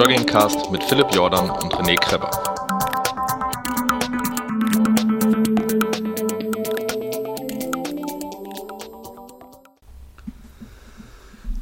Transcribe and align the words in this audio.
Joggingcast 0.00 0.72
mit 0.72 0.82
Philipp 0.82 1.08
Jordan 1.12 1.50
und 1.50 1.74
René 1.74 1.94
Kreber. 1.94 2.30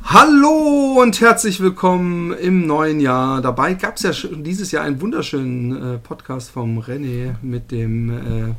Hallo 0.05 1.01
und 1.02 1.20
herzlich 1.20 1.59
willkommen 1.59 2.33
im 2.33 2.64
neuen 2.64 3.01
Jahr. 3.01 3.41
Dabei 3.41 3.74
gab 3.74 3.97
es 3.97 4.05
ja 4.05 4.12
schon 4.12 4.45
dieses 4.45 4.70
Jahr 4.70 4.84
einen 4.84 5.00
wunderschönen 5.00 5.95
äh, 5.95 5.98
Podcast 5.98 6.52
vom 6.52 6.78
René 6.78 7.34
mit 7.42 7.73
dem 7.73 8.11
äh, 8.11 8.55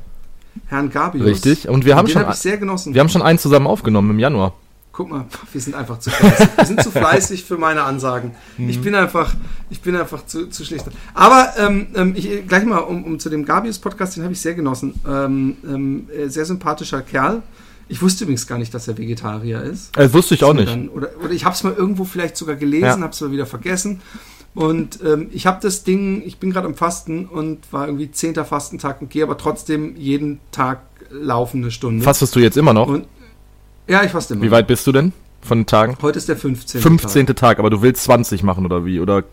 Herrn 0.65 0.89
Gabius. 0.89 1.25
Richtig, 1.25 1.69
und 1.69 1.85
wir 1.85 1.95
haben 1.95 2.07
Den 2.07 2.15
schon, 2.15 2.25
hab 2.25 2.33
ich 2.33 2.39
sehr 2.39 2.57
genossen. 2.57 2.93
wir 2.93 2.99
haben 2.99 3.07
schon 3.07 3.21
einen 3.21 3.39
zusammen 3.39 3.67
aufgenommen 3.67 4.09
im 4.09 4.19
Januar. 4.19 4.55
Guck 4.99 5.11
mal, 5.11 5.23
wir 5.53 5.61
sind 5.61 5.75
einfach 5.75 5.99
zu 5.99 6.09
fleißig. 6.09 6.49
Wir 6.57 6.65
sind 6.65 6.83
zu 6.83 6.91
fleißig 6.91 7.45
für 7.45 7.57
meine 7.57 7.83
Ansagen. 7.83 8.31
Mhm. 8.57 8.69
Ich 8.69 8.81
bin 8.81 8.93
einfach, 8.95 9.33
ich 9.79 9.83
bin 9.85 9.95
einfach 9.95 10.25
zu, 10.25 10.47
zu 10.49 10.65
schlecht. 10.65 10.85
Aber 11.13 11.53
ähm, 11.57 11.87
ähm, 11.95 12.13
ich, 12.13 12.45
gleich 12.49 12.65
mal 12.65 12.79
um, 12.79 13.05
um 13.05 13.17
zu 13.17 13.29
dem 13.29 13.45
Gabius-Podcast, 13.45 14.17
den 14.17 14.23
habe 14.23 14.33
ich 14.33 14.41
sehr 14.41 14.53
genossen. 14.53 14.99
Ähm, 15.07 15.55
ähm, 15.65 16.09
äh, 16.13 16.27
sehr 16.27 16.43
sympathischer 16.43 17.01
Kerl. 17.01 17.41
Ich 17.87 18.01
wusste 18.01 18.25
übrigens 18.25 18.45
gar 18.45 18.57
nicht, 18.57 18.73
dass 18.73 18.89
er 18.89 18.97
Vegetarier 18.97 19.61
ist. 19.61 19.95
Das 19.95 20.13
wusste 20.13 20.35
ich 20.35 20.43
auch 20.43 20.53
nicht. 20.53 20.67
Dann, 20.67 20.89
oder, 20.89 21.11
oder 21.23 21.31
ich 21.31 21.45
habe 21.45 21.55
es 21.55 21.63
mal 21.63 21.73
irgendwo 21.73 22.03
vielleicht 22.03 22.35
sogar 22.35 22.57
gelesen, 22.57 22.85
Ja. 22.85 22.99
habe 22.99 23.13
es 23.13 23.21
mal 23.21 23.31
wieder 23.31 23.45
vergessen. 23.45 24.01
Und 24.53 24.99
ähm, 25.01 25.29
ich 25.31 25.47
habe 25.47 25.59
das 25.61 25.85
Ding, 25.85 26.23
ich 26.25 26.39
bin 26.39 26.51
gerade 26.51 26.67
am 26.67 26.75
Fasten 26.75 27.25
und 27.25 27.71
war 27.71 27.85
irgendwie 27.87 28.11
zehnter 28.11 28.43
Fastentag 28.43 29.01
und 29.01 29.09
gehe 29.09 29.23
aber 29.23 29.37
trotzdem 29.37 29.95
jeden 29.95 30.41
Tag 30.51 30.81
laufen 31.09 31.61
eine 31.61 31.71
Stunde. 31.71 32.03
Fastest 32.03 32.35
du 32.35 32.41
jetzt 32.41 32.57
immer 32.57 32.73
noch? 32.73 32.87
Und, 32.87 33.07
ja, 33.87 34.03
ich 34.03 34.11
faste 34.11 34.33
immer. 34.33 34.43
Wie 34.43 34.51
weit 34.51 34.67
bist 34.67 34.85
du 34.85 34.91
denn 34.91 35.13
von 35.41 35.59
den 35.59 35.65
Tagen? 35.67 35.95
Heute 36.01 36.17
ist 36.19 36.27
der 36.27 36.35
15. 36.35 36.81
15. 36.81 37.27
Tag, 37.27 37.59
aber 37.59 37.69
du 37.69 37.81
willst 37.81 38.03
20 38.03 38.43
machen 38.43 38.65
oder 38.65 38.83
wie? 38.85 38.99
Oder 38.99 39.23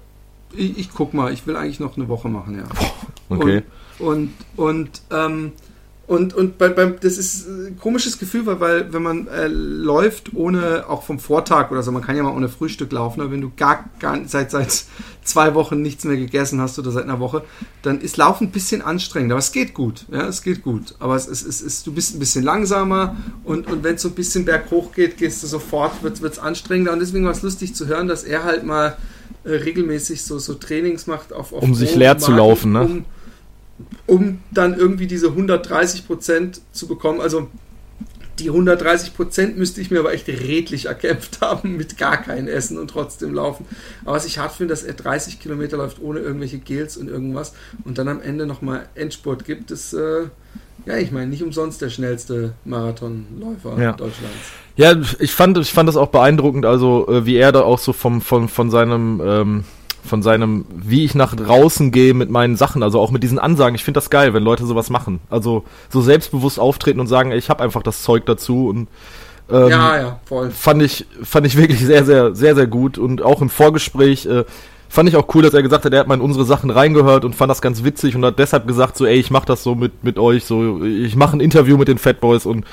Ich, 0.55 0.79
ich 0.79 0.91
guck 0.91 1.15
mal, 1.15 1.33
ich 1.33 1.47
will 1.47 1.57
eigentlich 1.57 1.81
noch 1.81 1.97
eine 1.97 2.09
Woche 2.09 2.29
machen, 2.29 2.57
ja. 2.57 2.65
okay. 3.29 3.63
Und, 3.99 4.33
und, 4.57 5.03
ähm, 5.11 5.53
und, 6.07 6.35
und 6.35 6.57
bei, 6.57 6.69
beim, 6.69 7.01
das 7.01 7.19
ist 7.19 7.49
ein 7.49 7.79
komisches 7.81 8.19
Gefühl, 8.19 8.47
weil, 8.47 8.61
weil 8.61 8.93
wenn 8.93 9.03
man 9.03 9.27
äh, 9.27 9.49
läuft 9.49 10.35
ohne, 10.35 10.89
auch 10.89 11.03
vom 11.03 11.19
Vortag 11.19 11.73
oder 11.73 11.83
so, 11.83 11.91
man 11.91 12.03
kann 12.03 12.17
ja 12.17 12.23
mal 12.23 12.35
ohne 12.35 12.49
Frühstück 12.49 12.93
laufen, 12.93 13.21
aber 13.21 13.33
wenn 13.33 13.41
du 13.41 13.51
gar, 13.57 13.87
gar 13.99 14.17
seit, 14.27 14.53
seit 14.53 14.85
zwei 15.25 15.55
Wochen 15.55 15.83
nichts 15.83 16.05
mehr 16.05 16.17
gegessen 16.17 16.61
hast 16.61 16.79
oder 16.79 16.93
seit 16.93 17.05
einer 17.05 17.19
Woche, 17.19 17.43
dann 17.83 18.01
ist 18.01 18.19
Laufen 18.19 18.49
ein 18.49 18.51
bisschen 18.53 18.83
anstrengend, 18.83 19.33
aber 19.33 19.41
es 19.41 19.51
geht 19.51 19.75
gut, 19.75 20.07
ja, 20.13 20.29
es 20.29 20.43
geht 20.43 20.63
gut. 20.63 20.95
Aber 21.01 21.17
es 21.17 21.27
ist, 21.27 21.45
es 21.45 21.61
ist 21.61 21.85
du 21.89 21.93
bist 21.93 22.15
ein 22.15 22.21
bisschen 22.21 22.45
langsamer 22.45 23.17
und, 23.43 23.67
und 23.67 23.83
wenn 23.83 23.97
es 23.97 24.03
so 24.03 24.09
ein 24.09 24.15
bisschen 24.15 24.45
berghoch 24.45 24.93
geht, 24.93 25.17
gehst 25.17 25.43
du 25.43 25.49
sofort, 25.49 26.05
wird 26.05 26.23
es 26.23 26.39
anstrengender 26.39 26.93
und 26.93 27.01
deswegen 27.01 27.25
war 27.25 27.33
es 27.33 27.43
lustig 27.43 27.75
zu 27.75 27.89
hören, 27.89 28.07
dass 28.07 28.23
er 28.23 28.45
halt 28.45 28.65
mal 28.65 28.97
äh, 29.47 29.53
regelmäßig 29.53 30.23
so, 30.23 30.39
so 30.39 30.55
Trainings 30.55 31.07
macht 31.07 31.33
auf, 31.33 31.53
auf 31.53 31.63
Um 31.63 31.75
sich 31.75 31.95
leer 31.95 32.19
zu 32.19 32.33
Magen, 32.33 32.39
laufen, 32.39 32.73
ne? 32.73 32.81
Um, 32.81 33.05
um 34.07 34.39
dann 34.51 34.75
irgendwie 34.75 35.07
diese 35.07 35.29
130 35.29 36.07
Prozent 36.07 36.61
zu 36.73 36.87
bekommen. 36.87 37.21
Also 37.21 37.49
die 38.39 38.49
130 38.49 39.15
Prozent 39.15 39.57
müsste 39.57 39.81
ich 39.81 39.91
mir 39.91 40.01
aber 40.01 40.13
echt 40.13 40.29
redlich 40.29 40.87
erkämpft 40.87 41.41
haben 41.41 41.77
mit 41.77 41.97
gar 41.99 42.19
kein 42.19 42.49
Essen 42.49 42.79
und 42.79 42.89
trotzdem 42.89 43.35
laufen. 43.35 43.67
Aber 44.05 44.17
was 44.17 44.27
ich 44.27 44.39
hart 44.39 44.53
finde, 44.53 44.73
dass 44.73 44.83
er 44.83 44.95
30 44.95 45.41
Kilometer 45.41 45.77
läuft 45.77 46.01
ohne 46.01 46.21
irgendwelche 46.21 46.59
Gels 46.59 46.97
und 46.97 47.09
irgendwas 47.09 47.55
und 47.85 47.99
dann 47.99 48.09
am 48.09 48.21
Ende 48.21 48.47
nochmal 48.47 48.87
Endspurt 48.95 49.45
gibt, 49.45 49.71
ist, 49.71 49.93
äh, 49.93 50.25
ja, 50.85 50.97
ich 50.99 51.11
meine, 51.11 51.29
nicht 51.29 51.43
umsonst 51.43 51.81
der 51.83 51.91
schnellste 51.91 52.53
Marathonläufer 52.65 53.81
Ja. 53.81 53.93
Deutschlands. 53.93 54.53
Ja, 54.77 54.95
ich 55.19 55.33
fand, 55.33 55.57
ich 55.59 55.73
fand 55.73 55.89
das 55.89 55.97
auch 55.97 56.09
beeindruckend, 56.09 56.67
also 56.67 57.09
äh, 57.09 57.25
wie 57.25 57.37
er 57.37 57.51
da 57.53 57.63
auch 57.63 57.79
so 57.79 57.93
vom, 57.93 58.21
von, 58.21 58.49
von 58.49 58.71
seinem, 58.71 59.23
ähm, 59.25 59.65
von 60.07 60.23
seinem, 60.23 60.65
wie 60.75 61.05
ich 61.05 61.15
nach 61.15 61.35
draußen 61.35 61.91
gehe 61.91 62.15
mit 62.15 62.31
meinen 62.31 62.57
Sachen, 62.57 62.83
also 62.83 63.01
auch 63.01 63.11
mit 63.11 63.23
diesen 63.23 63.39
Ansagen. 63.39 63.75
Ich 63.75 63.85
finde 63.85 63.99
das 63.99 64.11
geil, 64.11 64.35
wenn 64.35 64.43
Leute 64.43 64.67
sowas 64.67 64.91
machen. 64.91 65.21
Also 65.31 65.65
so 65.91 66.01
selbstbewusst 66.01 66.59
auftreten 66.59 67.01
und 67.01 67.07
sagen, 67.07 67.33
ey, 67.33 67.39
ich 67.39 67.51
habe 67.51 67.63
einfach 67.63 67.83
das 67.83 68.03
Zeug 68.03 68.27
dazu 68.27 68.69
und 68.69 68.89
ähm, 69.49 69.69
ja, 69.69 69.97
ja, 69.97 70.21
voll. 70.25 70.51
fand 70.51 70.83
ich, 70.83 71.07
fand 71.23 71.47
ich 71.47 71.57
wirklich 71.57 71.81
sehr, 71.81 72.05
sehr, 72.05 72.35
sehr, 72.35 72.55
sehr 72.55 72.67
gut. 72.67 72.99
Und 72.99 73.23
auch 73.23 73.41
im 73.43 73.49
Vorgespräch 73.51 74.27
äh, 74.27 74.45
fand 74.89 75.09
ich 75.09 75.17
auch 75.17 75.33
cool, 75.35 75.43
dass 75.43 75.55
er 75.55 75.63
gesagt 75.63 75.85
hat, 75.85 75.93
er 75.93 76.01
hat 76.01 76.09
mal 76.09 76.15
in 76.15 76.21
unsere 76.21 76.45
Sachen 76.45 76.71
reingehört 76.71 77.25
und 77.25 77.35
fand 77.35 77.51
das 77.51 77.63
ganz 77.63 77.85
witzig 77.85 78.17
und 78.17 78.25
hat 78.25 78.39
deshalb 78.39 78.67
gesagt, 78.67 78.97
so, 78.97 79.07
ey, 79.07 79.17
ich 79.17 79.31
mach 79.31 79.45
das 79.45 79.63
so 79.63 79.75
mit, 79.75 80.03
mit 80.05 80.19
euch, 80.19 80.45
so, 80.45 80.85
ich 80.85 81.17
mache 81.17 81.37
ein 81.37 81.41
Interview 81.41 81.77
mit 81.77 81.89
den 81.89 81.99
Fat 81.99 82.21
Boys 82.21 82.47
und 82.47 82.65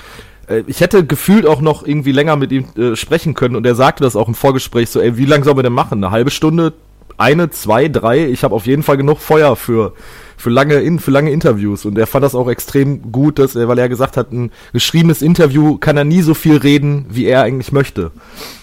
äh, 0.47 0.63
ich 0.67 0.81
hätte 0.81 1.05
gefühlt 1.05 1.45
auch 1.45 1.61
noch 1.61 1.85
irgendwie 1.85 2.11
länger 2.11 2.35
mit 2.35 2.51
ihm 2.51 2.65
äh, 2.77 2.95
sprechen 2.95 3.33
können 3.33 3.55
und 3.55 3.65
er 3.65 3.75
sagte 3.75 4.03
das 4.03 4.15
auch 4.15 4.27
im 4.27 4.35
Vorgespräch 4.35 4.89
so, 4.89 4.99
ey, 4.99 5.17
wie 5.17 5.25
lange 5.25 5.43
sollen 5.43 5.57
wir 5.57 5.63
denn 5.63 5.73
machen? 5.73 6.03
Eine 6.03 6.11
halbe 6.11 6.31
Stunde? 6.31 6.73
Eine, 7.17 7.49
zwei, 7.49 7.87
drei? 7.87 8.27
Ich 8.27 8.43
habe 8.43 8.55
auf 8.55 8.65
jeden 8.65 8.83
Fall 8.83 8.97
genug 8.97 9.19
Feuer 9.19 9.55
für 9.55 9.93
für 10.35 10.49
lange 10.49 10.81
in, 10.81 10.99
für 10.99 11.11
lange 11.11 11.31
Interviews 11.31 11.85
und 11.85 11.97
er 11.97 12.05
fand 12.05 12.25
das 12.25 12.35
auch 12.35 12.49
extrem 12.49 13.13
gut, 13.13 13.39
dass 13.39 13.55
er, 13.55 13.69
weil 13.69 13.79
er 13.79 13.87
gesagt 13.87 14.17
hat, 14.17 14.33
ein 14.33 14.51
geschriebenes 14.73 15.21
Interview 15.21 15.77
kann 15.77 15.95
er 15.95 16.03
nie 16.03 16.21
so 16.21 16.33
viel 16.33 16.57
reden, 16.57 17.05
wie 17.09 17.25
er 17.25 17.43
eigentlich 17.43 17.71
möchte. 17.71 18.11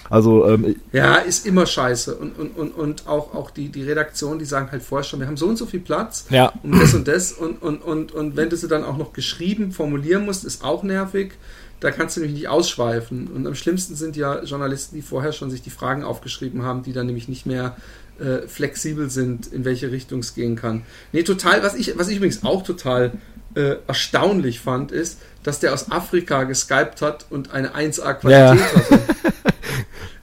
Also 0.07 0.47
ähm, 0.47 0.75
Ja, 0.91 1.15
ist 1.15 1.47
immer 1.47 1.65
scheiße. 1.65 2.15
Und, 2.15 2.37
und, 2.37 2.55
und, 2.55 2.71
und 2.77 3.07
auch, 3.07 3.33
auch 3.33 3.49
die, 3.49 3.69
die 3.69 3.81
Redaktion, 3.81 4.37
die 4.37 4.45
sagen 4.45 4.69
halt 4.71 4.83
vorher 4.83 5.03
schon, 5.05 5.21
wir 5.21 5.27
haben 5.27 5.37
so 5.37 5.47
und 5.47 5.57
so 5.57 5.65
viel 5.65 5.79
Platz 5.79 6.25
Ja. 6.29 6.51
und 6.61 6.79
das 6.79 6.93
und 6.93 7.07
das. 7.07 7.31
Und, 7.31 7.63
und, 7.63 7.81
und, 7.81 8.11
und 8.11 8.35
wenn 8.35 8.49
du 8.49 8.57
sie 8.57 8.67
dann 8.67 8.83
auch 8.83 8.97
noch 8.97 9.11
geschrieben 9.13 9.71
formulieren 9.71 10.25
musst, 10.25 10.43
ist 10.45 10.63
auch 10.63 10.83
nervig. 10.83 11.31
Da 11.79 11.89
kannst 11.89 12.15
du 12.15 12.21
nämlich 12.21 12.37
nicht 12.41 12.47
ausschweifen. 12.47 13.27
Und 13.33 13.47
am 13.47 13.55
schlimmsten 13.55 13.95
sind 13.95 14.15
ja 14.15 14.43
Journalisten, 14.43 14.95
die 14.95 15.01
vorher 15.01 15.31
schon 15.31 15.49
sich 15.49 15.63
die 15.63 15.71
Fragen 15.71 16.03
aufgeschrieben 16.03 16.61
haben, 16.61 16.83
die 16.83 16.93
dann 16.93 17.07
nämlich 17.07 17.27
nicht 17.27 17.47
mehr 17.47 17.75
äh, 18.21 18.47
flexibel 18.47 19.09
sind, 19.09 19.47
in 19.47 19.65
welche 19.65 19.91
Richtung 19.91 20.19
es 20.19 20.35
gehen 20.35 20.55
kann. 20.55 20.83
Nee, 21.11 21.23
total, 21.23 21.63
was 21.63 21.75
ich, 21.75 21.97
was 21.97 22.07
ich 22.09 22.17
übrigens 22.17 22.43
auch 22.43 22.63
total 22.63 23.11
äh, 23.55 23.75
erstaunlich 23.87 24.59
fand, 24.61 24.91
ist, 24.91 25.19
dass 25.43 25.59
der 25.59 25.73
aus 25.73 25.91
Afrika 25.91 26.43
geskypt 26.43 27.01
hat 27.01 27.25
und 27.29 27.51
eine 27.51 27.75
1A-Qualität 27.75 28.59
Ja. 28.59 28.75
hatte. 28.75 28.99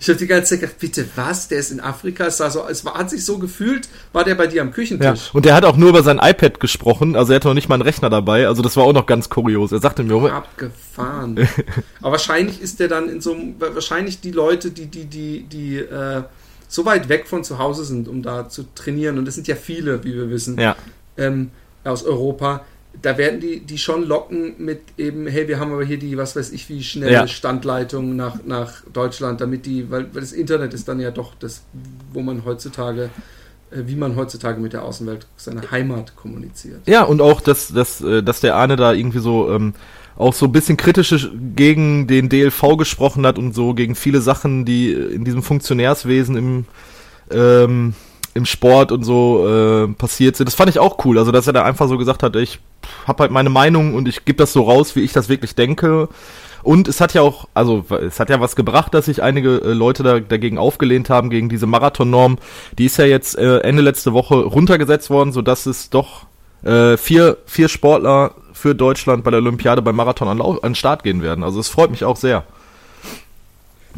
Ich 0.00 0.08
habe 0.08 0.16
die 0.19 0.28
ganze 0.28 0.50
Zeit 0.50 0.60
gedacht, 0.60 0.78
bitte 0.78 1.04
was? 1.16 1.48
Der 1.48 1.58
ist 1.58 1.72
in 1.72 1.81
Afrika. 1.81 2.26
Es, 2.26 2.37
sah 2.37 2.50
so, 2.50 2.64
es 2.69 2.84
war, 2.84 2.94
hat 2.94 3.10
sich 3.10 3.25
so 3.25 3.38
gefühlt, 3.38 3.88
war 4.12 4.22
der 4.22 4.37
bei 4.37 4.47
dir 4.47 4.62
am 4.62 4.69
Ja, 4.69 4.75
Küchentisch. 4.75 5.31
und 5.34 5.44
der 5.44 5.56
hat 5.56 5.64
auch 5.64 5.76
nur 5.76 5.88
über 5.88 6.04
sein 6.04 6.20
iPad 6.22 6.60
gesprochen, 6.60 7.16
also 7.16 7.32
er 7.32 7.37
hatte 7.37 7.48
noch 7.48 7.54
nicht 7.54 7.69
mal 7.69 7.75
einen 7.75 7.82
Rechner 7.82 8.08
dabei, 8.08 8.47
also 8.47 8.62
das 8.62 8.76
war 8.76 8.84
auch 8.84 8.92
noch 8.92 9.06
ganz 9.06 9.28
kurios. 9.28 9.72
Er 9.72 9.81
sagte 9.81 10.04
mir, 10.04 10.32
Abgefahren. 10.32 11.48
Aber 12.00 12.12
wahrscheinlich 12.12 12.62
ist 12.62 12.78
der 12.78 12.87
dann 12.87 13.08
in 13.08 13.20
so 13.20 13.32
einem, 13.34 13.56
wahrscheinlich 13.58 14.20
die 14.20 14.31
Leute, 14.31 14.70
die, 14.70 14.87
die, 14.87 15.06
die, 15.06 15.42
die 15.42 15.78
äh, 15.78 16.22
so 16.69 16.84
weit 16.84 17.09
weg 17.09 17.27
von 17.27 17.43
zu 17.45 17.59
Hause 17.59 17.84
sind, 17.84 18.09
um 18.09 18.23
da 18.23 18.49
zu 18.49 18.65
trainieren, 18.75 19.19
und 19.19 19.25
das 19.25 19.34
sind 19.34 19.49
ja 19.49 19.56
viele, 19.56 20.05
wie 20.05 20.15
wir 20.15 20.31
wissen, 20.31 20.59
ja, 20.61 20.77
ähm, 21.17 21.51
aus 21.84 22.05
Europa, 22.05 22.65
da 23.01 23.17
werden 23.17 23.41
die, 23.41 23.61
die 23.61 23.79
schon 23.79 24.06
locken 24.06 24.55
mit 24.59 24.81
eben, 24.97 25.27
hey, 25.27 25.47
wir 25.47 25.61
haben 25.61 25.73
aber 25.73 25.84
hier 25.84 25.99
die, 25.99 26.17
was 26.17 26.34
weiß 26.37 26.51
ich, 26.53 26.69
wie 26.69 26.83
schnelle 26.83 27.12
Ja. 27.12 27.27
Standleitung 27.29 28.17
nach, 28.17 28.43
nach 28.45 28.83
Deutschland, 28.93 29.41
damit 29.41 29.67
die, 29.67 29.91
weil, 29.91 30.12
weil 30.12 30.21
das 30.21 30.33
Internet 30.33 30.75
ist 30.75 30.88
dann 30.88 31.00
ja 31.00 31.11
doch 31.11 31.35
das, 31.38 31.62
wo 32.12 32.20
man 32.20 32.44
heutzutage, 32.44 33.11
wie 33.70 33.97
man 33.97 34.17
heutzutage 34.17 34.61
mit 34.61 34.73
der 34.73 34.82
Außenwelt 34.85 35.26
seine 35.37 35.70
Heimat 35.70 36.17
kommuniziert. 36.17 36.81
ja, 36.87 37.03
und 37.03 37.20
auch, 37.20 37.41
dass, 37.41 37.69
dass, 37.69 38.00
äh, 38.00 38.23
dass 38.23 38.41
der 38.41 38.56
Arne 38.56 38.76
da 38.76 38.93
irgendwie 38.93 39.20
so 39.20 39.50
ähm, 39.50 39.75
auch 40.17 40.35
so 40.35 40.47
ein 40.47 40.53
bisschen 40.53 40.76
kritisch 40.76 41.29
gegen 41.55 42.06
den 42.06 42.29
DLV 42.29 42.76
gesprochen 42.76 43.26
hat 43.26 43.38
und 43.38 43.55
so 43.55 43.75
gegen 43.75 43.94
viele 43.94 44.20
Sachen, 44.20 44.65
die 44.65 44.93
in 44.93 45.25
diesem 45.25 45.43
Funktionärswesen 45.43 46.37
im 46.37 46.65
ähm, 47.31 47.94
im 48.35 48.47
Sport 48.47 48.93
und 48.93 49.05
so 49.05 49.47
äh, 49.47 49.88
passiert 49.88 50.37
sind. 50.37 50.47
Das 50.47 50.55
fand 50.55 50.71
ich 50.71 50.79
auch 50.79 51.05
cool. 51.05 51.19
Also, 51.19 51.32
dass 51.32 51.47
er 51.47 51.53
da 51.53 51.64
einfach 51.64 51.88
so 51.88 51.99
gesagt 51.99 52.23
hat, 52.23 52.37
ich 52.37 52.61
habe 53.06 53.23
halt 53.23 53.32
meine 53.32 53.50
Meinung 53.50 53.94
und 53.94 54.09
ich 54.09 54.25
gebe 54.25 54.38
das 54.38 54.53
so 54.53 54.62
raus, 54.62 54.97
wie 54.97 55.00
ich 55.00 55.12
das 55.12 55.29
wirklich 55.29 55.55
denke. 55.55 56.09
Und 56.69 56.87
es 56.87 57.00
hat 57.00 57.15
ja 57.15 57.23
auch, 57.23 57.49
also 57.55 57.82
es 58.06 58.20
hat 58.20 58.29
ja 58.29 58.41
was 58.41 58.55
gebracht, 58.55 58.93
dass 58.93 59.06
sich 59.06 59.23
einige 59.23 59.56
äh, 59.62 59.73
Leute 59.73 60.03
da, 60.03 60.20
dagegen 60.20 60.59
aufgelehnt 60.59 61.09
haben, 61.09 61.31
gegen 61.31 61.49
diese 61.49 61.65
Marathonnorm. 61.65 62.37
Die 62.76 62.85
ist 62.85 62.99
ja 62.99 63.06
jetzt 63.06 63.38
äh, 63.38 63.61
Ende 63.61 63.81
letzte 63.81 64.12
Woche 64.12 64.35
runtergesetzt 64.35 65.09
worden, 65.09 65.32
sodass 65.32 65.65
es 65.65 65.88
doch 65.88 66.26
äh, 66.65 66.99
vier, 66.99 67.38
vier 67.47 67.70
Sportler 67.70 68.35
für 68.53 68.75
Deutschland 68.75 69.25
bei 69.25 69.31
der 69.31 69.41
Olympiade 69.41 69.81
beim 69.81 69.97
Marathon 69.97 70.29
an, 70.29 70.43
an 70.43 70.59
den 70.62 70.75
Start 70.75 71.05
gehen 71.05 71.23
werden. 71.23 71.43
Also 71.43 71.59
es 71.59 71.70
freut 71.70 71.91
mich 71.91 72.05
auch 72.05 72.17
sehr. 72.17 72.44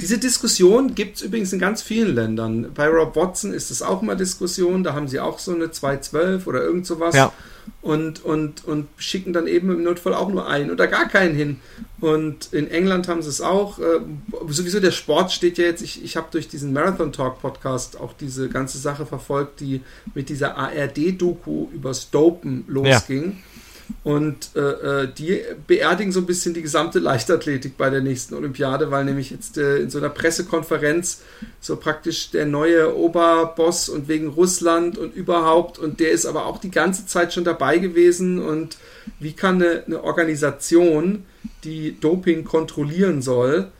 Diese 0.00 0.18
Diskussion 0.18 0.94
gibt 0.94 1.16
es 1.16 1.22
übrigens 1.22 1.52
in 1.52 1.58
ganz 1.58 1.82
vielen 1.82 2.14
Ländern. 2.14 2.68
Bei 2.72 2.86
Rob 2.86 3.16
Watson 3.16 3.52
ist 3.52 3.72
es 3.72 3.82
auch 3.82 4.00
mal 4.00 4.16
Diskussion, 4.16 4.84
da 4.84 4.94
haben 4.94 5.08
sie 5.08 5.18
auch 5.18 5.40
so 5.40 5.52
eine 5.52 5.72
212 5.72 6.46
oder 6.46 6.62
irgend 6.62 6.86
sowas 6.86 7.16
Ja. 7.16 7.32
Und, 7.82 8.24
und, 8.24 8.64
und 8.64 8.88
schicken 8.98 9.32
dann 9.32 9.46
eben 9.46 9.70
im 9.70 9.82
Notfall 9.82 10.14
auch 10.14 10.28
nur 10.28 10.46
einen 10.46 10.70
oder 10.70 10.86
gar 10.86 11.08
keinen 11.08 11.34
hin. 11.34 11.60
Und 12.00 12.52
in 12.52 12.70
England 12.70 13.08
haben 13.08 13.22
sie 13.22 13.28
es 13.28 13.40
auch. 13.40 13.78
Äh, 13.78 14.00
sowieso 14.48 14.80
der 14.80 14.90
Sport 14.90 15.32
steht 15.32 15.58
ja 15.58 15.64
jetzt, 15.64 15.82
ich, 15.82 16.04
ich 16.04 16.16
habe 16.16 16.28
durch 16.30 16.48
diesen 16.48 16.72
Marathon 16.72 17.12
Talk 17.12 17.40
Podcast 17.40 17.98
auch 17.98 18.12
diese 18.12 18.48
ganze 18.48 18.78
Sache 18.78 19.06
verfolgt, 19.06 19.60
die 19.60 19.82
mit 20.14 20.28
dieser 20.28 20.56
ARD-Doku 20.56 21.68
übers 21.72 22.10
Dopen 22.10 22.64
losging. 22.68 23.38
Und 24.04 24.50
äh, 24.56 24.60
äh, 25.02 25.08
die 25.16 25.40
beerdigen 25.66 26.12
so 26.12 26.20
ein 26.20 26.26
bisschen 26.26 26.54
die 26.54 26.62
gesamte 26.62 26.98
Leichtathletik 26.98 27.76
bei 27.76 27.90
der 27.90 28.00
nächsten 28.00 28.34
Olympiade, 28.34 28.90
weil 28.90 29.04
nämlich 29.04 29.30
jetzt 29.30 29.58
äh, 29.58 29.78
in 29.78 29.90
so 29.90 29.98
einer 29.98 30.08
Pressekonferenz 30.08 31.22
so 31.60 31.76
praktisch 31.76 32.30
der 32.30 32.46
neue 32.46 32.96
Oberboss 32.96 33.88
und 33.88 34.08
wegen 34.08 34.28
Russland 34.28 34.98
und 34.98 35.14
überhaupt 35.14 35.78
und 35.78 36.00
der 36.00 36.10
ist 36.10 36.26
aber 36.26 36.46
auch 36.46 36.58
die 36.58 36.70
ganze 36.70 37.06
Zeit 37.06 37.32
schon 37.32 37.44
dabei 37.44 37.78
gewesen. 37.78 38.38
Und 38.38 38.78
wie 39.18 39.32
kann 39.32 39.56
eine, 39.56 39.84
eine 39.86 40.02
Organisation, 40.02 41.24
die 41.64 41.98
Doping 42.00 42.44
kontrollieren 42.44 43.22
soll, 43.22 43.70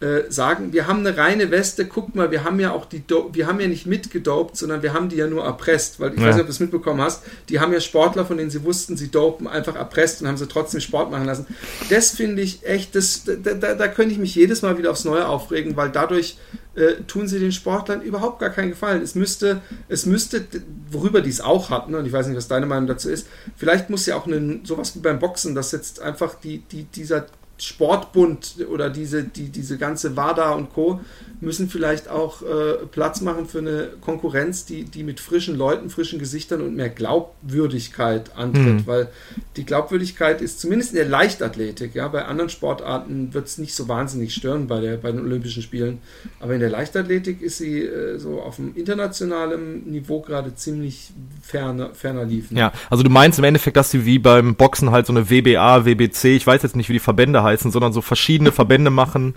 äh, 0.00 0.30
sagen, 0.30 0.72
wir 0.72 0.86
haben 0.86 1.00
eine 1.00 1.16
reine 1.16 1.50
Weste, 1.50 1.84
guck 1.86 2.14
mal, 2.14 2.30
wir 2.30 2.42
haben 2.42 2.58
ja 2.58 2.72
auch 2.72 2.86
die, 2.86 3.06
Do 3.06 3.30
wir 3.32 3.46
haben 3.46 3.60
ja 3.60 3.68
nicht 3.68 3.86
mitgedopt, 3.86 4.56
sondern 4.56 4.82
wir 4.82 4.94
haben 4.94 5.10
die 5.10 5.16
ja 5.16 5.26
nur 5.26 5.44
erpresst, 5.44 6.00
weil 6.00 6.14
ich 6.14 6.20
ja. 6.20 6.26
weiß 6.26 6.36
nicht, 6.36 6.42
ob 6.42 6.46
du 6.46 6.52
es 6.52 6.60
mitbekommen 6.60 7.02
hast, 7.02 7.22
die 7.50 7.60
haben 7.60 7.72
ja 7.72 7.80
Sportler, 7.80 8.24
von 8.24 8.38
denen 8.38 8.50
sie 8.50 8.64
wussten, 8.64 8.96
sie 8.96 9.10
dopen, 9.10 9.46
einfach 9.46 9.76
erpresst 9.76 10.22
und 10.22 10.28
haben 10.28 10.38
sie 10.38 10.48
trotzdem 10.48 10.80
Sport 10.80 11.10
machen 11.10 11.26
lassen. 11.26 11.46
Das 11.90 12.12
finde 12.12 12.40
ich 12.40 12.66
echt, 12.66 12.94
das, 12.94 13.24
da, 13.24 13.34
da, 13.34 13.74
da 13.74 13.88
könnte 13.88 14.12
ich 14.12 14.18
mich 14.18 14.34
jedes 14.34 14.62
Mal 14.62 14.78
wieder 14.78 14.90
aufs 14.90 15.04
Neue 15.04 15.28
aufregen, 15.28 15.76
weil 15.76 15.90
dadurch 15.90 16.38
äh, 16.74 17.02
tun 17.06 17.28
sie 17.28 17.38
den 17.38 17.52
Sportlern 17.52 18.00
überhaupt 18.00 18.38
gar 18.38 18.50
keinen 18.50 18.70
Gefallen. 18.70 19.02
Es 19.02 19.14
müsste, 19.14 19.60
es 19.88 20.06
müsste, 20.06 20.46
worüber 20.90 21.20
die 21.20 21.30
es 21.30 21.40
auch 21.40 21.68
hatten, 21.68 21.94
und 21.94 22.06
ich 22.06 22.12
weiß 22.12 22.26
nicht, 22.26 22.36
was 22.36 22.48
deine 22.48 22.66
Meinung 22.66 22.86
dazu 22.86 23.10
ist, 23.10 23.26
vielleicht 23.56 23.90
muss 23.90 24.06
ja 24.06 24.16
auch 24.16 24.26
eine, 24.26 24.60
sowas 24.64 24.94
wie 24.96 25.00
beim 25.00 25.18
Boxen, 25.18 25.54
dass 25.54 25.72
jetzt 25.72 26.00
einfach 26.00 26.36
die, 26.36 26.58
die, 26.70 26.84
dieser 26.84 27.26
Sportbund 27.62 28.56
oder 28.70 28.90
diese, 28.90 29.24
die, 29.24 29.48
diese 29.48 29.78
ganze 29.78 30.16
WADA 30.16 30.52
und 30.52 30.72
Co. 30.72 31.00
müssen 31.40 31.68
vielleicht 31.68 32.08
auch 32.08 32.42
äh, 32.42 32.86
Platz 32.90 33.20
machen 33.20 33.46
für 33.46 33.58
eine 33.58 33.88
Konkurrenz, 34.00 34.64
die, 34.64 34.84
die 34.84 35.02
mit 35.02 35.20
frischen 35.20 35.56
Leuten, 35.56 35.90
frischen 35.90 36.18
Gesichtern 36.18 36.60
und 36.60 36.76
mehr 36.76 36.88
Glaubwürdigkeit 36.88 38.36
antritt, 38.36 38.64
mhm. 38.64 38.86
weil 38.86 39.08
die 39.56 39.64
Glaubwürdigkeit 39.64 40.40
ist 40.40 40.60
zumindest 40.60 40.92
in 40.92 40.96
der 40.96 41.08
Leichtathletik, 41.08 41.94
ja, 41.94 42.08
bei 42.08 42.24
anderen 42.24 42.50
Sportarten 42.50 43.32
wird 43.34 43.46
es 43.46 43.58
nicht 43.58 43.74
so 43.74 43.88
wahnsinnig 43.88 44.34
stören 44.34 44.66
bei, 44.66 44.80
der, 44.80 44.96
bei 44.96 45.10
den 45.12 45.20
Olympischen 45.20 45.62
Spielen, 45.62 45.98
aber 46.38 46.54
in 46.54 46.60
der 46.60 46.70
Leichtathletik 46.70 47.42
ist 47.42 47.58
sie 47.58 47.80
äh, 47.80 48.18
so 48.18 48.40
auf 48.40 48.56
dem 48.56 48.74
internationalen 48.74 49.90
Niveau 49.90 50.20
gerade 50.20 50.54
ziemlich 50.54 51.12
ferner, 51.42 51.90
ferner 51.94 52.24
liefen. 52.24 52.56
Ja, 52.56 52.72
also 52.88 53.02
du 53.02 53.10
meinst 53.10 53.38
im 53.38 53.44
Endeffekt, 53.44 53.76
dass 53.76 53.90
sie 53.90 54.04
wie 54.04 54.18
beim 54.18 54.54
Boxen 54.54 54.90
halt 54.90 55.06
so 55.06 55.12
eine 55.12 55.30
WBA, 55.30 55.84
WBC, 55.84 56.36
ich 56.36 56.46
weiß 56.46 56.62
jetzt 56.62 56.76
nicht, 56.76 56.88
wie 56.88 56.94
die 56.94 56.98
Verbände 56.98 57.42
heißen, 57.50 57.70
sondern 57.70 57.92
so 57.92 58.00
verschiedene 58.00 58.52
Verbände 58.52 58.90
machen. 58.90 59.34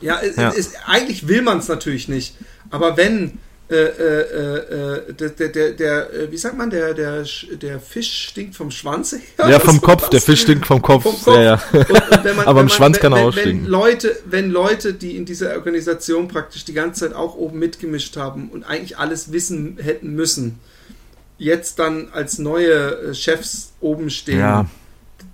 Ja, 0.00 0.20
ja. 0.36 0.52
Es, 0.56 0.72
eigentlich 0.86 1.26
will 1.28 1.42
man 1.42 1.58
es 1.58 1.68
natürlich 1.68 2.08
nicht, 2.08 2.34
aber 2.70 2.96
wenn 2.96 3.38
äh, 3.68 3.74
äh, 3.74 5.08
äh, 5.08 5.12
der, 5.12 5.28
der, 5.30 5.48
der, 5.48 5.70
der, 5.72 6.12
äh, 6.14 6.30
wie 6.30 6.36
sagt 6.36 6.56
man, 6.56 6.70
der, 6.70 6.94
der, 6.94 7.24
der 7.60 7.80
Fisch 7.80 8.28
stinkt 8.28 8.54
vom 8.54 8.70
Schwanz 8.70 9.10
her. 9.10 9.50
Ja, 9.50 9.58
vom 9.58 9.80
Kopf, 9.80 10.08
der 10.08 10.20
Fisch 10.20 10.42
stinkt 10.42 10.66
vom 10.66 10.80
Kopf. 10.80 11.02
Vom 11.02 11.20
Kopf. 11.20 11.36
Ja, 11.36 11.42
ja. 11.42 11.62
Und, 11.72 11.88
und 11.88 12.36
man, 12.36 12.38
Aber 12.46 12.60
im 12.60 12.68
Schwanz 12.68 13.00
kann 13.00 13.12
er 13.12 13.24
auch 13.24 13.32
stinken. 13.32 13.64
Wenn 13.64 13.70
Leute, 13.70 14.16
wenn 14.26 14.50
Leute, 14.52 14.94
die 14.94 15.16
in 15.16 15.24
dieser 15.24 15.56
Organisation 15.56 16.28
praktisch 16.28 16.64
die 16.64 16.74
ganze 16.74 17.08
Zeit 17.08 17.16
auch 17.16 17.34
oben 17.34 17.58
mitgemischt 17.58 18.16
haben 18.16 18.50
und 18.50 18.62
eigentlich 18.62 18.98
alles 18.98 19.32
wissen 19.32 19.78
hätten 19.82 20.14
müssen, 20.14 20.60
jetzt 21.36 21.80
dann 21.80 22.10
als 22.12 22.38
neue 22.38 23.10
äh, 23.10 23.14
Chefs 23.14 23.72
oben 23.80 24.10
stehen, 24.10 24.38
ja. 24.38 24.66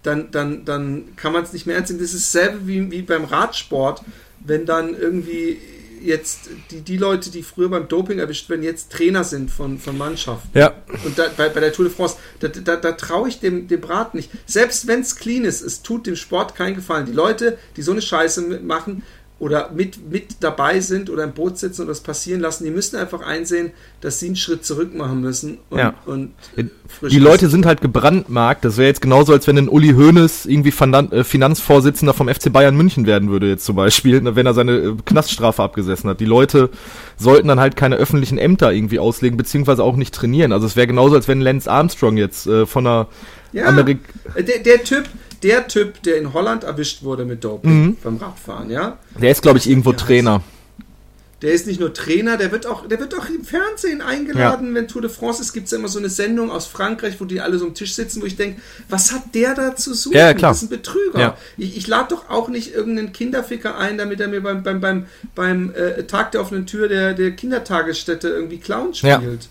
Dann, 0.02 0.31
dann, 0.31 0.64
dann 0.64 1.16
kann 1.16 1.32
man 1.32 1.44
es 1.44 1.52
nicht 1.52 1.66
mehr 1.66 1.76
ernst 1.76 1.90
nehmen. 1.90 2.02
Das 2.02 2.14
ist 2.14 2.34
dasselbe 2.34 2.66
wie, 2.66 2.90
wie 2.90 3.02
beim 3.02 3.25
Radsport, 3.25 4.02
wenn 4.40 4.66
dann 4.66 4.94
irgendwie 4.94 5.58
jetzt 6.02 6.50
die, 6.70 6.81
die 6.81 6.96
Leute, 6.96 7.31
die 7.31 7.43
früher 7.43 7.69
beim 7.69 7.88
Doping 7.88 8.19
erwischt 8.19 8.49
werden, 8.49 8.62
jetzt 8.62 8.90
Trainer 8.93 9.25
sind 9.25 9.50
von, 9.50 9.78
von 9.78 9.96
Mannschaften. 9.96 10.58
Ja. 10.58 10.75
Und 11.04 11.19
da, 11.19 11.28
bei, 11.37 11.49
bei 11.49 11.60
der 11.60 11.72
Tour 11.72 11.87
de 11.87 11.94
France, 11.94 12.16
da, 12.40 12.49
da, 12.49 12.76
da 12.76 12.93
traue 12.93 13.28
ich 13.28 13.40
dem, 13.40 13.69
dem 13.69 13.81
Brat 13.81 14.14
nicht. 14.14 14.31
Selbst 14.46 14.87
wenn 14.87 15.00
es 15.00 15.16
clean 15.16 15.44
ist, 15.44 15.62
es 15.62 15.82
tut 15.82 16.06
dem 16.06 16.16
Sport 16.16 16.55
keinen 16.55 16.75
Gefallen. 16.75 17.06
Die 17.06 17.12
Leute, 17.12 17.58
die 17.76 17.82
so 17.82 17.93
eine 17.93 18.02
Scheiße 18.02 18.60
machen, 18.62 19.02
oder 19.43 19.71
mit, 19.75 20.09
mit 20.09 20.37
dabei 20.39 20.79
sind 20.79 21.11
oder 21.11 21.25
im 21.25 21.33
Boot 21.33 21.59
sitzen 21.59 21.83
und 21.83 21.89
das 21.89 21.99
passieren 21.99 22.41
lassen, 22.41 22.62
die 22.62 22.71
müssen 22.71 22.94
einfach 22.94 23.23
einsehen, 23.23 23.73
dass 24.00 24.21
sie 24.21 24.27
einen 24.27 24.37
Schritt 24.37 24.65
zurück 24.65 24.94
machen 24.94 25.21
müssen. 25.21 25.59
Und, 25.69 25.79
ja. 25.81 25.94
und 26.06 26.31
die 27.11 27.19
Leute 27.19 27.49
sind 27.49 27.67
halt 27.67 27.81
gebrandmarkt. 27.81 28.65
Das 28.65 28.77
wäre 28.77 28.87
jetzt 28.87 29.00
genauso, 29.00 29.33
als 29.33 29.49
wenn 29.49 29.59
ein 29.59 29.69
Uli 29.69 29.94
Hoeneß 29.94 30.47
irgendwie 30.47 30.69
äh, 30.71 31.25
Finanzvorsitzender 31.25 32.15
vom 32.15 32.29
FC 32.29 32.53
Bayern 32.53 32.77
München 32.77 33.05
werden 33.05 33.31
würde, 33.31 33.49
jetzt 33.49 33.65
zum 33.65 33.75
Beispiel, 33.75 34.21
ne, 34.21 34.37
wenn 34.37 34.47
er 34.47 34.55
seine 34.55 34.77
äh, 34.77 34.94
Knaststrafe 35.05 35.61
abgesessen 35.61 36.09
hat. 36.09 36.21
Die 36.21 36.25
Leute 36.25 36.71
sollten 37.17 37.49
dann 37.49 37.59
halt 37.59 37.75
keine 37.75 37.97
öffentlichen 37.97 38.39
Ämter 38.39 38.73
irgendwie 38.73 39.00
auslegen, 39.00 39.37
beziehungsweise 39.37 39.83
auch 39.83 39.97
nicht 39.97 40.15
trainieren. 40.15 40.53
Also 40.53 40.67
es 40.67 40.77
wäre 40.77 40.87
genauso, 40.87 41.17
als 41.17 41.27
wenn 41.27 41.41
Lance 41.41 41.69
Armstrong 41.69 42.17
jetzt 42.17 42.47
äh, 42.47 42.65
von 42.65 42.87
einer 42.87 43.09
ja, 43.53 43.65
Amerik 43.65 43.99
der, 44.37 44.61
der 44.61 44.85
Typ, 44.85 45.09
der 45.43 45.69
Typ, 45.69 46.03
der 46.03 46.19
in 46.19 46.33
Holland 46.33 46.65
erwischt 46.65 47.03
wurde 47.03 47.25
mit 47.25 47.44
Doping 47.44 47.83
mhm. 47.83 47.97
beim 48.03 48.17
Radfahren, 48.17 48.71
ja. 48.71 48.99
Der 49.21 49.31
ist, 49.31 49.43
glaube 49.43 49.59
ich, 49.59 49.69
irgendwo 49.69 49.93
Trainer. 49.93 50.43
Der 51.43 51.53
ist 51.53 51.67
nicht 51.67 51.81
nur 51.81 51.93
Trainer, 51.93 52.37
der 52.37 52.53
wird 52.53 52.67
auch, 52.67 52.87
der 52.87 53.00
wird 53.00 53.19
auch 53.19 53.29
im 53.29 53.44
Fernsehen 53.44 54.00
eingeladen, 54.00 54.69
ja. 54.69 54.75
wenn 54.77 54.87
Tour 54.87 55.03
de 55.03 55.11
France 55.11 55.43
ist, 55.43 55.53
gibt 55.53 55.67
es 55.67 55.73
ja 55.73 55.79
immer 55.79 55.89
so 55.89 55.99
eine 55.99 56.09
Sendung 56.09 56.53
aus 56.53 56.69
Frankreich, 56.69 57.21
wo 57.21 57.25
die 57.25 57.41
alle 57.41 57.59
so 57.59 57.67
am 57.67 57.75
Tisch 57.75 57.94
sitzen, 57.94 58.23
wo 58.23 58.27
ich 58.27 58.37
denke, 58.37 58.61
was 58.89 59.12
hat 59.12 59.35
der 59.35 59.55
da 59.55 59.75
zu 59.75 59.93
suchen? 59.93 60.17
Ja, 60.17 60.35
klar. 60.35 60.53
Das 60.53 60.62
ist 60.62 60.69
ein 60.69 60.77
Betrüger. 60.77 61.19
Ja. 61.19 61.37
Ich, 61.59 61.77
ich 61.77 61.89
lade 61.89 62.11
doch 62.11 62.31
auch 62.31 62.49
nicht 62.49 62.73
irgendeinen 62.73 63.12
Kinderficker 63.12 63.77
ein, 63.77 63.99
damit 63.99 64.21
er 64.21 64.29
mir 64.29 64.41
beim, 64.41 64.62
beim, 64.62 64.81
beim, 64.81 65.06
beim 65.35 65.75
äh, 65.75 66.05
Tag 66.05 66.31
der 66.31 66.43
offenen 66.43 66.67
Tür 66.67 66.87
der, 66.87 67.12
der 67.12 67.33
Kindertagesstätte 67.33 68.29
irgendwie 68.29 68.59
Clown 68.59 68.94
spielt. 68.94 69.21
Ja. 69.21 69.49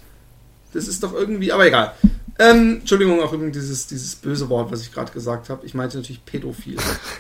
Das 0.74 0.88
ist 0.88 1.04
doch 1.04 1.14
irgendwie, 1.14 1.52
aber 1.52 1.68
egal. 1.68 1.92
Ähm, 2.40 2.78
Entschuldigung, 2.80 3.22
auch 3.22 3.34
übrigens 3.34 3.58
dieses, 3.58 3.88
dieses 3.88 4.16
böse 4.16 4.50
Wort, 4.50 4.72
was 4.72 4.82
ich 4.82 4.92
gerade 4.92 5.12
gesagt 5.12 5.50
habe. 5.50 5.66
Ich 5.66 5.74
meinte 5.74 5.98
natürlich 5.98 6.26
pädophil. 6.26 6.78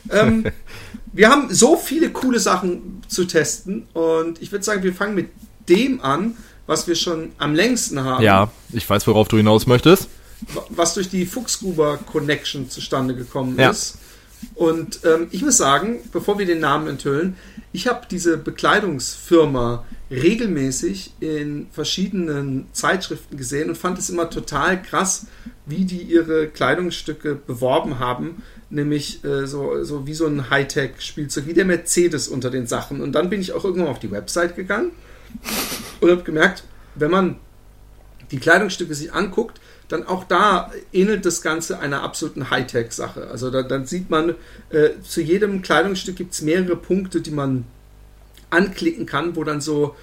ähm, 0.10 0.46
wir 1.13 1.30
haben 1.30 1.54
so 1.54 1.78
viele 1.78 2.10
coole 2.10 2.40
Sachen 2.40 3.02
zu 3.08 3.25
testen 3.25 3.88
und 3.94 4.42
ich 4.42 4.52
würde 4.52 4.63
sagen, 4.66 4.84
wir 4.84 4.94
fangen 4.94 5.16
mit 5.16 5.30
dem 5.69 6.02
an, 6.02 6.36
was 6.65 6.88
wir 6.88 6.96
schon 6.96 7.32
am 7.38 7.53
längsten 7.53 8.03
haben. 8.03 8.24
Ja, 8.24 8.51
ich 8.72 8.89
weiß, 8.89 9.06
worauf 9.08 9.27
du 9.27 9.38
hinaus 9.38 9.68
möchtest. 9.68 10.08
Was 10.70 10.96
durch 10.96 11.10
die 11.10 11.25
Fuchsgruber 11.25 11.98
Connection 11.98 12.70
zustande 12.70 13.13
gekommen 13.13 13.60
ja. 13.60 13.70
ist. 13.70 13.98
Und 14.56 15.01
ähm, 15.03 15.27
ich 15.32 15.44
muss 15.44 15.58
sagen, 15.58 16.00
bevor 16.12 16.39
wir 16.39 16.46
den 16.46 16.60
Namen 16.60 16.88
enthüllen, 16.88 17.36
ich 17.74 17.88
habe 17.88 18.08
diese 18.10 18.38
Bekleidungsfirma 18.38 19.86
regelmäßig 20.12 21.13
in 21.22 21.68
verschiedenen 21.72 22.68
Zeitschriften 22.74 23.38
gesehen 23.38 23.70
und 23.70 23.77
fand 23.77 23.98
es 23.98 24.10
immer 24.10 24.30
total 24.30 24.82
krass, 24.82 25.27
wie 25.65 25.86
die 25.86 26.01
ihre 26.01 26.48
Kleidungsstücke 26.48 27.36
beworben 27.36 28.00
haben, 28.00 28.44
nämlich 28.70 29.24
äh, 29.24 29.48
so, 29.48 29.84
so 29.84 30.06
wie 30.06 30.13
so 30.13 30.27
ein 30.27 30.50
Hightech-Spielzeug, 30.50 31.48
wie 31.48 31.53
der 31.53 31.65
Mercedes 31.65 32.27
unter 32.27 32.50
den 32.50 32.68
Sachen. 32.68 33.00
Und 33.00 33.13
dann 33.13 33.30
bin 33.30 33.39
ich 33.39 33.53
auch 33.53 33.63
irgendwann 33.63 33.88
auf 33.88 34.00
die 34.00 34.12
Website 34.12 34.58
gegangen 34.58 34.91
und 36.01 36.12
habe 36.12 36.24
gemerkt, 36.24 36.65
wenn 36.96 37.12
man 37.12 37.38
die 38.32 38.39
Kleidungsstücke 38.39 38.94
sich 38.94 39.13
anguckt, 39.13 39.62
dann 39.88 40.06
auch 40.08 40.24
da 40.24 40.72
ähnelt 40.94 41.25
das 41.25 41.41
Ganze 41.41 41.80
einer 41.80 42.01
absoluten 42.01 42.50
Hightech-Sache. 42.50 43.27
Also 43.27 43.50
da, 43.50 43.62
dann 43.62 43.86
sieht 43.86 44.10
man, 44.10 44.36
äh, 44.70 44.89
zu 45.01 45.22
jedem 45.22 45.62
Kleidungsstück 45.62 46.15
gibt 46.15 46.34
es 46.34 46.41
mehrere 46.41 46.75
Punkte, 46.75 47.22
die 47.22 47.32
man 47.32 47.65
anklicken 48.51 49.05
kann, 49.05 49.36
wo 49.36 49.43
dann 49.43 49.62
so 49.62 49.96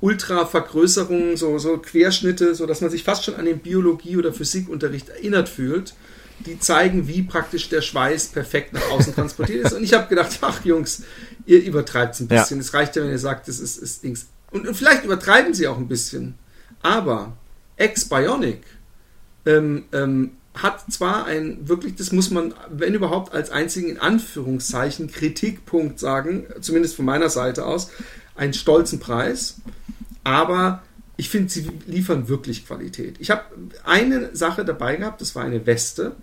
Ultra-Vergrößerungen, 0.00 1.36
so, 1.36 1.58
so 1.58 1.78
Querschnitte, 1.78 2.54
so 2.54 2.66
dass 2.66 2.80
man 2.80 2.90
sich 2.90 3.04
fast 3.04 3.24
schon 3.24 3.36
an 3.36 3.44
den 3.44 3.60
Biologie- 3.60 4.16
oder 4.16 4.32
Physikunterricht 4.32 5.08
erinnert 5.08 5.48
fühlt, 5.48 5.94
die 6.40 6.58
zeigen, 6.58 7.06
wie 7.06 7.22
praktisch 7.22 7.68
der 7.68 7.82
Schweiß 7.82 8.28
perfekt 8.28 8.72
nach 8.72 8.90
außen 8.90 9.14
transportiert 9.14 9.64
ist. 9.66 9.72
Und 9.74 9.84
ich 9.84 9.94
habe 9.94 10.08
gedacht, 10.08 10.38
ach 10.40 10.64
Jungs, 10.64 11.04
ihr 11.46 11.62
übertreibt 11.62 12.14
es 12.14 12.20
ein 12.20 12.28
bisschen. 12.28 12.58
Es 12.58 12.74
reicht 12.74 12.96
ja, 12.96 13.02
wenn 13.02 13.10
ihr 13.10 13.18
sagt, 13.18 13.46
das 13.46 13.60
ist, 13.60 13.78
ist 13.78 14.02
Dings. 14.02 14.26
Und, 14.50 14.66
und, 14.66 14.74
vielleicht 14.74 15.04
übertreiben 15.04 15.54
sie 15.54 15.68
auch 15.68 15.78
ein 15.78 15.88
bisschen. 15.88 16.34
Aber 16.82 17.36
Ex-Bionic 17.76 18.62
ähm, 19.46 19.84
ähm, 19.92 20.32
hat 20.54 20.92
zwar 20.92 21.24
ein 21.24 21.68
wirklich, 21.68 21.94
das 21.94 22.12
muss 22.12 22.30
man, 22.30 22.54
wenn 22.70 22.94
überhaupt, 22.94 23.32
als 23.32 23.50
einzigen 23.50 23.88
in 23.88 23.98
Anführungszeichen 23.98 25.10
Kritikpunkt 25.10 25.98
sagen, 25.98 26.46
zumindest 26.60 26.96
von 26.96 27.04
meiner 27.04 27.30
Seite 27.30 27.64
aus, 27.64 27.90
einen 28.34 28.54
stolzen 28.54 29.00
Preis, 29.00 29.56
aber 30.24 30.82
ich 31.16 31.28
finde, 31.28 31.50
sie 31.50 31.68
liefern 31.86 32.28
wirklich 32.28 32.66
Qualität. 32.66 33.16
Ich 33.18 33.30
habe 33.30 33.42
eine 33.84 34.34
Sache 34.34 34.64
dabei 34.64 34.96
gehabt, 34.96 35.20
das 35.20 35.34
war 35.34 35.44
eine 35.44 35.66
Weste, 35.66 36.16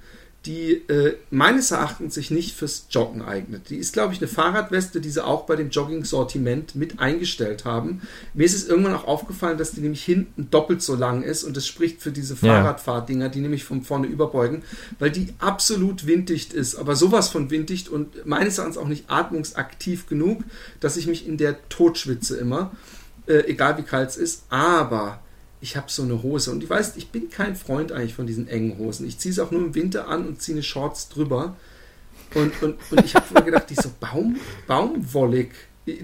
die 0.46 0.72
äh, 0.88 1.18
meines 1.32 1.72
Erachtens 1.72 2.14
sich 2.14 2.32
nicht 2.32 2.56
fürs 2.56 2.88
Joggen 2.90 3.22
eignet. 3.22 3.70
Die 3.70 3.76
ist, 3.76 3.92
glaube 3.92 4.14
ich, 4.14 4.22
eine 4.22 4.30
Fahrradweste, 4.30 5.02
die 5.02 5.10
sie 5.10 5.24
auch 5.24 5.46
bei 5.46 5.58
dem 5.58 5.70
Jogging-Sortiment 5.70 6.76
mit 6.76 7.00
eingestellt 7.00 7.66
haben. 7.66 8.02
Mir 8.34 8.46
ist 8.46 8.56
es 8.56 8.68
irgendwann 8.68 8.96
auch 8.96 9.06
aufgefallen, 9.06 9.58
dass 9.58 9.74
die 9.74 9.82
nämlich 9.82 10.04
hinten 10.04 10.50
doppelt 10.50 10.82
so 10.82 10.96
lang 10.96 11.24
ist 11.24 11.44
und 11.44 11.58
das 11.58 11.68
spricht 11.68 12.02
für 12.02 12.12
diese 12.12 12.38
Fahrradfahrdinger, 12.38 13.28
die 13.28 13.42
nämlich 13.42 13.66
von 13.66 13.82
vorne 13.82 14.08
überbeugen, 14.08 14.64
weil 14.98 15.12
die 15.12 15.34
absolut 15.40 16.08
winddicht 16.08 16.54
ist, 16.54 16.76
aber 16.76 16.96
sowas 16.96 17.28
von 17.28 17.52
winddicht 17.52 17.90
und 17.90 18.26
meines 18.26 18.58
Erachtens 18.58 18.78
auch 18.78 18.88
nicht 18.88 19.10
atmungsaktiv 19.10 20.08
genug, 20.08 20.44
dass 20.80 20.96
ich 20.96 21.08
mich 21.08 21.28
in 21.28 21.36
der 21.36 21.58
totschwitze 21.68 22.38
immer, 22.38 22.72
äh, 23.28 23.44
egal 23.48 23.78
wie 23.78 23.84
kalt 23.84 24.10
es 24.10 24.18
ist, 24.18 24.44
aber 24.50 25.20
ich 25.62 25.76
habe 25.76 25.88
so 25.90 26.04
eine 26.04 26.24
Hose 26.24 26.52
und 26.52 26.64
ich 26.64 26.70
weiß, 26.70 26.94
ich 26.96 27.10
bin 27.10 27.30
kein 27.30 27.56
Freund 27.56 27.92
eigentlich 27.92 28.14
von 28.14 28.28
diesen 28.28 28.48
engen 28.48 28.78
Hosen. 28.78 29.08
Ich 29.08 29.18
ziehe 29.18 29.32
es 29.32 29.40
auch 29.40 29.52
nur 29.52 29.62
im 29.62 29.76
Winter 29.76 30.08
an 30.08 30.26
und 30.26 30.42
ziehe 30.42 30.56
eine 30.56 30.64
Shorts 30.64 31.10
drüber. 31.10 31.56
Und, 32.34 32.62
und, 32.62 32.78
und 32.92 33.06
ich 33.06 33.16
habe 33.16 33.34
mir 33.34 33.44
gedacht, 33.44 33.70
die 33.70 33.74
ist 33.74 33.84
so 33.84 33.92
Baum, 34.00 34.38
baumwollig. 34.68 35.52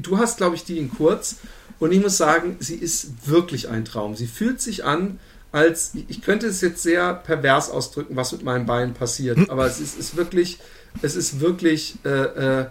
Du 0.02 0.18
hast, 0.18 0.38
glaube 0.38 0.56
ich, 0.56 0.66
die 0.66 0.78
in 0.78 0.90
kurz. 0.90 1.38
Und 1.80 1.92
ich 1.92 2.02
muss 2.02 2.18
sagen, 2.18 2.58
sie 2.60 2.76
ist 2.76 3.28
wirklich 3.28 3.70
ein 3.70 3.86
Traum. 3.86 4.16
Sie 4.16 4.28
fühlt 4.28 4.60
sich 4.60 4.84
an, 4.84 5.20
als 5.52 5.92
ich 6.08 6.22
könnte 6.22 6.48
es 6.48 6.60
jetzt 6.62 6.84
sehr 6.84 7.14
pervers 7.14 7.70
ausdrücken, 7.70 8.16
was 8.16 8.34
mit 8.34 8.44
meinem 8.44 8.66
Bein 8.66 8.94
passiert. 8.94 9.50
Aber 9.50 9.66
es 9.66 9.80
ist, 9.80 9.98
ist 9.98 10.18
wirklich, 10.18 10.60
es 11.02 11.16
ist 11.16 11.40
wirklich, 11.40 11.96
äh, 12.04 12.10
äh, 12.64 12.70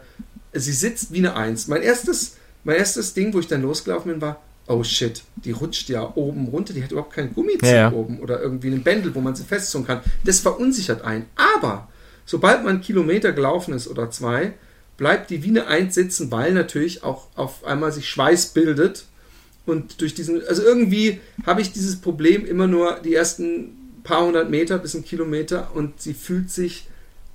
sie 0.53 0.73
sitzt 0.73 1.13
wie 1.13 1.19
eine 1.19 1.35
Eins. 1.35 1.67
Mein 1.67 1.83
erstes, 1.83 2.37
mein 2.63 2.77
erstes 2.77 3.15
Ding, 3.15 3.33
wo 3.33 3.41
ich 3.41 3.47
dann 3.47 3.63
losgelaufen 3.63 4.13
bin, 4.13 4.21
war, 4.21 4.43
oh 4.67 4.83
shit, 4.83 5.23
die 5.37 5.53
rutscht 5.53 5.89
ja 5.89 6.13
oben 6.15 6.49
runter, 6.49 6.73
die 6.73 6.83
hat 6.83 6.93
überhaupt 6.93 7.13
keinen 7.13 7.35
Gummizug 7.35 7.63
Ja, 7.69 7.75
ja. 7.75 7.93
oben 7.93 8.21
oder 8.21 8.41
irgendwie 8.41 8.69
einen 8.69 8.83
Bändel, 8.83 9.15
wo 9.15 9.21
man 9.21 9.35
sie 9.35 9.45
festzungen 9.45 9.87
kann. 9.87 10.01
Das 10.25 10.41
verunsichert 10.41 11.03
einen. 11.03 11.27
Aber 11.37 11.89
sobald 12.25 12.65
man 12.65 12.75
einen 12.75 12.81
Kilometer 12.81 13.33
gelaufen 13.33 13.75
ist 13.75 13.89
oder 13.89 14.11
zwei, 14.11 14.55
bleibt 14.97 15.31
die 15.31 15.43
wie 15.43 15.49
eine 15.49 15.67
Eins 15.67 15.95
sitzen, 15.95 16.31
weil 16.31 16.53
natürlich 16.53 17.03
auch 17.03 17.27
auf 17.35 17.65
einmal 17.65 17.93
sich 17.93 18.09
Schweiß 18.09 18.49
bildet. 18.49 19.07
Und 19.67 20.01
durch 20.01 20.15
diesen, 20.15 20.47
also 20.47 20.63
irgendwie 20.63 21.21
habe 21.47 21.61
ich 21.61 21.73
dieses 21.73 21.97
Problem 21.97 22.45
immer 22.47 22.67
nur 22.67 23.01
die 23.01 23.15
ersten 23.15 24.01
paar 24.03 24.25
hundert 24.25 24.51
Meter 24.51 24.79
bis 24.79 24.95
ein 24.95 25.05
Kilometer 25.05 25.71
und 25.75 26.01
sie 26.01 26.15
fühlt 26.15 26.51
sich 26.51 26.87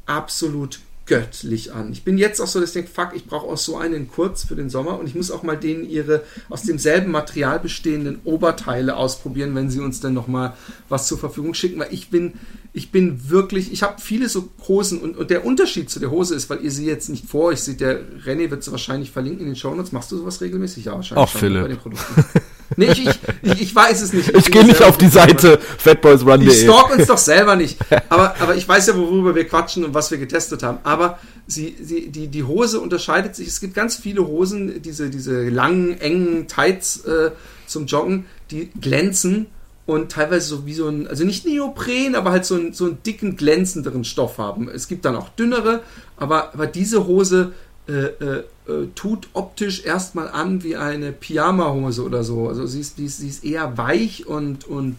absolut 0.05 0.79
göttlich 1.09 1.73
an. 1.73 1.91
Ich 1.91 2.03
bin 2.03 2.19
jetzt 2.19 2.39
auch 2.39 2.45
so, 2.45 2.59
dass 2.59 2.69
ich 2.69 2.73
denke, 2.73 2.91
fuck, 2.91 3.09
ich 3.15 3.25
brauche 3.25 3.47
auch 3.47 3.57
so 3.57 3.77
einen 3.77 4.07
kurz 4.07 4.43
für 4.43 4.55
den 4.55 4.69
Sommer 4.69 4.99
und 4.99 5.07
ich 5.07 5.15
muss 5.15 5.31
auch 5.31 5.41
mal 5.41 5.57
denen 5.57 5.89
ihre 5.89 6.23
aus 6.49 6.61
demselben 6.61 7.11
Material 7.11 7.59
bestehenden 7.59 8.19
Oberteile 8.25 8.95
ausprobieren, 8.95 9.55
wenn 9.55 9.71
sie 9.71 9.79
uns 9.79 9.99
dann 9.99 10.13
nochmal 10.13 10.53
was 10.87 11.07
zur 11.07 11.17
Verfügung 11.17 11.55
schicken, 11.55 11.79
weil 11.79 11.91
ich 11.91 12.11
bin, 12.11 12.33
ich 12.73 12.91
bin 12.91 13.27
wirklich, 13.27 13.73
ich 13.73 13.81
habe 13.81 13.99
viele 13.99 14.29
so 14.29 14.49
Hosen 14.67 15.01
und, 15.01 15.17
und 15.17 15.31
der 15.31 15.45
Unterschied 15.45 15.89
zu 15.89 15.99
der 15.99 16.11
Hose 16.11 16.35
ist, 16.35 16.47
weil 16.51 16.63
ihr 16.63 16.71
sie 16.71 16.85
jetzt 16.85 17.09
nicht 17.09 17.25
vor 17.25 17.45
euch 17.45 17.61
seht, 17.61 17.81
der 17.81 18.01
René 18.23 18.51
wird 18.51 18.63
sie 18.63 18.71
wahrscheinlich 18.71 19.09
verlinken 19.09 19.41
in 19.41 19.47
den 19.47 19.55
Shownotes. 19.55 19.91
Machst 19.91 20.11
du 20.11 20.17
sowas 20.17 20.39
regelmäßig? 20.41 20.85
Ja, 20.85 20.93
wahrscheinlich. 20.93 21.31
Schon, 21.31 21.39
Philipp. 21.39 21.61
Bei 21.63 21.67
den 21.69 21.77
Produkten. 21.77 22.23
nee, 22.75 22.91
ich, 22.91 23.07
ich, 23.07 23.19
ich, 23.41 23.61
ich 23.61 23.75
weiß 23.75 24.01
es 24.01 24.13
nicht. 24.13 24.29
Ich 24.35 24.51
gehe 24.51 24.63
nicht 24.63 24.81
auf 24.81 24.97
die 24.97 25.07
Seite 25.07 25.59
Ich 25.77 25.83
fatboysrun.de. 25.83 26.51
stalk 26.51 26.97
uns 26.97 27.07
doch 27.07 27.17
selber 27.17 27.55
nicht. 27.55 27.77
Aber, 28.09 28.35
aber 28.39 28.55
ich 28.55 28.67
weiß 28.67 28.87
ja, 28.87 28.97
worüber 28.97 29.35
wir 29.35 29.47
quatschen 29.47 29.85
und 29.85 29.93
was 29.93 30.11
wir 30.11 30.17
getestet 30.17 30.63
haben. 30.63 30.79
Aber 30.83 31.19
sie, 31.47 31.75
sie, 31.81 32.09
die, 32.09 32.27
die 32.27 32.43
Hose 32.43 32.79
unterscheidet 32.79 33.35
sich. 33.35 33.47
Es 33.47 33.59
gibt 33.59 33.73
ganz 33.73 33.95
viele 33.95 34.25
Hosen, 34.25 34.81
diese, 34.81 35.09
diese 35.09 35.49
langen, 35.49 35.99
engen 35.99 36.47
Tights 36.47 37.05
äh, 37.05 37.31
zum 37.65 37.85
Joggen, 37.85 38.25
die 38.51 38.71
glänzen 38.79 39.47
und 39.85 40.11
teilweise 40.11 40.47
so 40.47 40.65
wie 40.65 40.73
so 40.73 40.87
ein, 40.87 41.07
also 41.07 41.23
nicht 41.23 41.45
Neopren, 41.45 42.15
aber 42.15 42.31
halt 42.31 42.45
so, 42.45 42.55
ein, 42.55 42.73
so 42.73 42.85
einen 42.85 43.01
dicken, 43.03 43.35
glänzenderen 43.37 44.03
Stoff 44.03 44.37
haben. 44.37 44.69
Es 44.69 44.87
gibt 44.87 45.05
dann 45.05 45.15
auch 45.15 45.29
dünnere, 45.29 45.81
aber, 46.15 46.53
aber 46.53 46.67
diese 46.67 47.07
Hose 47.07 47.53
äh, 47.89 47.91
äh, 48.23 48.43
äh, 48.67 48.87
tut 48.93 49.29
optisch 49.33 49.83
erstmal 49.83 50.27
an 50.27 50.63
wie 50.63 50.75
eine 50.75 51.11
Pyjama-Hose 51.11 52.03
oder 52.03 52.23
so. 52.23 52.47
Also 52.47 52.67
sie 52.67 52.81
ist, 52.81 52.99
die 52.99 53.05
ist, 53.05 53.17
sie 53.17 53.29
ist 53.29 53.43
eher 53.43 53.79
weich 53.79 54.27
und, 54.27 54.67
und, 54.67 54.95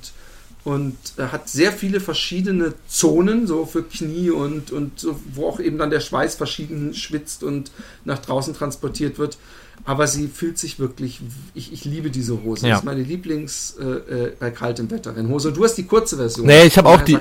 und 0.64 0.96
äh, 1.16 1.26
hat 1.26 1.48
sehr 1.48 1.70
viele 1.70 2.00
verschiedene 2.00 2.74
Zonen, 2.88 3.46
so 3.46 3.64
für 3.64 3.84
Knie 3.84 4.30
und, 4.30 4.72
und 4.72 4.98
so, 4.98 5.20
wo 5.34 5.46
auch 5.46 5.60
eben 5.60 5.78
dann 5.78 5.90
der 5.90 6.00
Schweiß 6.00 6.34
verschieden 6.34 6.92
schwitzt 6.92 7.44
und 7.44 7.70
nach 8.04 8.18
draußen 8.18 8.54
transportiert 8.54 9.18
wird. 9.18 9.38
Aber 9.84 10.06
sie 10.06 10.28
fühlt 10.28 10.58
sich 10.58 10.78
wirklich, 10.78 11.20
ich, 11.54 11.72
ich 11.72 11.84
liebe 11.84 12.10
diese 12.10 12.42
Hose. 12.42 12.66
Ja. 12.66 12.74
Das 12.74 12.80
ist 12.80 12.84
meine 12.84 13.02
Lieblings 13.02 13.76
äh, 13.80 13.84
äh, 13.84 14.32
bei 14.38 14.50
kaltem 14.50 14.90
Wetter 14.90 15.14
Hose. 15.28 15.48
Und 15.48 15.56
du 15.56 15.64
hast 15.64 15.74
die 15.76 15.84
kurze 15.84 16.16
Version. 16.16 16.46
Nee, 16.46 16.64
ich 16.64 16.76
hab 16.76 16.86
auch 16.86 17.00
die-. 17.02 17.18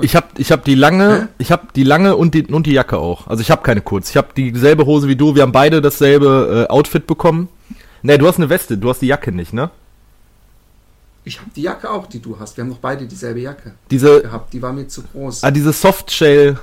Ich 0.00 0.14
habe 0.16 0.26
ich 0.36 0.52
hab 0.52 0.64
die 0.64 0.74
lange, 0.74 1.22
Hä? 1.22 1.26
ich 1.38 1.50
habe 1.50 1.68
die 1.74 1.82
lange 1.82 2.16
und 2.16 2.34
die, 2.34 2.46
und 2.46 2.66
die 2.66 2.72
Jacke 2.72 2.98
auch. 2.98 3.26
Also 3.26 3.42
ich 3.42 3.50
habe 3.50 3.62
keine 3.62 3.80
kurz. 3.80 4.10
Ich 4.10 4.16
habe 4.16 4.28
dieselbe 4.36 4.86
Hose 4.86 5.08
wie 5.08 5.16
du. 5.16 5.34
Wir 5.34 5.42
haben 5.42 5.52
beide 5.52 5.82
dasselbe 5.82 6.66
äh, 6.68 6.72
Outfit 6.72 7.06
bekommen. 7.06 7.48
Nee, 8.02 8.16
du 8.18 8.26
hast 8.26 8.36
eine 8.36 8.48
Weste, 8.48 8.78
du 8.78 8.88
hast 8.88 9.02
die 9.02 9.06
Jacke 9.06 9.32
nicht, 9.32 9.52
ne? 9.52 9.70
Ich 11.24 11.38
habe 11.40 11.50
die 11.54 11.62
Jacke 11.62 11.90
auch, 11.90 12.06
die 12.06 12.20
du 12.20 12.38
hast. 12.38 12.56
Wir 12.56 12.64
haben 12.64 12.70
doch 12.70 12.78
beide 12.78 13.06
dieselbe 13.06 13.40
Jacke 13.40 13.72
Diese, 13.90 14.22
gehabt. 14.22 14.52
Die 14.52 14.62
war 14.62 14.72
mir 14.72 14.88
zu 14.88 15.02
groß. 15.02 15.44
ah, 15.44 15.50
diese 15.50 15.72
Softshell, 15.72 16.58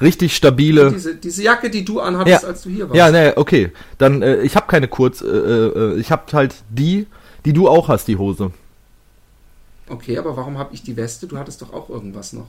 richtig 0.00 0.34
stabile. 0.36 0.90
diese, 0.92 1.14
diese 1.16 1.42
Jacke, 1.42 1.70
die 1.70 1.84
du 1.84 2.00
anhattest, 2.00 2.44
als 2.44 2.62
du 2.62 2.70
hier 2.70 2.88
warst. 2.88 2.96
Ja, 2.96 3.10
nee, 3.10 3.32
okay. 3.36 3.72
Dann, 3.98 4.22
äh, 4.22 4.42
ich 4.42 4.56
habe 4.56 4.66
keine 4.66 4.88
kurz, 4.88 5.20
äh, 5.20 5.26
äh, 5.26 5.98
ich 5.98 6.10
habe 6.10 6.24
halt 6.32 6.54
die, 6.70 7.06
die 7.44 7.52
du 7.52 7.68
auch 7.68 7.88
hast, 7.88 8.08
die 8.08 8.16
Hose. 8.16 8.50
Okay, 9.88 10.18
aber 10.18 10.36
warum 10.36 10.58
habe 10.58 10.74
ich 10.74 10.82
die 10.82 10.96
Weste? 10.96 11.26
Du 11.26 11.38
hattest 11.38 11.62
doch 11.62 11.72
auch 11.72 11.88
irgendwas 11.88 12.32
noch. 12.32 12.48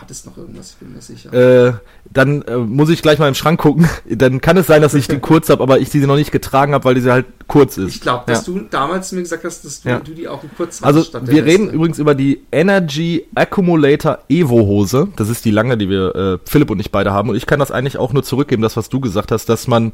Hattest 0.00 0.26
noch 0.26 0.36
irgendwas, 0.36 0.70
ich 0.70 0.76
bin 0.76 0.94
mir 0.94 1.00
sicher. 1.02 1.32
Äh, 1.32 1.72
dann 2.12 2.42
äh, 2.42 2.56
muss 2.56 2.88
ich 2.88 3.02
gleich 3.02 3.18
mal 3.18 3.26
im 3.26 3.34
Schrank 3.34 3.60
gucken. 3.60 3.88
Dann 4.08 4.40
kann 4.40 4.56
es 4.56 4.66
sein, 4.68 4.80
dass 4.80 4.94
ich 4.94 5.08
die 5.08 5.18
kurz 5.20 5.48
habe, 5.50 5.62
aber 5.62 5.80
ich 5.80 5.90
sie 5.90 5.98
noch 6.06 6.16
nicht 6.16 6.30
getragen 6.30 6.72
habe, 6.72 6.84
weil 6.84 6.94
die 6.94 7.00
sie 7.00 7.10
halt 7.10 7.26
kurz 7.48 7.78
ist. 7.78 7.96
ich 7.96 8.00
glaube, 8.00 8.24
dass 8.26 8.46
ja. 8.46 8.52
du 8.52 8.60
damals 8.70 9.10
mir 9.12 9.22
gesagt 9.22 9.44
hast, 9.44 9.64
dass 9.64 9.82
du, 9.82 9.88
Ja. 9.88 9.98
du 9.98 10.12
die 10.12 10.28
auch 10.28 10.44
in 10.44 10.50
kurz 10.56 10.82
Also 10.82 11.04
wir 11.22 11.44
reden 11.44 11.70
übrigens 11.70 11.98
über 11.98 12.14
die 12.14 12.42
Energy 12.52 13.26
Accumulator 13.34 14.20
Evo 14.28 14.60
Hose. 14.60 15.08
Das 15.16 15.28
ist 15.28 15.44
die 15.44 15.50
lange, 15.50 15.76
die 15.76 15.88
wir 15.88 16.14
äh, 16.14 16.38
Philipp 16.44 16.70
und 16.70 16.78
ich 16.78 16.92
beide 16.92 17.12
haben. 17.12 17.30
Und 17.30 17.36
ich 17.36 17.46
kann 17.46 17.58
das 17.58 17.70
eigentlich 17.70 17.98
auch 17.98 18.12
nur 18.12 18.22
zurückgeben, 18.22 18.62
das 18.62 18.76
was 18.76 18.88
du 18.88 19.00
gesagt 19.00 19.32
hast, 19.32 19.48
dass 19.48 19.66
man 19.66 19.92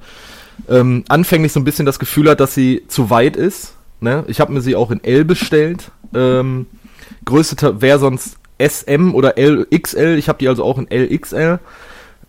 ähm, 0.69 1.05
anfänglich 1.09 1.53
so 1.53 1.61
ein 1.61 1.65
bisschen 1.65 1.87
das 1.87 1.99
Gefühl 1.99 2.29
hat, 2.29 2.41
dass 2.41 2.55
sie 2.55 2.85
zu 2.89 3.09
weit 3.11 3.37
ist. 3.37 3.75
Ne? 4.01 4.25
Ich 4.27 4.41
habe 4.41 4.53
mir 4.53 4.61
sie 4.61 4.77
auch 4.77 4.91
in 4.91 5.03
L 5.03 5.25
bestellt. 5.25 5.91
Ähm, 6.15 6.67
Größte 7.25 7.81
wäre 7.81 7.99
sonst 7.99 8.37
SM 8.59 9.15
oder 9.15 9.35
LXL. 9.39 10.17
Ich 10.19 10.29
habe 10.29 10.39
die 10.39 10.49
also 10.49 10.65
auch 10.65 10.79
in 10.79 10.87
LXL. 10.91 11.59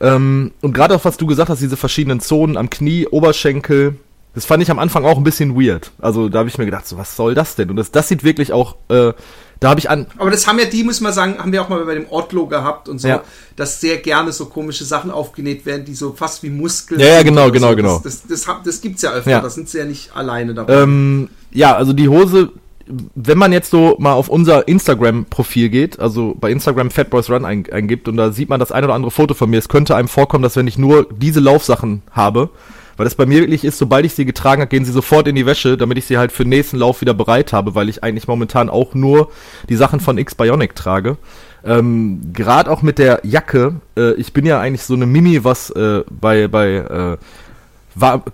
Ähm, 0.01 0.51
und 0.61 0.73
gerade 0.73 0.95
auch 0.95 1.05
was 1.05 1.17
du 1.17 1.25
gesagt 1.25 1.49
hast, 1.49 1.61
diese 1.61 1.77
verschiedenen 1.77 2.19
Zonen 2.19 2.57
am 2.57 2.69
Knie, 2.69 3.07
Oberschenkel, 3.07 3.95
das 4.33 4.43
fand 4.45 4.61
ich 4.61 4.69
am 4.69 4.79
Anfang 4.79 5.05
auch 5.05 5.17
ein 5.17 5.23
bisschen 5.23 5.55
weird. 5.55 5.91
Also 5.99 6.27
da 6.27 6.39
habe 6.39 6.49
ich 6.49 6.57
mir 6.57 6.65
gedacht, 6.65 6.85
so 6.85 6.97
was 6.97 7.15
soll 7.15 7.33
das 7.35 7.55
denn? 7.55 7.69
Und 7.69 7.77
das, 7.77 7.91
das 7.91 8.09
sieht 8.09 8.23
wirklich 8.25 8.51
auch, 8.51 8.75
äh, 8.89 9.13
da 9.61 9.69
habe 9.69 9.79
ich 9.79 9.89
an, 9.89 10.07
Aber 10.17 10.29
das 10.31 10.45
haben 10.47 10.59
ja 10.59 10.65
die, 10.65 10.83
muss 10.83 10.99
man 10.99 11.13
sagen, 11.13 11.37
haben 11.39 11.53
wir 11.53 11.61
auch 11.61 11.69
mal 11.69 11.85
bei 11.85 11.93
dem 11.95 12.07
Otlo 12.09 12.45
gehabt 12.47 12.89
und 12.89 12.99
so, 12.99 13.07
Ja. 13.07 13.23
dass 13.55 13.79
sehr 13.79 13.95
gerne 13.99 14.33
so 14.33 14.47
komische 14.47 14.83
Sachen 14.83 15.11
aufgenäht 15.11 15.65
werden, 15.65 15.85
die 15.85 15.95
so 15.95 16.11
fast 16.11 16.43
wie 16.43 16.49
Muskeln 16.49 16.99
Ja, 16.99 17.07
ja, 17.07 17.23
genau, 17.23 17.49
genau, 17.49 17.69
so. 17.69 17.75
genau. 17.77 18.01
Das, 18.03 18.27
das, 18.27 18.43
das, 18.43 18.55
das 18.65 18.81
gibt's 18.81 19.01
ja 19.03 19.13
öfter, 19.13 19.31
Ja. 19.31 19.39
das 19.39 19.55
sind 19.55 19.69
sie 19.69 19.77
ja 19.77 19.85
nicht 19.85 20.13
alleine 20.13 20.53
dabei. 20.53 20.81
ähm, 20.81 21.29
ja, 21.51 21.73
also 21.73 21.93
die 21.93 22.09
Hose, 22.09 22.51
wenn 22.87 23.37
man 23.37 23.51
jetzt 23.51 23.71
so 23.71 23.95
mal 23.99 24.13
auf 24.13 24.29
unser 24.29 24.67
Instagram-Profil 24.67 25.69
geht, 25.69 25.99
also 25.99 26.35
bei 26.39 26.51
Instagram 26.51 26.91
Fatboys 26.91 27.29
Run 27.29 27.45
ein, 27.45 27.65
eingibt 27.71 28.07
und 28.07 28.17
da 28.17 28.31
sieht 28.31 28.49
man 28.49 28.59
das 28.59 28.71
ein 28.71 28.83
oder 28.83 28.93
andere 28.93 29.11
Foto 29.11 29.33
von 29.33 29.49
mir, 29.49 29.57
es 29.57 29.69
könnte 29.69 29.95
einem 29.95 30.07
vorkommen, 30.07 30.43
dass 30.43 30.55
wenn 30.55 30.67
ich 30.67 30.77
nur 30.77 31.07
diese 31.11 31.39
Laufsachen 31.39 32.03
habe, 32.11 32.49
weil 32.97 33.03
das 33.03 33.15
bei 33.15 33.25
mir 33.25 33.41
wirklich 33.41 33.65
ist, 33.65 33.77
sobald 33.77 34.05
ich 34.05 34.13
sie 34.13 34.25
getragen 34.25 34.61
habe, 34.61 34.69
gehen 34.69 34.85
sie 34.85 34.91
sofort 34.91 35.27
in 35.27 35.35
die 35.35 35.45
Wäsche, 35.45 35.77
damit 35.77 35.97
ich 35.97 36.05
sie 36.05 36.17
halt 36.17 36.31
für 36.31 36.43
den 36.43 36.49
nächsten 36.49 36.77
Lauf 36.77 37.01
wieder 37.01 37.13
bereit 37.13 37.51
habe, 37.51 37.75
weil 37.75 37.89
ich 37.89 38.03
eigentlich 38.03 38.27
momentan 38.27 38.69
auch 38.69 38.93
nur 38.93 39.31
die 39.67 39.75
Sachen 39.75 39.99
von 39.99 40.17
X-Bionic 40.17 40.75
trage. 40.75 41.17
Ähm, 41.65 42.21
Gerade 42.31 42.69
auch 42.69 42.83
mit 42.83 42.99
der 42.99 43.21
Jacke, 43.23 43.81
äh, 43.97 44.13
ich 44.13 44.33
bin 44.33 44.45
ja 44.45 44.59
eigentlich 44.59 44.83
so 44.83 44.93
eine 44.93 45.07
Mimi, 45.07 45.43
was 45.43 45.71
äh, 45.71 46.03
bei, 46.09 46.47
bei 46.47 46.75
äh, 46.75 47.17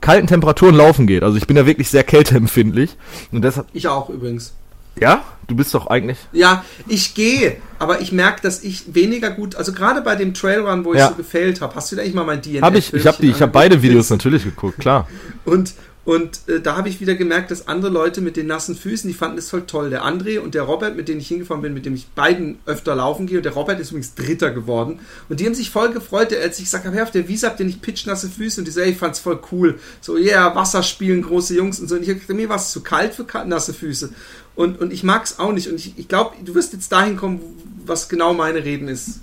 kalten 0.02 0.28
Temperaturen 0.28 0.76
laufen 0.76 1.08
geht. 1.08 1.24
Also 1.24 1.38
ich 1.38 1.48
bin 1.48 1.58
ja 1.58 1.66
wirklich 1.66 1.90
sehr 1.90 2.04
kälteempfindlich. 2.04 2.98
Und 3.32 3.44
deshalb, 3.44 3.68
ich 3.74 3.88
auch 3.88 4.10
übrigens. 4.10 4.54
ja, 5.00 5.24
du 5.48 5.56
bist 5.56 5.74
doch 5.74 5.88
eigentlich. 5.88 6.18
Ja, 6.32 6.64
ich 6.88 7.14
gehe, 7.14 7.58
aber 7.80 8.02
ich 8.02 8.12
merke, 8.12 8.42
dass 8.42 8.64
ich 8.64 8.94
weniger 8.94 9.30
gut, 9.32 9.56
also 9.56 9.72
gerade 9.74 10.02
bei 10.02 10.16
dem 10.16 10.34
Trailrun, 10.34 10.84
wo 10.86 10.94
ich 10.94 11.00
Ja. 11.00 11.10
so 11.10 11.16
gefailt 11.16 11.62
habe, 11.62 11.76
hast 11.76 11.92
du 11.92 11.96
da 11.96 12.02
eigentlich 12.02 12.14
mal 12.16 12.26
mein 12.26 12.42
DNF? 12.42 12.62
Habe 12.62 12.78
ich, 12.78 12.94
ich 12.94 13.06
habe 13.08 13.18
die, 13.22 13.30
ich 13.30 13.42
habe 13.42 13.52
beide 13.52 13.82
Videos 13.82 14.10
natürlich 14.10 14.44
geguckt, 14.44 14.80
klar. 14.80 15.08
Und, 15.46 15.74
und 16.04 16.42
äh, 16.48 16.60
da 16.60 16.78
habe 16.78 16.90
ich 16.90 17.00
wieder 17.00 17.14
gemerkt, 17.14 17.52
dass 17.52 17.68
andere 17.68 17.92
Leute 17.92 18.22
mit 18.22 18.36
den 18.36 18.48
nassen 18.48 18.76
Füßen, 18.76 19.08
die 19.08 19.14
fanden 19.14 19.38
es 19.38 19.52
voll 19.52 19.68
toll. 19.68 19.92
Der 19.92 20.04
André 20.04 20.40
und 20.40 20.56
der 20.56 20.64
Robert, 20.64 20.96
mit 20.96 21.08
denen 21.08 21.20
ich 21.20 21.28
hingefahren 21.28 21.62
bin, 21.62 21.76
mit 21.76 21.86
dem 21.86 21.94
ich 21.94 22.08
beiden 22.08 22.58
öfter 22.66 22.96
laufen 22.96 23.28
gehe, 23.28 23.38
und 23.38 23.44
der 23.44 23.54
Robert 23.54 23.80
ist 23.80 23.92
übrigens 23.92 24.16
Dritter 24.16 24.50
geworden. 24.50 25.00
Und 25.30 25.40
die 25.40 25.46
haben 25.46 25.54
sich 25.54 25.70
voll 25.70 25.92
gefreut, 25.92 26.34
als 26.34 26.58
ich 26.58 26.66
gesagt 26.66 26.86
habe, 26.86 26.96
hey, 26.96 27.04
auf 27.04 27.12
der 27.12 27.28
Wiese 27.28 27.46
habt 27.46 27.60
ihr 27.60 27.68
nicht 27.68 27.84
pitchnasse 27.84 28.30
Füße. 28.30 28.62
Und 28.62 28.66
die 28.66 28.72
so, 28.72 28.80
ey, 28.80 28.92
ich 28.92 28.98
fand's 28.98 29.20
voll 29.20 29.40
cool. 29.52 29.80
So, 30.02 30.18
ja, 30.18 30.48
yeah, 30.48 30.56
Wasser 30.56 30.82
spielen, 30.82 31.22
große 31.22 31.56
Jungs 31.56 31.80
und 31.80 31.88
so. 31.88 31.96
Und 31.96 32.02
ich 32.02 32.10
habe 32.10 32.20
gesagt, 32.20 32.36
mir 32.36 32.50
war 32.50 32.58
es 32.58 32.72
zu 32.72 32.82
kalt 32.82 33.14
für 33.14 33.26
nasse 33.46 33.74
Füße. 33.74 34.10
Und, 34.56 34.82
und 34.82 34.92
ich 34.92 35.04
mag's 35.04 35.38
auch 35.38 35.52
nicht. 35.52 35.68
Und 35.68 35.76
ich, 35.76 35.94
ich 35.98 36.08
glaube, 36.08 36.36
du 36.44 36.56
wirst 36.56 36.74
jetzt 36.74 36.92
dahin 36.92 37.16
kommen, 37.16 37.42
was 37.86 38.10
genau 38.10 38.34
meine 38.34 38.64
Reden 38.64 38.88
ist. 38.88 39.20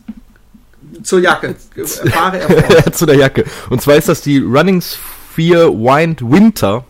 Zur 1.03 1.19
Jacke. 1.19 1.57
Erfahre, 1.75 2.39
erfahre. 2.39 2.93
zu 2.93 3.05
der 3.05 3.17
Jacke. 3.17 3.45
Und 3.69 3.83
zwar 3.83 3.97
ist 3.97 4.09
das 4.09 4.23
die 4.23 4.39
Running 4.39 4.81
Sphere 5.39 5.73
Wind 5.73 6.21
Winter 6.21 6.85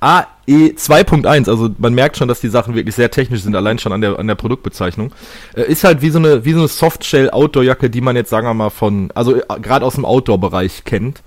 AE 0.00 0.26
2.1. 0.48 1.48
Also 1.48 1.70
man 1.78 1.94
merkt 1.94 2.16
schon, 2.16 2.26
dass 2.26 2.40
die 2.40 2.48
Sachen 2.48 2.74
wirklich 2.74 2.96
sehr 2.96 3.10
technisch 3.10 3.42
sind, 3.42 3.54
allein 3.54 3.78
schon 3.78 3.92
an 3.92 4.00
der, 4.00 4.18
an 4.18 4.26
der 4.26 4.34
Produktbezeichnung. 4.34 5.12
Äh, 5.54 5.70
ist 5.70 5.84
halt 5.84 6.02
wie 6.02 6.10
so 6.10 6.18
eine, 6.18 6.44
wie 6.44 6.54
so 6.54 6.58
eine 6.58 6.68
Softshell 6.68 7.30
Outdoor-Jacke, 7.30 7.88
die 7.88 8.00
man 8.00 8.16
jetzt, 8.16 8.30
sagen 8.30 8.48
wir 8.48 8.54
mal, 8.54 8.70
von, 8.70 9.12
also 9.14 9.36
äh, 9.36 9.42
gerade 9.62 9.86
aus 9.86 9.94
dem 9.94 10.04
Outdoor-Bereich 10.04 10.84
kennt. 10.84 11.22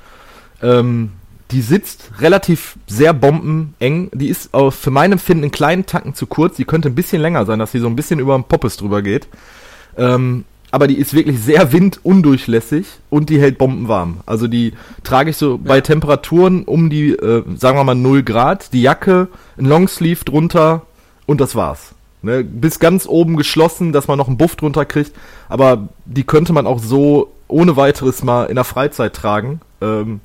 Ähm, 0.61 1.11
die 1.51 1.61
sitzt 1.61 2.11
relativ 2.19 2.77
sehr 2.85 3.13
bombeneng. 3.13 4.09
Die 4.13 4.27
ist 4.27 4.53
auch 4.53 4.71
für 4.71 4.91
mein 4.91 5.13
Empfinden 5.13 5.45
einen 5.45 5.51
kleinen 5.51 5.85
Tacken 5.85 6.15
zu 6.15 6.27
kurz. 6.27 6.57
Die 6.57 6.65
könnte 6.65 6.89
ein 6.89 6.95
bisschen 6.95 7.21
länger 7.21 7.45
sein, 7.45 7.59
dass 7.59 7.71
sie 7.71 7.79
so 7.79 7.87
ein 7.87 7.95
bisschen 7.95 8.19
über 8.19 8.37
den 8.37 8.43
Poppes 8.43 8.75
drüber 8.75 9.01
geht. 9.01 9.27
Ähm, 9.97 10.43
aber 10.71 10.87
die 10.87 10.97
ist 10.97 11.13
wirklich 11.13 11.39
sehr 11.39 11.73
windundurchlässig 11.73 12.87
und 13.09 13.29
die 13.29 13.39
hält 13.39 13.57
bombenwarm. 13.57 14.21
Also 14.25 14.47
die 14.47 14.73
trage 15.03 15.29
ich 15.31 15.37
so 15.37 15.51
ja. 15.51 15.59
bei 15.63 15.81
Temperaturen 15.81 16.63
um 16.63 16.89
die, 16.89 17.11
äh, 17.11 17.43
sagen 17.57 17.77
wir 17.77 17.83
mal 17.83 17.95
0 17.95 18.23
Grad, 18.23 18.73
die 18.73 18.81
Jacke, 18.81 19.27
ein 19.57 19.65
Longsleeve 19.65 20.23
drunter 20.23 20.83
und 21.25 21.41
das 21.41 21.55
war's. 21.55 21.93
Ne? 22.21 22.43
Bis 22.43 22.79
ganz 22.79 23.05
oben 23.05 23.35
geschlossen, 23.35 23.91
dass 23.91 24.07
man 24.07 24.17
noch 24.17 24.27
einen 24.27 24.37
Buff 24.37 24.55
drunter 24.55 24.85
kriegt. 24.85 25.11
Aber 25.49 25.89
die 26.05 26.23
könnte 26.23 26.53
man 26.53 26.65
auch 26.65 26.79
so 26.79 27.33
ohne 27.47 27.75
weiteres 27.75 28.23
mal 28.23 28.45
in 28.45 28.55
der 28.55 28.63
Freizeit 28.63 29.13
tragen, 29.13 29.59
ähm, 29.81 30.21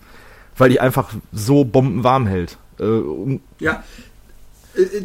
weil 0.56 0.70
die 0.70 0.80
einfach 0.80 1.10
so 1.32 1.64
bombenwarm 1.64 2.26
hält. 2.26 2.56
Äh, 2.78 3.40
ja, 3.58 3.82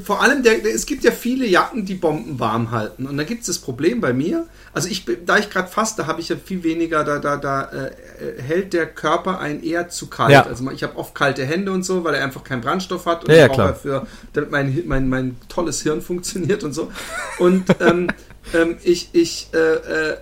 vor 0.03 0.21
allem, 0.21 0.43
der, 0.43 0.65
es 0.65 0.85
gibt 0.85 1.03
ja 1.03 1.11
viele 1.11 1.45
Jacken, 1.45 1.85
die 1.85 1.95
Bomben 1.95 2.39
warm 2.39 2.71
halten. 2.71 3.05
Und 3.05 3.17
da 3.17 3.23
gibt 3.23 3.41
es 3.41 3.47
das 3.47 3.59
Problem 3.59 4.01
bei 4.01 4.13
mir. 4.13 4.47
Also 4.73 4.89
ich, 4.89 5.05
da 5.25 5.37
ich 5.37 5.49
gerade 5.49 5.69
faste, 5.69 6.07
habe 6.07 6.21
ich 6.21 6.29
ja 6.29 6.35
viel 6.35 6.63
weniger, 6.63 7.03
da, 7.03 7.19
da, 7.19 7.37
da 7.37 7.63
äh, 7.71 8.41
hält 8.41 8.73
der 8.73 8.87
Körper 8.87 9.39
einen 9.39 9.63
eher 9.63 9.89
zu 9.89 10.07
kalt. 10.07 10.31
Ja. 10.31 10.43
Also 10.43 10.69
ich 10.71 10.83
habe 10.83 10.97
oft 10.97 11.15
kalte 11.15 11.45
Hände 11.45 11.71
und 11.71 11.83
so, 11.83 12.03
weil 12.03 12.15
er 12.15 12.23
einfach 12.23 12.43
keinen 12.43 12.61
Brandstoff 12.61 13.05
hat 13.05 13.23
und 13.23 13.31
ja, 13.31 13.37
ja, 13.37 13.45
ich 13.45 13.51
brauche 13.51 13.61
dafür, 13.61 14.07
damit 14.33 14.51
mein, 14.51 14.83
mein, 14.85 15.09
mein 15.09 15.37
tolles 15.47 15.81
Hirn 15.81 16.01
funktioniert 16.01 16.63
und 16.63 16.73
so. 16.73 16.91
Und 17.39 17.65
ähm, 17.79 18.07
ähm, 18.53 18.77
ich, 18.83 19.09
ich 19.13 19.49
äh, 19.53 19.57
äh, 19.57 20.17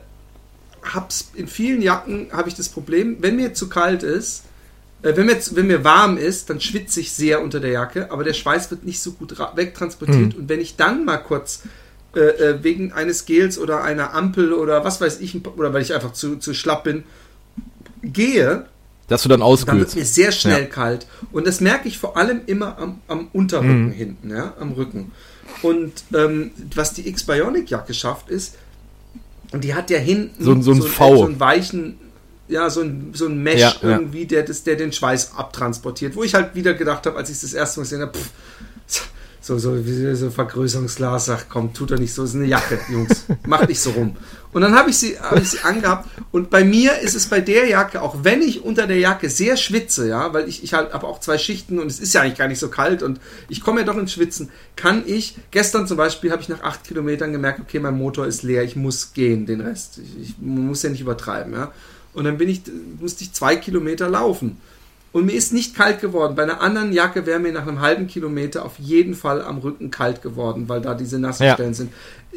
hab's 0.84 1.32
in 1.34 1.48
vielen 1.48 1.82
Jacken 1.82 2.28
habe 2.32 2.50
ich 2.50 2.56
das 2.56 2.70
Problem, 2.70 3.18
wenn 3.22 3.36
mir 3.36 3.54
zu 3.54 3.70
kalt 3.70 4.04
ist, 4.04 4.44
äh, 4.46 4.49
wenn, 5.02 5.26
mir, 5.26 5.38
wenn 5.52 5.68
mir 5.68 5.84
warm 5.84 6.18
ist, 6.18 6.50
dann 6.50 6.60
schwitze 6.60 7.00
ich 7.00 7.12
sehr 7.12 7.42
unter 7.42 7.60
der 7.60 7.72
Jacke, 7.72 8.12
aber 8.12 8.24
der 8.24 8.34
Schweiß 8.34 8.70
wird 8.72 8.84
nicht 8.84 9.00
so 9.00 9.14
gut 9.14 9.36
wegtransportiert. 9.56 10.34
Mhm. 10.34 10.42
Und 10.42 10.50
wenn 10.50 10.60
ich 10.60 10.76
dann 10.76 11.06
mal 11.06 11.18
kurz 11.18 11.64
äh, 12.16 12.20
äh, 12.20 12.64
wegen 12.64 12.92
eines 12.92 13.26
Gels 13.26 13.58
oder 13.60 13.84
einer 13.84 14.14
Ampel 14.14 14.52
oder 14.54 14.84
was 14.84 15.00
weiß 15.00 15.20
ich, 15.22 15.46
oder 15.46 15.74
weil 15.74 15.82
ich 15.82 15.94
einfach 15.94 16.14
zu, 16.14 16.38
zu 16.38 16.54
schlapp 16.54 16.84
bin, 16.84 17.04
gehe, 18.02 18.66
dass 19.08 19.24
du 19.24 19.30
dann 19.30 19.42
auskühlst. 19.42 19.70
Dann 19.70 19.80
wird 19.80 19.96
mir 19.96 20.06
sehr 20.06 20.32
schnell 20.32 20.64
ja. 20.64 20.68
kalt. 20.68 21.08
Und 21.32 21.48
das 21.48 21.62
merke 21.62 21.88
ich 21.88 21.98
vor 21.98 22.18
allem 22.18 22.42
immer 22.46 22.78
am, 22.78 23.02
am 23.08 23.28
Unterrücken 23.34 23.88
mhm. 23.88 23.92
hinten, 23.92 24.30
ja, 24.30 24.54
am 24.60 24.74
Rücken. 24.74 25.12
Und 25.62 25.94
ähm, 26.14 26.52
was 26.76 26.94
die 26.94 27.08
X-Bionic-Jacke 27.08 27.94
schafft, 27.94 28.30
ist, 28.30 28.56
und 29.52 29.64
die 29.64 29.74
hat 29.74 29.90
ja 29.90 29.98
hinten 29.98 30.44
so, 30.44 30.60
so, 30.62 30.72
ein 30.72 30.82
so, 30.82 30.88
v. 30.88 31.18
so 31.18 31.26
einen 31.26 31.40
weichen, 31.40 31.98
ja, 32.50 32.70
so 32.70 32.82
ein, 32.82 33.12
so 33.14 33.28
ein 33.28 33.42
Mesh 33.42 33.60
ja, 33.60 33.76
irgendwie, 33.82 34.26
Der, 34.26 34.44
das, 34.44 34.64
der 34.64 34.76
den 34.76 34.92
Schweiß 34.92 35.36
abtransportiert. 35.36 36.16
Wo 36.16 36.24
ich 36.24 36.34
halt 36.34 36.56
wieder 36.56 36.74
gedacht 36.74 37.06
habe, 37.06 37.18
als 37.18 37.30
ich 37.30 37.40
das 37.40 37.54
erste 37.54 37.80
Mal 37.80 37.84
gesehen 37.84 38.02
habe, 38.02 38.18
pff, 38.18 38.30
so, 39.42 39.58
so, 39.58 39.76
so 40.14 40.30
Vergrößerungsglas 40.30 41.26
sagt, 41.26 41.50
komm, 41.50 41.74
tut 41.74 41.92
er 41.92 41.98
nicht 41.98 42.14
so, 42.14 42.24
ist 42.24 42.36
eine 42.36 42.46
Jacke, 42.46 42.78
Jungs, 42.90 43.26
macht 43.48 43.70
nicht 43.70 43.80
so 43.80 43.92
rum. 43.92 44.16
Und 44.52 44.62
dann 44.62 44.76
habe 44.76 44.90
ich, 44.90 44.98
sie, 44.98 45.18
hab 45.20 45.40
ich 45.40 45.52
sie 45.52 45.60
angehabt 45.60 46.10
und 46.32 46.50
bei 46.50 46.64
mir 46.64 47.00
ist 47.00 47.16
es 47.16 47.28
bei 47.28 47.40
der 47.40 47.68
Jacke, 47.68 48.02
auch 48.02 48.24
wenn 48.24 48.42
ich 48.42 48.64
unter 48.64 48.86
der 48.86 48.98
Jacke 48.98 49.30
sehr 49.30 49.58
schwitze, 49.58 50.10
ja, 50.10 50.34
weil 50.34 50.50
ich, 50.50 50.64
ich 50.64 50.74
halt 50.74 50.92
habe 50.92 51.08
auch 51.08 51.20
zwei 51.20 51.38
Schichten 51.38 51.80
und 51.80 51.88
es 51.88 52.00
ist 52.00 52.14
ja 52.14 52.22
eigentlich 52.22 52.38
gar 52.38 52.48
nicht 52.48 52.60
so 52.60 52.70
kalt 52.70 53.02
und 53.02 53.20
ich 53.48 53.62
komme 53.62 53.82
ja 53.82 53.86
doch 53.86 53.98
ins 53.98 54.14
Schwitzen, 54.14 54.50
kann 54.76 55.04
ich, 55.06 55.38
gestern 55.52 55.88
zum 55.88 55.98
Beispiel 55.98 56.32
habe 56.32 56.42
ich 56.42 56.50
nach 56.50 56.62
acht 56.62 56.84
Kilometern 56.84 57.32
gemerkt, 57.32 57.60
okay, 57.60 57.80
mein 57.80 57.98
Motor 57.98 58.28
ist 58.28 58.44
leer, 58.44 58.64
ich 58.64 58.76
muss 58.76 59.14
gehen, 59.14 59.46
den 59.46 59.62
Rest. 59.62 60.00
Ich, 60.00 60.30
ich 60.30 60.36
muss 60.40 60.84
ja 60.84 60.90
nicht 60.90 61.02
übertreiben, 61.02 61.54
ja. 61.54 61.72
Und 62.14 62.26
dann 62.26 62.38
bin 62.38 62.50
ich, 62.50 62.62
musste 63.00 63.24
ich 63.24 63.34
zwei 63.34 63.56
Kilometer 63.56 64.10
laufen. 64.10 64.58
Und 65.12 65.26
mir 65.26 65.34
ist 65.34 65.54
nicht 65.54 65.76
kalt 65.76 66.02
geworden. 66.02 66.36
Bei 66.36 66.44
einer 66.44 66.62
anderen 66.62 66.94
Jacke 66.94 67.26
wäre 67.26 67.40
mir 67.40 67.52
nach 67.52 67.66
einem 67.66 67.82
halben 67.82 68.06
Kilometer 68.06 68.64
auf 68.64 68.78
jeden 68.78 69.16
Fall 69.16 69.42
am 69.42 69.58
Rücken 69.58 69.90
kalt 69.90 70.22
geworden, 70.22 70.70
weil 70.70 70.82
da 70.82 70.94
diese 70.94 71.18
nassen 71.18 71.44
ja. 71.44 71.56
Stellen 71.56 71.74
sind. 71.74 71.92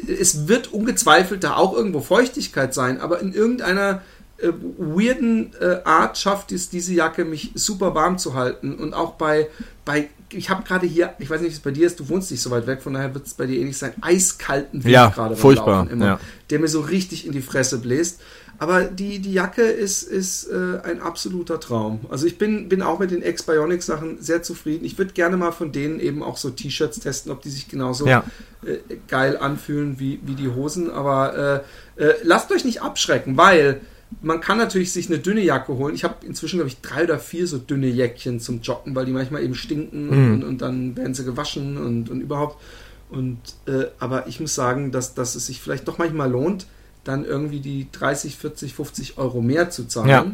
Es 0.07 0.47
wird 0.47 0.73
ungezweifelt 0.73 1.43
da 1.43 1.55
auch 1.55 1.75
irgendwo 1.75 2.01
Feuchtigkeit 2.01 2.73
sein, 2.73 2.99
aber 2.99 3.19
in 3.19 3.31
irgendeiner 3.31 4.01
äh, 4.43 4.53
weirden 4.77 5.53
äh, 5.59 5.77
Art 5.85 6.17
schafft 6.17 6.51
es 6.51 6.69
diese 6.69 6.93
Jacke, 6.93 7.25
mich 7.25 7.51
super 7.55 7.95
warm 7.95 8.17
zu 8.17 8.33
halten. 8.33 8.75
Und 8.75 8.93
auch 8.93 9.13
bei, 9.13 9.47
bei 9.85 10.09
ich 10.29 10.49
habe 10.49 10.63
gerade 10.63 10.85
hier, 10.85 11.13
ich 11.19 11.29
weiß 11.29 11.41
nicht, 11.41 11.51
wie 11.51 11.55
es 11.55 11.61
bei 11.61 11.71
dir 11.71 11.87
ist, 11.87 11.99
du 11.99 12.09
wohnst 12.09 12.31
nicht 12.31 12.41
so 12.41 12.51
weit 12.51 12.67
weg, 12.67 12.81
von 12.81 12.93
daher 12.93 13.13
wird 13.13 13.27
es 13.27 13.33
bei 13.33 13.45
dir 13.45 13.59
ähnlich 13.59 13.77
sein, 13.77 13.93
eiskalten 14.01 14.83
Wind 14.83 14.93
ja, 14.93 15.09
gerade 15.09 15.35
furchtbar, 15.35 15.87
immer, 15.89 16.05
ja. 16.05 16.19
der 16.49 16.59
mir 16.59 16.67
so 16.67 16.81
richtig 16.81 17.25
in 17.25 17.31
die 17.31 17.41
Fresse 17.41 17.79
bläst. 17.79 18.21
Aber 18.59 18.83
die, 18.83 19.19
die 19.19 19.33
Jacke 19.33 19.63
ist, 19.63 20.03
ist 20.03 20.45
äh, 20.45 20.79
ein 20.83 21.01
absoluter 21.01 21.59
Traum. 21.59 22.01
Also 22.09 22.27
ich 22.27 22.37
bin, 22.37 22.69
bin 22.69 22.81
auch 22.81 22.99
mit 22.99 23.11
den 23.11 23.23
X-Bionic-Sachen 23.23 24.21
sehr 24.21 24.43
zufrieden. 24.43 24.85
Ich 24.85 24.97
würde 24.97 25.13
gerne 25.13 25.37
mal 25.37 25.51
von 25.51 25.71
denen 25.71 25.99
eben 25.99 26.21
auch 26.21 26.37
so 26.37 26.49
T-Shirts 26.49 26.99
testen, 26.99 27.31
ob 27.31 27.41
die 27.41 27.49
sich 27.49 27.67
genauso 27.67 28.07
ja. 28.07 28.23
äh, 28.65 28.77
geil 29.07 29.37
anfühlen 29.37 29.99
wie, 29.99 30.19
wie 30.23 30.35
die 30.35 30.49
Hosen. 30.49 30.91
Aber 30.91 31.63
äh, 31.97 32.03
äh 32.03 32.13
lasst 32.23 32.51
euch 32.51 32.63
nicht 32.63 32.81
abschrecken, 32.81 33.37
weil 33.37 33.81
man 34.21 34.41
kann 34.41 34.57
natürlich 34.57 34.91
sich 34.91 35.07
eine 35.07 35.19
dünne 35.19 35.41
Jacke 35.41 35.73
holen. 35.73 35.95
Ich 35.95 36.03
habe 36.03 36.25
inzwischen, 36.25 36.57
glaube 36.57 36.69
ich, 36.69 36.81
drei 36.81 37.03
oder 37.03 37.19
vier 37.19 37.47
so 37.47 37.57
dünne 37.57 37.87
Jäckchen 37.87 38.39
zum 38.39 38.61
Joggen, 38.61 38.95
weil 38.95 39.05
die 39.05 39.11
manchmal 39.11 39.43
eben 39.43 39.55
stinken 39.55 40.07
mhm. 40.07 40.33
und, 40.33 40.43
und, 40.43 40.61
dann 40.61 40.95
werden 40.97 41.13
sie 41.13 41.23
gewaschen 41.23 41.77
und, 41.77 42.09
und 42.09 42.21
überhaupt. 42.21 42.61
Und, 43.09 43.39
äh, 43.67 43.85
aber 43.99 44.27
ich 44.27 44.39
muss 44.39 44.55
sagen, 44.55 44.91
dass, 44.91 45.13
dass 45.13 45.35
es 45.35 45.45
sich 45.45 45.61
vielleicht 45.61 45.87
doch 45.87 45.97
manchmal 45.97 46.31
lohnt, 46.31 46.65
dann 47.03 47.25
irgendwie 47.25 47.59
die 47.59 47.87
30, 47.91 48.37
40, 48.37 48.73
50 48.73 49.17
Euro 49.17 49.41
mehr 49.41 49.69
zu 49.69 49.87
zahlen. 49.87 50.09
Ja. 50.09 50.25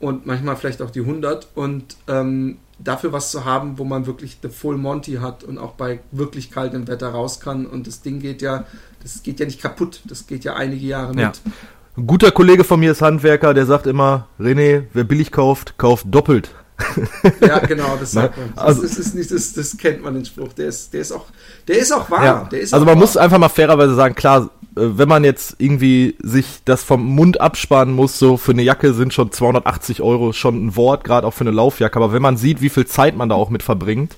Und 0.00 0.26
manchmal 0.26 0.56
vielleicht 0.56 0.80
auch 0.80 0.90
die 0.90 1.00
100 1.00 1.48
und 1.56 1.96
ähm, 2.06 2.58
dafür 2.78 3.12
was 3.12 3.32
zu 3.32 3.44
haben, 3.44 3.78
wo 3.78 3.84
man 3.84 4.06
wirklich 4.06 4.38
the 4.42 4.48
full 4.48 4.76
Monty 4.76 5.14
hat 5.14 5.42
und 5.42 5.58
auch 5.58 5.72
bei 5.72 6.00
wirklich 6.12 6.50
kaltem 6.52 6.86
Wetter 6.86 7.08
raus 7.08 7.40
kann. 7.40 7.66
Und 7.66 7.86
das 7.88 8.02
Ding 8.02 8.20
geht 8.20 8.40
ja, 8.40 8.64
das 9.02 9.22
geht 9.24 9.40
ja 9.40 9.46
nicht 9.46 9.60
kaputt. 9.60 10.02
Das 10.04 10.26
geht 10.26 10.44
ja 10.44 10.54
einige 10.54 10.86
Jahre 10.86 11.08
mit. 11.08 11.18
Ja. 11.18 11.32
Ein 11.98 12.06
guter 12.06 12.30
Kollege 12.30 12.62
von 12.62 12.78
mir 12.78 12.92
ist 12.92 13.02
Handwerker, 13.02 13.54
der 13.54 13.66
sagt 13.66 13.88
immer, 13.88 14.28
René, 14.38 14.84
wer 14.92 15.02
billig 15.02 15.32
kauft, 15.32 15.78
kauft 15.78 16.06
doppelt. 16.08 16.54
ja, 17.40 17.58
genau, 17.58 17.96
das 17.98 18.12
sagt 18.12 18.38
man. 18.38 18.52
Das, 18.54 18.64
also, 18.64 18.82
das, 18.82 18.98
ist 18.98 19.16
nicht, 19.16 19.32
das, 19.32 19.52
das 19.52 19.76
kennt 19.76 20.04
man 20.04 20.14
den 20.14 20.24
Spruch. 20.24 20.52
Der 20.52 20.68
ist, 20.68 20.94
der 20.94 21.00
ist 21.00 21.10
auch, 21.10 21.24
der 21.66 21.76
ist 21.76 21.90
auch 21.90 22.08
wahr. 22.08 22.24
Ja. 22.24 22.56
Ist 22.56 22.72
also 22.72 22.86
man 22.86 22.94
wahr. 22.94 23.00
muss 23.00 23.16
einfach 23.16 23.38
mal 23.38 23.48
fairerweise 23.48 23.96
sagen, 23.96 24.14
klar, 24.14 24.48
äh, 24.76 24.80
wenn 24.96 25.08
man 25.08 25.24
jetzt 25.24 25.56
irgendwie 25.58 26.14
sich 26.22 26.60
das 26.64 26.84
vom 26.84 27.04
Mund 27.04 27.40
absparen 27.40 27.90
muss, 27.90 28.16
so 28.16 28.36
für 28.36 28.52
eine 28.52 28.62
Jacke 28.62 28.94
sind 28.94 29.12
schon 29.12 29.32
280 29.32 30.00
Euro 30.00 30.32
schon 30.32 30.66
ein 30.66 30.76
Wort, 30.76 31.02
gerade 31.02 31.26
auch 31.26 31.34
für 31.34 31.40
eine 31.40 31.50
Laufjacke. 31.50 31.96
Aber 31.96 32.12
wenn 32.12 32.22
man 32.22 32.36
sieht, 32.36 32.60
wie 32.60 32.68
viel 32.68 32.86
Zeit 32.86 33.16
man 33.16 33.28
da 33.28 33.34
auch 33.34 33.50
mit 33.50 33.64
verbringt, 33.64 34.14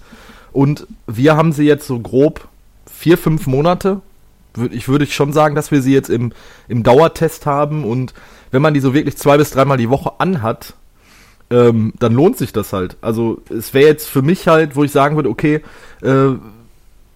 und 0.53 0.87
wir 1.07 1.35
haben 1.35 1.53
sie 1.53 1.65
jetzt 1.65 1.87
so 1.87 1.99
grob 1.99 2.47
vier, 2.93 3.17
fünf 3.17 3.47
Monate, 3.47 4.03
ich 4.71 4.89
würde 4.89 5.07
schon 5.07 5.33
sagen, 5.33 5.55
dass 5.55 5.71
wir 5.71 5.83
sie 5.83 5.93
jetzt 5.93 6.11
im, 6.11 6.33
im 6.69 6.83
Dauertest 6.83 7.47
haben 7.47 7.85
und 7.85 8.15
wenn 8.51 8.63
man 8.63 8.75
die 8.75 8.81
so 8.81 8.95
wirklich 8.95 9.17
zwei 9.17 9.37
bis 9.37 9.51
dreimal 9.51 9.77
die 9.77 9.91
Woche 9.91 10.13
anhat, 10.19 10.75
ähm, 11.51 11.93
dann 11.99 12.13
lohnt 12.13 12.39
sich 12.39 12.53
das 12.53 12.73
halt. 12.73 12.97
Also 13.01 13.43
es 13.51 13.75
wäre 13.75 13.89
jetzt 13.89 14.09
für 14.09 14.23
mich 14.23 14.47
halt, 14.47 14.77
wo 14.77 14.85
ich 14.85 14.93
sagen 14.93 15.17
würde, 15.17 15.29
okay, 15.29 15.61
äh, 16.03 16.35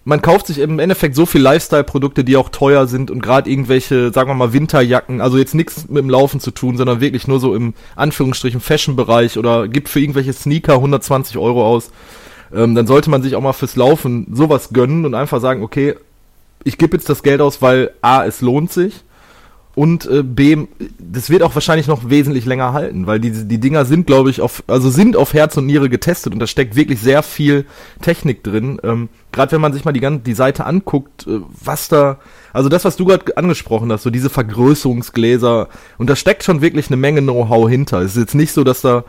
man 0.07 0.21
kauft 0.21 0.49
sich 0.49 0.59
im 0.59 0.79
Endeffekt 0.79 1.15
so 1.15 1.25
viel 1.25 1.41
Lifestyle-Produkte, 1.41 2.25
die 2.25 2.37
auch 2.37 2.51
teuer 2.51 2.87
sind 2.87 3.11
und 3.11 3.23
gerade 3.23 3.49
irgendwelche, 3.51 4.13
sagen 4.13 4.29
wir 4.29 4.35
mal, 4.35 4.53
Winterjacken, 4.53 5.21
also 5.21 5.39
jetzt 5.39 5.55
nichts 5.55 5.89
mit 5.89 6.03
dem 6.03 6.11
Laufen 6.11 6.41
zu 6.41 6.51
tun, 6.51 6.77
sondern 6.77 7.01
wirklich 7.01 7.27
nur 7.27 7.41
so 7.41 7.55
im 7.55 7.73
Anführungsstrichen 7.97 8.61
Fashion-Bereich 8.61 9.39
oder 9.39 9.67
gibt 9.67 9.89
für 9.89 10.01
irgendwelche 10.01 10.35
Sneaker 10.35 10.75
120 10.75 11.39
Euro 11.39 11.67
aus. 11.67 11.91
Ähm, 12.55 12.75
dann 12.75 12.87
sollte 12.87 13.09
man 13.09 13.23
sich 13.23 13.35
auch 13.35 13.41
mal 13.41 13.55
fürs 13.55 13.77
Laufen 13.77 14.27
sowas 14.31 14.71
gönnen 14.73 15.07
und 15.07 15.15
einfach 15.15 15.41
sagen, 15.41 15.63
okay, 15.63 15.95
ich 16.65 16.79
gebe 16.79 16.97
jetzt 16.97 17.09
das 17.09 17.23
Geld 17.23 17.41
aus, 17.41 17.63
weil 17.63 17.91
A, 18.01 18.25
es 18.25 18.41
lohnt 18.41 18.73
sich 18.73 19.05
und 19.75 20.07
äh, 20.07 20.23
B, 20.23 20.67
das 20.99 21.31
wird 21.31 21.43
auch 21.43 21.55
wahrscheinlich 21.55 21.89
noch 21.89 22.09
wesentlich 22.09 22.45
länger 22.45 22.73
halten, 22.73 23.07
weil 23.07 23.19
die, 23.19 23.33
die 23.33 23.59
Dinger 23.59 23.85
sind, 23.85 24.07
glaube 24.07 24.31
ich, 24.31 24.41
auf, 24.41 24.63
also 24.69 24.89
sind 24.89 25.17
auf 25.17 25.35
Herz 25.35 25.57
und 25.57 25.67
Niere 25.67 25.89
getestet 25.89 26.33
und 26.33 26.39
da 26.39 26.47
steckt 26.47 26.77
wirklich 26.77 27.01
sehr 27.01 27.23
viel 27.25 27.67
Technik 28.01 28.45
drin. 28.45 28.81
Ähm, 28.85 29.09
gerade 29.33 29.53
wenn 29.53 29.61
man 29.61 29.73
sich 29.73 29.85
mal 29.85 29.93
die, 29.93 30.01
ganze, 30.01 30.23
die 30.23 30.35
Seite 30.35 30.65
anguckt, 30.65 31.27
äh, 31.27 31.41
was 31.63 31.89
da, 31.89 32.19
also 32.53 32.69
das, 32.69 32.85
was 32.85 32.97
du 32.97 33.05
gerade 33.05 33.37
angesprochen 33.37 33.91
hast, 33.91 34.05
so 34.05 34.11
diese 34.11 34.31
Vergrößerungsgläser, 34.31 35.69
und 35.99 36.09
da 36.09 36.15
steckt 36.15 36.45
schon 36.45 36.61
wirklich 36.61 36.87
eine 36.87 36.97
Menge 36.97 37.21
Know-how 37.21 37.69
hinter. 37.69 38.01
Es 38.01 38.13
ist 38.13 38.23
jetzt 38.23 38.35
nicht 38.37 38.53
so, 38.53 38.63
dass 38.63 38.81
da 38.81 39.05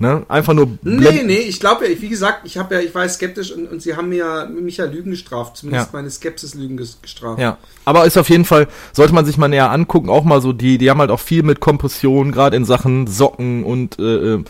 Ne? 0.00 0.24
Einfach 0.28 0.54
nur. 0.54 0.78
Nee, 0.82 1.24
nee, 1.24 1.38
ich 1.38 1.58
glaube 1.58 1.88
ja, 1.88 2.00
wie 2.00 2.08
gesagt, 2.08 2.42
ich 2.44 2.56
habe 2.56 2.76
ja, 2.76 2.80
ich 2.80 2.94
war 2.94 3.08
skeptisch 3.08 3.50
und, 3.50 3.66
und 3.66 3.82
sie 3.82 3.96
haben 3.96 4.08
mir 4.08 4.48
mich 4.48 4.76
ja 4.76 4.84
Lügen 4.84 5.10
gestraft, 5.10 5.56
zumindest 5.56 5.88
ja. 5.92 5.98
meine 5.98 6.08
Skepsis-Lügen 6.08 6.76
gestraft. 6.76 7.40
Ja. 7.40 7.58
Aber 7.84 8.04
ist 8.04 8.16
auf 8.16 8.30
jeden 8.30 8.44
Fall, 8.44 8.68
sollte 8.92 9.12
man 9.12 9.24
sich 9.24 9.38
mal 9.38 9.48
näher 9.48 9.72
angucken, 9.72 10.08
auch 10.08 10.22
mal 10.22 10.40
so, 10.40 10.52
die, 10.52 10.78
die 10.78 10.88
haben 10.88 11.00
halt 11.00 11.10
auch 11.10 11.18
viel 11.18 11.42
mit 11.42 11.58
Kompression, 11.58 12.30
gerade 12.30 12.56
in 12.56 12.64
Sachen 12.64 13.08
Socken 13.08 13.64
und 13.64 13.98
äh, 13.98 14.34
äh, 14.34 14.44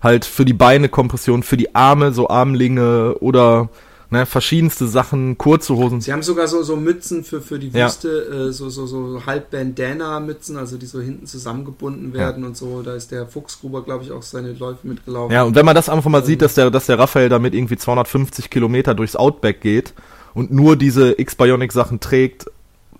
halt 0.00 0.24
für 0.24 0.44
die 0.44 0.52
Beine 0.52 0.88
Kompression, 0.88 1.42
für 1.42 1.56
die 1.56 1.74
Arme, 1.74 2.12
so 2.12 2.28
Armlinge 2.28 3.16
oder 3.18 3.70
Ne, 4.12 4.26
verschiedenste 4.26 4.88
Sachen, 4.88 5.38
kurze 5.38 5.74
Hosen. 5.74 6.02
Sie 6.02 6.12
haben 6.12 6.22
sogar 6.22 6.46
so, 6.46 6.62
so 6.62 6.76
Mützen 6.76 7.24
für, 7.24 7.40
für 7.40 7.58
die 7.58 7.70
Ja. 7.70 7.86
Wüste, 7.86 8.48
äh, 8.50 8.52
so, 8.52 8.68
so, 8.68 8.84
so 8.84 9.22
halb 9.24 9.50
Bandana-Mützen, 9.50 10.58
also 10.58 10.76
die 10.76 10.84
so 10.84 11.00
hinten 11.00 11.26
zusammengebunden 11.26 12.12
werden 12.12 12.44
und 12.44 12.54
so. 12.54 12.82
Da 12.82 12.94
ist 12.94 13.10
der 13.10 13.26
Fuchsgruber, 13.26 13.82
glaube 13.82 14.04
ich, 14.04 14.12
auch 14.12 14.20
seine 14.22 14.52
Läufe 14.52 14.86
mitgelaufen. 14.86 15.32
Ja, 15.32 15.44
und 15.44 15.54
wenn 15.54 15.64
man 15.64 15.74
das 15.74 15.88
einfach 15.88 16.10
mal 16.10 16.22
sieht, 16.22 16.42
dass 16.42 16.52
der, 16.52 16.70
dass 16.70 16.84
der 16.84 16.98
Raphael 16.98 17.30
damit 17.30 17.54
irgendwie 17.54 17.78
250 17.78 18.50
Kilometer 18.50 18.94
durchs 18.94 19.16
Outback 19.16 19.62
geht 19.62 19.94
und 20.34 20.52
nur 20.52 20.76
diese 20.76 21.18
X-Bionic-Sachen 21.18 22.00
trägt, 22.00 22.50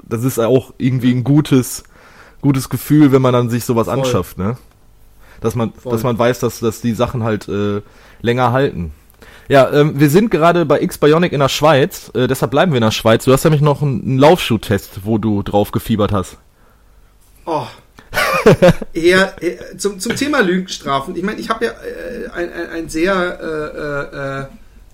das 0.03 0.25
ist 0.25 0.39
auch 0.39 0.73
irgendwie 0.79 1.13
ein 1.13 1.25
gutes, 1.25 1.83
gutes 2.41 2.71
Gefühl, 2.71 3.13
wenn 3.13 3.21
man 3.21 3.35
dann 3.35 3.51
sich 3.51 3.67
sowas 3.67 3.87
Voll. 3.87 3.99
anschafft, 3.99 4.39
ne? 4.39 4.57
Dass 5.43 5.57
man, 5.57 5.75
Voll. 5.75 5.93
dass 5.93 6.05
man 6.05 6.19
weiß, 6.19 6.39
dass, 6.39 6.61
dass 6.61 6.81
die 6.81 6.95
Sachen 6.95 7.23
halt 7.23 7.49
äh, 7.49 7.83
länger 8.23 8.53
halten. 8.53 8.93
Ja, 9.53 9.71
ähm, 9.71 10.01
wir 10.01 10.09
sind 10.09 10.31
gerade 10.31 10.65
bei 10.65 10.81
X-Bionic 10.81 11.31
in 11.31 11.41
der 11.41 11.51
Schweiz, 11.51 12.11
äh, 12.15 12.27
deshalb 12.27 12.53
bleiben 12.53 12.73
wir 12.73 12.79
in 12.79 12.85
der 12.85 12.91
Schweiz. 12.91 13.27
Du 13.27 13.35
hast 13.35 13.45
nämlich 13.45 13.61
noch 13.61 13.83
einen, 13.83 14.01
einen 14.01 14.19
Laufschuh-Test, 14.19 15.01
wo 15.05 15.19
du 15.19 15.43
drauf 15.43 15.73
gefiebert 15.73 16.11
hast. 16.11 16.39
Oh. 17.45 17.67
eher, 18.95 19.37
eher 19.43 19.77
zum, 19.77 20.01
zum 20.01 20.17
Thema 20.17 20.41
Lügenstrafen. 20.41 21.15
Ich 21.17 21.23
meine, 21.23 21.39
ich 21.39 21.51
habe 21.51 21.67
ja 21.67 21.73
äh, 21.73 22.31
ein, 22.31 22.51
ein, 22.51 22.71
ein 22.71 22.89
sehr 22.89 23.13
äh, 23.43 24.17
äh, 24.17 24.41
äh, 24.41 24.47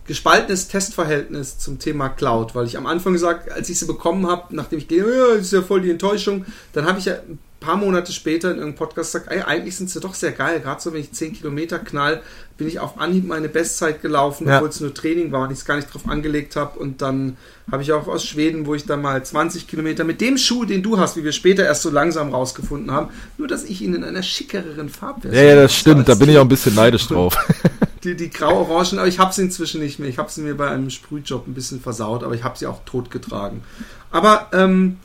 gespaltenes 0.08 0.66
Testverhältnis 0.66 1.60
zum 1.60 1.78
Thema 1.78 2.08
Cloud, 2.08 2.56
weil 2.56 2.66
ich 2.66 2.76
am 2.76 2.86
Anfang 2.86 3.12
gesagt, 3.12 3.52
als 3.52 3.68
ich 3.68 3.78
sie 3.78 3.86
bekommen 3.86 4.26
habe, 4.26 4.56
nachdem 4.56 4.80
ich 4.80 4.88
gehe, 4.88 5.04
ja, 5.04 5.36
das 5.36 5.42
ist 5.42 5.52
ja 5.52 5.62
voll 5.62 5.82
die 5.82 5.92
Enttäuschung, 5.92 6.46
dann 6.72 6.84
habe 6.84 6.98
ich 6.98 7.04
ja 7.04 7.14
ein 7.14 7.38
paar 7.60 7.76
Monate 7.76 8.12
später 8.12 8.50
in 8.50 8.58
irgendeinem 8.58 8.76
Podcast 8.78 9.12
gesagt, 9.12 9.32
ey, 9.32 9.42
eigentlich 9.42 9.76
sind 9.76 9.90
sie 9.90 10.00
doch 10.00 10.14
sehr 10.14 10.32
geil, 10.32 10.60
gerade 10.60 10.80
so, 10.80 10.92
wenn 10.92 11.00
ich 11.00 11.12
10 11.12 11.32
Kilometer 11.34 11.78
knall, 11.78 12.22
bin 12.56 12.68
ich 12.68 12.78
auf 12.80 12.98
Anhieb 13.00 13.26
meine 13.26 13.48
Bestzeit 13.48 14.00
gelaufen, 14.02 14.46
Ja. 14.48 14.56
obwohl 14.56 14.68
es 14.68 14.80
nur 14.80 14.94
Training 14.94 15.32
war 15.32 15.42
und 15.42 15.52
ich 15.52 15.58
es 15.58 15.64
gar 15.64 15.76
nicht 15.76 15.92
drauf 15.92 16.08
angelegt 16.08 16.56
habe 16.56 16.78
und 16.78 17.02
dann 17.02 17.36
habe 17.70 17.82
ich 17.82 17.92
auch 17.92 18.06
aus 18.08 18.24
Schweden, 18.24 18.66
wo 18.66 18.74
ich 18.74 18.84
dann 18.86 19.02
mal 19.02 19.22
20 19.24 19.66
Kilometer 19.68 20.04
mit 20.04 20.20
dem 20.20 20.38
Schuh, 20.38 20.64
den 20.64 20.82
du 20.82 20.98
hast, 20.98 21.16
wie 21.16 21.24
wir 21.24 21.32
später 21.32 21.64
erst 21.64 21.82
so 21.82 21.90
langsam 21.90 22.32
rausgefunden 22.32 22.90
haben, 22.90 23.08
nur 23.36 23.48
dass 23.48 23.64
ich 23.64 23.82
ihn 23.82 23.94
in 23.94 24.04
einer 24.04 24.22
schickeren 24.22 24.88
Farbversion 24.88 25.34
Ja, 25.34 25.50
ja, 25.50 25.54
das 25.62 25.74
stimmt, 25.74 26.08
da 26.08 26.14
bin 26.14 26.30
ich 26.30 26.38
auch 26.38 26.42
ein 26.42 26.48
bisschen 26.48 26.74
neidisch 26.74 27.06
drauf. 27.08 27.36
die, 28.04 28.14
die 28.16 28.30
grau-orangen, 28.30 28.98
aber 28.98 29.08
ich 29.08 29.18
habe 29.18 29.32
sie 29.34 29.42
inzwischen 29.42 29.80
nicht 29.80 29.98
mehr. 29.98 30.08
Ich 30.08 30.18
habe 30.18 30.30
sie 30.30 30.40
mir 30.42 30.56
bei 30.56 30.68
einem 30.70 30.90
Sprühjob 30.90 31.46
ein 31.48 31.54
bisschen 31.54 31.80
versaut, 31.80 32.22
aber 32.22 32.34
ich 32.34 32.44
habe 32.44 32.56
sie 32.58 32.66
auch 32.66 32.84
totgetragen. 32.84 33.62
Aber 34.10 34.48
ähm, 34.52 34.96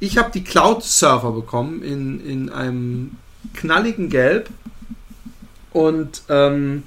ich 0.00 0.18
habe 0.18 0.30
die 0.30 0.44
Cloud 0.44 0.82
Surfer 0.82 1.32
bekommen 1.32 1.82
in, 1.82 2.24
in 2.24 2.50
einem 2.50 3.12
knalligen 3.54 4.08
Gelb. 4.08 4.50
Und 5.72 6.22
ähm, 6.28 6.84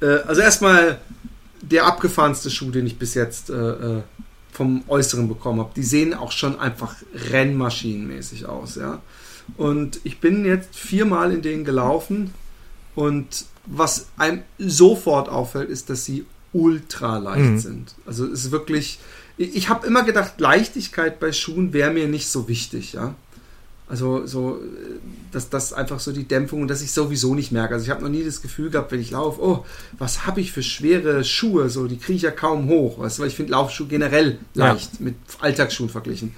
äh, 0.00 0.18
also 0.26 0.40
erstmal 0.40 0.98
der 1.60 1.86
abgefahrenste 1.86 2.50
Schuh, 2.50 2.70
den 2.70 2.86
ich 2.86 2.98
bis 2.98 3.14
jetzt 3.14 3.50
äh, 3.50 3.54
äh, 3.54 4.02
vom 4.50 4.84
Äußeren 4.88 5.28
bekommen 5.28 5.60
habe. 5.60 5.72
Die 5.74 5.82
sehen 5.82 6.14
auch 6.14 6.32
schon 6.32 6.58
einfach 6.58 6.96
rennmaschinenmäßig 7.30 8.46
aus, 8.46 8.76
ja. 8.76 9.00
Und 9.56 10.00
ich 10.04 10.20
bin 10.20 10.44
jetzt 10.44 10.76
viermal 10.76 11.32
in 11.32 11.42
denen 11.42 11.64
gelaufen 11.64 12.32
und 12.94 13.46
was 13.64 14.08
einem 14.16 14.42
sofort 14.58 15.28
auffällt, 15.28 15.70
ist, 15.70 15.88
dass 15.90 16.04
sie 16.04 16.26
ultra 16.52 17.18
leicht 17.18 17.50
Mhm. 17.50 17.58
sind. 17.58 17.94
Also 18.06 18.26
es 18.26 18.44
ist 18.46 18.50
wirklich, 18.50 18.98
ich, 19.36 19.54
ich 19.56 19.68
habe 19.68 19.86
immer 19.86 20.02
gedacht, 20.02 20.40
Leichtigkeit 20.40 21.18
bei 21.20 21.32
Schuhen 21.32 21.72
wäre 21.72 21.90
mir 21.92 22.08
nicht 22.08 22.28
so 22.28 22.48
wichtig, 22.48 22.92
ja. 22.92 23.14
Also 23.88 24.26
so, 24.26 24.58
dass 25.32 25.50
das 25.50 25.74
einfach 25.74 26.00
so 26.00 26.12
die 26.12 26.24
Dämpfung 26.24 26.62
und 26.62 26.68
dass 26.68 26.80
ich 26.80 26.92
sowieso 26.92 27.34
nicht 27.34 27.52
merke. 27.52 27.74
Also 27.74 27.84
ich 27.84 27.90
habe 27.90 28.00
noch 28.02 28.08
nie 28.08 28.24
das 28.24 28.40
Gefühl 28.40 28.70
gehabt, 28.70 28.90
wenn 28.90 29.00
ich 29.00 29.10
laufe, 29.10 29.42
oh, 29.42 29.66
was 29.98 30.24
habe 30.26 30.40
ich 30.40 30.50
für 30.52 30.62
schwere 30.62 31.24
Schuhe, 31.24 31.68
so 31.68 31.86
die 31.86 31.98
kriege 31.98 32.16
ich 32.16 32.22
ja 32.22 32.30
kaum 32.30 32.68
hoch, 32.68 32.98
weißt 33.00 33.18
du, 33.18 33.22
weil 33.22 33.28
ich 33.28 33.36
finde 33.36 33.52
Laufschuhe 33.52 33.88
generell 33.88 34.38
Ja. 34.54 34.72
leicht 34.72 35.00
mit 35.00 35.16
Alltagsschuhen 35.40 35.90
verglichen. 35.90 36.32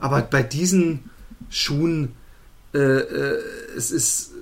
Aber 0.00 0.20
bei 0.22 0.42
diesen 0.42 1.10
Schuhen, 1.48 2.12
äh, 2.74 2.78
äh, 2.78 3.38
es 3.76 3.92
ist 3.92 4.32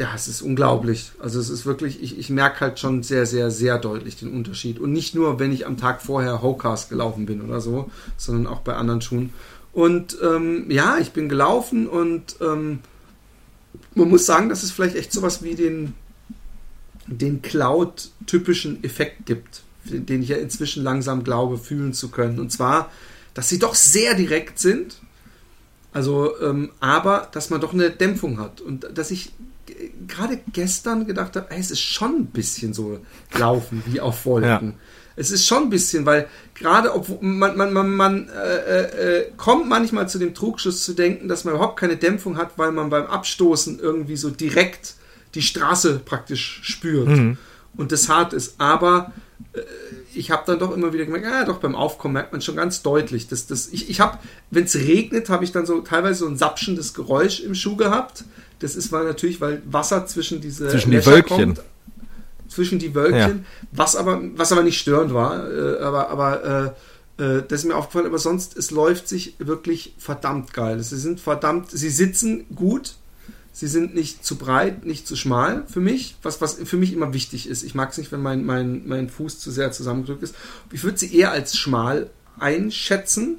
ja, 0.00 0.14
es 0.14 0.28
ist 0.28 0.40
unglaublich. 0.40 1.12
Also 1.18 1.38
es 1.38 1.50
ist 1.50 1.66
wirklich, 1.66 2.02
ich, 2.02 2.18
ich 2.18 2.30
merke 2.30 2.60
halt 2.60 2.78
schon 2.78 3.02
sehr, 3.02 3.26
sehr, 3.26 3.50
sehr 3.50 3.76
deutlich 3.76 4.16
den 4.16 4.32
Unterschied. 4.32 4.78
Und 4.78 4.92
nicht 4.92 5.14
nur, 5.14 5.38
wenn 5.38 5.52
ich 5.52 5.66
am 5.66 5.76
Tag 5.76 6.00
vorher 6.00 6.40
Hokas 6.40 6.88
gelaufen 6.88 7.26
bin 7.26 7.42
oder 7.42 7.60
so, 7.60 7.90
sondern 8.16 8.46
auch 8.46 8.60
bei 8.60 8.74
anderen 8.74 9.02
Schuhen. 9.02 9.34
Und 9.74 10.16
ähm, 10.22 10.70
ja, 10.70 10.96
ich 10.96 11.10
bin 11.10 11.28
gelaufen 11.28 11.86
und 11.86 12.36
ähm, 12.40 12.78
man 13.94 14.08
muss 14.08 14.24
sagen, 14.24 14.48
dass 14.48 14.62
es 14.62 14.70
vielleicht 14.70 14.96
echt 14.96 15.12
sowas 15.12 15.42
wie 15.42 15.54
den, 15.54 15.92
den 17.06 17.42
Cloud-typischen 17.42 18.82
Effekt 18.82 19.26
gibt, 19.26 19.60
den 19.84 20.22
ich 20.22 20.30
ja 20.30 20.38
inzwischen 20.38 20.82
langsam 20.82 21.24
glaube, 21.24 21.58
fühlen 21.58 21.92
zu 21.92 22.08
können. 22.08 22.40
Und 22.40 22.50
zwar, 22.50 22.90
dass 23.34 23.50
sie 23.50 23.58
doch 23.58 23.74
sehr 23.74 24.14
direkt 24.14 24.60
sind, 24.60 24.96
also, 25.92 26.40
ähm, 26.40 26.70
aber 26.80 27.28
dass 27.32 27.50
man 27.50 27.60
doch 27.60 27.74
eine 27.74 27.90
Dämpfung 27.90 28.40
hat. 28.40 28.62
Und 28.62 28.86
dass 28.96 29.10
ich 29.10 29.32
gerade 30.10 30.40
gestern 30.52 31.06
gedacht 31.06 31.36
habe, 31.36 31.50
ey, 31.50 31.60
es 31.60 31.70
ist 31.70 31.80
schon 31.80 32.16
ein 32.16 32.26
bisschen 32.26 32.74
so 32.74 33.00
laufen 33.38 33.82
wie 33.86 34.00
auf 34.00 34.26
Wolken. 34.26 34.48
Ja. 34.70 34.74
Es 35.16 35.30
ist 35.30 35.46
schon 35.46 35.64
ein 35.64 35.70
bisschen, 35.70 36.06
weil 36.06 36.28
gerade 36.54 36.94
obwohl 36.94 37.18
man, 37.20 37.56
man, 37.56 37.72
man, 37.72 37.94
man 37.94 38.28
äh, 38.28 38.82
äh, 39.18 39.30
kommt 39.36 39.68
manchmal 39.68 40.08
zu 40.08 40.18
dem 40.18 40.34
Trugschluss 40.34 40.84
zu 40.84 40.94
denken, 40.94 41.28
dass 41.28 41.44
man 41.44 41.54
überhaupt 41.54 41.78
keine 41.78 41.96
Dämpfung 41.96 42.36
hat, 42.38 42.52
weil 42.56 42.72
man 42.72 42.88
beim 42.90 43.06
Abstoßen 43.06 43.78
irgendwie 43.80 44.16
so 44.16 44.30
direkt 44.30 44.94
die 45.34 45.42
Straße 45.42 46.00
praktisch 46.04 46.60
spürt 46.62 47.08
Mhm. 47.08 47.38
und 47.76 47.92
das 47.92 48.08
hart 48.08 48.32
ist. 48.32 48.54
Aber 48.58 49.12
äh, 49.52 49.60
ich 50.14 50.30
habe 50.30 50.42
dann 50.46 50.58
doch 50.58 50.72
immer 50.74 50.92
wieder 50.92 51.04
gemerkt, 51.04 51.26
ja, 51.26 51.44
doch 51.44 51.58
beim 51.58 51.74
Aufkommen 51.74 52.14
merkt 52.14 52.32
man 52.32 52.40
schon 52.40 52.56
ganz 52.56 52.82
deutlich, 52.82 53.28
dass 53.28 53.46
das. 53.46 53.68
Ich, 53.68 53.90
ich 53.90 54.00
habe, 54.00 54.18
wenn 54.50 54.64
es 54.64 54.74
regnet, 54.74 55.28
habe 55.28 55.44
ich 55.44 55.52
dann 55.52 55.66
so 55.66 55.80
teilweise 55.82 56.20
so 56.20 56.28
ein 56.28 56.36
sapschendes 56.38 56.94
Geräusch 56.94 57.40
im 57.40 57.54
Schuh 57.54 57.76
gehabt. 57.76 58.24
Das 58.60 58.76
ist 58.76 58.92
weil 58.92 59.04
natürlich, 59.04 59.40
weil 59.40 59.62
Wasser 59.66 60.06
zwischen 60.06 60.40
diese 60.40 60.68
Zwischen 60.68 60.92
die 60.92 61.04
Wölkchen. 61.04 61.54
kommt, 61.54 61.62
zwischen 62.48 62.78
die 62.78 62.94
Wölkchen, 62.94 63.46
was 63.72 63.96
aber 63.96 64.20
was 64.34 64.52
aber 64.52 64.62
nicht 64.62 64.78
störend 64.78 65.14
war, 65.14 65.50
äh, 65.50 65.78
aber 65.80 66.10
aber 66.10 66.74
äh, 67.18 67.22
äh, 67.22 67.42
das 67.46 67.60
ist 67.60 67.66
mir 67.66 67.76
aufgefallen. 67.76 68.06
Aber 68.06 68.18
sonst 68.18 68.56
es 68.56 68.70
läuft 68.70 69.08
sich 69.08 69.34
wirklich 69.38 69.94
verdammt 69.98 70.52
geil. 70.52 70.82
Sie 70.82 70.98
sind 70.98 71.20
verdammt, 71.20 71.70
sie 71.70 71.90
sitzen 71.90 72.46
gut. 72.54 72.94
Sie 73.52 73.66
sind 73.66 73.96
nicht 73.96 74.24
zu 74.24 74.36
breit, 74.36 74.86
nicht 74.86 75.08
zu 75.08 75.16
schmal 75.16 75.64
für 75.66 75.80
mich, 75.80 76.16
was, 76.22 76.40
was 76.40 76.54
für 76.54 76.76
mich 76.76 76.92
immer 76.92 77.12
wichtig 77.12 77.48
ist. 77.48 77.64
Ich 77.64 77.74
mag 77.74 77.90
es 77.90 77.98
nicht, 77.98 78.12
wenn 78.12 78.22
mein, 78.22 78.44
mein, 78.44 78.86
mein 78.86 79.10
Fuß 79.10 79.40
zu 79.40 79.50
sehr 79.50 79.72
zusammengedrückt 79.72 80.22
ist. 80.22 80.36
Ich 80.72 80.84
würde 80.84 80.98
sie 80.98 81.14
eher 81.14 81.32
als 81.32 81.56
schmal 81.56 82.10
einschätzen 82.38 83.38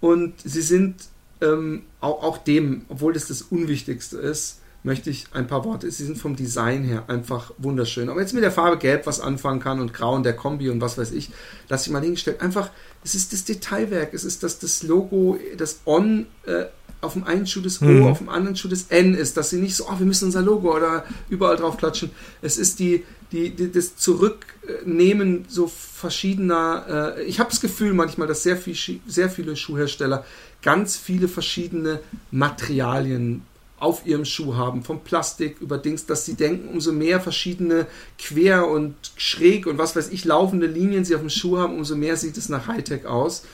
und 0.00 0.34
sie 0.44 0.60
sind 0.60 0.96
ähm, 1.44 1.82
auch, 2.00 2.22
auch 2.22 2.38
dem, 2.38 2.86
obwohl 2.88 3.12
das 3.12 3.28
das 3.28 3.42
Unwichtigste 3.42 4.18
ist, 4.18 4.60
möchte 4.84 5.08
ich 5.10 5.26
ein 5.32 5.46
paar 5.46 5.64
Worte. 5.64 5.90
Sie 5.90 6.04
sind 6.04 6.18
vom 6.18 6.36
Design 6.36 6.84
her 6.84 7.04
einfach 7.08 7.52
wunderschön. 7.58 8.10
Aber 8.10 8.20
jetzt 8.20 8.34
mit 8.34 8.44
der 8.44 8.52
Farbe 8.52 8.76
Gelb 8.76 9.06
was 9.06 9.18
anfangen 9.18 9.58
kann 9.58 9.80
und 9.80 9.94
Grau 9.94 10.14
und 10.14 10.24
der 10.24 10.36
Kombi 10.36 10.68
und 10.68 10.80
was 10.80 10.98
weiß 10.98 11.12
ich, 11.12 11.30
lasse 11.68 11.88
ich 11.88 11.92
mal 11.92 12.02
hingestellt. 12.02 12.42
Einfach, 12.42 12.70
es 13.02 13.14
ist 13.14 13.32
das 13.32 13.44
Detailwerk, 13.44 14.12
es 14.12 14.24
ist 14.24 14.42
das, 14.42 14.58
das 14.58 14.82
Logo, 14.82 15.38
das 15.56 15.80
On 15.86 16.26
äh, 16.46 16.66
auf 17.04 17.12
dem 17.14 17.24
einen 17.24 17.46
Schuh 17.46 17.60
das 17.60 17.80
O, 17.80 17.84
Mhm. 17.84 18.06
auf 18.06 18.18
dem 18.18 18.28
anderen 18.28 18.56
Schuh 18.56 18.68
das 18.68 18.84
N 18.88 19.14
ist, 19.14 19.36
dass 19.36 19.50
sie 19.50 19.60
nicht 19.60 19.76
so, 19.76 19.86
oh, 19.88 19.98
wir 19.98 20.06
müssen 20.06 20.26
unser 20.26 20.42
Logo 20.42 20.74
oder 20.74 21.04
überall 21.28 21.56
drauf 21.56 21.76
klatschen. 21.76 22.10
Es 22.42 22.56
ist 22.58 22.78
die, 22.78 23.04
die, 23.32 23.50
die 23.50 23.70
das 23.70 23.96
Zurücknehmen 23.96 25.44
so 25.48 25.66
verschiedener, 25.68 27.14
äh, 27.18 27.24
ich 27.24 27.40
habe 27.40 27.50
das 27.50 27.60
Gefühl 27.60 27.92
manchmal, 27.94 28.28
dass 28.28 28.42
sehr, 28.42 28.56
viel, 28.56 28.76
sehr 29.06 29.30
viele 29.30 29.56
Schuhhersteller 29.56 30.24
ganz 30.62 30.96
viele 30.96 31.28
verschiedene 31.28 32.00
Materialien 32.30 33.42
auf 33.78 34.06
ihrem 34.06 34.24
Schuh 34.24 34.54
haben, 34.54 34.82
vom 34.82 35.00
Plastik 35.00 35.60
über 35.60 35.76
Dings, 35.76 36.06
dass 36.06 36.24
sie 36.24 36.34
denken, 36.34 36.68
umso 36.68 36.92
mehr 36.92 37.20
verschiedene 37.20 37.86
quer 38.18 38.68
und 38.68 38.94
schräg 39.16 39.66
und 39.66 39.76
was 39.76 39.94
weiß 39.94 40.08
ich, 40.10 40.24
laufende 40.24 40.66
Linien 40.66 41.04
sie 41.04 41.14
auf 41.14 41.20
dem 41.20 41.28
Schuh 41.28 41.58
haben, 41.58 41.76
umso 41.76 41.96
mehr 41.96 42.16
sieht 42.16 42.36
es 42.38 42.48
nach 42.48 42.66
Hightech 42.66 43.04
aus. 43.04 43.44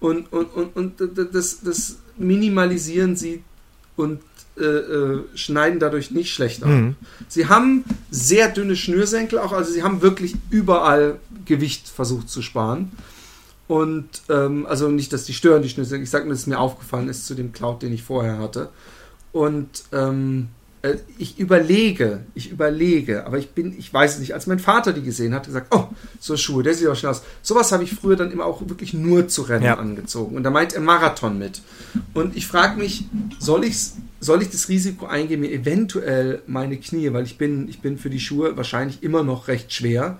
Und, 0.00 0.32
und, 0.32 0.46
und, 0.54 0.76
und 0.76 0.94
das, 1.34 1.60
das 1.62 1.96
minimalisieren 2.16 3.16
sie 3.16 3.42
und 3.96 4.20
äh, 4.56 4.64
äh, 4.64 5.24
schneiden 5.34 5.80
dadurch 5.80 6.10
nicht 6.10 6.32
schlecht 6.32 6.62
ab. 6.62 6.68
Mhm. 6.68 6.96
Sie 7.28 7.48
haben 7.48 7.84
sehr 8.10 8.48
dünne 8.48 8.76
Schnürsenkel 8.76 9.38
auch, 9.38 9.52
also 9.52 9.72
sie 9.72 9.82
haben 9.82 10.00
wirklich 10.00 10.36
überall 10.50 11.18
Gewicht 11.44 11.88
versucht 11.88 12.28
zu 12.28 12.40
sparen. 12.40 12.92
Und 13.66 14.22
ähm, 14.28 14.66
also 14.66 14.88
nicht, 14.88 15.12
dass 15.12 15.24
die 15.24 15.32
stören, 15.32 15.62
die 15.62 15.70
Schnürsenkel. 15.70 16.04
Ich 16.04 16.10
sage 16.10 16.24
nur, 16.24 16.34
dass 16.34 16.42
es 16.42 16.46
mir 16.46 16.58
aufgefallen 16.58 17.08
ist 17.08 17.26
zu 17.26 17.34
dem 17.34 17.52
Cloud, 17.52 17.82
den 17.82 17.92
ich 17.92 18.02
vorher 18.02 18.38
hatte. 18.38 18.68
Und 19.32 19.84
ähm, 19.92 20.48
äh, 20.84 20.96
ich 21.18 21.38
überlege, 21.38 22.20
ich 22.34 22.50
überlege, 22.50 23.26
aber 23.26 23.38
ich 23.38 23.50
bin, 23.50 23.74
ich 23.78 23.92
weiß 23.92 24.14
es 24.14 24.20
nicht. 24.20 24.34
Als 24.34 24.46
mein 24.46 24.58
Vater 24.58 24.92
die 24.92 25.02
gesehen 25.02 25.32
hat, 25.34 25.46
gesagt, 25.46 25.74
oh, 25.74 25.86
so 26.20 26.36
Schuhe, 26.36 26.62
der 26.62 26.74
sieht 26.74 26.86
auch 26.88 26.94
schön 26.96 27.10
aus. 27.10 27.22
Sowas 27.42 27.72
habe 27.72 27.84
ich 27.84 27.92
früher 27.94 28.16
dann 28.16 28.30
immer 28.30 28.44
auch 28.44 28.60
wirklich 28.68 28.92
nur 28.94 29.26
zu 29.28 29.42
Rennen 29.42 29.64
Ja. 29.64 29.78
angezogen. 29.78 30.36
Und 30.36 30.42
da 30.44 30.50
meint 30.50 30.74
er 30.74 30.80
Marathon 30.82 31.38
mit. 31.38 31.62
Und 32.12 32.36
ich 32.36 32.46
frage 32.46 32.78
mich, 32.78 33.04
soll 33.38 33.64
ich's, 33.64 33.94
soll 34.20 34.42
ich 34.42 34.50
das 34.50 34.68
Risiko 34.68 35.06
eingehen, 35.06 35.40
mir 35.40 35.50
eventuell 35.52 36.42
meine 36.46 36.76
Knie, 36.76 37.12
weil 37.12 37.24
ich 37.24 37.38
bin, 37.38 37.68
ich 37.68 37.80
bin 37.80 37.96
für 37.98 38.10
die 38.10 38.20
Schuhe 38.20 38.56
wahrscheinlich 38.56 39.02
immer 39.02 39.22
noch 39.22 39.48
recht 39.48 39.72
schwer. 39.72 40.18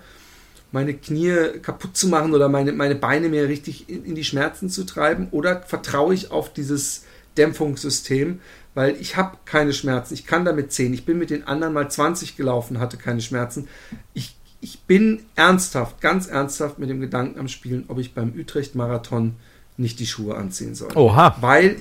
meine 0.71 0.93
Knie 0.95 1.59
kaputt 1.61 1.95
zu 1.95 2.07
machen 2.09 2.33
oder 2.33 2.49
meine, 2.49 2.73
meine 2.73 2.95
Beine 2.95 3.29
mir 3.29 3.47
richtig 3.47 3.87
in, 3.87 4.03
in 4.03 4.15
die 4.15 4.23
Schmerzen 4.25 4.69
zu 4.69 4.83
treiben? 4.83 5.27
Oder 5.31 5.61
vertraue 5.61 6.13
ich 6.13 6.31
auf 6.31 6.51
dieses 6.53 7.03
Dämpfungssystem? 7.37 8.39
Weil 8.75 8.97
ich 8.99 9.17
habe 9.17 9.37
keine 9.45 9.73
Schmerzen. 9.73 10.13
Ich 10.13 10.27
kann 10.27 10.45
damit 10.45 10.71
10. 10.71 10.93
Ich 10.93 11.05
bin 11.05 11.17
mit 11.17 11.31
den 11.31 11.47
anderen 11.47 11.73
mal 11.73 11.89
20 11.89 12.37
gelaufen, 12.37 12.79
hatte 12.79 12.97
keine 12.97 13.21
Schmerzen. 13.21 13.67
Ich, 14.13 14.35
ich 14.61 14.81
bin 14.81 15.21
ernsthaft, 15.35 16.01
ganz 16.01 16.27
ernsthaft 16.27 16.77
mit 16.77 16.89
dem 16.89 16.99
Gedanken 16.99 17.39
am 17.39 17.47
Spielen, 17.47 17.85
ob 17.87 17.99
ich 17.99 18.13
beim 18.13 18.33
Utrecht-Marathon 18.37 19.35
nicht 19.77 19.99
die 19.99 20.05
Schuhe 20.05 20.35
anziehen 20.35 20.75
soll. 20.75 20.89
Oha. 20.95 21.37
Weil, 21.39 21.77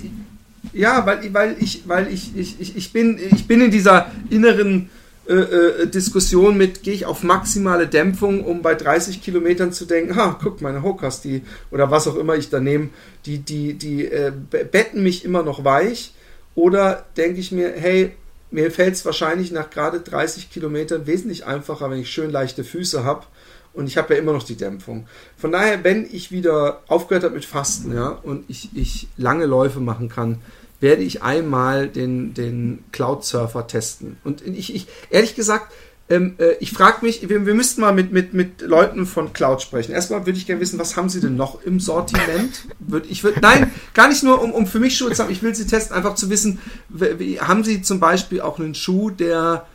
ja, 0.73 1.05
weil, 1.05 1.35
weil 1.35 1.57
ich, 1.59 1.83
weil 1.87 2.09
ich, 2.13 2.37
ich, 2.37 2.61
ich, 2.61 2.77
ich 2.77 2.93
bin, 2.93 3.19
ich 3.19 3.47
bin 3.47 3.61
in 3.61 3.71
dieser 3.71 4.11
inneren 4.31 4.89
äh, 5.27 5.33
äh, 5.33 5.87
Diskussion 5.87 6.57
mit, 6.57 6.83
gehe 6.83 6.93
ich 6.93 7.07
auf 7.07 7.23
maximale 7.23 7.89
Dämpfung, 7.89 8.45
um 8.45 8.61
bei 8.63 8.75
30 8.75 9.23
Kilometern 9.23 9.73
zu 9.73 9.87
denken, 9.87 10.17
ha, 10.17 10.39
guck, 10.41 10.61
meine 10.61 10.83
Hokas, 10.83 11.23
die, 11.23 11.43
oder 11.71 11.91
was 11.91 12.07
auch 12.07 12.17
immer 12.17 12.37
ich 12.37 12.51
da 12.51 12.61
nehme, 12.61 12.91
die, 13.25 13.39
die, 13.39 13.75
die 13.75 14.05
äh, 14.05 14.33
betten 14.51 15.03
mich 15.03 15.25
immer 15.25 15.43
noch 15.43 15.65
weich. 15.65 16.13
Oder 16.55 17.05
denke 17.17 17.41
ich 17.41 17.53
mir, 17.53 17.73
hey, 17.77 18.13
mir 18.51 18.71
fällt 18.71 18.95
es 18.95 19.05
wahrscheinlich 19.05 19.51
nach 19.51 19.71
gerade 19.71 20.01
30 20.01 20.51
Kilometern 20.51 21.07
wesentlich 21.07 21.45
einfacher, 21.45 21.91
wenn 21.91 21.99
ich 21.99 22.11
schön 22.11 22.31
leichte 22.31 22.63
Füße 22.65 23.05
habe. 23.05 23.27
Und 23.73 23.89
ich 23.89 23.97
habe 23.97 24.15
ja 24.15 24.21
immer 24.21 24.33
noch 24.33 24.45
die 24.45 24.57
Dämpfung. 24.57 25.09
Von 25.37 25.51
daher, 25.51 25.83
wenn 25.83 26.07
ich 26.11 26.31
wieder 26.31 26.83
aufgehört 26.87 27.25
habe 27.25 27.35
mit 27.35 27.45
Fasten, 27.45 27.93
ja, 27.93 28.09
und 28.23 28.49
ich, 28.49 28.71
ich 28.75 29.09
lange 29.17 29.47
Läufe 29.47 29.81
machen 29.81 30.09
kann, 30.09 30.41
werde 30.79 31.03
ich 31.03 31.23
einmal 31.23 31.89
den, 31.89 32.35
den 32.35 32.85
Cloud 32.93 33.25
Surfer 33.25 33.67
testen. 33.67 34.19
Und 34.23 34.47
ich, 34.47 34.75
ich 34.75 34.87
ehrlich 35.11 35.35
gesagt, 35.35 35.73
ähm, 36.11 36.35
äh, 36.39 36.53
ich 36.61 36.73
frage 36.73 36.99
mich, 37.05 37.29
wir, 37.29 37.47
wir 37.47 37.55
müssten 37.55 37.81
mal 37.81 37.95
mit, 37.95 38.13
mit, 38.13 38.35
mit 38.35 38.61
Leuten 38.61 39.07
von 39.07 39.33
Cloud 39.33 39.63
sprechen. 39.63 39.93
Erstmal 39.93 40.27
würde 40.27 40.39
ich 40.39 40.47
gerne 40.47 40.61
wissen, 40.61 40.79
was 40.79 40.97
haben 40.97 41.09
sie 41.09 41.21
denn 41.21 41.37
noch 41.37 41.63
im 41.63 41.81
Sortiment? 41.81 42.67
Würd, 42.79 43.07
ich 43.09 43.25
würde, 43.25 43.41
nein, 43.41 43.73
gar 43.95 44.09
nicht 44.09 44.23
nur, 44.23 44.43
um, 44.43 44.53
um 44.53 44.67
für 44.67 44.81
mich 44.81 44.97
Schuhe 44.99 45.13
zu 45.13 45.23
haben, 45.23 45.33
ich 45.33 45.43
will 45.43 45.55
sie 45.55 45.67
testen, 45.67 45.97
einfach 45.97 46.15
zu 46.15 46.29
wissen, 46.29 46.59
wie, 46.91 47.41
haben 47.41 47.65
sie 47.65 47.81
zum 47.81 48.01
Beispiel 48.01 48.43
auch 48.43 48.59
einen 48.59 48.75
Schuh, 48.75 49.09
der 49.11 49.67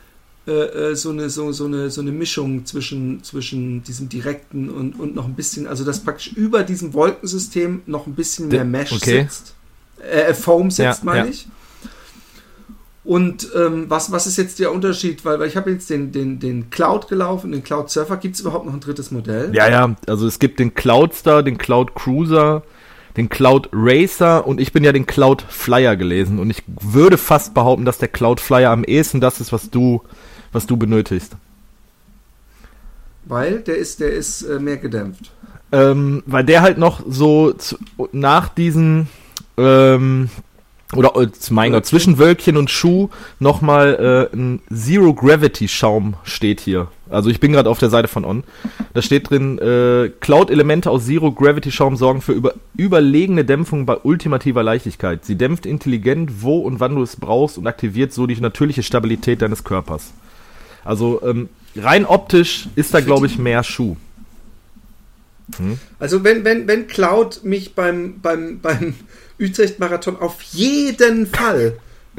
äh, 0.46 0.52
äh, 0.52 0.94
so, 0.96 1.10
eine, 1.10 1.30
so, 1.30 1.52
so, 1.52 1.66
eine, 1.66 1.90
so 1.90 2.00
eine 2.00 2.12
Mischung 2.12 2.64
zwischen, 2.64 3.22
zwischen 3.24 3.82
diesem 3.82 4.08
direkten 4.08 4.70
und, 4.70 4.98
und 4.98 5.14
noch 5.14 5.26
ein 5.26 5.34
bisschen, 5.34 5.66
also 5.66 5.84
das 5.84 6.00
praktisch 6.00 6.32
über 6.32 6.62
diesem 6.62 6.94
Wolkensystem 6.94 7.82
noch 7.86 8.06
ein 8.06 8.14
bisschen 8.14 8.48
mehr 8.48 8.64
Mesh 8.64 8.92
okay. 8.92 9.22
sitzt. 9.22 9.54
Äh, 9.98 10.32
Foam 10.32 10.70
sitzt, 10.70 10.80
Ja, 10.80 10.98
meine 11.02 11.26
ja. 11.26 11.26
ich. 11.26 11.48
Und 13.10 13.48
ähm, 13.56 13.86
was, 13.88 14.12
was 14.12 14.28
ist 14.28 14.36
jetzt 14.36 14.60
der 14.60 14.70
Unterschied? 14.70 15.24
Weil, 15.24 15.40
weil 15.40 15.48
ich 15.48 15.56
habe 15.56 15.72
jetzt 15.72 15.90
den, 15.90 16.12
den, 16.12 16.38
den 16.38 16.70
Cloud 16.70 17.08
gelaufen, 17.08 17.50
den 17.50 17.64
Cloud 17.64 17.90
Surfer. 17.90 18.16
Gibt 18.16 18.36
es 18.36 18.40
überhaupt 18.40 18.66
noch 18.66 18.72
ein 18.72 18.78
drittes 18.78 19.10
Modell? 19.10 19.52
Ja, 19.52 19.68
ja, 19.68 19.96
also 20.06 20.28
es 20.28 20.38
gibt 20.38 20.60
den 20.60 20.74
Cloudstar, 20.74 21.42
den 21.42 21.58
Cloud 21.58 21.96
Cruiser, 21.96 22.62
den 23.16 23.28
Cloud 23.28 23.68
Racer 23.72 24.46
und 24.46 24.60
ich 24.60 24.72
bin 24.72 24.84
ja 24.84 24.92
den 24.92 25.06
Cloud 25.06 25.42
Flyer 25.42 25.96
gelesen 25.96 26.38
und 26.38 26.50
ich 26.50 26.62
würde 26.68 27.18
fast 27.18 27.52
behaupten, 27.52 27.84
dass 27.84 27.98
der 27.98 28.06
Cloud 28.06 28.38
Flyer 28.38 28.70
am 28.70 28.84
ehesten 28.84 29.20
das 29.20 29.40
ist, 29.40 29.52
was 29.52 29.70
du, 29.70 30.02
was 30.52 30.68
du 30.68 30.76
benötigst. 30.76 31.32
Weil 33.24 33.58
der 33.58 33.76
ist, 33.76 33.98
der 33.98 34.12
ist 34.12 34.42
äh, 34.42 34.60
mehr 34.60 34.76
gedämpft. 34.76 35.32
Ähm, 35.72 36.22
weil 36.26 36.44
der 36.44 36.62
halt 36.62 36.78
noch 36.78 37.02
so 37.08 37.54
zu, 37.54 37.76
nach 38.12 38.50
diesen 38.50 39.08
ähm, 39.56 40.30
oder 40.96 41.14
äh, 41.16 41.28
mein 41.50 41.72
Gott, 41.72 41.86
zwischen 41.86 42.18
Wölkchen 42.18 42.56
und 42.56 42.70
Schuh 42.70 43.10
nochmal 43.38 44.28
äh, 44.32 44.36
ein 44.36 44.60
Zero 44.74 45.14
Gravity 45.14 45.68
Schaum 45.68 46.14
steht 46.24 46.60
hier. 46.60 46.88
Also 47.08 47.30
ich 47.30 47.40
bin 47.40 47.52
gerade 47.52 47.70
auf 47.70 47.78
der 47.78 47.90
Seite 47.90 48.08
von 48.08 48.24
On. 48.24 48.44
Da 48.94 49.02
steht 49.02 49.30
drin, 49.30 49.58
äh, 49.58 50.10
Cloud-Elemente 50.20 50.90
aus 50.90 51.06
Zero 51.06 51.32
Gravity 51.32 51.70
Schaum 51.70 51.96
sorgen 51.96 52.22
für 52.22 52.32
über, 52.32 52.54
überlegene 52.76 53.44
Dämpfung 53.44 53.86
bei 53.86 53.96
ultimativer 53.96 54.62
Leichtigkeit. 54.62 55.24
Sie 55.24 55.36
dämpft 55.36 55.66
intelligent, 55.66 56.42
wo 56.42 56.58
und 56.58 56.80
wann 56.80 56.96
du 56.96 57.02
es 57.02 57.16
brauchst 57.16 57.58
und 57.58 57.66
aktiviert 57.66 58.12
so 58.12 58.26
die 58.26 58.40
natürliche 58.40 58.82
Stabilität 58.82 59.42
deines 59.42 59.64
Körpers. 59.64 60.12
Also 60.84 61.22
ähm, 61.22 61.48
rein 61.76 62.04
optisch 62.04 62.68
ist 62.74 62.94
da, 62.94 63.00
glaube 63.00 63.26
ich, 63.26 63.38
mehr 63.38 63.62
Schuh. 63.62 63.96
Also 65.98 66.22
wenn, 66.24 66.44
wenn, 66.44 66.68
wenn 66.68 66.86
Cloud 66.86 67.40
mich 67.44 67.74
beim, 67.74 68.20
beim, 68.20 68.60
beim 68.60 68.94
Utrecht-Marathon 69.40 70.16
auf 70.16 70.40
jeden 70.42 71.26
Fall 71.26 71.74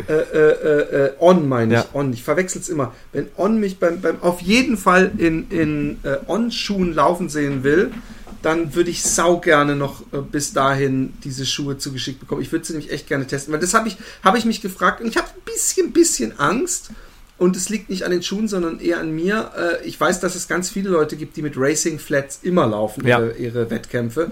äh, 0.08 0.14
äh, 0.14 1.06
äh, 1.08 1.12
On 1.20 1.48
meine 1.48 1.74
ich, 1.76 1.80
Ja. 1.82 1.90
On, 1.94 2.12
ich 2.14 2.24
verwechsel 2.24 2.62
es 2.62 2.70
immer. 2.70 2.94
Wenn 3.14 3.28
On 3.38 3.60
mich 3.60 3.78
beim, 3.78 4.02
beim 4.02 4.22
auf 4.22 4.42
jeden 4.42 4.78
Fall 4.78 5.12
in, 5.18 5.50
in 5.50 6.00
äh, 6.04 6.18
On-Schuhen 6.28 6.94
laufen 6.94 7.30
sehen 7.30 7.64
will, 7.64 7.92
dann 8.42 8.74
würde 8.74 8.90
ich 8.90 9.04
sau 9.04 9.38
gerne 9.40 9.76
noch 9.76 10.02
äh, 10.14 10.18
bis 10.20 10.54
dahin 10.54 11.14
diese 11.24 11.46
Schuhe 11.46 11.78
zugeschickt 11.78 12.20
bekommen. 12.22 12.42
Ich 12.42 12.52
würde 12.52 12.66
sie 12.66 12.74
nämlich 12.74 12.92
echt 12.92 13.08
gerne 13.08 13.28
testen, 13.28 13.54
weil 13.54 13.60
das 13.60 13.74
habe 13.74 13.88
ich, 13.90 13.98
habe 14.24 14.38
ich 14.38 14.46
mich 14.46 14.62
gefragt 14.62 15.02
und 15.02 15.08
ich 15.08 15.18
habe 15.18 15.28
ein 15.28 15.42
bisschen, 15.46 15.92
bisschen 15.92 16.40
Angst. 16.40 16.90
Und 17.38 17.56
es 17.56 17.70
liegt 17.70 17.90
nicht 17.90 18.04
an 18.04 18.12
den 18.12 18.22
Schuhen, 18.22 18.48
sondern 18.48 18.80
eher 18.80 19.00
an 19.00 19.12
mir. 19.12 19.52
Äh, 19.84 19.88
ich 19.88 20.00
weiß, 20.00 20.20
dass 20.20 20.36
es 20.36 20.48
ganz 20.48 20.70
viele 20.70 20.90
Leute 20.90 21.16
gibt, 21.18 21.36
die 21.38 21.42
mit 21.42 21.54
Racing 21.58 21.98
Flats 22.00 22.40
immer 22.44 22.68
laufen, 22.68 23.06
Ja. 23.06 23.20
ihre, 23.20 23.32
ihre 23.34 23.70
Wettkämpfe. 23.72 24.32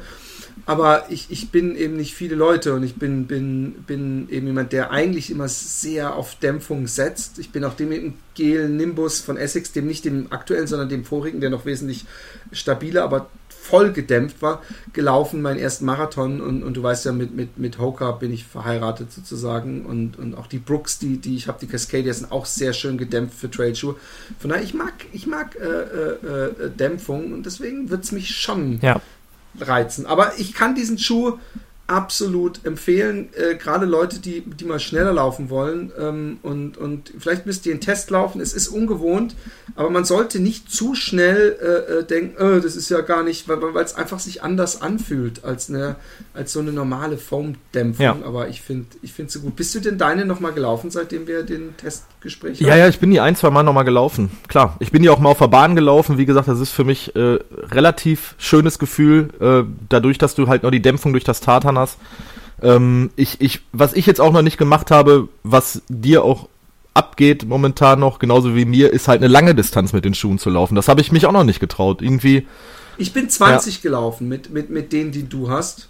Aber 0.65 1.05
ich, 1.09 1.27
ich 1.29 1.49
bin 1.49 1.75
eben 1.75 1.95
nicht 1.95 2.13
viele 2.13 2.35
Leute 2.35 2.73
und 2.73 2.83
ich 2.83 2.95
bin, 2.95 3.27
bin, 3.27 3.73
bin 3.87 4.29
eben 4.29 4.47
jemand, 4.47 4.73
der 4.73 4.91
eigentlich 4.91 5.31
immer 5.31 5.47
sehr 5.47 6.15
auf 6.15 6.35
Dämpfung 6.35 6.87
setzt. 6.87 7.39
Ich 7.39 7.51
bin 7.51 7.63
auch 7.63 7.73
dem 7.73 8.13
Gel 8.35 8.69
Nimbus 8.69 9.19
von 9.19 9.37
Essex, 9.37 9.71
dem 9.71 9.87
nicht 9.87 10.05
dem 10.05 10.31
aktuellen, 10.31 10.67
sondern 10.67 10.89
dem 10.89 11.05
vorigen, 11.05 11.41
der 11.41 11.49
noch 11.49 11.65
wesentlich 11.65 12.05
stabiler, 12.51 13.03
aber 13.03 13.29
voll 13.69 13.91
gedämpft 13.91 14.41
war, 14.41 14.63
gelaufen, 14.93 15.41
meinen 15.41 15.59
ersten 15.59 15.85
Marathon 15.85 16.41
und, 16.41 16.63
und 16.63 16.75
du 16.75 16.81
weißt 16.81 17.05
ja, 17.05 17.11
mit, 17.11 17.35
mit, 17.35 17.59
mit 17.59 17.77
Hoka 17.77 18.11
bin 18.11 18.33
ich 18.33 18.45
verheiratet 18.45 19.11
sozusagen 19.11 19.85
und, 19.85 20.17
und 20.17 20.35
auch 20.35 20.47
die 20.47 20.57
Brooks, 20.57 20.97
die, 20.97 21.17
die 21.17 21.35
ich 21.35 21.47
habe, 21.47 21.59
die 21.61 21.67
Cascadia 21.67 22.13
sind 22.13 22.31
auch 22.31 22.45
sehr 22.45 22.73
schön 22.73 22.97
gedämpft 22.97 23.37
für 23.37 23.51
Trailschuhe. 23.51 23.95
Von 24.39 24.49
daher, 24.49 24.63
ich 24.63 24.73
mag, 24.73 24.93
ich 25.11 25.27
mag 25.27 25.55
äh, 25.55 25.65
äh, 25.65 26.65
äh, 26.65 26.69
Dämpfung 26.71 27.31
und 27.33 27.45
deswegen 27.45 27.89
wird 27.89 28.03
es 28.03 28.11
mich 28.11 28.35
schon 28.35 28.79
Ja. 28.81 29.01
Reizen. 29.59 30.05
Aber 30.05 30.33
ich 30.37 30.53
kann 30.53 30.75
diesen 30.75 30.97
Schuh 30.97 31.37
absolut 31.89 32.65
empfehlen, 32.65 33.29
äh, 33.33 33.55
gerade 33.55 33.85
Leute, 33.87 34.19
die, 34.19 34.41
die 34.41 34.65
mal 34.65 34.79
schneller 34.79 35.11
laufen 35.11 35.49
wollen 35.49 35.91
ähm, 35.99 36.37
und, 36.43 36.77
und 36.77 37.11
vielleicht 37.17 37.47
müsst 37.47 37.65
ihr 37.65 37.71
einen 37.71 37.81
Test 37.81 38.11
laufen. 38.11 38.41
Es 38.41 38.53
ist 38.53 38.67
ungewohnt, 38.67 39.35
aber 39.75 39.89
man 39.89 40.05
sollte 40.05 40.39
nicht 40.39 40.71
zu 40.71 40.93
schnell 40.93 41.57
äh, 41.59 41.99
äh, 41.99 42.03
denken, 42.03 42.37
äh, 42.37 42.61
das 42.61 42.75
ist 42.75 42.89
ja 42.89 43.01
gar 43.01 43.23
nicht, 43.23 43.47
weil 43.47 43.59
es 43.83 43.95
einfach 43.95 44.19
sich 44.19 44.43
anders 44.43 44.81
anfühlt 44.81 45.43
als 45.43 45.69
eine 45.69 45.95
als 46.33 46.53
so 46.53 46.59
eine 46.59 46.71
normale 46.71 47.17
Foam-Dämpfung. 47.17 48.05
Ja. 48.05 48.17
Aber 48.23 48.49
ich 48.49 48.61
finde 48.61 48.85
ich 49.01 49.13
so 49.27 49.39
gut. 49.39 49.55
Bist 49.55 49.73
du 49.73 49.79
denn 49.79 49.97
deine 49.97 50.25
nochmal 50.25 50.53
gelaufen, 50.53 50.91
seitdem 50.91 51.27
wir 51.27 51.43
den 51.43 51.75
Testgespräch 52.19 52.59
Ja, 52.59 52.75
ja, 52.75 52.87
ich 52.87 52.99
bin 52.99 53.11
die 53.11 53.19
ein, 53.19 53.35
zwei 53.35 53.49
Mal 53.49 53.63
nochmal 53.63 53.85
gelaufen. 53.85 54.31
Klar, 54.47 54.75
ich 54.79 54.91
bin 54.91 55.01
die 55.01 55.09
auch 55.09 55.19
mal 55.19 55.29
auf 55.29 55.39
der 55.39 55.47
Bahn 55.47 55.75
gelaufen. 55.75 56.17
Wie 56.17 56.25
gesagt, 56.25 56.47
das 56.47 56.59
ist 56.59 56.71
für 56.71 56.83
mich 56.83 57.15
äh, 57.15 57.39
relativ 57.71 58.35
schönes 58.37 58.79
Gefühl, 58.79 59.29
äh, 59.39 59.69
dadurch, 59.89 60.17
dass 60.17 60.35
du 60.35 60.47
halt 60.47 60.63
noch 60.63 60.71
die 60.71 60.81
Dämpfung 60.81 61.13
durch 61.13 61.23
das 61.23 61.39
Tartan 61.39 61.77
hast. 61.77 61.97
Ähm, 62.61 63.11
ich, 63.15 63.39
ich, 63.39 63.61
was 63.71 63.93
ich 63.93 64.05
jetzt 64.05 64.19
auch 64.21 64.33
noch 64.33 64.41
nicht 64.41 64.57
gemacht 64.57 64.91
habe, 64.91 65.29
was 65.43 65.81
dir 65.87 66.23
auch 66.23 66.49
abgeht 66.93 67.45
momentan 67.47 67.99
noch, 67.99 68.19
genauso 68.19 68.55
wie 68.55 68.65
mir, 68.65 68.91
ist 68.91 69.07
halt 69.07 69.21
eine 69.21 69.31
lange 69.31 69.55
Distanz 69.55 69.93
mit 69.93 70.03
den 70.03 70.13
Schuhen 70.13 70.39
zu 70.39 70.49
laufen. 70.49 70.75
Das 70.75 70.87
habe 70.87 71.01
ich 71.01 71.11
mich 71.11 71.25
auch 71.25 71.31
noch 71.31 71.43
nicht 71.43 71.59
getraut. 71.59 72.01
Irgendwie, 72.01 72.47
Ich 72.97 73.13
bin 73.13 73.29
20 73.29 73.81
gelaufen 73.81 74.27
mit, 74.27 74.49
mit, 74.49 74.69
mit 74.69 74.91
denen, 74.91 75.11
die 75.11 75.29
du 75.29 75.49
hast. 75.49 75.88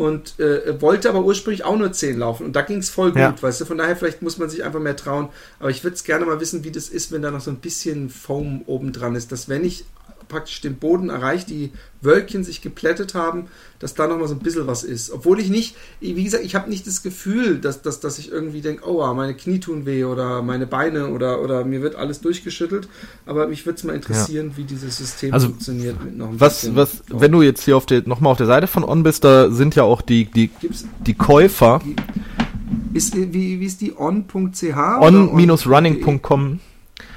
Und 0.00 0.40
äh, 0.40 0.80
wollte 0.80 1.10
aber 1.10 1.20
ursprünglich 1.22 1.62
auch 1.62 1.76
nur 1.76 1.92
10 1.92 2.18
laufen. 2.18 2.46
Und 2.46 2.56
da 2.56 2.62
ging 2.62 2.78
es 2.78 2.88
voll 2.88 3.10
gut, 3.10 3.18
Ja. 3.20 3.34
weißt 3.38 3.60
du. 3.60 3.66
Von 3.66 3.76
daher, 3.76 3.96
vielleicht 3.96 4.22
muss 4.22 4.38
man 4.38 4.48
sich 4.48 4.64
einfach 4.64 4.80
mehr 4.80 4.96
trauen. 4.96 5.28
Aber 5.58 5.68
ich 5.68 5.84
würde 5.84 5.94
es 5.94 6.04
gerne 6.04 6.24
mal 6.24 6.40
wissen, 6.40 6.64
wie 6.64 6.70
das 6.70 6.88
ist, 6.88 7.12
wenn 7.12 7.20
da 7.20 7.30
noch 7.30 7.42
so 7.42 7.50
ein 7.50 7.58
bisschen 7.58 8.08
Foam 8.08 8.62
oben 8.64 8.92
dran 8.92 9.14
ist. 9.14 9.30
Dass 9.30 9.50
wenn 9.50 9.62
ich 9.62 9.84
praktisch 10.30 10.62
den 10.62 10.76
Boden 10.76 11.10
erreiche, 11.10 11.46
die 11.46 11.72
Wölkchen 12.00 12.44
sich 12.44 12.62
geplättet 12.62 13.14
haben, 13.14 13.48
dass 13.78 13.94
da 13.94 14.06
noch 14.06 14.18
mal 14.18 14.26
so 14.26 14.34
ein 14.34 14.38
bisschen 14.38 14.66
was 14.66 14.84
ist. 14.84 15.10
Obwohl 15.12 15.38
ich 15.38 15.50
nicht, 15.50 15.76
wie 16.00 16.24
gesagt, 16.24 16.44
ich 16.44 16.54
habe 16.54 16.70
nicht 16.70 16.86
das 16.86 17.02
Gefühl, 17.02 17.58
dass, 17.58 17.82
dass, 17.82 18.00
dass 18.00 18.18
ich 18.18 18.32
irgendwie 18.32 18.62
denke, 18.62 18.88
oh, 18.88 19.12
meine 19.12 19.34
Knie 19.34 19.60
tun 19.60 19.84
weh 19.84 20.04
oder 20.04 20.40
meine 20.40 20.66
Beine 20.66 21.08
oder, 21.08 21.42
oder 21.42 21.66
mir 21.66 21.82
wird 21.82 21.96
alles 21.96 22.22
durchgeschüttelt. 22.22 22.88
Aber 23.26 23.48
mich 23.48 23.66
würde 23.66 23.76
es 23.76 23.84
mal 23.84 23.94
interessieren, 23.94 24.52
wie 24.56 24.64
dieses 24.64 24.96
System 24.96 25.34
Also, 25.34 25.48
funktioniert. 25.48 26.02
Mit 26.02 26.16
noch 26.16 26.30
ein 26.30 26.40
was, 26.40 26.60
bisschen 26.60 26.76
was, 26.76 27.02
Dorf. 27.04 27.20
wenn 27.20 27.32
du 27.32 27.42
jetzt 27.42 27.64
hier 27.64 27.76
auf 27.76 27.84
der, 27.84 28.02
nochmal 28.06 28.32
auf 28.32 28.38
der 28.38 28.46
Seite 28.46 28.66
von 28.66 28.82
On 28.84 29.02
bist, 29.02 29.24
da 29.24 29.50
sind 29.50 29.74
ja 29.74 29.82
auch 29.82 30.00
die, 30.00 30.24
die, 30.24 30.48
Gibt's, 30.48 30.86
die 31.06 31.14
Käufer 31.14 31.82
ist, 32.94 33.14
wie, 33.14 33.60
wie 33.60 33.66
ist 33.66 33.80
die 33.80 33.94
on.ch? 33.96 34.64
on-running.com. 35.00 36.60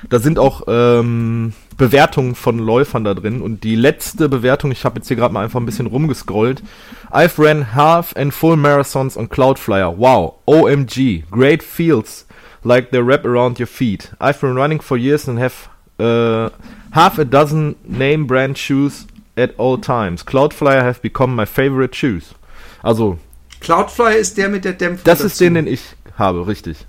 Da 0.10 0.19
sind 0.19 0.39
auch 0.39 0.63
ähm, 0.67 1.54
Bewertungen 1.77 2.36
von 2.36 2.59
Läufern 2.59 3.03
da 3.03 3.13
drin. 3.13 3.41
Und 3.41 3.63
die 3.63 3.75
letzte 3.75 4.29
Bewertung, 4.29 4.71
ich 4.71 4.86
habe 4.86 4.97
jetzt 4.99 5.07
hier 5.07 5.17
gerade 5.17 5.33
mal 5.33 5.43
einfach 5.43 5.59
ein 5.59 5.65
bisschen 5.65 5.88
rumgescrollt. 5.88 6.63
I've 7.12 7.38
ran 7.38 7.75
half 7.75 8.15
and 8.15 8.33
full 8.33 8.55
marathons 8.57 9.17
on 9.17 9.29
Cloudflyer. 9.29 9.97
Wow. 9.97 10.36
OMG. 10.45 11.23
Great 11.31 11.63
feels 11.63 12.25
like 12.63 12.91
they 12.91 12.99
wrap 13.01 13.25
around 13.25 13.59
your 13.59 13.67
feet. 13.67 14.12
I've 14.19 14.39
been 14.39 14.55
running 14.55 14.81
for 14.81 14.97
years 14.97 15.27
and 15.27 15.39
have 15.39 15.69
äh, 15.99 16.49
half 16.91 17.19
a 17.19 17.25
dozen 17.25 17.75
name 17.83 18.25
brand 18.25 18.57
shoes 18.57 19.07
at 19.38 19.51
all 19.57 19.77
times. 19.77 20.23
Cloudflyer 20.23 20.81
have 20.81 21.01
become 21.01 21.36
my 21.36 21.45
favorite 21.45 21.95
shoes. 21.95 22.33
Also, 22.81 23.19
Cloudflyer 23.62 24.17
ist 24.17 24.38
der 24.38 24.49
mit 24.49 24.65
der 24.65 24.73
Dämpfung. 24.73 25.03
das 25.05 25.21
ist 25.21 25.39
dazu. 25.39 25.45
den, 25.45 25.53
den 25.55 25.67
ich 25.67 25.81
habe, 26.17 26.47
richtig. 26.47 26.86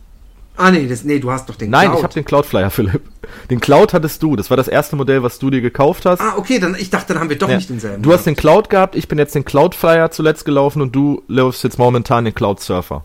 Ah, 0.56 0.70
nee, 0.70 0.86
das, 0.86 1.02
nee, 1.02 1.18
du 1.18 1.30
hast 1.32 1.48
doch 1.48 1.56
den 1.56 1.70
Nein, 1.70 1.86
Cloud. 1.86 1.98
ich 1.98 2.02
habe 2.04 2.14
den 2.14 2.24
Cloudflyer, 2.24 2.70
Philipp. 2.70 3.02
Den 3.50 3.60
Cloud 3.60 3.92
hattest 3.92 4.22
du. 4.22 4.36
Das 4.36 4.50
war 4.50 4.56
das 4.56 4.68
erste 4.68 4.94
Modell, 4.94 5.22
was 5.22 5.38
du 5.40 5.50
dir 5.50 5.60
gekauft 5.60 6.06
hast. 6.06 6.20
Ah, 6.20 6.34
okay, 6.36 6.58
dann 6.60 6.76
ich 6.78 6.90
dachte, 6.90 7.12
dann 7.12 7.20
haben 7.20 7.28
wir 7.30 7.38
doch 7.38 7.48
Ja. 7.48 7.56
nicht 7.56 7.68
denselben. 7.70 8.02
Du 8.02 8.12
hast 8.12 8.24
den 8.24 8.36
Cloud 8.36 8.70
gehabt, 8.70 8.94
ich 8.94 9.08
bin 9.08 9.18
jetzt 9.18 9.34
den 9.34 9.44
Cloudflyer 9.44 10.10
zuletzt 10.12 10.44
gelaufen 10.44 10.80
und 10.80 10.94
du 10.94 11.22
läufst 11.26 11.64
jetzt 11.64 11.78
momentan 11.78 12.24
den 12.24 12.34
Cloud 12.34 12.60
Surfer. 12.60 13.04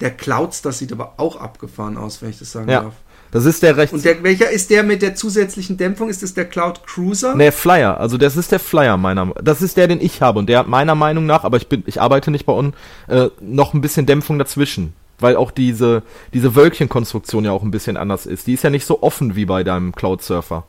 Der 0.00 0.10
Clouds, 0.10 0.60
das 0.60 0.78
sieht 0.78 0.92
aber 0.92 1.14
auch 1.16 1.36
abgefahren 1.40 1.96
aus, 1.96 2.20
wenn 2.20 2.28
ich 2.30 2.38
das 2.38 2.52
sagen 2.52 2.68
Ja. 2.68 2.82
darf. 2.82 2.94
Das 3.32 3.44
ist 3.44 3.62
der 3.62 3.76
rechts. 3.76 3.92
Und 3.94 4.04
der, 4.04 4.22
welcher 4.22 4.50
ist 4.50 4.70
der 4.70 4.82
mit 4.82 5.02
der 5.02 5.14
zusätzlichen 5.14 5.76
Dämpfung? 5.76 6.08
Ist 6.10 6.22
das 6.22 6.34
der 6.34 6.44
Cloud 6.44 6.86
Cruiser? 6.86 7.34
Nee, 7.34 7.50
Flyer, 7.50 7.98
also 7.98 8.18
das 8.18 8.36
ist 8.36 8.52
der 8.52 8.60
Flyer 8.60 8.96
meiner 8.98 9.26
Das 9.42 9.62
ist 9.62 9.76
der, 9.76 9.88
den 9.88 10.00
ich 10.00 10.22
habe 10.22 10.38
und 10.38 10.46
der 10.48 10.58
hat 10.60 10.68
meiner 10.68 10.94
Meinung 10.94 11.26
nach, 11.26 11.42
aber 11.44 11.56
ich 11.56 11.68
bin, 11.68 11.82
ich 11.86 12.00
arbeite 12.00 12.30
nicht 12.30 12.46
bei 12.46 12.52
uns, 12.52 12.74
äh, 13.08 13.28
noch 13.40 13.72
ein 13.74 13.80
bisschen 13.80 14.06
Dämpfung 14.06 14.38
dazwischen. 14.38 14.92
Weil 15.18 15.36
auch 15.36 15.50
diese, 15.50 16.02
diese 16.34 16.54
Wölkchenkonstruktion 16.54 17.44
ja 17.44 17.52
auch 17.52 17.62
ein 17.62 17.70
bisschen 17.70 17.96
anders 17.96 18.26
ist. 18.26 18.46
Die 18.46 18.52
ist 18.54 18.62
ja 18.64 18.70
nicht 18.70 18.84
so 18.86 19.02
offen 19.02 19.34
wie 19.36 19.46
bei 19.46 19.64
deinem 19.64 19.94
Cloud 19.94 20.22
Surfer. 20.22 20.64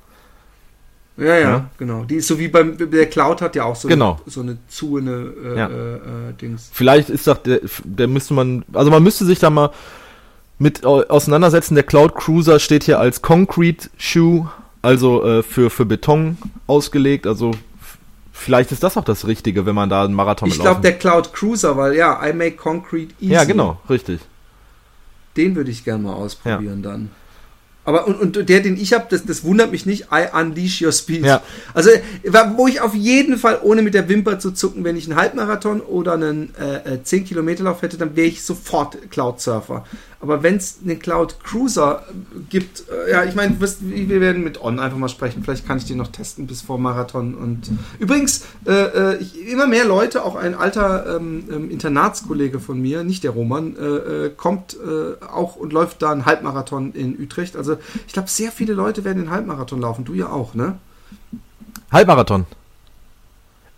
Ja, 1.17 1.25
ja, 1.25 1.39
Ja. 1.39 1.69
genau. 1.77 2.03
Die 2.03 2.15
ist 2.15 2.27
so 2.27 2.37
wie 2.39 2.47
beim 2.47 2.77
der 2.77 3.07
Cloud 3.07 3.41
hat 3.41 3.55
ja 3.55 3.63
auch 3.65 3.75
so, 3.75 3.87
Genau. 3.87 4.19
eine, 4.23 4.31
so 4.31 4.41
eine 4.41 4.57
zu 4.67 4.97
eine 4.97 5.33
äh, 5.43 5.57
Ja. 5.57 5.67
äh, 5.67 5.95
äh, 5.95 6.33
Dings. 6.39 6.69
Vielleicht 6.71 7.09
ist 7.09 7.25
doch 7.27 7.37
der, 7.39 7.59
der 7.83 8.07
müsste 8.07 8.33
man, 8.35 8.63
also 8.73 8.91
man 8.91 9.01
müsste 9.03 9.25
sich 9.25 9.39
da 9.39 9.49
mal 9.49 9.71
mit 10.59 10.85
au- 10.85 11.03
auseinandersetzen. 11.03 11.75
Der 11.75 11.83
Cloud 11.83 12.15
Cruiser 12.15 12.59
steht 12.59 12.83
hier 12.83 12.99
als 12.99 13.21
Concrete 13.23 13.89
Shoe, 13.97 14.47
also 14.83 15.23
äh, 15.25 15.43
für, 15.43 15.69
für 15.71 15.85
Beton 15.85 16.37
ausgelegt. 16.67 17.25
Also 17.27 17.51
vielleicht 18.31 18.71
ist 18.71 18.83
das 18.83 18.95
auch 18.95 19.03
das 19.03 19.25
Richtige, 19.25 19.65
wenn 19.65 19.75
man 19.75 19.89
da 19.89 20.03
einen 20.05 20.13
Marathon 20.13 20.47
Ich 20.49 20.59
glaube 20.59 20.81
der 20.81 20.93
Cloud 20.93 21.33
Cruiser, 21.33 21.75
weil 21.77 21.95
ja, 21.95 22.19
I 22.27 22.31
make 22.31 22.57
concrete 22.57 23.13
easy. 23.19 23.33
Ja, 23.33 23.43
genau, 23.43 23.79
richtig. 23.89 24.19
Den 25.37 25.55
würde 25.55 25.71
ich 25.71 25.83
gerne 25.83 26.03
mal 26.03 26.13
ausprobieren 26.13 26.81
dann. 26.81 27.09
Aber 27.87 28.05
und, 28.05 28.35
und 28.35 28.49
der, 28.49 28.59
den 28.59 28.75
ich 28.75 28.91
habe, 28.91 29.05
das, 29.09 29.23
das 29.23 29.45
wundert 29.45 29.71
mich 29.71 29.85
nicht. 29.85 30.07
I 30.11 30.25
unleash 30.37 30.81
your 30.81 30.91
speed. 30.91 31.25
Ja. 31.25 31.41
Also, 31.73 31.89
wo 32.57 32.67
ich 32.67 32.81
auf 32.81 32.93
jeden 32.93 33.37
Fall, 33.37 33.61
ohne 33.63 33.81
mit 33.81 33.93
der 33.93 34.09
Wimper 34.09 34.39
zu 34.39 34.51
zucken, 34.51 34.83
wenn 34.83 34.97
ich 34.97 35.09
einen 35.09 35.17
Halbmarathon 35.17 35.79
oder 35.79 36.15
einen 36.15 36.53
äh, 36.59 36.95
äh, 36.95 37.03
10 37.03 37.23
Kilometer 37.23 37.63
Lauf 37.63 37.81
hätte, 37.81 37.97
dann 37.97 38.17
wäre 38.17 38.27
ich 38.27 38.43
sofort 38.43 39.09
Cloud 39.09 39.39
Surfer. 39.39 39.85
Aber 40.19 40.41
wenn 40.41 40.55
es 40.55 40.79
einen 40.83 40.97
Cloud 40.97 41.43
Cruiser 41.43 42.03
gibt, 42.49 42.85
äh, 42.89 43.11
ja, 43.11 43.23
ich 43.23 43.35
meine, 43.35 43.55
wir 43.59 44.19
werden 44.19 44.43
mit 44.43 44.59
On 44.61 44.79
einfach 44.79 44.97
mal 44.97 45.09
sprechen. 45.09 45.43
Vielleicht 45.43 45.67
kann 45.67 45.77
ich 45.77 45.85
den 45.85 45.97
noch 45.97 46.07
testen 46.07 46.47
bis 46.47 46.61
vor 46.63 46.79
Marathon. 46.79 47.35
Und 47.35 47.69
übrigens, 47.99 48.43
äh, 48.65 48.71
äh, 48.71 49.17
ich, 49.17 49.47
immer 49.47 49.67
mehr 49.67 49.85
Leute, 49.85 50.23
auch 50.23 50.35
ein 50.35 50.55
alter 50.55 51.17
ähm, 51.17 51.43
ähm, 51.51 51.69
Internatskollege 51.69 52.59
von 52.59 52.81
mir, 52.81 53.03
nicht 53.03 53.23
der 53.23 53.31
Roman, 53.31 53.75
äh, 53.77 53.85
äh, 54.25 54.29
kommt 54.35 54.75
äh, 54.75 55.23
auch 55.23 55.55
und 55.55 55.71
läuft 55.71 56.01
da 56.01 56.11
einen 56.11 56.25
Halbmarathon 56.25 56.93
in 56.93 57.19
Utrecht. 57.21 57.55
Also 57.55 57.77
ich 58.07 58.13
glaube, 58.13 58.29
sehr 58.29 58.51
viele 58.51 58.73
Leute 58.73 59.03
werden 59.03 59.19
den 59.19 59.29
Halbmarathon 59.29 59.79
laufen. 59.81 60.03
Du 60.03 60.15
ja 60.15 60.29
auch, 60.29 60.55
ne? 60.55 60.79
Halbmarathon. 61.91 62.47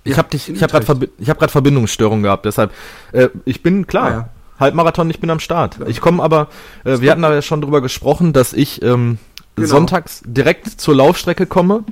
Ich 0.05 0.11
Ja, 0.11 0.17
habe 0.17 0.29
dich, 0.29 0.47
in 0.47 0.55
ich 0.55 0.63
habe 0.63 0.71
gerade. 0.71 0.85
Verbi 0.85 1.09
gerade 1.17 1.49
Verbindungsstörung 1.51 2.23
gehabt, 2.23 2.45
deshalb 2.45 2.71
äh, 3.11 3.27
ich 3.43 3.61
bin 3.61 3.85
klar. 3.87 4.07
Ah, 4.07 4.11
ja. 4.11 4.29
Halbmarathon, 4.59 5.09
ich 5.09 5.19
bin 5.19 5.29
am 5.29 5.39
Start. 5.39 5.77
Ich 5.87 6.01
komme 6.01 6.21
aber, 6.21 6.47
äh, 6.83 6.99
wir 7.01 7.11
hatten 7.11 7.21
da 7.21 7.33
ja 7.33 7.41
schon 7.41 7.61
drüber 7.61 7.81
gesprochen, 7.81 8.33
dass 8.33 8.53
ich 8.53 8.81
ähm, 8.81 9.17
Genau. 9.55 9.67
sonntags 9.67 10.21
direkt 10.25 10.67
zur 10.79 10.95
Laufstrecke 10.95 11.45
komme. 11.45 11.83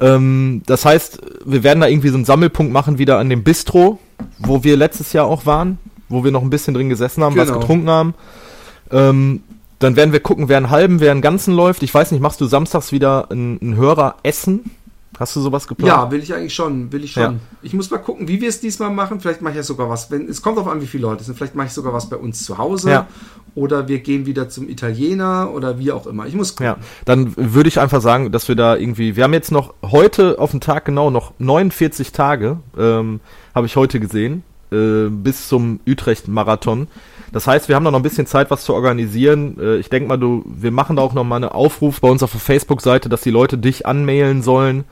Ähm, 0.00 0.62
das 0.66 0.84
heißt, 0.84 1.20
wir 1.44 1.62
werden 1.62 1.80
da 1.80 1.86
irgendwie 1.86 2.08
so 2.08 2.16
einen 2.16 2.24
Sammelpunkt 2.24 2.72
machen, 2.72 2.98
wieder 2.98 3.18
an 3.18 3.28
dem 3.30 3.42
Bistro, 3.44 3.98
wo 4.38 4.64
wir 4.64 4.76
letztes 4.76 5.12
Jahr 5.12 5.26
auch 5.26 5.46
waren, 5.46 5.78
wo 6.08 6.24
wir 6.24 6.30
noch 6.32 6.42
ein 6.42 6.50
bisschen 6.50 6.74
drin 6.74 6.88
gesessen 6.88 7.22
haben, 7.22 7.36
was 7.36 7.48
Genau. 7.48 7.60
getrunken 7.60 7.90
haben. 7.90 8.14
Ähm, 8.90 9.42
dann 9.78 9.94
werden 9.94 10.12
wir 10.12 10.20
gucken, 10.20 10.48
wer 10.48 10.56
einen 10.56 10.70
halben, 10.70 10.98
wer 10.98 11.12
einen 11.12 11.22
ganzen 11.22 11.54
läuft. 11.54 11.82
Ich 11.84 11.94
weiß 11.94 12.10
nicht, 12.10 12.20
machst 12.20 12.40
du 12.40 12.46
samstags 12.46 12.90
wieder 12.90 13.28
ein, 13.30 13.58
ein 13.62 13.76
Hörer 13.76 14.16
essen? 14.24 14.70
Hast 15.18 15.34
du 15.34 15.40
sowas 15.40 15.66
geplant? 15.66 15.88
Ja, 15.88 16.10
will 16.12 16.22
ich 16.22 16.32
eigentlich 16.32 16.54
schon, 16.54 16.92
will 16.92 17.02
ich 17.02 17.12
schon. 17.12 17.22
Ja. 17.22 17.34
Ich 17.62 17.74
muss 17.74 17.90
mal 17.90 17.98
gucken, 17.98 18.28
wie 18.28 18.40
wir 18.40 18.48
es 18.48 18.60
diesmal 18.60 18.90
machen. 18.90 19.20
Vielleicht 19.20 19.42
mache 19.42 19.52
ich 19.52 19.56
ja 19.56 19.62
sogar 19.64 19.90
was. 19.90 20.10
Wenn, 20.12 20.28
es 20.28 20.42
kommt 20.42 20.58
darauf 20.58 20.70
an, 20.70 20.80
wie 20.80 20.86
viele 20.86 21.02
Leute 21.02 21.20
es 21.20 21.26
sind. 21.26 21.36
Vielleicht 21.36 21.56
mache 21.56 21.66
ich 21.66 21.72
sogar 21.72 21.92
was 21.92 22.08
bei 22.08 22.16
uns 22.16 22.44
zu 22.44 22.56
Hause. 22.56 22.90
Ja. 22.90 23.06
Oder 23.56 23.88
wir 23.88 23.98
gehen 23.98 24.26
wieder 24.26 24.48
zum 24.48 24.68
Italiener 24.68 25.50
oder 25.52 25.80
wie 25.80 25.90
auch 25.90 26.06
immer. 26.06 26.26
Ich 26.26 26.34
muss 26.34 26.54
gucken. 26.54 26.66
Ja, 26.66 26.76
dann 27.04 27.34
würde 27.36 27.68
ich 27.68 27.80
einfach 27.80 28.00
sagen, 28.00 28.30
dass 28.30 28.46
wir 28.46 28.54
da 28.54 28.76
irgendwie, 28.76 29.16
wir 29.16 29.24
haben 29.24 29.32
jetzt 29.32 29.50
noch 29.50 29.74
heute 29.82 30.38
auf 30.38 30.52
den 30.52 30.60
Tag 30.60 30.84
genau 30.84 31.10
noch 31.10 31.32
49 31.38 32.12
Tage, 32.12 32.58
ähm, 32.78 33.18
habe 33.56 33.66
ich 33.66 33.74
heute 33.74 33.98
gesehen, 33.98 34.44
äh, 34.70 35.08
bis 35.08 35.48
zum 35.48 35.80
Utrecht-Marathon. 35.84 36.86
Das 37.32 37.46
heißt, 37.46 37.68
wir 37.68 37.76
haben 37.76 37.84
da 37.84 37.90
noch 37.90 37.98
ein 37.98 38.02
bisschen 38.02 38.26
Zeit, 38.26 38.50
was 38.50 38.64
zu 38.64 38.72
organisieren. 38.74 39.56
Äh, 39.60 39.76
ich 39.76 39.88
denke 39.90 40.08
mal, 40.08 40.16
du, 40.16 40.44
wir 40.46 40.70
machen 40.70 40.96
da 40.96 41.02
auch 41.02 41.12
noch 41.14 41.24
mal 41.24 41.36
einen 41.36 41.50
Aufruf 41.50 42.00
bei 42.00 42.08
uns 42.08 42.22
auf 42.22 42.32
der 42.32 42.40
Facebook-Seite, 42.40 43.08
dass 43.08 43.20
die 43.20 43.30
Leute 43.30 43.58
dich 43.58 43.86
anmailen 43.86 44.42
sollen, 44.42 44.84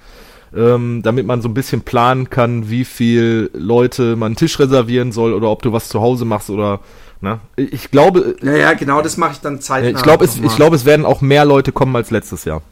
ähm, 0.55 1.01
damit 1.03 1.27
man 1.27 1.41
so 1.43 1.49
ein 1.49 1.55
bisschen 1.55 1.81
planen 1.83 2.29
kann, 2.31 2.69
wie 2.71 2.85
viel 2.85 3.51
Leute 3.55 4.17
man 4.17 4.27
einen 4.27 4.37
Tisch 4.37 4.59
reservieren 4.59 5.13
soll 5.13 5.33
oder 5.33 5.51
ob 5.51 5.63
du 5.63 5.73
was 5.73 5.89
zu 5.89 6.01
Hause 6.01 6.25
machst 6.25 6.51
oder, 6.51 6.81
ne? 7.21 7.41
Ich 7.57 7.91
glaube, 7.91 8.37
Ja, 8.43 8.57
ja, 8.57 8.73
genau, 8.75 9.01
das 9.03 9.17
mache 9.17 9.33
ich 9.33 9.41
dann 9.41 9.61
zeitnah. 9.61 9.91
ich 9.91 10.03
glaube, 10.03 10.25
es, 10.25 10.37
ich 10.39 10.57
glaube, 10.57 10.77
es 10.77 10.85
werden 10.85 11.07
auch 11.07 11.21
mehr 11.23 11.45
Leute 11.45 11.73
kommen 11.73 11.97
als 11.97 12.11
letztes 12.11 12.45
Jahr. 12.45 12.63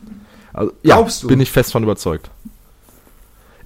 Also, 0.52 0.72
Glaubst 0.82 1.22
ja, 1.22 1.26
du? 1.26 1.28
bin 1.28 1.40
ich 1.40 1.50
fest 1.50 1.72
von 1.72 1.82
überzeugt. 1.82 2.30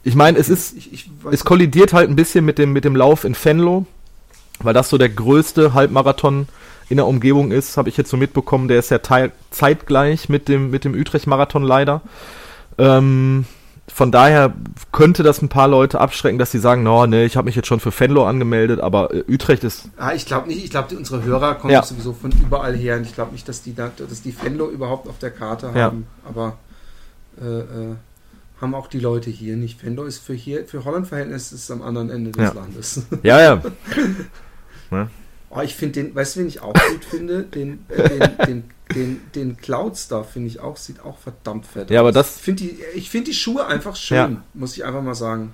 Ich 0.05 0.15
meine, 0.15 0.39
es 0.39 0.49
ist, 0.49 0.77
Ich, 0.77 0.93
ich 0.93 1.11
es 1.31 1.45
kollidiert 1.45 1.93
halt 1.93 2.09
ein 2.09 2.17
bisschen 2.17 2.45
mit 2.45 2.57
dem, 2.59 2.73
mit 2.73 2.85
dem 2.85 2.97
Lauf 2.97 3.25
in 3.25 3.37
Venlo, 3.37 3.85
weil 4.61 4.75
das 4.75 4.89
so 4.89 4.99
der 4.99 5.09
größte 5.09 5.75
Halbmarathon 5.75 6.49
in 6.89 6.97
der 6.97 7.07
Umgebung 7.07 7.51
ist, 7.53 7.77
habe 7.77 7.89
ich 7.89 7.97
jetzt 7.97 8.11
so 8.11 8.17
mitbekommen. 8.17 8.69
Der 8.69 8.79
ist 8.79 8.91
ja 8.91 8.99
zeitgleich 9.51 10.29
mit 10.29 10.49
dem, 10.49 10.71
mit 10.71 10.85
dem 10.85 10.95
Utrecht-Marathon 10.95 11.63
leider. 11.63 12.01
Ähm, 12.79 13.45
von 13.93 14.13
daher 14.13 14.53
könnte 14.93 15.23
das 15.23 15.41
ein 15.43 15.49
paar 15.49 15.67
Leute 15.69 16.01
abschrecken, 16.01 16.39
dass 16.39 16.51
sie 16.53 16.59
sagen, 16.59 16.83
no, 16.83 17.07
nee, 17.07 17.25
ich 17.25 17.37
habe 17.37 17.47
mich 17.47 17.57
jetzt 17.57 17.67
schon 17.69 17.81
für 17.81 17.91
Venlo 17.99 18.27
angemeldet, 18.27 18.81
aber 18.81 19.13
äh, 19.15 19.25
Utrecht 19.29 19.65
ist, 19.65 19.89
Ja, 19.99 20.13
ich 20.13 20.27
glaube 20.27 20.49
nicht. 20.49 20.63
Ich 20.65 20.71
glaube, 20.71 20.95
unsere 20.97 21.23
Hörer 21.25 21.55
kommen 21.57 21.73
Ja. 21.73 21.83
sowieso 21.83 22.13
von 22.13 22.31
überall 22.33 22.77
her. 22.77 22.97
Und 22.97 23.03
ich 23.05 23.15
glaube 23.15 23.33
nicht, 23.33 23.49
dass 23.49 23.63
die, 23.63 23.75
da, 23.75 23.91
dass 23.97 24.23
die 24.23 24.33
Fenlo 24.33 24.69
überhaupt 24.69 25.09
auf 25.09 25.19
der 25.19 25.31
Karte 25.31 25.71
Ja. 25.75 25.85
haben. 25.87 26.07
Aber 26.29 26.59
äh, 27.41 27.45
äh, 27.45 27.95
haben 28.61 28.75
auch 28.75 28.89
die 28.89 29.01
Leute 29.01 29.31
hier 29.31 29.57
nicht. 29.57 29.81
Fenlo 29.81 30.05
ist 30.05 30.19
für 30.19 30.35
hier, 30.35 30.65
für 30.67 30.85
Holland-Verhältnis 30.85 31.53
ist 31.53 31.65
es 31.65 31.71
am 31.71 31.83
anderen 31.83 32.11
Ende 32.11 32.31
des 32.33 32.43
Ja. 32.55 32.61
Landes. 32.61 33.03
ja, 33.23 33.41
ja, 33.41 33.63
Oh, 35.51 35.61
ich 35.63 35.75
finde 35.75 36.03
den, 36.03 36.15
weißt 36.15 36.37
du, 36.37 36.41
wen 36.41 36.49
ich 36.49 36.61
auch 36.61 36.75
gut 36.75 37.05
finde? 37.05 37.43
Den, 37.43 37.85
äh, 37.89 38.09
den, 38.09 38.37
den, 38.47 38.65
den, 38.95 39.21
den 39.35 39.57
Cloud 39.57 39.97
Star 39.97 40.25
finde 40.25 40.49
ich 40.49 40.61
auch, 40.61 40.77
sieht 40.77 41.01
auch 41.01 41.19
verdammt 41.19 41.67
fett 41.67 41.91
Ja, 41.91 42.01
aber 42.01 42.11
aus. 42.11 42.15
das- 42.15 42.37
Ich 42.37 42.43
finde 42.43 42.63
die, 42.65 42.79
ich 42.95 43.09
find 43.11 43.27
die 43.27 43.35
Schuhe 43.35 43.67
einfach 43.67 43.97
schön, 43.97 44.17
Ja. 44.17 44.43
muss 44.55 44.77
ich 44.77 44.85
einfach 44.85 45.03
mal 45.03 45.15
sagen. 45.15 45.53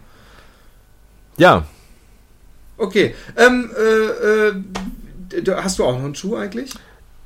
ja, 1.37 1.65
Okay, 2.77 3.15
ähm, 3.37 3.71
äh, 3.79 4.49
äh, 5.39 5.55
hast 5.63 5.79
du 5.79 5.85
auch 5.85 5.93
noch 5.97 6.05
einen 6.05 6.17
Schuh 6.17 6.35
eigentlich 6.37 6.73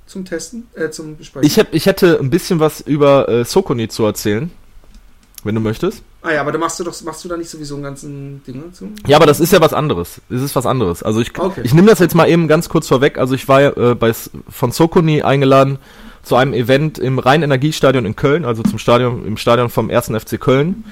zum 0.04 0.26
Testen, 0.26 0.66
äh, 0.74 0.90
zum 0.90 1.16
Besprechen? 1.16 1.46
Ich, 1.46 1.58
hab, 1.58 1.72
ich 1.72 1.86
hätte 1.86 2.18
ein 2.20 2.28
bisschen 2.28 2.60
was 2.60 2.82
über 2.82 3.26
äh, 3.30 3.44
Sokoni 3.46 3.88
zu 3.88 4.04
erzählen, 4.04 4.50
wenn 5.48 5.54
du 5.56 5.60
möchtest. 5.60 6.02
ah 6.22 6.30
ja, 6.30 6.40
aber 6.42 6.52
da 6.52 6.58
machst 6.58 6.78
du 6.78 6.84
doch, 6.84 6.94
machst 7.02 7.24
du 7.24 7.28
da 7.28 7.36
nicht 7.36 7.50
sowieso 7.50 7.74
einen 7.74 7.82
ganzen 7.82 8.42
Ding 8.46 8.62
dazu? 8.68 8.88
Ja, 9.08 9.16
aber 9.16 9.26
das 9.26 9.40
ist 9.40 9.52
ja 9.52 9.60
was 9.60 9.72
anderes. 9.72 10.20
Es 10.30 10.42
ist 10.42 10.54
was 10.54 10.66
anderes. 10.66 11.02
Also 11.02 11.20
ich, 11.20 11.36
Okay. 11.36 11.62
ich 11.64 11.74
nehme 11.74 11.88
das 11.88 11.98
jetzt 11.98 12.14
mal 12.14 12.28
eben 12.28 12.46
ganz 12.46 12.68
kurz 12.68 12.86
vorweg. 12.86 13.18
Also 13.18 13.34
ich 13.34 13.48
war 13.48 13.60
äh, 13.76 13.94
bei, 13.96 14.12
von 14.48 14.70
Sokoni 14.70 15.22
eingeladen 15.22 15.78
zu 16.22 16.36
einem 16.36 16.52
Event 16.52 16.98
im 16.98 17.18
Rhein-Energiestadion 17.18 18.04
in 18.04 18.14
Köln, 18.14 18.44
also 18.44 18.62
zum 18.62 18.78
Stadion, 18.78 19.26
im 19.26 19.36
Stadion 19.38 19.70
vom 19.70 19.90
1. 19.90 20.08
FC 20.08 20.38
Köln. 20.38 20.84
Äh, 20.84 20.90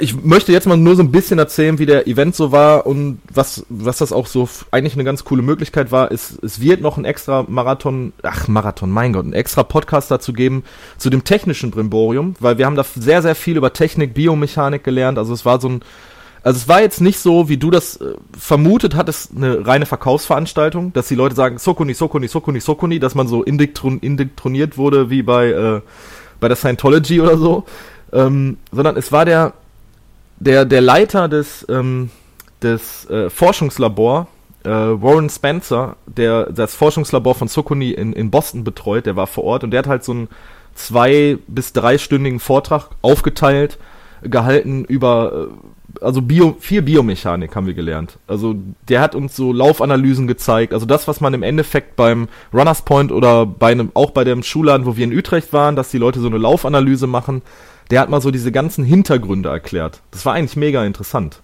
ich 0.00 0.24
möchte 0.24 0.50
jetzt 0.50 0.66
mal 0.66 0.76
nur 0.76 0.96
so 0.96 1.02
ein 1.02 1.12
bisschen 1.12 1.38
erzählen, 1.38 1.78
wie 1.78 1.86
der 1.86 2.08
Event 2.08 2.34
so 2.34 2.50
war 2.50 2.84
und 2.84 3.20
was, 3.32 3.64
was 3.68 3.98
das 3.98 4.12
auch 4.12 4.26
so 4.26 4.48
eigentlich 4.72 4.94
eine 4.94 5.04
ganz 5.04 5.24
coole 5.24 5.42
Möglichkeit 5.42 5.92
war. 5.92 6.10
Es, 6.10 6.36
es 6.42 6.60
wird 6.60 6.80
noch 6.80 6.96
ein 6.96 7.04
extra 7.04 7.44
Marathon, 7.46 8.12
ach 8.22 8.48
Marathon, 8.48 8.90
mein 8.90 9.12
Gott, 9.12 9.26
ein 9.26 9.32
extra 9.32 9.62
Podcast 9.62 10.10
dazu 10.10 10.32
geben 10.32 10.64
zu 10.96 11.10
dem 11.10 11.22
technischen 11.22 11.70
Brimborium, 11.70 12.34
weil 12.40 12.58
wir 12.58 12.66
haben 12.66 12.74
da 12.74 12.84
sehr, 12.84 13.22
sehr 13.22 13.36
viel 13.36 13.56
über 13.56 13.72
Technik, 13.72 14.14
Biomechanik 14.14 14.82
gelernt. 14.82 15.16
Also 15.16 15.32
es 15.32 15.44
war 15.44 15.60
so 15.60 15.68
ein, 15.68 15.82
also 16.42 16.56
es 16.56 16.66
war 16.66 16.80
jetzt 16.80 17.00
nicht 17.00 17.20
so, 17.20 17.48
wie 17.48 17.56
du 17.56 17.70
das 17.70 17.98
äh, 17.98 18.14
vermutet 18.36 18.96
hattest, 18.96 19.30
eine 19.36 19.64
reine 19.64 19.86
Verkaufsveranstaltung, 19.86 20.92
dass 20.92 21.06
die 21.06 21.14
Leute 21.14 21.36
sagen, 21.36 21.58
Sokuni, 21.58 21.94
Sokuni, 21.94 22.26
Sokuni, 22.26 22.58
Sokuni, 22.58 22.98
dass 22.98 23.14
man 23.14 23.28
so 23.28 23.44
indiktron, 23.44 24.00
indoktriniert 24.00 24.76
wurde 24.76 25.08
wie 25.08 25.22
bei, 25.22 25.50
äh, 25.50 25.80
bei 26.40 26.48
der 26.48 26.56
Scientology 26.56 27.20
oder 27.20 27.38
so, 27.38 27.64
ähm, 28.12 28.56
sondern 28.72 28.96
es 28.96 29.12
war 29.12 29.24
der, 29.24 29.52
der, 30.40 30.64
der 30.64 30.80
Leiter 30.80 31.28
des, 31.28 31.66
ähm, 31.68 32.10
des 32.62 33.08
äh, 33.10 33.30
Forschungslabor, 33.30 34.28
äh, 34.64 34.68
Warren 34.70 35.30
Spencer, 35.30 35.96
der 36.06 36.46
das 36.46 36.74
Forschungslabor 36.74 37.34
von 37.34 37.48
Sokuni 37.48 37.90
in, 37.90 38.12
in 38.12 38.30
Boston 38.30 38.64
betreut, 38.64 39.06
der 39.06 39.16
war 39.16 39.26
vor 39.26 39.44
Ort 39.44 39.64
und 39.64 39.70
der 39.70 39.78
hat 39.78 39.86
halt 39.86 40.04
so 40.04 40.14
ein 40.14 40.28
zwei- 40.74 41.38
bis 41.46 41.72
dreistündigen 41.72 42.40
Vortrag 42.40 42.90
aufgeteilt, 43.02 43.78
gehalten 44.22 44.84
über, 44.84 45.48
äh, 45.48 46.04
also 46.04 46.22
Bio, 46.22 46.56
viel 46.60 46.82
Biomechanik 46.82 47.54
haben 47.56 47.66
wir 47.66 47.74
gelernt. 47.74 48.18
Also 48.26 48.56
der 48.88 49.00
hat 49.00 49.14
uns 49.14 49.34
so 49.34 49.52
Laufanalysen 49.52 50.26
gezeigt, 50.26 50.72
also 50.72 50.86
das, 50.86 51.08
was 51.08 51.20
man 51.20 51.34
im 51.34 51.42
Endeffekt 51.42 51.96
beim 51.96 52.28
Runners 52.52 52.82
Point 52.82 53.10
oder 53.10 53.46
bei 53.46 53.72
einem, 53.72 53.90
auch 53.94 54.10
bei 54.10 54.24
dem 54.24 54.42
Schulladen, 54.42 54.86
wo 54.86 54.96
wir 54.96 55.04
in 55.04 55.16
Utrecht 55.16 55.52
waren, 55.52 55.76
dass 55.76 55.90
die 55.90 55.98
Leute 55.98 56.20
so 56.20 56.28
eine 56.28 56.38
Laufanalyse 56.38 57.06
machen, 57.06 57.42
der 57.90 58.00
hat 58.00 58.10
mal 58.10 58.20
so 58.20 58.30
diese 58.30 58.52
ganzen 58.52 58.84
Hintergründe 58.84 59.48
erklärt. 59.48 60.02
Das 60.10 60.24
war 60.26 60.34
eigentlich 60.34 60.56
mega 60.56 60.84
interessant. 60.84 61.40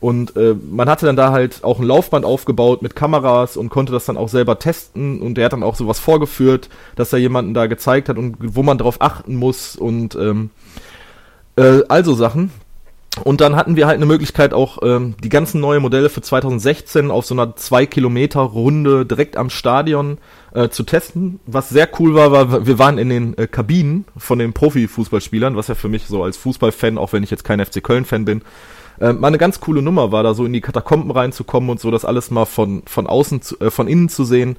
Und 0.00 0.36
äh, 0.36 0.54
man 0.54 0.88
hatte 0.88 1.06
dann 1.06 1.16
da 1.16 1.32
halt 1.32 1.64
auch 1.64 1.78
ein 1.78 1.86
Laufband 1.86 2.26
aufgebaut 2.26 2.82
mit 2.82 2.94
Kameras 2.94 3.56
und 3.56 3.70
konnte 3.70 3.90
das 3.90 4.04
dann 4.04 4.18
auch 4.18 4.28
selber 4.28 4.58
testen. 4.58 5.22
Und 5.22 5.36
der 5.36 5.46
hat 5.46 5.54
dann 5.54 5.62
auch 5.62 5.76
sowas 5.76 5.98
vorgeführt, 5.98 6.68
dass 6.94 7.12
er 7.12 7.18
jemanden 7.20 7.54
da 7.54 7.66
gezeigt 7.66 8.10
hat 8.10 8.18
und 8.18 8.36
wo 8.38 8.62
man 8.62 8.76
drauf 8.76 8.96
achten 9.00 9.36
muss 9.36 9.76
und 9.76 10.14
ähm, 10.14 10.50
äh, 11.56 11.80
also 11.88 12.14
Sachen. 12.14 12.50
Und 13.22 13.40
dann 13.40 13.54
hatten 13.54 13.76
wir 13.76 13.86
halt 13.86 13.96
eine 13.96 14.06
Möglichkeit 14.06 14.52
auch 14.52 14.78
ähm, 14.82 15.14
die 15.22 15.28
ganzen 15.28 15.60
neue 15.60 15.78
Modelle 15.78 16.08
für 16.08 16.20
2016 16.20 17.12
auf 17.12 17.24
so 17.24 17.34
einer 17.34 17.54
2 17.54 17.86
Kilometer 17.86 18.40
Runde 18.40 19.06
direkt 19.06 19.36
am 19.36 19.50
Stadion 19.50 20.18
äh, 20.52 20.68
zu 20.68 20.82
testen. 20.82 21.38
Was 21.46 21.68
sehr 21.68 21.88
cool 22.00 22.14
war, 22.14 22.32
war, 22.32 22.66
wir 22.66 22.78
waren 22.78 22.98
in 22.98 23.10
den 23.10 23.38
äh, 23.38 23.46
Kabinen 23.46 24.04
von 24.16 24.40
den 24.40 24.52
Profifußballspielern, 24.52 25.56
was 25.56 25.68
ja 25.68 25.76
für 25.76 25.88
mich 25.88 26.06
so 26.06 26.24
als 26.24 26.36
Fußballfan, 26.38 26.98
auch 26.98 27.12
wenn 27.12 27.22
ich 27.22 27.30
jetzt 27.30 27.44
kein 27.44 27.64
FC 27.64 27.84
Köln-Fan 27.84 28.24
bin, 28.24 28.42
äh, 29.00 29.12
mal 29.12 29.28
eine 29.28 29.38
ganz 29.38 29.60
coole 29.60 29.80
Nummer 29.80 30.10
war, 30.10 30.24
da 30.24 30.34
so 30.34 30.44
in 30.44 30.52
die 30.52 30.60
Katakomben 30.60 31.10
reinzukommen 31.10 31.70
und 31.70 31.80
so 31.80 31.92
das 31.92 32.04
alles 32.04 32.32
mal 32.32 32.46
von, 32.46 32.82
von 32.86 33.06
außen, 33.06 33.42
zu, 33.42 33.60
äh, 33.60 33.70
von 33.70 33.86
innen 33.86 34.08
zu 34.08 34.24
sehen. 34.24 34.56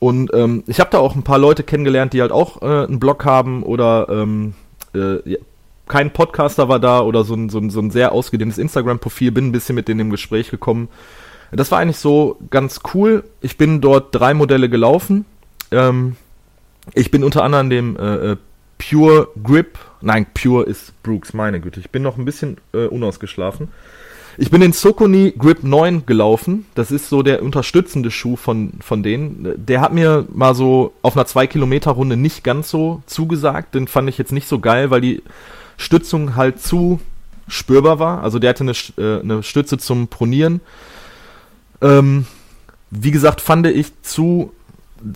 Und 0.00 0.32
ähm, 0.34 0.64
ich 0.66 0.80
habe 0.80 0.90
da 0.90 0.98
auch 0.98 1.14
ein 1.14 1.24
paar 1.24 1.38
Leute 1.38 1.62
kennengelernt, 1.62 2.12
die 2.12 2.20
halt 2.20 2.32
auch 2.32 2.62
äh, 2.62 2.86
einen 2.86 3.00
Blog 3.00 3.24
haben 3.24 3.62
oder 3.62 4.08
ähm, 4.08 4.54
äh, 4.94 5.36
kein 5.88 6.12
Podcaster 6.12 6.68
war 6.68 6.78
da 6.78 7.00
oder 7.00 7.24
so 7.24 7.34
ein, 7.34 7.48
so 7.48 7.58
ein, 7.58 7.70
so 7.70 7.80
ein 7.80 7.90
sehr 7.90 8.12
ausgedehntes 8.12 8.58
Instagram-Profil, 8.58 9.32
bin 9.32 9.48
ein 9.48 9.52
bisschen 9.52 9.74
mit 9.74 9.88
denen 9.88 10.00
im 10.00 10.10
Gespräch 10.10 10.50
gekommen. 10.50 10.88
Das 11.50 11.70
war 11.70 11.78
eigentlich 11.78 11.98
so 11.98 12.38
ganz 12.50 12.80
cool. 12.94 13.24
Ich 13.40 13.56
bin 13.56 13.80
dort 13.80 14.14
drei 14.14 14.34
Modelle 14.34 14.68
gelaufen. 14.68 15.24
Ähm, 15.70 16.16
ich 16.94 17.10
bin 17.10 17.24
unter 17.24 17.42
anderem 17.42 17.70
dem 17.70 17.96
äh, 17.96 18.32
äh 18.32 18.36
Pure 18.78 19.28
Grip, 19.42 19.76
nein, 20.00 20.26
Pure 20.34 20.64
ist 20.64 21.02
Brooks, 21.02 21.34
meine 21.34 21.60
Güte. 21.60 21.80
Ich 21.80 21.90
bin 21.90 22.02
noch 22.02 22.16
ein 22.16 22.24
bisschen 22.24 22.58
äh, 22.72 22.86
unausgeschlafen. 22.86 23.68
Ich 24.40 24.52
bin 24.52 24.60
den 24.60 24.72
Sokoni 24.72 25.34
Grip 25.36 25.64
9 25.64 26.06
gelaufen. 26.06 26.66
Das 26.76 26.92
ist 26.92 27.08
so 27.08 27.24
der 27.24 27.42
unterstützende 27.42 28.12
Schuh 28.12 28.36
von, 28.36 28.74
von 28.80 29.02
denen. 29.02 29.52
Der 29.56 29.80
hat 29.80 29.92
mir 29.92 30.26
mal 30.32 30.54
so 30.54 30.92
auf 31.02 31.16
einer 31.16 31.26
2-Kilometer-Runde 31.26 32.16
nicht 32.16 32.44
ganz 32.44 32.70
so 32.70 33.02
zugesagt. 33.06 33.74
Den 33.74 33.88
fand 33.88 34.08
ich 34.08 34.16
jetzt 34.16 34.30
nicht 34.30 34.46
so 34.46 34.60
geil, 34.60 34.90
weil 34.90 35.00
die 35.00 35.24
Stützung 35.78 36.36
halt 36.36 36.60
zu 36.60 37.00
spürbar 37.46 37.98
war. 37.98 38.22
Also 38.22 38.38
der 38.38 38.50
hatte 38.50 38.64
eine, 38.64 38.72
äh, 38.98 39.20
eine 39.20 39.42
Stütze 39.42 39.78
zum 39.78 40.08
Pronieren. 40.08 40.60
Ähm, 41.80 42.26
wie 42.90 43.10
gesagt, 43.10 43.40
fand 43.40 43.66
ich 43.66 43.92
zu, 44.02 44.52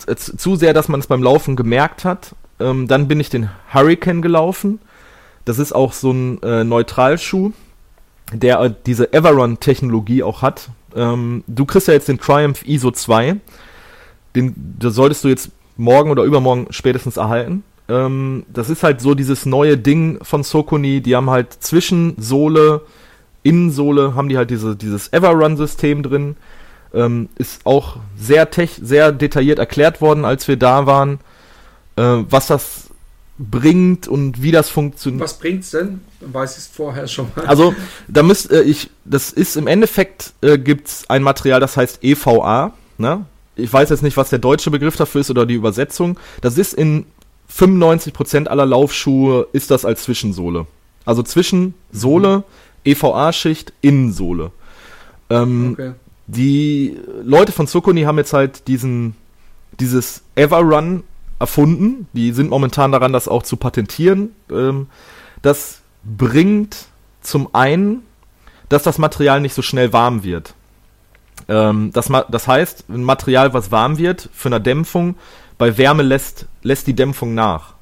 äh, 0.07 0.15
zu 0.15 0.55
sehr, 0.55 0.73
dass 0.73 0.87
man 0.87 0.99
es 0.99 1.07
beim 1.07 1.21
Laufen 1.21 1.55
gemerkt 1.55 2.05
hat. 2.05 2.35
Ähm, 2.59 2.87
dann 2.87 3.07
bin 3.07 3.19
ich 3.19 3.29
den 3.29 3.49
Hurricane 3.71 4.21
gelaufen. 4.21 4.79
Das 5.45 5.59
ist 5.59 5.73
auch 5.73 5.93
so 5.93 6.11
ein 6.11 6.41
äh, 6.41 6.63
Neutralschuh, 6.63 7.51
der 8.31 8.59
äh, 8.61 8.73
diese 8.85 9.11
Everrun-Technologie 9.13 10.23
auch 10.23 10.41
hat. 10.41 10.69
Ähm, 10.95 11.43
du 11.47 11.65
kriegst 11.65 11.87
ja 11.87 11.93
jetzt 11.93 12.07
den 12.07 12.19
Triumph 12.19 12.65
ISO 12.65 12.91
2. 12.91 13.37
Den, 14.35 14.53
den 14.55 14.91
solltest 14.91 15.23
du 15.23 15.27
jetzt 15.27 15.51
morgen 15.75 16.09
oder 16.11 16.23
übermorgen 16.23 16.67
spätestens 16.69 17.17
erhalten. 17.17 17.63
Ähm, 17.93 18.45
das 18.51 18.69
ist 18.69 18.81
halt 18.81 19.01
so 19.01 19.13
dieses 19.13 19.45
neue 19.45 19.77
Ding 19.77 20.17
von 20.23 20.43
Sokoni. 20.43 21.01
Die 21.01 21.15
haben 21.15 21.29
halt 21.29 21.53
zwischen 21.59 22.15
Sohle, 22.17 22.81
Innensohle, 23.43 24.15
haben 24.15 24.29
die 24.29 24.37
halt 24.37 24.49
diese, 24.49 24.75
dieses 24.75 25.13
Everrun-System 25.13 26.01
drin. 26.01 26.35
Ähm, 26.93 27.29
ist 27.37 27.65
auch 27.65 27.97
sehr, 28.17 28.49
tech, 28.49 28.79
sehr 28.81 29.11
detailliert 29.11 29.59
erklärt 29.59 30.01
worden, 30.01 30.25
als 30.25 30.47
wir 30.47 30.57
da 30.57 30.87
waren, 30.87 31.19
äh, 31.95 32.23
was 32.29 32.47
das 32.47 32.89
bringt 33.37 34.07
und 34.07 34.41
wie 34.41 34.51
das 34.51 34.69
funktioniert. 34.69 35.23
Was 35.23 35.37
bringt's 35.37 35.71
denn? 35.71 36.01
Weiß 36.19 36.53
ich 36.53 36.59
es 36.59 36.67
vorher 36.67 37.07
schon 37.07 37.27
mal. 37.35 37.45
Also, 37.45 37.75
da 38.07 38.23
müsst 38.23 38.51
äh, 38.51 38.61
ich, 38.61 38.89
das 39.05 39.31
ist 39.31 39.55
im 39.55 39.67
Endeffekt 39.67 40.33
äh, 40.41 40.57
gibt's 40.57 41.09
ein 41.09 41.21
Material, 41.23 41.59
das 41.59 41.77
heißt 41.77 42.03
EVA, 42.03 42.73
ne? 42.97 43.25
Ich 43.55 43.71
weiß 43.71 43.89
jetzt 43.91 44.01
nicht, 44.01 44.17
was 44.17 44.31
der 44.31 44.39
deutsche 44.39 44.71
Begriff 44.71 44.95
dafür 44.95 45.21
ist 45.21 45.29
oder 45.29 45.45
die 45.45 45.53
Übersetzung. 45.53 46.17
Das 46.41 46.57
ist 46.57 46.73
in 46.73 47.05
95% 47.55 48.47
aller 48.47 48.65
Laufschuhe 48.65 49.47
ist 49.53 49.71
das 49.71 49.85
als 49.85 50.03
Zwischensohle. 50.03 50.65
Also 51.05 51.21
zwischen 51.23 51.73
Sohle, 51.91 52.43
EVA-Schicht, 52.83 53.73
Innensohle. 53.81 54.51
Ähm, 55.29 55.71
okay. 55.73 55.93
Die 56.27 56.97
Leute 57.23 57.51
von 57.51 57.67
Sokoni 57.67 58.03
haben 58.03 58.17
jetzt 58.17 58.33
halt 58.33 58.67
diesen, 58.67 59.15
dieses 59.79 60.23
Everrun 60.35 61.03
erfunden. 61.39 62.07
Die 62.13 62.31
sind 62.31 62.49
momentan 62.49 62.91
daran, 62.91 63.13
das 63.13 63.27
auch 63.27 63.43
zu 63.43 63.57
patentieren. 63.57 64.29
Ähm, 64.49 64.87
das 65.41 65.81
bringt 66.03 66.87
zum 67.21 67.53
einen, 67.53 68.03
dass 68.69 68.83
das 68.83 68.97
Material 68.97 69.41
nicht 69.41 69.53
so 69.53 69.61
schnell 69.61 69.93
warm 69.93 70.23
wird. 70.23 70.55
Ähm, 71.47 71.91
das, 71.93 72.09
das 72.29 72.47
heißt, 72.47 72.85
ein 72.89 73.03
Material, 73.03 73.53
was 73.53 73.71
warm 73.71 73.97
wird, 73.97 74.29
für 74.33 74.49
eine 74.49 74.61
Dämpfung, 74.61 75.15
bei 75.57 75.77
Wärme 75.77 76.03
lässt, 76.03 76.47
lässt 76.61 76.87
die 76.87 76.95
Dämpfung 76.95 77.33
nach. 77.33 77.73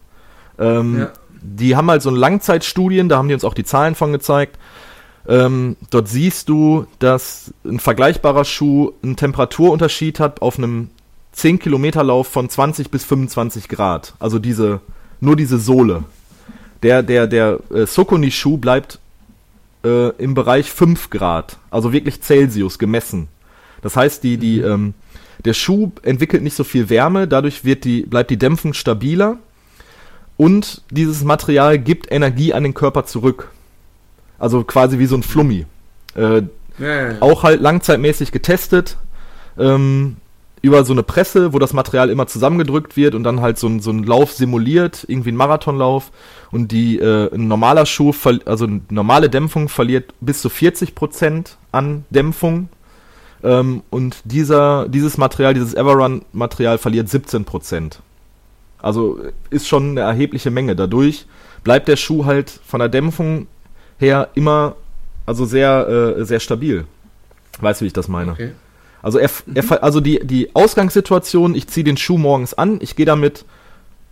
Ähm, 0.60 1.00
ja. 1.00 1.12
Die 1.42 1.76
haben 1.76 1.90
halt 1.90 2.02
so 2.02 2.10
Langzeitstudien, 2.10 3.10
da 3.10 3.18
haben 3.18 3.28
die 3.28 3.34
uns 3.34 3.44
auch 3.44 3.54
die 3.54 3.64
Zahlen 3.64 3.96
von 3.96 4.12
gezeigt. 4.12 4.58
Ähm, 5.28 5.78
dort 5.90 6.08
siehst 6.08 6.50
du, 6.50 6.88
dass 7.00 7.54
ein 7.64 7.80
vergleichbarer 7.80 8.46
Schuh 8.46 8.94
einen 9.04 9.16
Temperaturunterschied 9.16 10.20
hat 10.20 10.42
auf 10.42 10.58
einem 10.58 10.90
10 11.34 11.60
Kilometer 11.60 12.04
Lauf 12.04 12.28
von 12.28 12.50
20 12.50 12.90
bis 12.92 13.06
25 13.06 13.70
Grad. 13.70 14.14
Also 14.20 14.40
diese, 14.40 14.82
nur 15.20 15.36
diese 15.36 15.58
Sohle. 15.58 16.04
Der, 16.84 17.04
der, 17.04 17.28
der 17.28 17.60
äh, 17.74 17.86
Sokoni-Schuh 17.86 18.58
bleibt 18.58 19.00
äh, 19.84 20.10
im 20.18 20.34
Bereich 20.34 20.72
5 20.72 21.10
Grad. 21.10 21.58
Also 21.70 21.94
wirklich 21.94 22.22
Celsius 22.22 22.80
gemessen. 22.80 23.28
Das 23.82 23.96
heißt, 23.96 24.24
die, 24.24 24.38
die, 24.38 24.60
mhm. 24.60 24.66
ähm, 24.66 24.94
der 25.46 25.54
Schuh 25.54 25.92
entwickelt 26.04 26.44
nicht 26.44 26.56
so 26.56 26.64
viel 26.64 26.89
Wärme, 26.89 27.28
dadurch 27.28 27.66
wird 27.66 27.84
die, 27.84 28.04
bleibt 28.04 28.30
die 28.30 28.38
Dämpfung 28.38 28.74
stabiler 28.74 29.38
und 30.38 30.82
dieses 30.89 31.24
Material 31.24 31.78
gibt 31.78 32.12
Energie 32.12 32.54
an 32.54 32.64
den 32.64 32.74
Körper 32.74 33.06
zurück. 33.06 33.50
Also 34.39 34.64
quasi 34.64 34.98
wie 34.98 35.06
so 35.06 35.16
ein 35.16 35.24
Flummi. 35.24 35.66
Äh, 36.16 36.44
ja. 36.80 37.22
Auch 37.22 37.44
halt 37.44 37.62
langzeitmäßig 37.62 38.32
getestet. 38.32 38.98
Ähm, 39.58 40.18
über 40.64 40.84
so 40.84 40.94
eine 40.94 41.04
Presse, 41.04 41.54
wo 41.54 41.60
das 41.60 41.74
Material 41.74 42.10
immer 42.10 42.28
zusammengedrückt 42.28 42.96
wird 42.96 43.16
und 43.16 43.24
dann 43.24 43.42
halt 43.42 43.58
so 43.58 43.68
ein, 43.68 43.80
so 43.80 43.92
ein 43.92 44.04
Lauf 44.04 44.32
simuliert, 44.32 45.06
irgendwie 45.08 45.32
ein 45.32 45.36
Marathonlauf. 45.36 46.12
Und 46.52 46.72
die, 46.72 47.00
äh, 47.00 47.34
ein 47.34 47.48
normaler 47.48 47.86
Schuh, 47.86 48.14
also 48.46 48.66
eine 48.66 48.82
normale 48.89 49.30
Dämpfung 49.30 49.70
verliert 49.70 50.14
bis 50.22 50.42
zu 50.42 50.50
40% 50.50 51.56
an 51.72 52.06
Dämpfung 52.10 52.70
ähm, 53.44 53.84
und 53.89 54.18
dieser, 54.24 54.88
dieses 54.88 55.18
Material, 55.18 55.54
dieses 55.54 55.74
Everrun-Material 55.74 56.78
verliert 56.78 57.08
17%. 57.08 57.98
Also 58.82 59.20
ist 59.50 59.68
schon 59.68 59.92
eine 59.92 60.02
erhebliche 60.02 60.52
Menge. 60.52 60.76
Dadurch 60.76 61.26
bleibt 61.64 61.88
der 61.88 61.98
Schuh 61.98 62.26
halt 62.26 62.50
von 62.50 62.80
der 62.80 62.89
Dämpfung 62.89 63.48
her 64.00 64.30
immer 64.34 64.76
also 65.26 65.46
sehr, 65.46 66.18
äh, 66.18 66.26
sehr 66.26 66.39
stabil. 66.39 66.86
Weißt 67.60 67.82
du, 67.82 67.84
wie 67.84 67.88
ich 67.88 67.94
das 67.94 68.08
meine? 68.08 68.32
Okay. 68.32 68.52
Also, 69.02 69.18
er, 69.18 69.30
er, 69.54 69.84
also 69.84 70.00
die, 70.00 70.20
die 70.24 70.56
Ausgangssituation, 70.56 71.56
ich 71.56 71.68
ziehe 71.68 71.84
den 71.84 71.98
Schuh 71.98 72.18
morgens 72.18 72.54
an, 72.54 72.80
ich 72.82 72.96
gehe 72.96 73.06
damit 73.06 73.46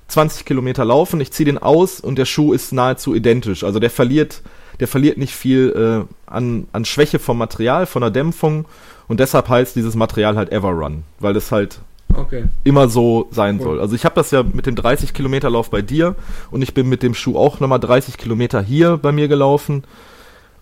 20 0.07 0.45
Kilometer 0.45 0.83
laufen, 0.85 1.21
ich 1.21 1.31
ziehe 1.31 1.45
den 1.45 1.57
aus 1.59 1.99
und 1.99 2.17
der 2.17 2.25
Schuh 2.25 2.53
ist 2.53 2.71
nahezu 2.71 3.13
identisch. 3.13 3.63
Also 3.63 3.79
der 3.79 3.91
verliert, 3.91 4.41
der 4.79 4.87
verliert 4.87 5.17
nicht 5.17 5.35
viel 5.35 6.05
äh, 6.07 6.31
an, 6.31 6.67
an 6.71 6.85
Schwäche 6.85 7.19
vom 7.19 7.37
Material, 7.37 7.85
von 7.85 8.01
der 8.01 8.11
Dämpfung 8.11 8.65
und 9.09 9.19
deshalb 9.19 9.49
heißt 9.49 9.75
dieses 9.75 9.95
Material 9.95 10.37
halt 10.37 10.51
Everrun, 10.53 11.03
weil 11.19 11.35
es 11.35 11.51
halt 11.51 11.79
okay. 12.15 12.45
immer 12.63 12.87
so 12.87 13.27
sein 13.31 13.57
cool. 13.57 13.63
soll. 13.63 13.81
Also 13.81 13.95
ich 13.95 14.05
habe 14.05 14.15
das 14.15 14.31
ja 14.31 14.43
mit 14.43 14.65
dem 14.67 14.75
30 14.75 15.13
Kilometer 15.13 15.49
Lauf 15.49 15.69
bei 15.69 15.81
dir 15.81 16.15
und 16.51 16.61
ich 16.61 16.73
bin 16.73 16.87
mit 16.87 17.03
dem 17.03 17.15
Schuh 17.15 17.35
auch 17.35 17.59
nochmal 17.59 17.79
30 17.79 18.17
Kilometer 18.17 18.61
hier 18.61 18.97
bei 18.97 19.11
mir 19.11 19.27
gelaufen. 19.27 19.83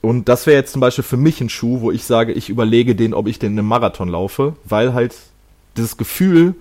Und 0.02 0.30
das 0.30 0.48
wäre 0.48 0.58
jetzt 0.58 0.72
zum 0.72 0.80
Beispiel 0.80 1.04
für 1.04 1.18
mich 1.18 1.42
ein 1.42 1.50
Schuh, 1.50 1.82
wo 1.82 1.92
ich 1.92 2.06
sage, 2.06 2.32
ich 2.32 2.50
überlege 2.50 2.96
den, 2.96 3.14
ob 3.14 3.28
ich 3.28 3.38
den 3.38 3.54
in 3.54 3.60
einem 3.60 3.68
Marathon 3.68 4.08
laufe, 4.08 4.56
weil 4.64 4.94
halt 4.94 5.14
dieses 5.76 5.98
Gefühl 5.98 6.56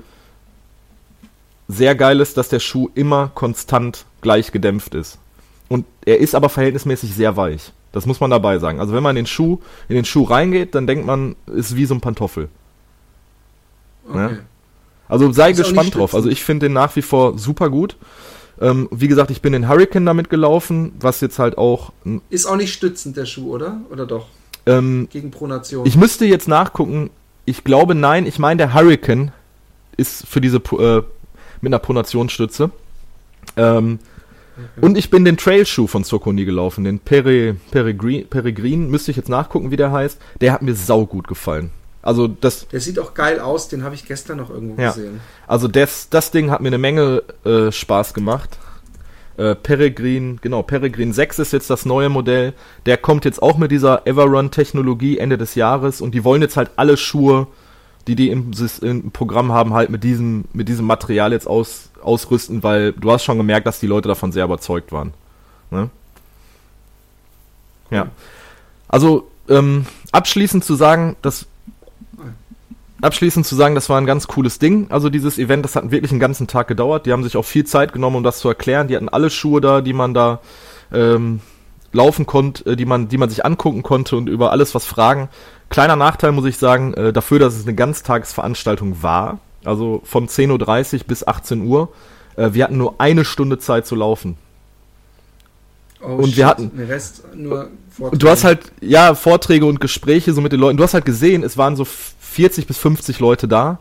sehr 1.69 1.95
geil 1.95 2.21
ist, 2.21 2.37
dass 2.37 2.49
der 2.49 2.61
Schuh 2.61 2.91
immer 2.95 3.31
konstant 3.35 4.07
gleich 4.23 4.51
gedämpft 4.51 4.95
ist. 4.95 5.19
Und 5.69 5.85
er 6.05 6.19
ist 6.19 6.35
aber 6.35 6.49
verhältnismäßig 6.49 7.15
sehr 7.15 7.37
weich. 7.37 7.73
Das 7.97 8.05
muss 8.05 8.21
man 8.21 8.29
dabei 8.31 8.59
sagen. 8.59 8.79
Also 8.79 8.93
wenn 8.93 9.03
man 9.03 9.17
in 9.17 9.23
den 9.23 9.27
Schuh, 9.27 9.59
in 9.89 9.95
den 9.95 10.05
Schuh 10.05 10.25
reingeht, 10.25 10.75
dann 10.75 10.87
denkt 10.87 11.07
man, 11.07 11.35
ist 11.47 11.77
wie 11.77 11.87
so 11.87 11.95
ein 11.95 12.03
Pantoffel. 12.03 12.51
Okay. 14.07 14.19
Ja? 14.19 14.31
Also 15.09 15.33
sei 15.33 15.53
gespannt 15.53 15.95
drauf. 15.95 16.15
Also 16.15 16.29
ich 16.29 16.45
finde 16.45 16.67
den 16.67 16.75
nach 16.75 16.95
wie 16.95 17.01
vor 17.01 17.39
super 17.39 17.71
gut. 17.71 17.97
Ähm, 18.61 18.87
wie 18.91 19.09
gesagt, 19.09 19.31
ich 19.31 19.41
bin 19.41 19.55
den 19.55 19.67
Hurricane 19.67 20.05
damit 20.05 20.29
gelaufen, 20.29 20.93
was 21.01 21.23
jetzt 21.23 21.39
halt 21.39 21.57
auch. 21.57 21.95
Ist 22.29 22.45
auch 22.45 22.57
nicht 22.57 22.75
stützend 22.75 23.17
der 23.17 23.25
Schuh, 23.25 23.55
oder? 23.55 23.81
Oder 23.91 24.05
doch? 24.05 24.27
Ähm, 24.67 25.09
Gegen 25.11 25.31
Pronation. 25.31 25.87
ich 25.87 25.97
müsste 25.97 26.27
jetzt 26.27 26.49
nachgucken. 26.49 27.09
Ich 27.47 27.65
glaube, 27.65 27.95
nein. 27.95 28.27
Ich 28.27 28.39
meine, 28.39 28.59
der 28.59 28.75
Hurricane 28.75 29.33
ist 29.97 30.27
für 30.27 30.43
diese 30.43 30.59
äh, 30.59 31.03
mit 31.63 31.71
einer 31.71 31.79
Pronationsstütze. 31.79 32.71
Ähm, 33.57 34.01
Und 34.81 34.97
ich 34.97 35.11
bin 35.11 35.25
den 35.25 35.37
Trailschuh 35.37 35.87
von 35.87 36.05
Sokoni 36.05 36.45
gelaufen, 36.45 36.85
den 36.85 36.99
Pere, 36.99 37.57
Peregrin, 37.71 38.27
Peregrin, 38.29 38.91
müsste 38.91 39.11
ich 39.11 39.17
jetzt 39.17 39.29
nachgucken, 39.29 39.71
wie 39.71 39.77
der 39.77 39.93
heißt. 39.93 40.19
Der 40.41 40.53
hat 40.53 40.63
mir 40.63 40.75
saugut 40.75 41.29
gefallen. 41.29 41.71
Also 42.03 42.29
das, 42.29 42.69
der 42.69 42.81
sieht 42.81 42.99
auch 43.01 43.15
geil 43.15 43.41
aus, 43.41 43.69
den 43.69 43.83
habe 43.83 43.95
ich 43.97 44.07
gestern 44.07 44.39
noch 44.39 44.49
irgendwo 44.51 44.81
Ja. 44.81 44.93
gesehen. 44.93 45.21
also 45.49 45.67
das, 45.67 46.09
das 46.09 46.31
Ding 46.31 46.51
hat 46.51 46.61
mir 46.61 46.69
eine 46.69 46.79
Menge 46.79 47.23
äh, 47.45 47.73
Spaß 47.73 48.15
gemacht. 48.15 48.59
Äh, 49.37 49.55
Peregrin, 49.57 50.39
genau, 50.41 50.63
Peregrin 50.63 51.13
6 51.13 51.41
ist 51.41 51.53
jetzt 51.53 51.69
das 51.69 51.85
neue 51.85 52.09
Modell. 52.09 52.55
Der 52.87 52.97
kommt 52.97 53.25
jetzt 53.25 53.43
auch 53.43 53.59
mit 53.59 53.71
dieser 53.71 54.07
Everrun-Technologie 54.07 55.19
Ende 55.19 55.37
des 55.37 55.57
Jahres 55.57 56.01
und 56.01 56.15
die 56.15 56.25
wollen 56.25 56.41
jetzt 56.43 56.57
halt 56.57 56.71
alle 56.77 56.97
Schuhe, 56.97 57.49
die 58.07 58.15
die 58.15 58.31
im, 58.31 58.53
im 58.83 59.11
Programm 59.11 59.53
haben, 59.53 59.75
halt 59.75 59.91
mit 59.91 60.05
diesem, 60.05 60.45
mit 60.53 60.69
diesem 60.69 60.87
Material 60.87 61.33
jetzt 61.33 61.49
aus, 61.49 61.91
ausrüsten, 62.03 62.63
weil 62.63 62.93
du 62.93 63.11
hast 63.11 63.25
schon 63.25 63.37
gemerkt, 63.37 63.67
dass 63.67 63.81
die 63.81 63.87
Leute 63.87 64.09
davon 64.09 64.33
sehr 64.33 64.45
überzeugt 64.45 64.93
waren. 64.93 65.13
Ne? 65.71 65.91
Ja. 67.91 68.09
Also, 68.89 69.29
ähm, 69.49 69.87
abschließend 70.13 70.65
zu 70.65 70.75
sagen, 70.75 71.17
dass 71.23 71.47
abschließend 73.03 73.47
zu 73.47 73.55
sagen, 73.55 73.75
das 73.75 73.89
war 73.89 74.01
ein 74.01 74.07
ganz 74.07 74.27
cooles 74.27 74.59
Ding. 74.59 74.87
Also 74.91 75.11
dieses 75.11 75.39
Event, 75.39 75.65
das 75.65 75.77
hat 75.77 75.91
wirklich 75.91 76.13
einen 76.13 76.21
ganzen 76.21 76.47
Tag 76.47 76.69
gedauert. 76.69 77.07
Die 77.07 77.13
haben 77.13 77.25
sich 77.25 77.37
auch 77.37 77.45
viel 77.45 77.65
Zeit 77.65 77.93
genommen, 77.93 78.17
um 78.17 78.23
das 78.23 78.39
zu 78.39 78.49
erklären. 78.49 78.89
Die 78.89 78.97
hatten 78.97 79.09
alle 79.09 79.31
Schuhe 79.31 79.61
da, 79.61 79.81
die 79.81 79.93
man 79.93 80.15
da 80.15 80.41
ähm, 80.93 81.41
laufen 81.93 82.27
konnte, 82.27 82.73
äh, 82.73 82.77
die 82.77 82.87
man, 82.87 83.09
die 83.09 83.19
man 83.19 83.29
sich 83.29 83.45
angucken 83.45 83.83
konnte 83.83 84.17
und 84.17 84.29
über 84.29 84.51
alles 84.51 84.75
was 84.75 84.85
fragen. 84.85 85.29
Kleiner 85.69 85.97
Nachteil 85.97 86.33
muss 86.33 86.45
ich 86.45 86.59
sagen, 86.59 86.95
äh, 86.95 87.13
dafür, 87.13 87.39
dass 87.39 87.55
es 87.57 87.65
eine 87.67 87.75
Ganztagesveranstaltung 87.75 89.03
war, 89.03 89.41
also 89.65 90.01
von 90.05 90.29
10.30 90.29 91.01
Uhr 91.01 91.05
bis 91.07 91.27
18 91.27 91.67
Uhr, 91.67 91.89
äh, 92.37 92.51
wir 92.53 92.65
hatten 92.65 92.79
nur 92.79 92.95
eine 93.01 93.25
Stunde 93.25 93.59
Zeit 93.59 93.87
zu 93.87 93.95
laufen. 93.97 94.37
Oh, 96.01 96.09
Und 96.23 96.37
wir 96.37 96.47
hatten- 96.47 96.71
Den 96.77 96.87
Rest 96.87 97.25
nur 97.35 97.69
Und 97.99 98.23
du 98.23 98.29
hast 98.29 98.45
halt, 98.45 98.61
ja, 98.81 99.15
Vorträge 99.15 99.65
und 99.67 99.81
Gespräche 99.81 100.33
so 100.35 100.41
mit 100.43 100.53
den 100.53 100.61
Leuten. 100.61 100.77
Du 100.77 100.85
hast 100.85 100.93
halt 100.95 101.07
gesehen, 101.07 101.43
es 101.43 101.57
waren 101.57 101.75
so 101.77 101.85
40 101.87 102.67
bis 102.67 102.77
50 102.79 103.19
Leute 103.21 103.49
da. 103.49 103.79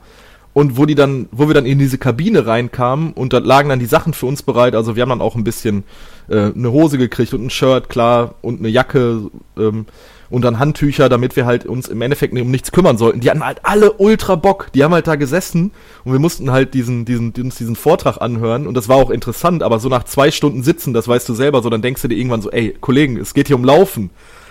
Und 0.53 0.77
wo 0.77 0.85
die 0.85 0.95
dann, 0.95 1.27
wo 1.33 1.47
wir 1.49 1.53
dann 1.53 1.65
in 1.65 1.77
diese 1.79 1.97
Kabine 1.97 2.47
reinkamen 2.47 3.11
und 3.11 3.33
da 3.33 3.39
lagen 3.39 3.67
dann 3.67 3.79
die 3.79 3.85
Sachen 3.87 4.13
für 4.13 4.25
uns 4.25 4.41
bereit. 4.41 4.73
Also 4.73 4.95
wir 4.95 5.01
haben 5.01 5.09
dann 5.09 5.19
auch 5.21 5.35
ein 5.35 5.43
bisschen 5.43 5.83
äh, 6.29 6.53
eine 6.55 6.71
Hose 6.71 6.97
gekriegt 6.97 7.33
und 7.33 7.45
ein 7.45 7.49
Shirt, 7.49 7.89
klar, 7.89 8.35
und 8.41 8.59
eine 8.59 8.69
Jacke 8.69 9.29
ähm, 9.57 9.85
und 10.29 10.43
dann 10.43 10.59
Handtücher, 10.59 11.09
damit 11.09 11.35
wir 11.35 11.45
halt 11.45 11.65
uns 11.65 11.87
im 11.87 12.01
Endeffekt 12.01 12.33
um 12.33 12.51
nichts 12.51 12.71
kümmern 12.71 12.97
sollten. 12.97 13.19
Die 13.19 13.29
hatten 13.29 13.45
halt 13.45 13.59
alle 13.63 13.93
ultra 13.93 14.35
Bock. 14.35 14.67
Die 14.73 14.83
haben 14.83 14.93
halt 14.93 15.07
da 15.07 15.15
gesessen 15.15 15.71
und 16.03 16.11
wir 16.11 16.19
mussten 16.19 16.51
halt 16.51 16.73
diesen, 16.73 17.05
diesen, 17.05 17.33
uns 17.37 17.55
diesen 17.55 17.75
Vortrag 17.75 18.21
anhören 18.21 18.67
und 18.67 18.75
das 18.75 18.89
war 18.89 18.97
auch 18.97 19.09
interessant, 19.09 19.63
aber 19.63 19.79
so 19.79 19.89
nach 19.89 20.03
zwei 20.03 20.31
Stunden 20.31 20.63
sitzen, 20.63 20.93
das 20.93 21.07
weißt 21.07 21.27
du 21.29 21.33
selber, 21.33 21.61
so 21.61 21.69
dann 21.69 21.81
denkst 21.81 22.01
du 22.01 22.07
dir 22.07 22.17
irgendwann 22.17 22.41
so, 22.41 22.51
ey, 22.51 22.75
Kollegen, 22.79 23.17
es 23.17 23.33
geht 23.33 23.47
hier 23.47 23.55
um 23.55 23.63
Laufen. 23.63 24.09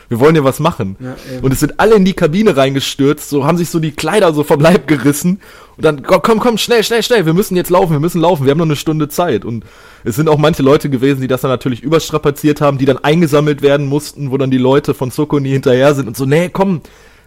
Wir 0.08 0.20
wollen 0.20 0.34
hier 0.34 0.44
was 0.44 0.60
machen. 0.60 0.96
Ja, 1.00 1.16
und 1.42 1.52
es 1.52 1.60
sind 1.60 1.80
alle 1.80 1.94
in 1.94 2.04
die 2.04 2.12
Kabine 2.12 2.56
reingestürzt, 2.56 3.28
so 3.28 3.44
haben 3.44 3.58
sich 3.58 3.70
so 3.70 3.78
die 3.78 3.92
Kleider 3.92 4.32
so 4.32 4.44
vom 4.44 4.60
Leib 4.60 4.86
gerissen. 4.86 5.40
Und 5.76 5.84
dann 5.84 6.02
komm, 6.02 6.22
komm, 6.22 6.40
komm, 6.40 6.58
schnell, 6.58 6.84
schnell, 6.84 7.02
schnell, 7.02 7.26
wir 7.26 7.34
müssen 7.34 7.56
jetzt 7.56 7.70
laufen, 7.70 7.92
wir 7.92 8.00
müssen 8.00 8.20
laufen, 8.20 8.44
wir 8.44 8.50
haben 8.50 8.58
noch 8.58 8.64
eine 8.64 8.76
Stunde 8.76 9.08
Zeit. 9.08 9.44
Und 9.44 9.64
es 10.04 10.16
sind 10.16 10.28
auch 10.28 10.38
manche 10.38 10.62
Leute 10.62 10.90
gewesen, 10.90 11.20
die 11.20 11.26
das 11.26 11.40
dann 11.40 11.50
natürlich 11.50 11.82
überstrapaziert 11.82 12.60
haben, 12.60 12.78
die 12.78 12.84
dann 12.84 12.98
eingesammelt 12.98 13.62
werden 13.62 13.86
mussten, 13.86 14.30
wo 14.30 14.38
dann 14.38 14.50
die 14.50 14.58
Leute 14.58 14.94
von 14.94 15.10
Sokoni 15.10 15.50
hinterher 15.50 15.94
sind 15.94 16.06
und 16.06 16.16
so, 16.16 16.26
nee, 16.26 16.48
komm, 16.48 16.80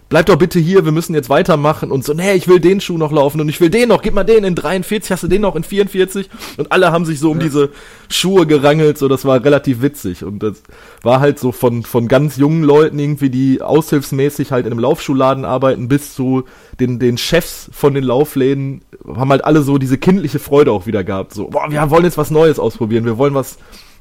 bleib 0.10 0.28
doch 0.28 0.38
bitte 0.38 0.60
hier, 0.60 0.86
wir 0.86 0.92
müssen 0.92 1.14
jetzt 1.14 1.30
weitermachen 1.30 1.92
und 1.92 2.04
so, 2.04 2.14
nee, 2.14 2.34
ich 2.34 2.48
will 2.48 2.60
den 2.60 2.82
Schuh 2.82 2.98
noch 2.98 3.12
laufen 3.12 3.42
und 3.42 3.50
ich 3.50 3.60
will 3.60 3.70
den 3.70 3.90
noch, 3.90 4.02
gib 4.02 4.14
mal 4.14 4.24
den 4.24 4.44
in 4.44 4.56
43, 4.56 5.12
hast 5.12 5.24
du 5.24 5.28
den 5.28 5.42
noch 5.42 5.56
in 5.56 5.64
44 5.64 6.30
und 6.58 6.72
alle 6.72 6.92
haben 6.92 7.06
sich 7.06 7.20
so 7.20 7.32
um 7.32 7.40
diese 7.40 7.70
Schuhe 8.10 8.48
gerangelt, 8.48 8.98
so, 8.98 9.08
das 9.08 9.26
war 9.26 9.44
relativ 9.44 9.82
witzig 9.82 10.24
und 10.24 10.44
das 10.44 10.62
war 11.04 11.20
halt 11.20 11.40
so 11.40 11.52
von, 11.52 11.84
von 11.84 12.08
ganz 12.08 12.38
jungen 12.38 12.64
Leuten 12.64 13.00
irgendwie, 13.00 13.30
die 13.30 13.62
aushilfsmäßig 13.62 14.52
halt 14.52 14.66
in 14.66 14.72
einem 14.72 14.80
Laufschuhladen 14.80 15.46
arbeiten, 15.46 15.88
bis 15.88 16.14
zu 16.14 16.44
den, 16.80 17.00
den 17.00 17.18
Chefs 17.18 17.70
von 17.74 17.94
den 17.94 18.04
Laufläden, 18.04 18.82
haben 19.08 19.32
halt 19.32 19.44
alle 19.44 19.62
so 19.62 19.78
diese 19.78 19.98
kindliche 19.98 20.40
Freude 20.40 20.72
auch 20.72 20.86
wieder 20.86 21.04
gehabt, 21.04 21.34
so, 21.34 21.48
boah, 21.50 21.70
wir 21.70 21.90
wollen 21.90 22.06
jetzt 22.06 22.18
was 22.18 22.32
Neues 22.32 22.60
ausprobieren, 22.60 23.06
wir 23.06 23.18
wollen 23.18 23.34
was 23.34 23.58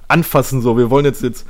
anfassen, 0.09 0.63
so, 0.63 0.77
wir 0.79 0.91
wollen 0.91 1.05
jetzt 1.05 1.23
jetzt 1.23 1.47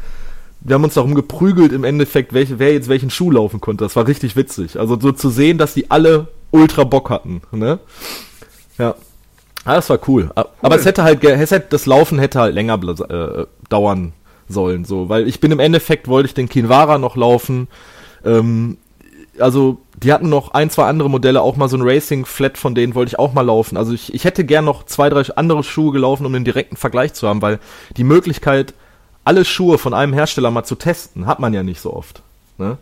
wir 0.60 0.74
haben 0.74 0.84
uns 0.84 0.94
darum 0.94 1.14
geprügelt 1.14 1.72
im 1.72 1.84
Endeffekt, 1.84 2.32
welche, 2.32 2.58
wer 2.58 2.72
jetzt 2.72 2.88
welchen 2.88 3.10
Schuh 3.10 3.30
laufen 3.30 3.60
konnte. 3.60 3.84
Das 3.84 3.94
war 3.96 4.06
richtig 4.06 4.36
witzig. 4.36 4.78
Also 4.78 4.98
so 4.98 5.12
zu 5.12 5.28
sehen, 5.30 5.58
dass 5.58 5.74
die 5.74 5.90
alle 5.90 6.28
ultra 6.50 6.84
Bock 6.84 7.10
hatten. 7.10 7.42
Ne? 7.52 7.78
Ja. 8.78 8.94
Ah, 9.64 9.74
das 9.74 9.90
war 9.90 9.98
cool. 10.08 10.30
A- 10.34 10.46
Aber 10.62 10.76
es 10.76 10.84
hätte 10.84 11.02
halt, 11.02 11.22
es 11.24 11.50
hätte, 11.50 11.66
das 11.70 11.86
Laufen 11.86 12.18
hätte 12.18 12.40
halt 12.40 12.54
länger 12.54 12.80
äh, 13.10 13.46
dauern 13.68 14.12
sollen, 14.48 14.84
so, 14.84 15.08
weil 15.08 15.26
ich 15.26 15.40
bin 15.40 15.50
im 15.50 15.58
Endeffekt 15.58 16.06
wollte 16.06 16.28
ich 16.28 16.34
den 16.34 16.48
Kinvara 16.48 16.98
noch 16.98 17.16
laufen. 17.16 17.66
Ähm, 18.24 18.78
also 19.40 19.78
die 20.02 20.12
hatten 20.12 20.28
noch 20.28 20.52
ein, 20.52 20.70
zwei 20.70 20.86
andere 20.86 21.10
Modelle, 21.10 21.42
auch 21.42 21.56
mal 21.56 21.68
so 21.68 21.76
ein 21.76 21.82
Racing 21.82 22.24
Flat 22.26 22.56
von 22.58 22.74
denen 22.74 22.94
wollte 22.94 23.08
ich 23.10 23.18
auch 23.18 23.32
mal 23.34 23.42
laufen. 23.42 23.76
Also 23.76 23.92
ich, 23.92 24.14
ich 24.14 24.24
hätte 24.24 24.44
gern 24.44 24.64
noch 24.64 24.84
zwei, 24.86 25.10
drei 25.10 25.22
andere 25.36 25.64
Schuhe 25.64 25.92
gelaufen, 25.92 26.24
um 26.26 26.32
den 26.32 26.44
direkten 26.44 26.76
Vergleich 26.76 27.12
zu 27.14 27.26
haben, 27.28 27.42
weil 27.42 27.58
die 27.96 28.04
Möglichkeit, 28.04 28.72
alle 29.26 29.44
Schuhe 29.44 29.76
von 29.76 29.92
einem 29.92 30.12
Hersteller 30.12 30.50
mal 30.50 30.64
zu 30.64 30.76
testen, 30.76 31.26
hat 31.26 31.40
man 31.40 31.52
ja 31.52 31.62
nicht 31.62 31.80
so 31.80 31.92
oft. 31.92 32.22
Ne? 32.58 32.78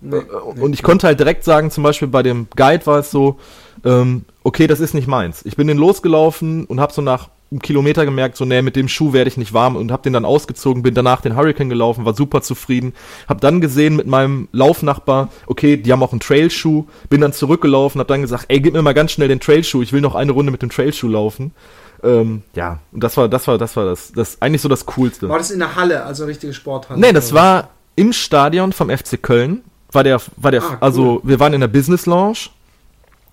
Nee, 0.00 0.16
Äh, 0.16 0.60
Und 0.60 0.72
ich 0.72 0.82
konnte 0.82 1.06
halt 1.06 1.18
direkt 1.20 1.44
sagen, 1.44 1.70
zum 1.70 1.82
Beispiel 1.84 2.08
bei 2.08 2.22
dem 2.22 2.46
Guide 2.56 2.86
war 2.86 2.98
es 3.00 3.10
so, 3.10 3.38
ähm, 3.84 4.24
okay, 4.44 4.66
das 4.66 4.80
ist 4.80 4.94
nicht 4.94 5.08
meins. 5.08 5.44
Ich 5.44 5.56
bin 5.56 5.66
den 5.66 5.78
losgelaufen 5.78 6.64
und 6.66 6.80
habe 6.80 6.92
so 6.92 7.02
nach 7.02 7.28
einem 7.50 7.60
Kilometer 7.60 8.04
gemerkt, 8.04 8.36
so, 8.36 8.44
nee, 8.44 8.62
mit 8.62 8.76
dem 8.76 8.88
Schuh 8.88 9.12
werde 9.12 9.28
ich 9.28 9.36
nicht 9.36 9.52
warm 9.52 9.76
und 9.76 9.90
habe 9.92 10.04
den 10.04 10.12
dann 10.12 10.24
ausgezogen, 10.24 10.82
bin 10.82 10.94
danach 10.94 11.20
den 11.20 11.36
Hurricane 11.36 11.68
gelaufen, 11.68 12.04
war 12.04 12.14
super 12.14 12.42
zufrieden. 12.42 12.94
Hab 13.28 13.40
dann 13.40 13.60
gesehen 13.60 13.96
mit 13.96 14.06
meinem 14.06 14.48
Laufnachbar, 14.52 15.28
okay, 15.46 15.76
die 15.76 15.92
haben 15.92 16.02
auch 16.02 16.12
einen 16.12 16.20
Trailschuh, 16.20 16.86
bin 17.10 17.20
dann 17.20 17.32
zurückgelaufen, 17.32 18.00
hab 18.00 18.08
dann 18.08 18.22
gesagt, 18.22 18.46
ey, 18.48 18.60
gib 18.60 18.72
mir 18.74 18.82
mal 18.82 18.94
ganz 18.94 19.12
schnell 19.12 19.28
den 19.28 19.40
Trailschuh, 19.40 19.82
ich 19.82 19.92
will 19.92 20.00
noch 20.00 20.14
eine 20.14 20.32
Runde 20.32 20.52
mit 20.52 20.62
dem 20.62 20.70
Trailschuh 20.70 21.08
laufen. 21.08 21.52
Ähm, 22.02 22.42
ja, 22.54 22.80
und 22.92 23.02
das 23.04 23.16
war, 23.16 23.28
das 23.28 23.46
war, 23.46 23.58
das 23.58 23.76
war 23.76 23.84
das, 23.84 24.12
das 24.12 24.40
eigentlich 24.42 24.62
so 24.62 24.68
das 24.68 24.86
Coolste. 24.86 25.28
War 25.28 25.38
das 25.38 25.50
in 25.50 25.58
der 25.60 25.76
Halle, 25.76 26.04
also 26.04 26.24
eine 26.24 26.30
richtige 26.30 26.52
Sporthalle? 26.52 27.00
Nee, 27.00 27.12
das 27.12 27.32
war 27.32 27.68
im 27.96 28.12
Stadion 28.12 28.72
vom 28.72 28.90
FC 28.90 29.22
Köln. 29.22 29.62
War 29.92 30.02
der, 30.04 30.20
war 30.36 30.50
der, 30.50 30.62
Ah, 30.62 30.66
cool. 30.70 30.76
also 30.80 31.20
wir 31.22 31.38
waren 31.38 31.52
in 31.52 31.60
der 31.60 31.68
Business 31.68 32.06
Lounge. 32.06 32.48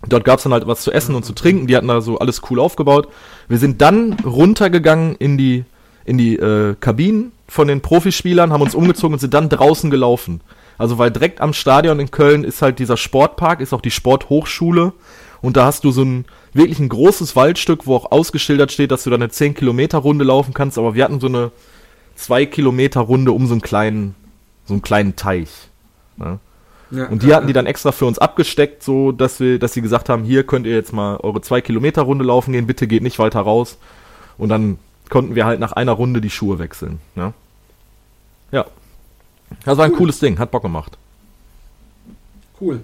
Dort 0.07 0.24
gab's 0.24 0.43
dann 0.43 0.53
halt 0.53 0.65
was 0.67 0.82
zu 0.82 0.91
essen 0.91 1.15
und 1.15 1.26
zu 1.26 1.34
trinken. 1.34 1.67
Die 1.67 1.76
hatten 1.76 1.88
da 1.88 1.99
so 2.01 2.20
alles 2.20 2.41
cool 2.49 2.59
aufgebaut. 2.59 3.07
Wir 3.47 3.57
sind 3.57 3.82
dann 3.82 4.13
runtergegangen 4.26 5.15
in 5.15 5.38
die, 5.38 5.65
in 6.05 6.17
die 6.17 6.36
äh, 6.38 6.76
Kabinen 6.80 7.32
von 7.47 7.67
den 7.67 7.82
Profispielern, 7.82 8.53
haben 8.53 8.61
uns 8.61 8.76
umgezogen 8.76 9.13
und 9.13 9.20
sind 9.20 9.34
dann 9.34 9.49
draußen 9.49 9.89
gelaufen. 9.89 10.41
Also 10.78 10.97
weil 10.97 11.11
direkt 11.11 11.41
am 11.41 11.51
Stadion 11.53 11.99
in 11.99 12.11
Köln 12.11 12.43
ist 12.45 12.61
halt 12.61 12.80
dieser 12.80 12.95
Sportpark, 12.95 13.59
ist 13.59 13.74
auch 13.74 13.82
die 13.82 13.91
Sporthochschule. 13.91 14.93
Und 15.41 15.57
da 15.57 15.65
hast 15.65 15.83
du 15.83 15.91
so 15.91 16.03
ein 16.03 16.25
wirklich 16.53 16.79
ein 16.79 16.89
großes 16.89 17.35
Waldstück, 17.35 17.85
wo 17.87 17.95
auch 17.95 18.11
ausgeschildert 18.11 18.71
steht, 18.71 18.91
dass 18.91 19.03
du 19.03 19.09
da 19.09 19.15
eine 19.15 19.29
10 19.29 19.53
Kilometer 19.53 19.99
Runde 19.99 20.25
laufen 20.25 20.53
kannst. 20.53 20.77
Aber 20.77 20.95
wir 20.95 21.03
hatten 21.03 21.19
so 21.19 21.27
eine 21.27 21.51
2 22.15 22.45
Kilometer 22.45 23.01
Runde 23.01 23.31
um 23.31 23.47
so 23.47 23.53
einen 23.53 23.61
kleinen, 23.61 24.15
so 24.65 24.73
einen 24.73 24.81
kleinen 24.81 25.15
Teich. 25.15 25.49
Ne? 26.17 26.39
Ja, 26.91 27.07
Und 27.07 27.23
die 27.23 27.27
ja, 27.27 27.37
hatten 27.37 27.47
die 27.47 27.53
dann 27.53 27.67
extra 27.67 27.91
für 27.91 28.05
uns 28.05 28.17
abgesteckt, 28.17 28.83
so 28.83 29.11
dass 29.11 29.39
wir, 29.39 29.59
dass 29.59 29.73
sie 29.73 29.81
gesagt 29.81 30.09
haben, 30.09 30.23
hier 30.23 30.43
könnt 30.43 30.65
ihr 30.65 30.73
jetzt 30.73 30.91
mal 30.91 31.17
eure 31.17 31.41
zwei 31.41 31.61
Kilometer 31.61 32.01
Runde 32.01 32.25
laufen 32.25 32.51
gehen, 32.51 32.67
bitte 32.67 32.87
geht 32.87 33.03
nicht 33.03 33.19
weiter 33.19 33.41
raus. 33.41 33.77
Und 34.37 34.49
dann 34.49 34.79
konnten 35.09 35.35
wir 35.35 35.45
halt 35.45 35.59
nach 35.59 35.73
einer 35.73 35.91
Runde 35.91 36.19
die 36.19 36.29
Schuhe 36.29 36.59
wechseln. 36.59 36.99
Ne? 37.15 37.33
Ja. 38.51 38.65
Das 39.65 39.77
war 39.77 39.85
ein 39.85 39.93
cooles 39.93 40.19
Ding, 40.19 40.39
hat 40.39 40.51
Bock 40.51 40.63
gemacht. 40.63 40.97
Cool. 42.59 42.81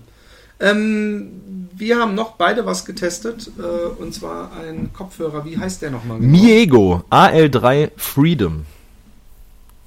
Ähm, 0.59 1.67
wir 1.75 1.99
haben 1.99 2.15
noch 2.15 2.33
beide 2.33 2.65
was 2.65 2.85
getestet, 2.85 3.51
äh, 3.59 3.61
und 3.61 4.13
zwar 4.13 4.51
ein 4.57 4.91
Kopfhörer. 4.93 5.45
Wie 5.45 5.57
heißt 5.57 5.81
der 5.81 5.91
nochmal? 5.91 6.19
genau? 6.19 6.31
Miego 6.31 7.03
AL3 7.09 7.91
Freedom. 7.97 8.65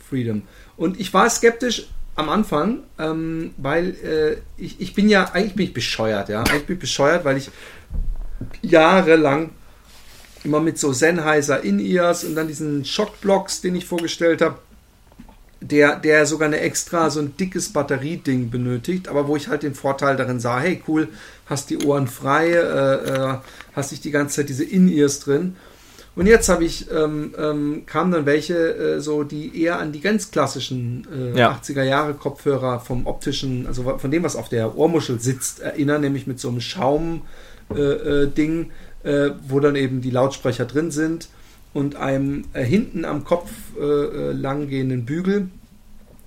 Freedom. 0.09 0.43
Und 0.77 1.01
ich 1.01 1.13
war 1.15 1.29
skeptisch 1.31 1.89
am 2.15 2.29
Anfang, 2.29 2.81
ähm, 2.99 3.53
weil 3.57 3.91
äh, 4.05 4.63
ich, 4.63 4.81
ich 4.81 4.95
bin 4.95 5.09
ja, 5.09 5.31
eigentlich 5.33 5.55
bin 5.55 5.67
ich 5.67 5.73
bescheuert, 5.73 6.29
ja. 6.29 6.41
Eigentlich 6.41 6.67
bin 6.67 6.77
ich 6.77 6.81
bescheuert, 6.81 7.25
weil 7.25 7.37
ich 7.37 7.51
jahrelang 8.63 9.51
immer 10.45 10.61
mit 10.61 10.79
so 10.79 10.93
Sennheiser 10.93 11.63
In-Ears 11.63 12.25
und 12.25 12.35
dann 12.35 12.49
diesen 12.49 12.85
Shockblocks, 12.85 13.61
den 13.61 13.77
ich 13.77 13.85
vorgestellt 13.85 14.43
habe, 14.43 14.59
der, 15.61 15.97
der 15.97 16.27
sogar 16.27 16.47
eine 16.47 16.61
extra 16.61 17.11
so 17.11 17.21
ein 17.21 17.37
dickes 17.37 17.73
Batterieding 17.73 18.51
benötigt, 18.51 19.09
aber 19.09 19.27
wo 19.27 19.37
ich 19.37 19.49
halt 19.49 19.63
den 19.63 19.75
Vorteil 19.75 20.17
darin 20.17 20.41
sah, 20.41 20.61
hey 20.61 20.83
cool, 20.87 21.09
hast 21.47 21.71
die 21.71 21.85
Ohren 21.85 22.07
frei, 22.07 22.51
äh, 22.51 22.95
äh, 22.95 23.39
hast 23.75 23.91
nicht 23.91 24.05
die 24.05 24.11
ganze 24.11 24.37
Zeit 24.37 24.49
diese 24.49 24.65
In-Ears 24.65 25.21
drin. 25.21 25.57
Und 26.15 26.27
jetzt 26.27 26.49
habe 26.49 26.65
ich, 26.65 26.91
ähm, 26.91 27.33
ähm, 27.39 27.83
kamen 27.87 28.11
dann 28.11 28.27
welche, 28.27 28.57
äh, 28.57 29.01
so 29.01 29.23
die 29.23 29.63
eher 29.63 29.79
an 29.79 29.93
die 29.93 30.01
ganz 30.01 30.31
klassischen 30.31 31.07
äh, 31.13 31.39
Ja. 31.39 31.53
80er 31.53 31.85
Jahre 31.85 32.15
Kopfhörer 32.15 32.81
vom 32.81 33.07
optischen, 33.07 33.67
also 33.67 33.99
von 33.99 34.11
dem, 34.11 34.25
was 34.25 34.35
auf 34.35 34.49
der 34.49 34.77
Ohrmuschel 34.77 35.21
sitzt, 35.21 35.61
erinnern, 35.61 36.01
nämlich 36.01 36.27
mit 36.27 36.41
so 36.41 36.49
einem 36.49 36.61
Schaum 36.61 37.23
äh, 37.73 37.81
äh, 37.81 38.27
Ding, 38.27 38.71
äh, 39.05 39.31
wo 39.47 39.61
dann 39.61 39.77
eben 39.77 40.01
die 40.01 40.11
Lautsprecher 40.11 40.65
drin 40.65 40.91
sind 40.91 41.29
und 41.79 41.95
einem 41.95 42.45
äh, 42.55 42.65
hinten 42.65 43.05
am 43.05 43.23
Kopf 43.23 43.51
äh, 43.79 43.83
äh, 43.85 44.33
langgehenden 44.33 45.05
Bügel, 45.05 45.49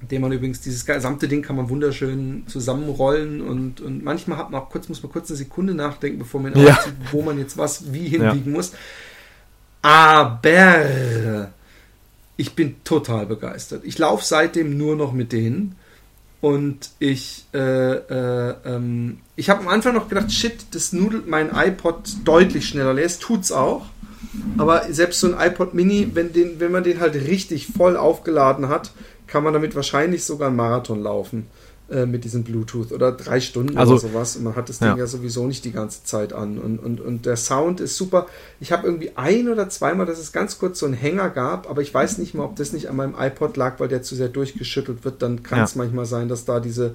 den 0.10 0.22
man 0.22 0.32
übrigens, 0.32 0.62
dieses 0.62 0.86
gesamte 0.86 1.28
Ding 1.28 1.42
kann 1.42 1.58
man 1.58 1.68
wunderschön 1.68 2.44
zusammenrollen 2.48 3.42
und, 3.42 3.82
und 3.82 4.02
manchmal 4.02 4.38
hat 4.38 4.50
man 4.50 4.62
auch 4.62 4.70
kurz, 4.70 4.88
muss 4.88 5.04
man 5.04 5.12
kurz 5.12 5.30
eine 5.30 5.36
Sekunde 5.36 5.74
nachdenken, 5.74 6.20
bevor 6.20 6.40
man 6.40 6.58
Ja. 6.58 6.76
aufzieht, 6.76 6.94
wo 7.12 7.22
man 7.22 7.38
jetzt 7.38 7.58
was 7.58 7.92
wie 7.92 8.08
hinbiegen 8.08 8.54
muss. 8.54 8.72
Aber 9.82 11.50
ich 12.38 12.56
bin 12.56 12.76
total 12.86 13.26
begeistert. 13.26 13.84
Ich 13.84 13.98
laufe 13.98 14.24
seitdem 14.24 14.78
nur 14.78 14.96
noch 14.96 15.12
mit 15.12 15.34
denen. 15.34 15.76
Und 16.40 16.92
ich, 16.98 17.46
äh, 17.54 17.58
äh, 17.60 18.56
ähm, 18.66 19.20
ich 19.36 19.50
habe 19.50 19.60
am 19.62 19.68
Anfang 19.68 19.94
noch 19.94 20.08
gedacht, 20.08 20.32
shit, 20.32 20.66
das 20.72 20.94
nudelt 20.94 21.28
mein 21.28 21.52
iPod 21.54 22.10
deutlich 22.24 22.68
schneller 22.70 22.94
leer. 22.94 23.06
Es 23.06 23.20
tut's 23.20 23.52
auch. 23.52 23.86
Aber 24.58 24.84
selbst 24.92 25.20
so 25.20 25.34
ein 25.34 25.52
iPod 25.52 25.74
Mini, 25.74 26.12
wenn, 26.14 26.32
den, 26.34 26.60
wenn 26.60 26.72
man 26.72 26.84
den 26.84 27.00
halt 27.00 27.16
richtig 27.16 27.68
voll 27.68 27.98
aufgeladen 27.98 28.70
hat, 28.70 28.92
kann 29.28 29.44
man 29.44 29.54
damit 29.54 29.76
wahrscheinlich 29.76 30.24
sogar 30.24 30.48
einen 30.50 30.58
Marathon 30.58 31.02
laufen 31.02 31.48
äh, 31.90 32.06
mit 32.06 32.24
diesem 32.24 32.44
Bluetooth 32.44 32.92
oder 32.92 33.12
drei 33.12 33.40
Stunden 33.40 33.78
Also- 33.78 33.94
oder 33.94 34.02
sowas. 34.02 34.36
Und 34.36 34.44
man 34.44 34.56
hat 34.56 34.70
das 34.70 34.80
Ding 34.80 34.90
Ja. 34.90 34.98
ja 34.98 35.08
sowieso 35.08 35.48
nicht 35.48 35.66
die 35.66 35.72
ganze 35.72 36.04
Zeit 36.04 36.34
an. 36.34 36.58
Und, 36.60 36.80
und, 36.80 37.02
und 37.02 37.26
der 37.26 37.36
Sound 37.38 37.80
ist 37.80 37.98
super. 37.98 38.28
Ich 38.60 38.72
habe 38.72 38.86
irgendwie 38.88 39.12
ein 39.16 39.50
oder 39.50 39.70
zweimal, 39.70 40.06
dass 40.06 40.20
es 40.20 40.32
ganz 40.32 40.60
kurz 40.60 40.80
so 40.80 40.86
einen 40.86 40.96
Hänger 40.96 41.30
gab, 41.30 41.70
aber 41.70 41.82
ich 41.82 41.94
weiß 41.94 42.18
nicht 42.18 42.34
mal, 42.34 42.44
ob 42.44 42.56
das 42.58 42.74
nicht 42.74 42.90
an 42.90 42.96
meinem 42.96 43.16
iPod 43.18 43.58
lag, 43.58 43.80
weil 43.80 43.88
der 43.88 44.04
zu 44.04 44.16
sehr 44.16 44.30
durchgeschüttelt 44.30 45.04
wird. 45.06 45.22
Dann 45.22 45.44
kann 45.44 45.60
Ja. 45.60 45.64
es 45.66 45.76
manchmal 45.76 46.06
sein, 46.06 46.28
dass 46.28 46.46
da 46.46 46.60
diese 46.60 46.94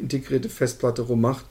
integrierte 0.00 0.48
Festplatte 0.48 1.02
rummacht. 1.02 1.44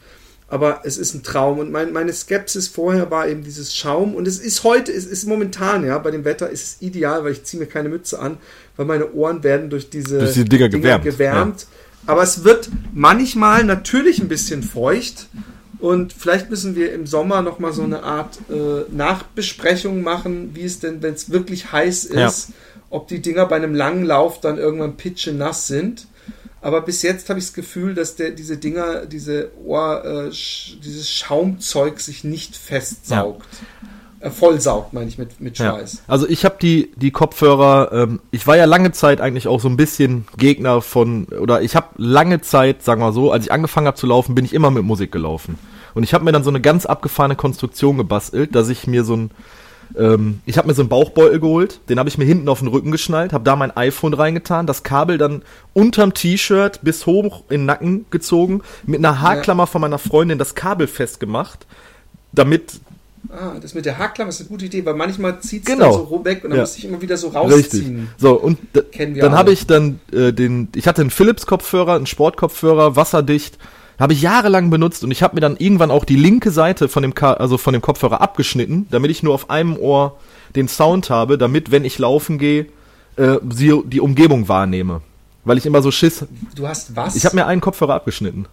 Aber 0.54 0.82
es 0.84 0.99
ist 0.99 1.16
ein 1.16 1.24
Traum 1.24 1.58
und 1.58 1.72
mein, 1.72 1.93
meine 1.93 2.14
Skepsis 2.14 2.68
vorher 2.68 3.10
war 3.10 3.28
eben 3.28 3.43
dieses 3.43 3.76
Schaum 3.76 4.14
und 4.14 4.28
es 4.28 4.38
ist 4.38 4.64
heute, 4.64 4.91
es 4.91 5.08
ist 5.08 5.26
momentan, 5.26 5.84
ja, 5.84 5.97
bei 5.97 6.12
dem 6.12 6.26
Wetter 6.26 6.47
ist 6.47 6.64
es 6.64 6.78
ideal, 6.80 7.24
weil 7.24 7.32
ich 7.32 7.43
ziehe 7.43 7.60
mir 7.60 7.66
keine 7.66 7.89
Mütze 7.89 8.20
an, 8.20 8.38
weil 8.78 8.86
meine 8.86 9.14
Ohren 9.14 9.43
werden 9.43 9.72
durch 9.72 9.89
diese 9.89 10.20
Durch 10.20 10.34
die 10.34 10.45
Dinger 10.45 10.70
gewärmt, 10.70 11.04
gewärmt. 11.06 11.66
Aber 12.06 12.22
es 12.22 12.43
wird 12.43 12.70
manchmal 12.93 13.64
natürlich 13.64 14.22
ein 14.22 14.28
bisschen 14.28 14.62
feucht 14.62 15.28
und 15.80 16.14
vielleicht 16.14 16.51
müssen 16.51 16.76
wir 16.76 16.93
im 16.93 17.08
Sommer 17.08 17.41
nochmal 17.41 17.74
so 17.74 17.82
eine 17.82 18.04
Art 18.04 18.38
äh, 18.51 18.93
Nachbesprechung 18.95 20.04
machen, 20.04 20.51
wie 20.54 20.66
es 20.66 20.80
denn, 20.80 21.01
wenn 21.01 21.16
es 21.16 21.32
wirklich 21.32 21.72
heiß 21.72 22.10
Ja. 22.14 22.28
ist, 22.28 22.49
ob 22.91 23.08
die 23.08 23.24
Dinger 23.24 23.47
bei 23.47 23.56
einem 23.56 23.74
langen 23.74 24.06
Lauf 24.06 24.39
dann 24.39 24.60
irgendwann 24.60 24.97
pitschenass 24.97 25.66
sind. 25.66 26.06
Aber 26.64 26.82
bis 26.82 27.01
jetzt 27.01 27.30
habe 27.30 27.39
ich 27.39 27.45
das 27.45 27.53
Gefühl, 27.53 27.93
dass 27.93 28.16
der, 28.16 28.32
diese 28.32 28.57
Dinger, 28.57 29.05
diese 29.05 29.51
Ohr, 29.66 30.05
äh, 30.05 30.32
sch, 30.32 30.78
dieses 30.82 31.09
Schaumzeug 31.09 31.99
sich 31.99 32.24
nicht 32.24 32.55
festsaugt. 32.55 33.45
Äh, 34.22 34.30
vollsaugt, 34.30 34.93
meine 34.93 35.09
ich, 35.09 35.18
mit, 35.18 35.41
mit 35.41 35.57
Ja. 35.57 35.74
Schweiß. 35.74 36.03
Also 36.07 36.26
ich 36.26 36.45
habe 36.45 36.55
die, 36.61 36.93
die 36.95 37.11
Kopfhörer, 37.11 37.91
ähm, 37.91 38.22
ich 38.32 38.47
war 38.47 38.55
ja 38.55 38.64
lange 38.64 38.93
Zeit 38.93 39.20
eigentlich 39.20 39.49
auch 39.49 39.59
so 39.59 39.68
ein 39.68 39.76
bisschen 39.76 40.26
Gegner 40.38 40.82
von, 40.82 41.26
oder 41.26 41.61
ich 41.61 41.76
habe 41.76 41.88
lange 41.97 42.39
Zeit, 42.39 42.82
sagen 42.82 43.01
wir 43.01 43.11
so, 43.11 43.34
als 43.34 43.43
ich 43.45 43.51
angefangen 43.51 43.88
habe 43.88 43.97
zu 43.97 44.07
laufen, 44.07 44.34
bin 44.34 44.45
ich 44.45 44.53
immer 44.53 44.72
mit 44.72 44.84
Musik 44.84 45.11
gelaufen. 45.11 45.59
Und 45.93 46.03
ich 46.03 46.14
habe 46.14 46.24
mir 46.24 46.32
dann 46.32 46.45
so 46.45 46.49
eine 46.49 46.61
ganz 46.61 46.86
abgefahrene 46.86 47.36
Konstruktion 47.36 47.97
gebastelt, 47.97 48.55
dass 48.55 48.70
ich 48.70 48.88
mir 48.88 49.03
so 49.03 49.18
ein, 49.18 49.32
ähm, 49.97 50.39
ich 50.45 50.57
habe 50.57 50.67
mir 50.67 50.73
so 50.73 50.81
einen 50.81 50.89
Bauchbeutel 50.89 51.39
geholt, 51.39 51.79
den 51.89 51.99
habe 51.99 52.09
ich 52.09 52.17
mir 52.17 52.25
hinten 52.25 52.49
auf 52.49 52.59
den 52.59 52.67
Rücken 52.67 52.91
geschnallt, 52.91 53.34
habe 53.34 53.43
da 53.43 53.55
mein 53.55 53.75
iPhone 53.75 54.13
reingetan, 54.13 54.65
das 54.67 54.84
Kabel 54.84 55.17
dann 55.17 55.41
unterm 55.73 56.13
T-Shirt 56.13 56.79
bis 56.81 57.05
hoch 57.05 57.43
in 57.49 57.61
den 57.61 57.65
Nacken 57.65 58.05
gezogen, 58.09 58.61
mit 58.86 58.99
einer 58.99 59.21
Haarklammer 59.21 59.67
von 59.67 59.81
meiner 59.81 59.99
Freundin 59.99 60.38
das 60.38 60.55
Kabel 60.55 60.88
festgemacht, 60.88 61.65
damit 62.31 62.79
Ah, 63.29 63.53
das 63.59 63.73
mit 63.73 63.86
der 63.86 63.97
Haarklammer 63.97 64.29
ist 64.29 64.41
eine 64.41 64.49
gute 64.49 64.65
Idee, 64.65 64.84
weil 64.86 64.95
manchmal 64.95 65.39
zieht 65.39 65.61
es 65.63 65.73
Genau. 65.73 65.86
dann 65.86 65.93
so 65.93 65.99
rum 66.03 66.25
weg 66.25 66.43
und 66.43 66.49
dann 66.49 66.57
Ja. 66.57 66.63
muss 66.63 66.77
ich 66.77 66.84
immer 66.84 67.01
wieder 67.01 67.15
so 67.15 67.29
Richtig. 67.29 67.81
rausziehen. 67.81 68.09
So, 68.17 68.34
und 68.34 68.59
d- 68.75 68.81
Kennen 68.81 69.15
wir 69.15 69.21
dann 69.23 69.31
habe 69.34 69.53
ich 69.53 69.65
dann 69.65 70.01
äh, 70.11 70.34
den, 70.34 70.67
ich 70.75 70.88
hatte 70.88 70.99
einen 71.01 71.09
Philips-Kopfhörer, 71.09 71.95
einen 71.95 72.05
Sportkopfhörer, 72.05 72.97
wasserdicht, 72.97 73.57
habe 73.99 74.13
ich 74.13 74.21
jahrelang 74.21 74.69
benutzt 74.69 75.03
und 75.03 75.11
ich 75.11 75.21
habe 75.23 75.35
mir 75.35 75.41
dann 75.41 75.55
irgendwann 75.57 75.91
auch 75.91 76.05
die 76.05 76.15
linke 76.15 76.51
Seite 76.51 76.89
von 76.89 77.03
dem, 77.03 77.13
Ka 77.13 77.33
also 77.33 77.57
von 77.57 77.73
dem 77.73 77.81
Kopfhörer 77.81 78.21
abgeschnitten, 78.21 78.87
damit 78.91 79.11
ich 79.11 79.23
nur 79.23 79.33
auf 79.33 79.49
einem 79.49 79.77
Ohr 79.77 80.17
den 80.55 80.67
Sound 80.67 81.09
habe, 81.09 81.37
damit, 81.37 81.71
wenn 81.71 81.85
ich 81.85 81.99
laufen 81.99 82.37
gehe, 82.37 82.67
äh, 83.17 83.37
sie, 83.53 83.81
die 83.85 83.99
Umgebung 84.01 84.47
wahrnehme. 84.47 85.01
Weil 85.45 85.57
ich 85.57 85.65
immer 85.65 85.81
so 85.81 85.91
Schiss. 85.91 86.25
Du 86.55 86.67
hast 86.67 86.95
was? 86.95 87.15
Ich 87.15 87.25
habe 87.25 87.35
mir 87.35 87.45
einen 87.45 87.59
Kopfhörer 87.61 87.95
abgeschnitten. 87.95 88.45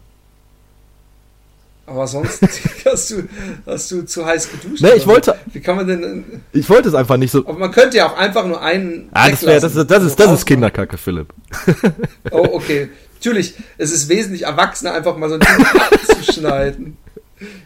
Aber 1.86 2.06
sonst 2.06 2.40
hast 2.84 3.10
du, 3.10 3.22
hast 3.66 3.90
du 3.90 4.02
zu 4.06 4.24
heiß 4.24 4.48
geduscht. 4.50 4.82
Nee, 4.82 4.90
ich 4.96 5.06
wollte- 5.06 5.36
Wie 5.52 5.60
kann 5.60 5.76
man 5.76 5.86
denn. 5.86 6.24
Ich 6.52 6.68
wollte 6.68 6.88
es 6.88 6.94
einfach 6.94 7.16
nicht 7.16 7.30
so. 7.32 7.40
Aber 7.46 7.58
man 7.58 7.72
könnte 7.72 7.96
ja 7.96 8.08
auch 8.08 8.16
einfach 8.16 8.46
nur 8.46 8.60
einen. 8.62 9.08
Ah, 9.12 9.28
das, 9.30 9.42
wär, 9.44 9.60
das, 9.60 9.74
ist, 9.74 9.76
das, 9.76 9.84
ist, 9.84 9.90
das 9.90 10.04
ist 10.04 10.20
Rausmachen. 10.20 10.44
Kinderkacke, 10.44 10.96
Philipp. 10.98 11.32
Oh, 12.30 12.48
okay. 12.52 12.88
Natürlich, 13.20 13.54
es 13.76 13.92
ist 13.92 14.08
wesentlich 14.08 14.44
erwachsener, 14.44 14.94
einfach 14.94 15.14
mal 15.18 15.28
so 15.28 15.34
ein 15.34 15.40
Ding 15.40 15.66
abzuschneiden. 15.92 16.96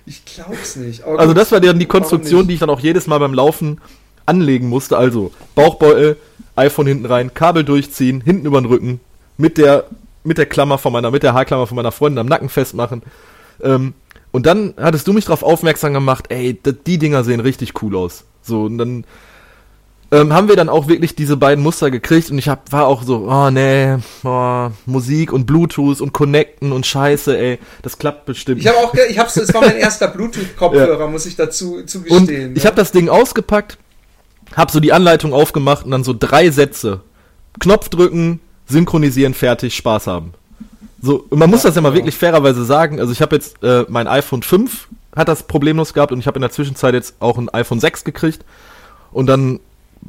Ich 0.04 0.24
glaub's 0.24 0.74
nicht. 0.74 1.04
Aber 1.04 1.18
Also 1.20 1.28
gut, 1.28 1.40
das 1.40 1.52
war 1.52 1.60
dann 1.60 1.78
die 1.78 1.86
Konstruktion, 1.86 2.48
die 2.48 2.54
ich 2.54 2.60
dann 2.60 2.70
auch 2.70 2.80
jedes 2.80 3.06
Mal 3.06 3.18
beim 3.18 3.34
Laufen 3.34 3.80
anlegen 4.26 4.68
musste. 4.68 4.96
Also 4.96 5.30
Bauchbeutel, 5.54 6.16
iPhone 6.56 6.88
hinten 6.88 7.06
rein, 7.06 7.34
Kabel 7.34 7.62
durchziehen, 7.62 8.20
hinten 8.20 8.46
über 8.46 8.60
den 8.60 8.66
Rücken, 8.66 9.00
mit 9.36 9.56
der 9.56 9.84
mit 10.24 10.38
der 10.38 10.46
Klammer 10.46 10.78
von 10.78 10.92
meiner, 10.92 11.10
mit 11.10 11.22
der 11.22 11.34
Haarklammer 11.34 11.66
von 11.66 11.76
meiner 11.76 11.92
Freundin 11.92 12.18
am 12.18 12.26
Nacken 12.26 12.48
festmachen. 12.48 13.02
Ähm, 13.62 13.94
und 14.32 14.46
dann 14.46 14.74
hattest 14.76 15.06
du 15.06 15.12
mich 15.12 15.26
darauf 15.26 15.44
aufmerksam 15.44 15.92
gemacht, 15.92 16.24
ey, 16.30 16.58
die 16.86 16.98
Dinger 16.98 17.22
sehen 17.22 17.40
richtig 17.40 17.80
cool 17.82 17.94
aus. 17.94 18.24
So, 18.42 18.64
und 18.64 18.78
dann 18.78 19.04
ähm, 20.14 20.32
haben 20.32 20.48
wir 20.48 20.56
dann 20.56 20.68
auch 20.68 20.86
wirklich 20.86 21.16
diese 21.16 21.36
beiden 21.36 21.62
Muster 21.62 21.90
gekriegt 21.90 22.30
und 22.30 22.38
ich 22.38 22.48
hab, 22.48 22.70
war 22.72 22.86
auch 22.86 23.02
so, 23.02 23.26
oh 23.28 23.50
nee, 23.50 23.96
oh, 24.22 24.68
Musik 24.86 25.32
und 25.32 25.46
Bluetooth 25.46 26.00
und 26.00 26.12
Connecten 26.12 26.72
und 26.72 26.86
Scheiße, 26.86 27.36
ey, 27.36 27.58
das 27.82 27.98
klappt 27.98 28.24
bestimmt. 28.26 28.60
Ich 28.60 28.66
habe 28.68 28.78
auch, 28.78 28.94
ich 28.94 29.18
hab's, 29.18 29.36
es 29.36 29.52
war 29.52 29.62
mein 29.62 29.76
erster 29.78 30.08
Bluetooth-Kopfhörer, 30.08 31.08
muss 31.08 31.26
ich 31.26 31.36
dazu 31.36 31.76
Und 31.76 31.90
zugestehen. 31.90 32.54
ich 32.54 32.62
ja. 32.62 32.68
habe 32.68 32.76
das 32.76 32.92
Ding 32.92 33.08
ausgepackt, 33.08 33.76
habe 34.54 34.70
so 34.70 34.78
die 34.80 34.92
Anleitung 34.92 35.32
aufgemacht 35.34 35.84
und 35.84 35.90
dann 35.90 36.04
so 36.04 36.14
drei 36.18 36.50
Sätze. 36.50 37.00
Knopf 37.60 37.88
drücken, 37.88 38.40
synchronisieren, 38.66 39.34
fertig, 39.34 39.74
Spaß 39.74 40.06
haben. 40.06 40.32
So, 41.02 41.26
und 41.28 41.38
man 41.38 41.50
muss 41.50 41.62
Ja, 41.64 41.68
das 41.68 41.76
ja 41.76 41.82
mal 41.82 41.90
genau. 41.90 41.98
wirklich 42.00 42.16
fairerweise 42.16 42.64
sagen. 42.64 43.00
Also 43.00 43.12
ich 43.12 43.20
habe 43.20 43.34
jetzt 43.36 43.62
äh, 43.62 43.84
mein 43.88 44.06
iPhone 44.06 44.42
5 44.42 44.88
hat 45.14 45.28
das 45.28 45.42
problemlos 45.44 45.92
gehabt 45.92 46.12
und 46.12 46.18
ich 46.18 46.26
habe 46.26 46.36
in 46.38 46.42
der 46.42 46.50
Zwischenzeit 46.50 46.94
jetzt 46.94 47.14
auch 47.20 47.36
ein 47.38 47.48
iPhone 47.50 47.78
6 47.80 48.04
gekriegt 48.04 48.44
und 49.12 49.26
dann 49.26 49.60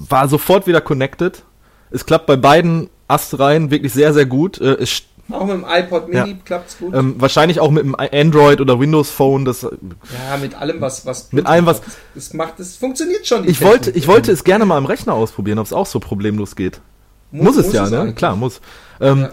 war 0.10 0.28
sofort 0.28 0.68
wieder 0.68 0.82
connected. 0.82 1.44
Es 1.92 2.06
klappt 2.06 2.26
bei 2.26 2.36
beiden 2.36 2.90
Astreihen 3.08 3.72
wirklich 3.72 3.94
sehr, 3.94 4.14
sehr 4.14 4.26
gut. 4.26 4.60
Äh, 4.60 4.74
es 4.82 5.04
Auch 5.32 5.46
mit 5.46 5.56
dem 5.56 5.66
iPod 5.68 6.08
Mini 6.10 6.30
Ja. 6.32 6.38
klappt's 6.44 6.78
gut. 6.78 6.94
ähm, 6.94 7.16
wahrscheinlich 7.18 7.60
auch 7.60 7.72
mit 7.72 7.84
dem 7.84 7.96
Android 7.96 8.62
oder 8.62 8.80
Windows 8.80 9.10
Phone. 9.10 9.46
Das, 9.46 9.62
ja, 9.64 9.70
mit 10.42 10.56
allem, 10.56 10.82
was, 10.82 11.06
was 11.06 11.32
Mit 11.32 11.46
allem, 11.46 11.66
was- 11.66 11.82
Das 12.14 12.34
macht, 12.34 12.60
das 12.60 12.76
funktioniert 12.76 13.26
schon. 13.26 13.48
ich 13.48 13.62
wollte, 13.62 13.92
ich 13.92 14.08
wollte 14.08 14.32
es 14.32 14.44
gerne 14.44 14.66
mal 14.66 14.78
am 14.78 14.86
Rechner 14.86 15.14
ausprobieren, 15.14 15.60
ob 15.60 15.66
es 15.66 15.74
auch 15.74 15.86
so 15.86 16.00
problemlos 16.00 16.56
geht. 16.56 16.82
Muss, 17.32 17.58
es 17.58 17.72
ja, 17.74 17.90
ne? 17.90 18.02
eigentlich. 18.02 18.16
Klar, 18.16 18.36
muss. 18.36 18.62
Ähm, 19.02 19.22
Ja. 19.22 19.30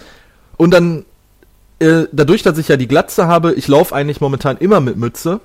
Und 0.57 0.71
dann, 0.73 1.05
äh, 1.79 2.05
dadurch, 2.13 2.43
dass 2.43 2.57
ich 2.59 2.69
ja 2.69 2.77
die 2.77 2.89
Glatze 2.89 3.27
habe, 3.27 3.53
ich 3.55 3.69
laufe 3.69 3.95
eigentlich 3.95 4.21
momentan 4.21 4.57
immer 4.59 4.81
mit 4.81 4.97
Mütze 4.97 5.41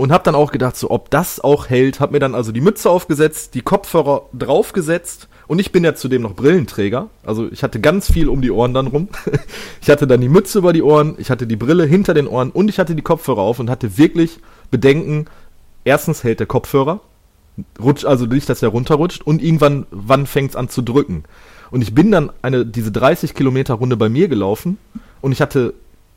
und 0.00 0.12
habe 0.12 0.24
dann 0.24 0.34
auch 0.34 0.50
gedacht, 0.50 0.76
so 0.76 0.90
ob 0.90 1.10
das 1.10 1.40
auch 1.40 1.68
hält, 1.68 2.00
habe 2.00 2.12
mir 2.12 2.20
dann 2.20 2.34
also 2.34 2.52
die 2.52 2.62
Mütze 2.62 2.88
aufgesetzt, 2.88 3.54
die 3.54 3.60
Kopfhörer 3.60 4.22
draufgesetzt 4.32 5.28
und 5.46 5.58
ich 5.58 5.72
bin 5.72 5.84
ja 5.84 5.94
zudem 5.94 6.22
noch 6.22 6.34
Brillenträger, 6.34 7.10
also 7.22 7.52
ich 7.52 7.62
hatte 7.62 7.80
ganz 7.80 8.10
viel 8.10 8.30
um 8.30 8.40
die 8.40 8.50
Ohren 8.50 8.72
dann 8.72 8.86
rum. 8.86 9.08
ich 9.82 9.90
hatte 9.90 10.06
dann 10.06 10.22
die 10.22 10.30
Mütze 10.30 10.60
über 10.60 10.72
die 10.72 10.82
Ohren, 10.82 11.16
ich 11.18 11.30
hatte 11.30 11.46
die 11.46 11.56
Brille 11.56 11.84
hinter 11.84 12.14
den 12.14 12.28
Ohren 12.28 12.50
und 12.50 12.70
ich 12.70 12.78
hatte 12.78 12.94
die 12.94 13.02
Kopfhörer 13.02 13.42
auf 13.42 13.58
und 13.58 13.68
hatte 13.68 13.98
wirklich 13.98 14.38
Bedenken. 14.70 15.26
Erstens 15.84 16.24
hält 16.24 16.40
der 16.40 16.46
Kopfhörer, 16.46 17.00
rutscht, 17.78 18.06
also 18.06 18.24
nicht, 18.24 18.48
dass 18.48 18.62
er 18.62 18.70
runterrutscht 18.70 19.20
und 19.26 19.42
irgendwann, 19.42 19.86
wann 19.90 20.24
fängt 20.24 20.50
es 20.50 20.56
an 20.56 20.70
zu 20.70 20.80
drücken. 20.80 21.24
Und 21.70 21.82
ich 21.82 21.94
bin 21.94 22.10
dann 22.10 22.30
eine, 22.40 22.64
diese 22.64 22.90
30 22.90 23.34
Kilometer 23.34 23.74
Runde 23.74 23.98
bei 23.98 24.08
mir 24.08 24.28
gelaufen 24.28 24.78
und 25.20 25.32
ich 25.32 25.42
hatte 25.42 25.74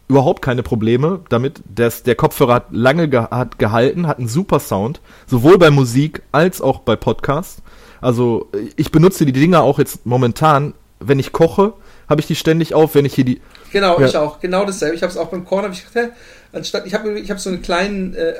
überhaupt 0.08 0.42
keine 0.42 0.64
Probleme 0.64 1.22
damit. 1.30 1.64
Das, 1.74 2.04
der 2.04 2.16
Kopfhörer 2.16 2.56
hat 2.56 2.68
lange 2.72 3.10
ge 3.10 3.22
hat 3.32 3.60
gehalten, 3.60 4.08
hat 4.08 4.20
einen 4.20 4.28
super 4.28 4.60
Sound, 4.60 5.02
sowohl 5.28 5.58
bei 5.58 5.70
Musik 5.70 6.22
als 6.32 6.62
auch 6.62 6.80
bei 6.80 6.96
Podcast. 6.96 7.62
Also 8.02 8.50
ich 8.76 8.92
benutze 8.92 9.26
die 9.26 9.32
Dinger 9.32 9.64
auch 9.64 9.80
jetzt 9.80 10.06
momentan, 10.06 10.74
wenn 11.00 11.20
ich 11.20 11.32
koche, 11.32 11.74
habe 12.10 12.22
ich 12.22 12.28
die 12.28 12.36
ständig 12.36 12.74
auf, 12.74 12.96
wenn 12.96 13.06
ich 13.06 13.14
hier 13.14 13.26
die 13.26 13.42
Genau, 13.74 14.00
Ja. 14.00 14.06
ich 14.08 14.16
auch. 14.16 14.40
Genau 14.40 14.64
dasselbe. 14.66 14.96
Ich 14.96 15.02
habe 15.04 15.12
es 15.12 15.18
auch 15.18 15.28
beim 15.28 15.44
Korn, 15.44 15.64
habe 15.64 15.74
ich 15.74 15.86
gedacht, 15.86 16.12
hä, 16.12 16.58
anstatt, 16.58 16.86
ich 16.86 16.94
habe 16.94 17.20
ich 17.20 17.30
hab 17.32 17.40
so 17.40 17.50
einen 17.50 17.62
kleinen 17.62 18.14
äh, 18.16 18.36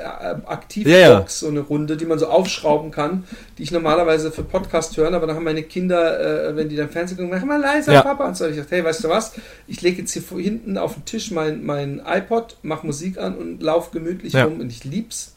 Aktivbox, 0.46 0.90
Ja, 0.92 0.98
ja. 0.98 1.24
so 1.26 1.48
eine 1.48 1.60
Runde, 1.60 1.96
die 1.96 2.06
man 2.06 2.18
so 2.18 2.26
aufschrauben 2.28 2.90
kann, 2.92 3.24
die 3.58 3.64
ich 3.64 3.72
normalerweise 3.72 4.30
für 4.30 4.44
Podcast 4.44 4.96
hören, 4.96 5.14
aber 5.14 5.26
dann 5.26 5.34
haben 5.36 5.44
meine 5.44 5.64
Kinder, 5.64 6.48
äh, 6.50 6.56
wenn 6.56 6.68
die 6.68 6.76
dann 6.76 6.88
Fernsehen 6.88 7.16
gucken, 7.18 7.32
mach 7.36 7.44
mal 7.44 7.60
leiser, 7.60 7.92
Ja. 7.92 8.02
Papa. 8.02 8.28
Und 8.28 8.36
so 8.36 8.44
habe 8.44 8.52
ich 8.52 8.56
gedacht, 8.58 8.70
hey, 8.72 8.84
weißt 8.84 9.02
du 9.04 9.08
was? 9.08 9.32
Ich 9.66 9.82
lege 9.82 10.02
jetzt 10.02 10.12
hier 10.12 10.22
hinten 10.40 10.78
auf 10.78 10.94
den 10.94 11.04
Tisch 11.04 11.30
mein, 11.32 11.64
mein 11.64 12.00
iPod, 12.06 12.56
mach 12.62 12.84
Musik 12.84 13.18
an 13.18 13.36
und 13.36 13.62
lauf 13.62 13.90
gemütlich 13.90 14.34
rum 14.36 14.60
und 14.60 14.70
ich 14.70 14.84
lieb's. 14.84 15.34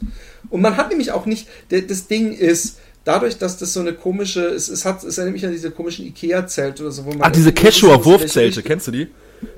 Und 0.50 0.62
man 0.62 0.78
hat 0.78 0.90
nämlich 0.90 1.12
auch 1.12 1.26
nicht, 1.26 1.48
das 1.70 2.08
Ding 2.08 2.32
ist, 2.32 2.78
dadurch, 3.04 3.38
dass 3.40 3.58
das 3.58 3.74
so 3.74 3.80
eine 3.80 3.94
komische, 3.94 4.46
es, 4.46 4.68
es 4.70 4.86
hat, 4.86 5.04
es 5.04 5.18
erinnert 5.18 5.34
mich 5.34 5.46
an 5.46 5.52
diese 5.52 5.72
komischen 5.72 6.06
Ikea-Zelte 6.06 6.84
oder 6.84 6.92
so, 6.92 7.06
wo 7.06 7.10
man 7.10 7.22
Ach, 7.24 7.32
diese 7.32 7.52
Quechua-Wurfzelte, 7.54 8.62
kennst 8.62 8.86
du 8.88 8.92
die? 8.92 9.08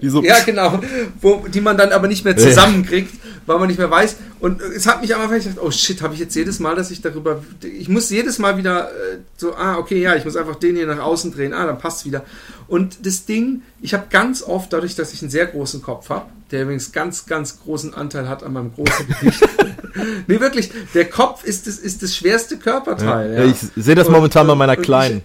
Die 0.02 0.10
so, 0.10 0.24
ja, 0.24 0.40
genau. 0.46 0.80
Wo, 1.22 1.46
die 1.48 1.62
man 1.62 1.78
dann 1.78 1.92
aber 1.92 2.08
nicht 2.08 2.26
mehr 2.26 2.36
zusammenkriegt, 2.36 3.14
weil 3.46 3.60
man 3.60 3.68
nicht 3.68 3.80
mehr 3.80 3.90
weiß. 3.90 4.18
Und 4.40 4.62
es 4.62 4.88
hat 4.88 5.02
mich 5.02 5.14
Anfang 5.16 5.40
gedacht, 5.40 5.58
oh 5.62 5.70
shit, 5.72 6.02
habe 6.02 6.14
ich 6.14 6.20
jetzt 6.22 6.36
jedes 6.36 6.60
Mal, 6.60 6.76
dass 6.76 6.92
ich 6.92 7.02
darüber. 7.02 7.44
Ich 7.62 7.90
muss 7.90 8.10
jedes 8.10 8.40
Mal 8.40 8.58
wieder 8.58 8.90
äh, 8.90 9.18
so, 9.38 9.54
ah, 9.54 9.78
okay, 9.78 10.02
ja, 10.02 10.16
ich 10.16 10.24
muss 10.24 10.36
einfach 10.38 10.56
den 10.56 10.76
hier 10.78 10.88
nach 10.88 11.00
außen 11.00 11.34
drehen, 11.34 11.54
ah, 11.54 11.66
dann 11.66 11.78
passt 11.78 12.06
wieder. 12.06 12.24
Und 12.68 13.06
das 13.06 13.26
Ding, 13.26 13.64
ich 13.82 13.94
habe 13.94 14.06
ganz 14.10 14.44
oft, 14.44 14.72
dadurch, 14.72 14.96
dass 14.96 15.12
ich 15.14 15.22
einen 15.22 15.32
sehr 15.32 15.48
großen 15.48 15.82
Kopf 15.82 16.10
habe, 16.10 16.28
der 16.52 16.64
übrigens 16.64 16.92
ganz, 16.92 17.26
ganz 17.26 17.60
großen 17.62 17.94
Anteil 17.94 18.30
hat 18.30 18.44
an 18.44 18.54
meinem 18.54 18.74
großen 18.74 19.08
Gewicht. 19.08 19.42
nee, 20.28 20.40
wirklich, 20.40 20.72
der 20.94 21.06
Kopf 21.10 21.44
ist 21.44 21.68
das, 21.68 21.78
ist 21.78 22.02
das 22.04 22.16
schwerste 22.16 22.58
Körperteil. 22.58 23.34
ja, 23.34 23.46
ich 23.46 23.58
sehe 23.76 23.96
das 23.96 24.08
Und- 24.08 24.14
momentan 24.14 24.48
bei 24.48 24.56
meiner 24.56 24.74
und 24.74 24.80
ich- 24.80 24.86
Kleinen. 24.86 25.22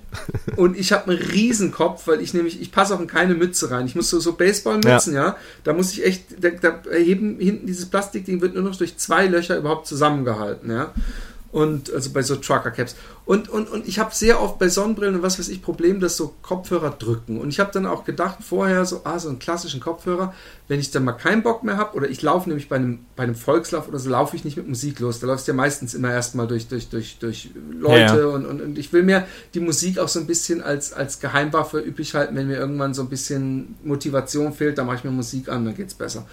Und 0.57 0.77
ich 0.79 0.93
habe 0.93 1.11
einen 1.11 1.21
Riesenkopf, 1.21 2.07
weil 2.07 2.21
ich 2.21 2.35
nämlich, 2.35 2.61
ich 2.61 2.73
passe 2.73 2.95
auch 2.95 3.01
in 3.01 3.07
keine 3.07 3.35
Mütze 3.35 3.71
rein. 3.71 3.87
Ich 3.87 3.95
muss 3.95 4.09
so, 4.11 4.21
so 4.21 4.33
Baseballmützen, 4.35 5.15
ja. 5.15 5.37
Da 5.65 5.73
muss 5.73 5.93
ich 5.93 6.05
echt, 6.05 6.25
da, 6.41 6.51
da 6.51 6.81
heben 6.93 7.39
hinten 7.39 7.67
dieses 7.67 7.87
Plastikding 7.87 8.41
wird 8.41 8.55
nur 8.55 8.62
noch 8.62 8.77
durch 8.77 8.97
zwei 9.05 9.26
Löcher 9.26 9.57
überhaupt 9.57 9.86
zusammengehalten, 9.86 10.70
ja. 10.70 10.92
Und 11.52 11.92
also 11.92 12.11
bei 12.11 12.22
so 12.22 12.34
Trucker 12.34 12.72
Caps. 12.72 12.96
Und, 13.26 13.48
und, 13.48 13.70
und 13.70 13.86
ich 13.86 14.00
habe 14.00 14.12
sehr 14.12 14.42
oft 14.42 14.59
bei 14.59 14.68
Sonnenbrillen 14.68 15.14
und 15.14 15.22
was 15.22 15.38
weiß 15.38 15.48
ich 15.50 15.62
Problem, 15.62 16.00
dass 16.00 16.16
so 16.16 16.34
Kopfhörer 16.42 16.90
drücken. 16.90 17.38
Und 17.38 17.48
ich 17.48 17.61
habe 17.61 17.70
dann 17.70 17.86
auch 17.86 18.05
gedacht 18.05 18.38
vorher 18.42 18.84
so, 18.84 19.02
ah, 19.05 19.20
so 19.20 19.28
einen 19.28 19.38
klassischen 19.38 19.78
Kopfhörer, 19.78 20.34
wenn 20.66 20.80
ich 20.80 20.90
dann 20.90 21.05
mal 21.05 21.12
keinen 21.12 21.44
Bock 21.44 21.62
mehr 21.62 21.76
habe, 21.76 21.96
oder 21.96 22.11
ich 22.11 22.22
laufe 22.22 22.48
nämlich 22.48 22.68
bei 22.68 22.74
einem, 22.74 23.07
bei 23.14 23.22
einem 23.22 23.36
Volkslauf 23.36 23.86
oder 23.86 24.00
so, 24.00 24.11
laufe 24.11 24.34
ich 24.34 24.44
nicht 24.44 24.57
mit 24.57 24.66
Musik 24.66 24.98
los. 24.98 25.20
Da 25.20 25.28
läufst 25.28 25.46
du 25.46 25.52
ja 25.52 25.57
meistens 25.57 25.94
immer 25.94 26.11
erstmal 26.11 26.48
durch, 26.48 26.66
durch, 26.66 26.88
durch, 26.88 27.18
durch 27.20 27.50
Leute 27.70 28.18
ja. 28.18 28.26
Und, 28.26 28.46
und, 28.46 28.61
und 28.61 28.76
ich 28.76 28.92
will 28.92 29.05
mir 29.05 29.24
die 29.55 29.61
Musik 29.61 30.00
auch 30.00 30.09
so 30.09 30.18
ein 30.18 30.26
bisschen 30.26 30.61
als, 30.61 30.92
als 30.92 31.20
Geheimwaffe 31.20 31.78
übrig 31.78 32.16
halten, 32.16 32.34
wenn 32.34 32.48
mir 32.48 32.59
irgendwann 32.59 32.94
so 32.94 33.02
ein 33.02 33.09
bisschen 33.09 33.76
Motivation 33.84 34.52
fehlt, 34.52 34.76
dann 34.76 34.86
mache 34.86 34.96
ich 34.96 35.05
mir 35.05 35.12
Musik 35.12 35.48
an, 35.48 35.64
dann 35.64 35.76
geht's 35.76 35.94
besser. 35.94 36.26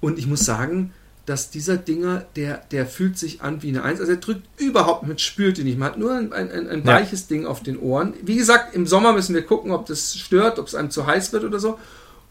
Und 0.00 0.16
ich 0.16 0.28
muss 0.28 0.44
sagen, 0.44 0.92
dass 1.26 1.50
dieser 1.50 1.76
Dinger, 1.78 2.24
der, 2.36 2.58
der 2.70 2.86
fühlt 2.86 3.18
sich 3.18 3.40
an 3.42 3.62
wie 3.62 3.68
eine 3.70 3.82
Eins. 3.82 3.98
Also 4.00 4.12
er 4.12 4.18
drückt 4.18 4.42
überhaupt 4.60 5.06
mit, 5.06 5.20
spürt 5.20 5.56
ihn 5.58 5.64
nicht. 5.64 5.78
Man 5.78 5.88
hat 5.92 5.98
nur 5.98 6.12
ein, 6.14 6.32
ein, 6.32 6.50
ein, 6.50 6.68
ein 6.68 6.80
Ja. 6.80 6.86
weiches 6.94 7.26
Ding 7.28 7.46
auf 7.46 7.62
den 7.62 7.78
Ohren. 7.78 8.12
Wie 8.22 8.36
gesagt, 8.36 8.74
im 8.74 8.86
Sommer 8.86 9.12
müssen 9.14 9.34
wir 9.34 9.42
gucken, 9.42 9.70
ob 9.72 9.86
das 9.86 10.16
stört, 10.16 10.58
ob 10.58 10.66
es 10.66 10.74
einem 10.74 10.90
zu 10.90 11.06
heiß 11.06 11.32
wird 11.32 11.44
oder 11.44 11.58
so. 11.58 11.78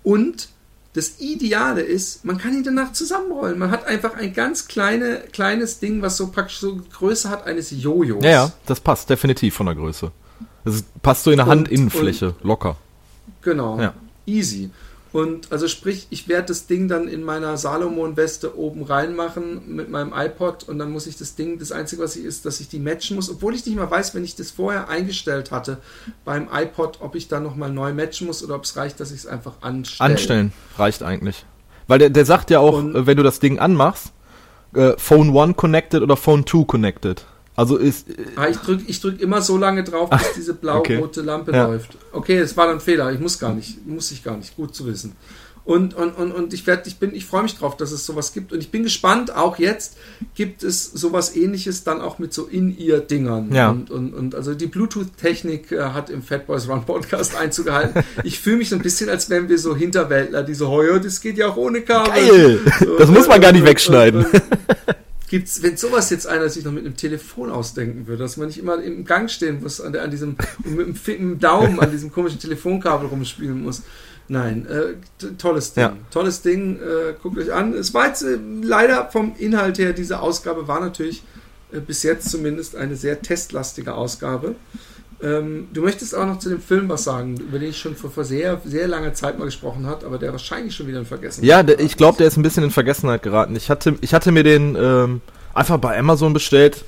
Und 0.03 0.49
das 0.93 1.19
Ideale 1.19 1.81
ist, 1.81 2.23
man 2.23 2.37
kann 2.37 2.53
ihn 2.53 2.63
danach 2.63 2.93
zusammenrollen. 2.93 3.57
Man 3.57 3.71
hat 3.71 3.87
einfach 3.87 4.15
ein 4.15 4.31
ganz 4.31 4.67
kleine, 4.67 5.21
kleines 5.31 5.79
Ding, 5.79 6.03
was 6.03 6.17
so 6.17 6.27
praktisch 6.27 6.59
so 6.59 6.79
Größe 6.91 7.31
hat 7.31 7.47
eines 7.47 7.71
Jojos. 7.71 8.23
Ja, 8.23 8.29
ja, 8.29 8.51
das 8.67 8.79
passt 8.79 9.09
definitiv 9.09 9.55
von 9.55 9.65
der 9.65 9.73
Größe. 9.75 10.11
Das 10.65 10.83
passt 11.01 11.23
so 11.23 11.31
in 11.31 11.37
der 11.37 11.47
Und- 11.47 11.51
Handinnenfläche, 11.67 12.35
locker. 12.43 12.77
Genau. 13.41 13.79
Ja. 13.81 13.93
Easy. 14.27 14.69
Und 15.13 15.51
also 15.51 15.67
sprich, 15.67 16.07
ich 16.09 16.27
werde 16.27 16.47
das 16.47 16.65
Ding 16.65 16.87
dann 16.87 17.07
in 17.07 17.23
meiner 17.23 17.55
Salomon-Weste 17.55 18.57
oben 18.57 18.81
reinmachen 18.81 19.61
mit 19.75 19.87
meinem 19.89 20.11
iPod 20.11 20.63
und 20.67 20.79
dann 20.79 20.91
muss 20.91 21.05
ich 21.05 21.17
das 21.17 21.35
Ding, 21.35 21.59
das 21.59 21.71
Einzige, 21.71 22.01
was 22.01 22.15
ich 22.15 22.25
ist, 22.25 22.47
dass 22.47 22.59
ich 22.59 22.67
die 22.67 22.79
matchen 22.79 23.15
muss, 23.15 23.29
obwohl 23.29 23.53
ich 23.53 23.63
nicht 23.65 23.75
mal 23.75 23.89
weiß, 23.89 24.15
wenn 24.15 24.23
ich 24.23 24.35
das 24.35 24.49
vorher 24.49 24.89
eingestellt 24.89 25.51
hatte 25.51 25.77
beim 26.25 26.49
iPod, 26.51 26.97
ob 26.99 27.13
ich 27.13 27.27
da 27.27 27.39
nochmal 27.39 27.71
neu 27.71 27.93
matchen 27.93 28.25
muss 28.25 28.43
oder 28.43 28.55
ob 28.55 28.63
es 28.63 28.75
reicht, 28.75 28.99
dass 28.99 29.11
ich 29.11 29.19
es 29.19 29.27
einfach 29.27 29.53
anstelle. 29.61 30.09
Anstellen 30.09 30.53
reicht 30.79 31.03
eigentlich. 31.03 31.45
Weil 31.87 31.99
der, 31.99 32.09
der 32.09 32.25
sagt 32.25 32.49
ja 32.49 32.59
auch, 32.59 32.73
Und- 32.79 33.05
wenn 33.05 33.15
du 33.15 33.21
das 33.21 33.39
Ding 33.39 33.59
anmachst, 33.59 34.11
äh, 34.73 34.93
Phone 34.97 35.29
1 35.37 35.55
connected 35.55 36.01
oder 36.01 36.17
Phone 36.17 36.43
2 36.47 36.63
connected. 36.65 37.23
Also 37.55 37.77
ist, 37.77 38.09
äh, 38.09 38.13
Ah, 38.35 38.47
ich 38.47 38.57
drücke 38.57 38.83
ich 38.87 38.99
drück 38.99 39.21
immer 39.21 39.41
so 39.41 39.57
lange 39.57 39.83
drauf, 39.83 40.09
bis 40.09 40.33
diese 40.35 40.53
blau-rote 40.55 41.21
Lampe 41.21 41.51
Ja. 41.51 41.67
läuft. 41.67 41.97
Okay, 42.11 42.37
es 42.37 42.57
war 42.57 42.65
dann 42.67 42.77
ein 42.77 42.81
Fehler. 42.81 43.11
Ich 43.11 43.19
muss 43.19 43.37
gar 43.39 43.53
nicht, 43.53 43.85
muss 43.85 44.11
ich 44.11 44.23
gar 44.23 44.37
nicht. 44.37 44.55
Gut 44.55 44.73
zu 44.75 44.85
wissen. 44.87 45.15
Und, 45.65 45.93
und, 45.93 46.17
und, 46.17 46.33
und 46.33 46.53
ich 46.53 46.67
werde, 46.67 46.83
ich 46.89 46.97
bin, 46.97 47.15
ich 47.15 47.25
freue 47.25 47.43
mich 47.43 47.55
drauf, 47.57 47.77
dass 47.77 47.93
es 47.93 48.05
sowas 48.05 48.33
gibt. 48.33 48.51
Und 48.51 48.59
ich 48.59 48.69
bin 48.69 48.83
gespannt, 48.83 49.33
auch 49.33 49.57
jetzt 49.59 49.95
gibt 50.35 50.61
es 50.61 50.91
sowas 50.91 51.37
ähnliches 51.37 51.85
dann 51.85 52.01
auch 52.01 52.19
mit 52.19 52.33
so 52.33 52.47
In-Ear-Dingern. 52.47 53.53
Ja. 53.53 53.69
Und, 53.69 53.89
und, 53.89 54.13
und 54.13 54.35
also 54.35 54.55
die 54.55 54.65
Bluetooth-Technik 54.67 55.71
äh, 55.71 55.79
hat 55.83 56.09
im 56.09 56.21
Fat 56.21 56.47
Boys 56.47 56.67
Run 56.67 56.83
Podcast 56.85 57.35
Einzug 57.39 57.67
gehalten. 57.67 58.03
Ich 58.25 58.39
fühle 58.41 58.57
mich 58.57 58.67
so 58.69 58.75
ein 58.75 58.81
bisschen, 58.81 59.09
als 59.09 59.29
wären 59.29 59.47
wir 59.47 59.57
so 59.57 59.73
Hinterwäldler, 59.73 60.43
die 60.43 60.53
so, 60.53 60.67
oh 60.67 60.83
ja, 60.83 60.99
das 60.99 61.21
geht 61.21 61.37
ja 61.37 61.47
auch 61.47 61.55
ohne 61.55 61.81
Kabel. 61.81 62.11
geil! 62.11 62.59
So, 62.79 62.97
Das 62.97 63.09
muss 63.09 63.27
man 63.29 63.39
gar 63.39 63.53
nicht 63.53 63.63
wegschneiden. 63.65 64.25
und- 64.25 64.33
und 64.33 64.41
Gibt's, 65.33 65.63
wenn 65.63 65.77
sowas 65.77 66.11
jetzt 66.11 66.27
einer 66.27 66.47
sich 66.47 66.63
noch 66.63 66.71
mit 66.71 66.85
einem 66.85 66.95
Telefon 66.95 67.49
ausdenken 67.49 68.05
würde, 68.05 68.21
dass 68.21 68.37
man 68.37 68.49
nicht 68.49 68.59
immer 68.59 68.79
im 68.83 69.03
Gang 69.03 69.31
stehen 69.31 69.63
muss 69.63 69.81
an, 69.81 69.91
der, 69.91 70.03
an 70.03 70.11
diesem 70.11 70.35
und 70.63 70.75
mit 70.75 71.07
dem, 71.07 71.39
Daumen 71.39 71.79
an 71.79 71.89
diesem 71.89 72.11
komischen 72.11 72.37
Telefonkabel 72.37 73.07
rumspielen 73.07 73.63
muss. 73.63 73.81
Nein, 74.27 74.67
äh, 74.67 74.93
tolles 75.39 75.73
Ding. 75.73 75.81
Ja. 75.81 75.97
Tolles 76.11 76.43
Ding, 76.43 76.75
äh, 76.75 77.15
guckt 77.19 77.39
euch 77.39 77.51
an. 77.51 77.73
Es 77.73 77.95
war 77.95 78.09
jetzt 78.09 78.21
äh, 78.21 78.37
leider 78.61 79.09
vom 79.11 79.33
Inhalt 79.39 79.79
her, 79.79 79.93
diese 79.93 80.19
Ausgabe 80.19 80.67
war 80.67 80.79
natürlich 80.79 81.23
äh, 81.71 81.79
bis 81.79 82.03
jetzt 82.03 82.29
zumindest 82.29 82.75
eine 82.75 82.95
sehr 82.95 83.23
testlastige 83.23 83.95
Ausgabe. 83.95 84.53
Ähm, 85.23 85.69
du 85.71 85.81
möchtest 85.81 86.13
auch 86.15 86.25
noch 86.25 86.39
zu 86.39 86.49
dem 86.49 86.59
Film 86.59 86.89
was 86.89 87.05
sagen, 87.05 87.37
über 87.37 87.57
den 87.57 87.69
ich 87.69 87.77
schon 87.77 87.95
vor, 87.95 88.11
vor 88.11 88.25
sehr, 88.25 88.59
sehr 88.65 88.89
langer 88.89 89.13
Zeit 89.13 89.39
mal 89.39 89.45
gesprochen 89.45 89.85
habe, 89.85 90.05
aber 90.05 90.17
der 90.17 90.33
wahrscheinlich 90.33 90.75
schon 90.75 90.87
wieder 90.87 90.99
in 90.99 91.05
Vergessen 91.05 91.45
Ja, 91.45 91.63
der, 91.63 91.79
ich 91.79 91.95
glaube, 91.95 92.17
der 92.17 92.27
ist 92.27 92.35
ein 92.35 92.43
bisschen 92.43 92.65
in 92.65 92.71
Vergessenheit 92.71 93.23
geraten. 93.23 93.55
Ich 93.55 93.69
hatte, 93.69 93.95
ich 94.01 94.13
hatte 94.13 94.33
mir 94.33 94.43
den 94.43 94.75
ähm, 94.77 95.21
einfach 95.53 95.77
bei 95.77 95.97
Amazon 95.97 96.33
bestellt. 96.33 96.83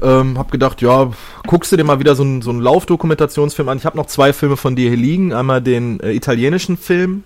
Ähm, 0.00 0.38
hab 0.38 0.52
gedacht, 0.52 0.80
ja, 0.80 1.10
guckst 1.48 1.72
du 1.72 1.76
dir 1.76 1.82
mal 1.82 1.98
wieder 1.98 2.14
so 2.14 2.22
einen 2.22 2.42
so 2.42 2.50
einen 2.50 2.60
Laufdokumentationsfilm 2.60 3.68
an. 3.68 3.78
Ich 3.78 3.86
habe 3.86 3.96
noch 3.96 4.06
zwei 4.06 4.32
Filme 4.32 4.56
von 4.56 4.76
dir 4.76 4.90
hier 4.90 4.98
liegen. 4.98 5.32
Einmal 5.32 5.60
den 5.60 5.98
äh, 5.98 6.12
italienischen 6.12 6.76
Film. 6.76 7.24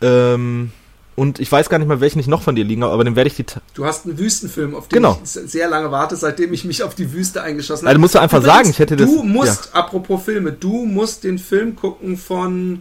Ähm, 0.00 0.72
und 1.14 1.38
ich 1.40 1.50
weiß 1.52 1.68
gar 1.68 1.78
nicht 1.78 1.88
mehr, 1.88 2.00
welchen 2.00 2.18
ich 2.18 2.26
noch 2.26 2.42
von 2.42 2.54
dir 2.54 2.64
liegen 2.64 2.82
habe, 2.84 2.92
aber 2.92 3.04
den 3.04 3.16
werde 3.16 3.28
ich 3.28 3.34
die. 3.36 3.44
Du 3.74 3.84
hast 3.84 4.06
einen 4.06 4.18
Wüstenfilm, 4.18 4.74
auf 4.74 4.88
den 4.88 4.96
Genau. 4.96 5.20
ich 5.22 5.30
sehr 5.30 5.68
lange 5.68 5.90
warte, 5.90 6.16
seitdem 6.16 6.52
ich 6.52 6.64
mich 6.64 6.82
auf 6.82 6.94
die 6.94 7.12
Wüste 7.12 7.42
eingeschossen 7.42 7.86
Also, 7.86 7.96
du 7.96 8.00
musst 8.00 8.14
du 8.14 8.18
einfach 8.20 8.38
Übrigens, 8.38 8.56
sagen, 8.56 8.70
ich 8.70 8.78
hätte 8.78 8.96
das- 8.96 9.10
Du 9.10 9.22
musst, 9.22 9.74
apropos 9.74 10.22
Filme, 10.24 10.52
du 10.52 10.84
musst 10.86 11.24
den 11.24 11.38
Film 11.38 11.76
gucken 11.76 12.16
von, 12.16 12.80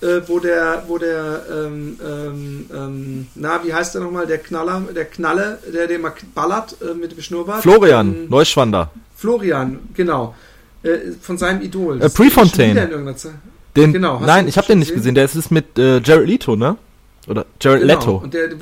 äh, 0.00 0.20
wo 0.26 0.40
der, 0.40 0.84
wo 0.88 0.98
der, 0.98 1.42
ähm, 1.50 1.98
ähm, 2.04 2.66
ähm, 2.74 3.26
na, 3.36 3.60
wie 3.64 3.72
heißt 3.72 3.94
der 3.94 4.02
nochmal, 4.02 4.26
der 4.26 4.38
Knaller, 4.38 4.82
der 4.94 5.04
Knalle, 5.04 5.58
der 5.72 5.86
den 5.86 6.00
mal 6.00 6.12
ballert 6.34 6.76
äh, 6.82 6.94
mit 6.94 7.12
dem 7.12 7.20
Schnurrbart? 7.22 7.62
Florian 7.62 8.08
Ähm, 8.14 8.28
Neuschwander. 8.28 8.90
Florian, 9.16 9.78
genau. 9.94 10.34
Äh, 10.82 11.12
von 11.20 11.38
seinem 11.38 11.62
Idol. 11.62 12.02
Äh, 12.02 12.08
Prefontaine. 12.10 12.88
Den, 13.76 13.92
Genau, 13.92 14.20
nein, 14.20 14.48
ich 14.48 14.58
habe 14.58 14.66
den 14.66 14.80
nicht 14.80 14.88
gesehen? 14.88 15.14
gesehen. 15.14 15.14
Der 15.14 15.24
ist 15.24 15.50
mit 15.52 15.78
äh, 15.78 16.00
Jared 16.00 16.26
Leto, 16.26 16.56
ne? 16.56 16.76
Oder 17.28 17.46
Jared 17.60 17.82
Genau. 17.82 17.94
Leto. 17.94 18.16
Und 18.18 18.34
der, 18.34 18.48
der 18.48 18.58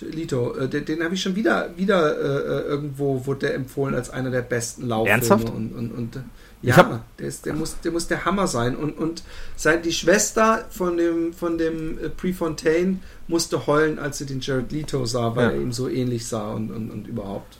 Lito, 0.00 0.56
äh, 0.56 0.68
den, 0.68 0.84
den 0.86 1.02
habe 1.04 1.14
ich 1.14 1.20
schon 1.22 1.36
wieder, 1.36 1.70
wieder 1.76 2.16
äh, 2.18 2.62
irgendwo, 2.68 3.26
wurde 3.26 3.40
der 3.40 3.54
empfohlen 3.54 3.94
als 3.94 4.08
einer 4.10 4.30
der 4.30 4.40
besten 4.42 4.88
Lauffilme. 4.88 5.10
Ernsthaft? 5.10 5.50
Und, 5.50 5.72
und, 5.74 5.90
und, 5.92 6.16
äh, 6.16 6.20
ja, 6.62 6.76
hab- 6.76 7.16
der, 7.18 7.26
ist, 7.28 7.44
der, 7.46 7.52
muss, 7.54 7.78
der 7.80 7.92
muss 7.92 8.06
der 8.06 8.24
Hammer 8.24 8.46
sein. 8.46 8.76
Und, 8.76 8.96
und 8.98 9.22
sein, 9.56 9.82
die 9.82 9.92
Schwester 9.92 10.64
von 10.70 10.96
dem, 10.96 11.32
von 11.34 11.58
dem 11.58 11.98
äh, 11.98 12.08
Prefontaine 12.08 12.98
musste 13.28 13.66
heulen, 13.66 13.98
als 13.98 14.18
sie 14.18 14.26
den 14.26 14.40
Jared 14.40 14.72
Leto 14.72 15.04
sah, 15.04 15.36
weil 15.36 15.48
Ja. 15.48 15.50
er 15.56 15.60
ihm 15.60 15.72
so 15.72 15.88
ähnlich 15.88 16.26
sah 16.26 16.52
und, 16.52 16.70
und, 16.70 16.90
und 16.90 17.06
überhaupt. 17.06 17.58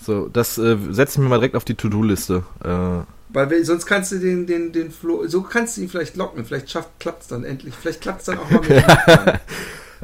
So, 0.00 0.28
das 0.32 0.58
äh, 0.58 0.76
setze 0.90 1.14
ich 1.14 1.18
mir 1.18 1.28
mal 1.28 1.36
direkt 1.38 1.54
auf 1.56 1.64
die 1.64 1.74
To-Do-Liste. 1.74 2.44
Äh, 2.64 3.00
Weil 3.32 3.64
sonst 3.64 3.86
kannst 3.86 4.12
du 4.12 4.18
den, 4.18 4.46
den, 4.46 4.72
den 4.72 4.90
Flo, 4.90 5.26
so 5.26 5.42
kannst 5.42 5.76
du 5.76 5.82
ihn 5.82 5.88
vielleicht 5.88 6.16
locken. 6.16 6.44
Vielleicht 6.44 6.70
schafft, 6.70 6.90
klappt's 6.98 7.28
dann 7.28 7.44
endlich. 7.44 7.74
Vielleicht 7.74 8.00
klappt's 8.00 8.26
dann 8.26 8.38
auch 8.38 8.50
mal 8.50 8.60
mit. 8.60 8.84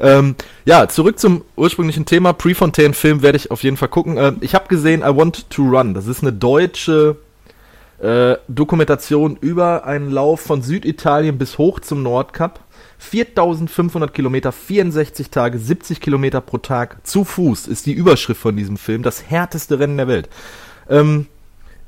Ähm, 0.01 0.35
ja, 0.65 0.87
zurück 0.87 1.19
zum 1.19 1.43
ursprünglichen 1.55 2.05
Thema. 2.05 2.33
Prefontaine-Film 2.33 3.21
werde 3.21 3.35
ich 3.35 3.51
auf 3.51 3.63
jeden 3.63 3.77
Fall 3.77 3.89
gucken. 3.89 4.17
Ähm, 4.17 4.37
ich 4.41 4.55
habe 4.55 4.67
gesehen 4.67 5.01
I 5.01 5.15
Want 5.15 5.49
to 5.49 5.63
Run. 5.63 5.93
Das 5.93 6.07
ist 6.07 6.21
eine 6.21 6.31
deutsche 6.31 7.17
äh, 7.99 8.37
Dokumentation 8.47 9.37
über 9.41 9.85
einen 9.85 10.09
Lauf 10.09 10.39
von 10.41 10.61
Süditalien 10.61 11.37
bis 11.37 11.57
hoch 11.57 11.79
zum 11.79 12.03
Nordkap. 12.03 12.61
4500 12.99 14.13
Kilometer, 14.13 14.51
64 14.51 15.29
Tage, 15.29 15.57
70 15.57 16.01
Kilometer 16.01 16.41
pro 16.41 16.57
Tag 16.57 17.05
zu 17.07 17.23
Fuß 17.23 17.67
ist 17.67 17.85
die 17.85 17.93
Überschrift 17.93 18.41
von 18.41 18.57
diesem 18.57 18.77
Film. 18.77 19.03
Das 19.03 19.29
härteste 19.29 19.79
Rennen 19.79 19.97
der 19.97 20.07
Welt. 20.07 20.29
Ähm, 20.89 21.27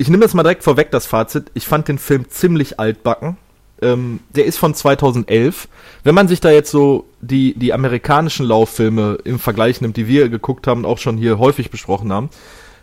ich 0.02 0.10
nehme 0.10 0.24
jetzt 0.26 0.34
mal 0.34 0.42
direkt 0.42 0.64
vorweg 0.64 0.90
das 0.90 1.06
Fazit. 1.06 1.52
Ich 1.54 1.68
fand 1.68 1.88
den 1.88 2.00
Film 2.00 2.28
ziemlich 2.28 2.80
altbacken. 2.80 3.38
ähm, 3.84 4.20
der 4.36 4.46
ist 4.46 4.58
von 4.58 4.74
2011. 4.74 5.68
Wenn 6.04 6.16
man 6.16 6.28
sich 6.28 6.40
da 6.40 6.50
jetzt 6.50 6.72
so 6.72 7.06
die, 7.22 7.54
die 7.54 7.72
amerikanischen 7.72 8.48
Lauffilme 8.48 9.20
im 9.24 9.38
Vergleich 9.38 9.80
nimmt, 9.80 9.98
die 9.98 10.08
wir 10.08 10.30
geguckt 10.30 10.66
haben 10.66 10.82
und 10.82 10.86
auch 10.86 10.98
schon 10.98 11.18
hier 11.18 11.38
häufig 11.38 11.70
besprochen 11.70 12.12
haben, 12.12 12.32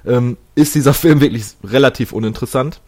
ähm, 0.07 0.37
ist 0.55 0.77
dieser 0.77 0.95
Film 0.95 1.21
wirklich 1.21 1.45
relativ 1.65 2.13
uninteressant. 2.13 2.81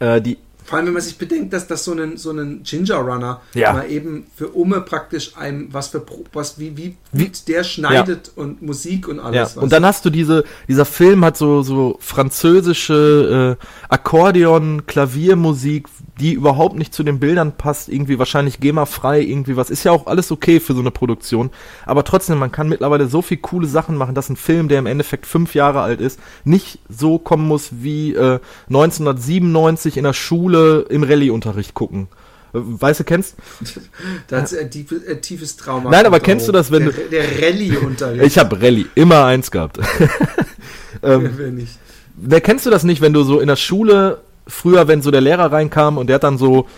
Äh, 0.00 0.20
die 0.20 0.38
vor 0.64 0.78
allem, 0.78 0.86
wenn 0.86 0.94
man 0.94 1.02
sich 1.02 1.18
bedenkt, 1.18 1.52
dass 1.52 1.66
das 1.66 1.84
so 1.84 1.92
einen, 1.92 2.16
so 2.16 2.30
einen 2.30 2.62
Ginger 2.62 2.96
Runner 2.96 3.40
Ja. 3.54 3.72
mal 3.74 3.90
eben 3.90 4.26
für 4.34 4.48
Umme 4.48 4.80
praktisch 4.80 5.36
einem, 5.36 5.68
was 5.72 5.88
für, 5.88 6.02
was, 6.32 6.58
wie, 6.58 6.76
wie, 6.76 6.96
Wie- 7.12 7.30
der 7.46 7.64
schneidet 7.64 8.32
und 8.36 8.62
Musik 8.62 9.06
und 9.08 9.16
Ja, 9.18 9.22
alles. 9.24 9.56
und 9.56 9.72
dann 9.72 9.84
hast 9.84 10.04
du 10.04 10.10
diese, 10.10 10.44
dieser 10.68 10.84
Film 10.84 11.24
hat 11.24 11.36
so, 11.36 11.62
so 11.62 11.96
französische 12.00 13.56
äh, 13.60 13.64
Akkordeon, 13.88 14.86
Klaviermusik, 14.86 15.86
die 16.20 16.32
überhaupt 16.32 16.76
nicht 16.76 16.94
zu 16.94 17.02
den 17.02 17.18
Bildern 17.20 17.52
passt, 17.56 17.88
irgendwie 17.88 18.18
wahrscheinlich 18.18 18.60
GEMA-frei, 18.60 19.20
irgendwie 19.20 19.56
was. 19.56 19.68
Ist 19.70 19.84
ja 19.84 19.92
auch 19.92 20.06
alles 20.06 20.30
okay 20.30 20.60
für 20.60 20.72
so 20.74 20.80
eine 20.80 20.90
Produktion. 20.92 21.50
Aber 21.86 22.04
trotzdem, 22.04 22.38
man 22.38 22.52
kann 22.52 22.68
mittlerweile 22.68 23.08
so 23.08 23.20
viel 23.22 23.38
coole 23.38 23.66
Sachen 23.66 23.96
machen, 23.96 24.14
dass 24.14 24.28
ein 24.28 24.36
Film, 24.36 24.68
der 24.68 24.78
im 24.78 24.86
Endeffekt 24.86 25.26
fünf 25.26 25.54
Jahre 25.54 25.80
alt 25.80 26.00
ist, 26.00 26.20
nicht 26.44 26.78
so 26.88 27.18
kommen 27.18 27.46
muss 27.48 27.70
wie 27.72 28.14
äh, 28.14 28.38
1997 28.68 29.96
in 29.96 30.04
der 30.04 30.12
Schule 30.12 30.53
im 30.58 31.02
Rallye-Unterricht 31.02 31.74
gucken. 31.74 32.08
Weißt 32.52 33.00
du, 33.00 33.04
kennst? 33.04 33.34
da 34.28 34.42
hat 34.42 34.54
ein, 34.56 34.70
tief, 34.70 34.94
ein 35.08 35.20
tiefes 35.20 35.56
Trauma. 35.56 35.90
Nein, 35.90 36.06
aber 36.06 36.18
kommt 36.18 36.24
kennst 36.26 36.48
du 36.48 36.52
das, 36.52 36.70
wenn 36.70 36.84
der, 36.84 36.92
du- 36.92 37.10
Der 37.10 37.42
Rallye-Unterricht. 37.42 38.24
Ich 38.24 38.38
habe 38.38 38.60
Rallye 38.60 38.86
immer 38.94 39.24
eins 39.24 39.50
gehabt. 39.50 39.78
ähm, 41.02 41.30
Wer 41.36 41.50
nicht. 41.50 41.78
Wer 42.16 42.40
kennst 42.40 42.64
du 42.64 42.70
das 42.70 42.84
nicht, 42.84 43.00
wenn 43.00 43.12
du 43.12 43.24
so 43.24 43.40
in 43.40 43.48
der 43.48 43.56
Schule 43.56 44.20
früher, 44.46 44.86
wenn 44.86 45.02
so 45.02 45.10
der 45.10 45.20
Lehrer 45.20 45.50
reinkam 45.50 45.98
und 45.98 46.06
der 46.06 46.14
hat 46.14 46.22
dann 46.24 46.38
so 46.38 46.68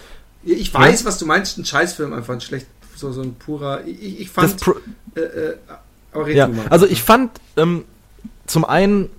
Ich 0.45 0.73
weiß, 0.73 1.05
was 1.05 1.19
du 1.19 1.27
meinst. 1.27 1.59
Ein 1.59 1.67
Scheißfilm 1.67 2.15
einfach 2.15 2.33
ein 2.33 2.41
schlecht, 2.41 2.67
so, 2.95 3.13
so 3.13 3.21
ein 3.21 3.35
purer. 3.35 3.83
Ich, 3.87 4.21
ich 4.21 4.31
fand. 4.31 4.57
Äh, 5.15 5.21
äh, 5.21 5.57
aber 6.13 6.27
red 6.27 6.37
ja, 6.37 6.49
mal. 6.49 6.67
also 6.71 6.87
ich 6.87 7.03
fand 7.03 7.33
ähm, 7.59 7.85
zum 8.47 8.65
einen 8.65 9.11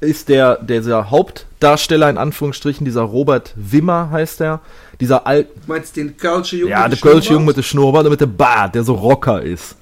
ist 0.00 0.28
der 0.28 0.56
dieser 0.62 1.10
Hauptdarsteller 1.10 2.08
in 2.10 2.18
Anführungsstrichen 2.18 2.84
dieser 2.84 3.02
Robert 3.02 3.52
Wimmer 3.56 4.10
heißt 4.10 4.40
er, 4.40 4.60
dieser 5.00 5.26
alt 5.26 5.48
Du 5.66 5.72
meinst 5.72 5.96
den 5.96 6.16
Kölsche 6.16 6.56
Jungen? 6.56 6.70
ja 6.70 6.82
mit 6.88 6.92
der 6.92 6.98
Kölsche 7.00 7.32
Junge 7.32 7.44
Schnurrbart? 7.44 7.46
mit 7.46 7.56
dem 7.56 7.62
Schnurrbart 7.64 8.04
und 8.06 8.10
mit 8.12 8.20
dem 8.20 8.36
Bart, 8.36 8.74
der 8.74 8.84
so 8.84 8.94
Rocker 8.94 9.42
ist. 9.42 9.76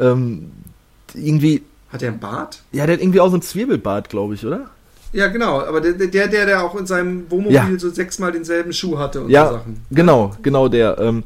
Ähm, 0.00 0.50
irgendwie 1.14 1.62
Hat 1.92 2.02
er 2.02 2.10
einen 2.10 2.18
Bart? 2.20 2.60
ja, 2.72 2.86
der 2.86 2.94
hat 2.96 3.02
irgendwie 3.02 3.20
auch 3.20 3.30
so 3.30 3.36
ein 3.36 3.42
Zwiebelbart, 3.42 4.08
glaube 4.08 4.34
ich, 4.34 4.44
oder? 4.44 4.70
Ja, 5.12 5.28
genau. 5.28 5.60
Aber 5.62 5.80
der, 5.80 5.92
der, 5.92 6.26
der, 6.28 6.46
der 6.46 6.64
auch 6.64 6.74
in 6.74 6.86
seinem 6.86 7.30
Wohnmobil 7.30 7.54
Ja. 7.54 7.78
so 7.78 7.88
sechsmal 7.90 8.32
denselben 8.32 8.72
Schuh 8.72 8.98
hatte 8.98 9.20
und 9.20 9.26
so 9.28 9.32
Ja, 9.32 9.50
Sachen. 9.52 9.84
genau, 9.90 10.34
genau 10.42 10.68
der. 10.68 10.98
Ähm, 10.98 11.22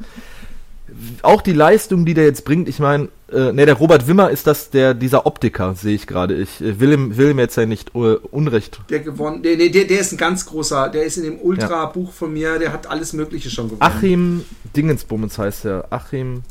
auch 1.23 1.41
die 1.41 1.53
Leistung, 1.55 2.05
die 2.05 2.15
der 2.15 2.25
jetzt 2.25 2.45
bringt, 2.45 2.69
ich 2.69 2.79
meine, 2.79 3.09
äh, 3.33 3.53
ne, 3.53 3.67
der 3.67 3.75
Robert 3.75 4.07
Wimmer 4.07 4.31
ist 4.31 4.47
das, 4.47 4.71
der 4.71 4.95
dieser 4.95 5.27
Optiker, 5.27 5.75
sehe 5.75 5.95
ich 5.95 6.07
gerade. 6.07 6.35
Ich 6.35 6.61
äh, 6.61 6.81
will 6.81 6.93
ihm, 6.93 7.17
will 7.17 7.31
ihm 7.31 7.39
jetzt 7.39 7.57
ja 7.57 7.67
nicht 7.67 7.95
äh, 7.95 8.17
Unrecht. 8.31 8.81
Der 8.91 9.01
gewonnen. 9.01 9.41
Nee, 9.43 9.57
nee, 9.57 9.69
der, 9.69 9.85
der 9.85 10.01
ist 10.01 10.13
ein 10.13 10.19
ganz 10.19 10.47
großer. 10.47 10.89
Der 10.89 11.05
ist 11.05 11.17
in 11.17 11.25
dem 11.25 11.39
Ultra-Buch 11.41 12.13
von 12.13 12.33
mir. 12.33 12.59
Der 12.59 12.73
hat 12.73 12.87
alles 12.87 13.13
Mögliche 13.13 13.51
schon 13.51 13.67
gewonnen. 13.67 13.83
Achim 13.83 14.45
Dingensbummens 14.77 15.39
heißt 15.39 15.65
er. 15.67 15.87
Achim 15.91 16.43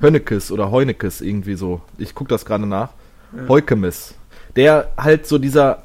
Hönnekes 0.00 0.50
oder 0.50 0.70
Heunekes 0.70 1.20
irgendwie 1.20 1.54
so. 1.54 1.80
Ich 1.98 2.14
gucke 2.14 2.28
das 2.28 2.44
gerade 2.44 2.66
nach. 2.66 2.90
Ja. 3.36 3.48
Heukemes. 3.48 4.14
Der 4.56 4.90
halt 4.96 5.26
so 5.26 5.38
dieser, 5.38 5.84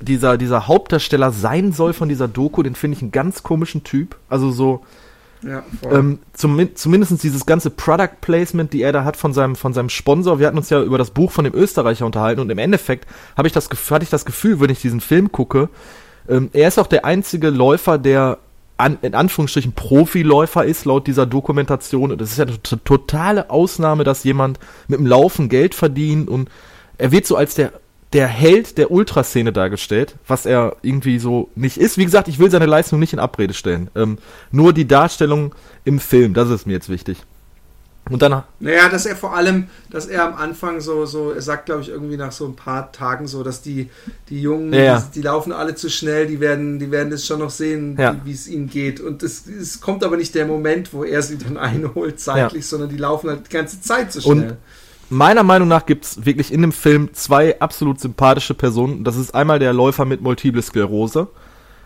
dieser, 0.00 0.38
dieser 0.38 0.66
Hauptdarsteller 0.66 1.32
sein 1.32 1.72
soll 1.72 1.92
von 1.92 2.08
dieser 2.08 2.28
Doku, 2.28 2.62
den 2.62 2.74
finde 2.74 2.96
ich 2.96 3.02
einen 3.02 3.12
ganz 3.12 3.42
komischen 3.42 3.84
Typ. 3.84 4.16
Also 4.28 4.50
so, 4.50 4.84
Ähm, 5.90 6.18
zum, 6.32 6.74
zumindest 6.74 7.22
dieses 7.22 7.46
ganze 7.46 7.70
Product 7.70 8.20
Placement, 8.20 8.72
die 8.72 8.82
er 8.82 8.92
da 8.92 9.04
hat 9.04 9.16
von 9.16 9.32
seinem, 9.32 9.56
von 9.56 9.72
seinem 9.72 9.88
Sponsor. 9.88 10.38
Wir 10.38 10.46
hatten 10.46 10.58
uns 10.58 10.70
ja 10.70 10.82
über 10.82 10.98
das 10.98 11.10
Buch 11.10 11.30
von 11.30 11.44
dem 11.44 11.54
Österreicher 11.54 12.06
unterhalten 12.06 12.40
und 12.40 12.50
im 12.50 12.58
Endeffekt 12.58 13.06
habe 13.36 13.48
ich 13.48 13.52
das, 13.52 13.68
hatte 13.90 14.04
ich 14.04 14.10
das 14.10 14.24
Gefühl, 14.24 14.60
wenn 14.60 14.70
ich 14.70 14.80
diesen 14.80 15.00
Film 15.00 15.32
gucke, 15.32 15.68
ähm, 16.28 16.50
er 16.52 16.68
ist 16.68 16.78
auch 16.78 16.86
der 16.86 17.04
einzige 17.04 17.50
Läufer, 17.50 17.98
der 17.98 18.38
an, 18.76 18.98
in 19.02 19.14
Anführungsstrichen 19.14 19.72
Profiläufer 19.72 20.64
ist, 20.64 20.84
laut 20.84 21.06
dieser 21.06 21.26
Dokumentation. 21.26 22.10
Und 22.10 22.20
das 22.20 22.32
ist 22.32 22.38
ja 22.38 22.46
eine 22.46 22.60
to- 22.62 22.76
totale 22.76 23.50
Ausnahme, 23.50 24.02
dass 24.02 24.24
jemand 24.24 24.58
mit 24.88 24.98
dem 24.98 25.06
Laufen 25.06 25.48
Geld 25.48 25.74
verdient 25.74 26.28
und 26.28 26.48
er 26.98 27.12
wird 27.12 27.26
so 27.26 27.36
als 27.36 27.54
der 27.54 27.72
der 28.14 28.26
Held 28.28 28.78
der 28.78 28.90
Ultraszene 28.90 29.52
dargestellt, 29.52 30.14
was 30.26 30.46
er 30.46 30.76
irgendwie 30.82 31.18
so 31.18 31.50
nicht 31.54 31.76
ist. 31.76 31.98
Wie 31.98 32.04
gesagt, 32.04 32.28
ich 32.28 32.38
will 32.38 32.50
seine 32.50 32.66
Leistung 32.66 32.98
nicht 33.00 33.12
in 33.12 33.18
Abrede 33.18 33.52
stellen. 33.54 33.90
Ähm, 33.94 34.18
nur 34.52 34.72
die 34.72 34.86
Darstellung 34.88 35.54
im 35.84 35.98
Film, 36.00 36.32
das 36.32 36.48
ist 36.48 36.66
mir 36.66 36.72
jetzt 36.74 36.88
wichtig. 36.88 37.18
Und 38.10 38.20
dann, 38.20 38.42
Naja, 38.60 38.90
dass 38.90 39.06
er 39.06 39.16
vor 39.16 39.34
allem, 39.34 39.68
dass 39.90 40.04
er 40.06 40.24
am 40.26 40.34
Anfang 40.34 40.80
so, 40.82 41.06
so, 41.06 41.30
er 41.32 41.40
sagt, 41.40 41.64
glaube 41.66 41.80
ich, 41.80 41.88
irgendwie 41.88 42.18
nach 42.18 42.32
so 42.32 42.44
ein 42.46 42.54
paar 42.54 42.92
Tagen 42.92 43.26
so, 43.26 43.42
dass 43.42 43.62
die, 43.62 43.88
die 44.28 44.42
Jungen, 44.42 44.74
Ja, 44.74 44.80
ja. 44.82 44.98
Die, 45.00 45.20
die 45.20 45.22
laufen 45.22 45.52
alle 45.52 45.74
zu 45.74 45.88
schnell, 45.88 46.26
die 46.26 46.38
werden, 46.38 46.78
die 46.78 46.90
werden 46.90 47.12
es 47.14 47.26
schon 47.26 47.38
noch 47.38 47.48
sehen, 47.48 47.96
Ja. 47.98 48.14
wie 48.24 48.32
es 48.32 48.46
ihnen 48.46 48.68
geht. 48.68 49.00
Und 49.00 49.22
es, 49.22 49.46
es 49.46 49.80
kommt 49.80 50.04
aber 50.04 50.18
nicht 50.18 50.34
der 50.34 50.44
Moment, 50.46 50.92
wo 50.92 51.02
er 51.02 51.22
sie 51.22 51.38
dann 51.38 51.56
einholt 51.56 52.20
zeitlich, 52.20 52.66
sondern 52.66 52.90
die 52.90 52.98
laufen 52.98 53.30
halt 53.30 53.46
die 53.48 53.52
ganze 53.56 53.80
Zeit 53.80 54.14
Und- 54.16 54.22
schnell. 54.22 54.56
Meiner 55.10 55.42
Meinung 55.42 55.68
nach 55.68 55.86
gibt's 55.86 56.24
wirklich 56.24 56.52
in 56.52 56.62
dem 56.62 56.72
Film 56.72 57.12
zwei 57.12 57.60
absolut 57.60 58.00
sympathische 58.00 58.54
Personen. 58.54 59.04
Das 59.04 59.16
ist 59.16 59.34
einmal 59.34 59.58
der 59.58 59.72
Läufer 59.72 60.04
mit 60.04 60.20
Multiple 60.20 60.62
Sklerose, 60.62 61.28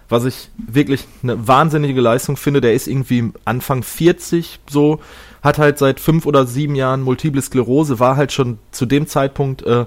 was 0.09 0.25
ich 0.25 0.51
wirklich 0.57 1.07
eine 1.23 1.47
wahnsinnige 1.47 2.01
Leistung 2.01 2.37
finde. 2.37 2.61
Der 2.61 2.75
ist 2.75 2.87
irgendwie 2.87 3.33
Anfang 3.45 3.83
40 3.83 4.61
so, 4.69 5.01
hat 5.43 5.59
halt 5.59 5.79
seit 5.79 6.01
fünf 6.01 6.27
oder 6.27 6.47
sieben 6.47 6.75
Jahren 6.75 7.03
Multiple 7.03 7.43
Sklerose, 7.43 7.99
war 7.99 8.17
halt 8.17 8.33
schon 8.33 8.59
zu 8.71 8.87
dem 8.87 9.07
Zeitpunkt, 9.07 9.63
äh, 9.63 9.87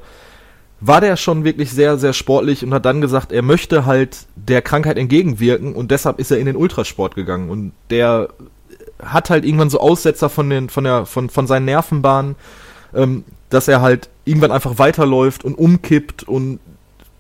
war 0.80 1.00
der 1.00 1.16
schon 1.16 1.44
wirklich 1.44 1.72
sehr, 1.72 1.98
sehr 1.98 2.14
sportlich 2.14 2.64
und 2.64 2.74
hat 2.74 2.86
dann 2.86 3.02
gesagt, 3.02 3.32
er 3.32 3.44
möchte 3.44 3.86
halt 3.86 4.26
der 4.36 4.64
Krankheit 4.64 4.98
entgegenwirken 4.98 5.76
und 5.76 5.92
deshalb 5.92 6.20
ist 6.20 6.32
er 6.32 6.40
in 6.40 6.48
den 6.48 6.56
Ultrasport 6.56 7.16
gegangen. 7.16 7.50
Und 7.50 7.72
der 7.92 8.30
hat 9.04 9.30
halt 9.30 9.46
irgendwann 9.46 9.70
so 9.70 9.80
Aussetzer 9.80 10.30
von 10.30 10.50
den, 10.50 10.70
von 10.70 10.84
der, 10.84 11.06
von, 11.06 11.30
von 11.30 11.48
seinen 11.48 11.66
Nervenbahnen, 11.66 12.36
ähm, 12.94 13.24
dass 13.50 13.68
er 13.68 13.82
halt 13.82 14.10
irgendwann 14.26 14.52
einfach 14.52 14.78
weiterläuft 14.80 15.44
und 15.44 15.56
umkippt 15.56 16.24
und 16.24 16.60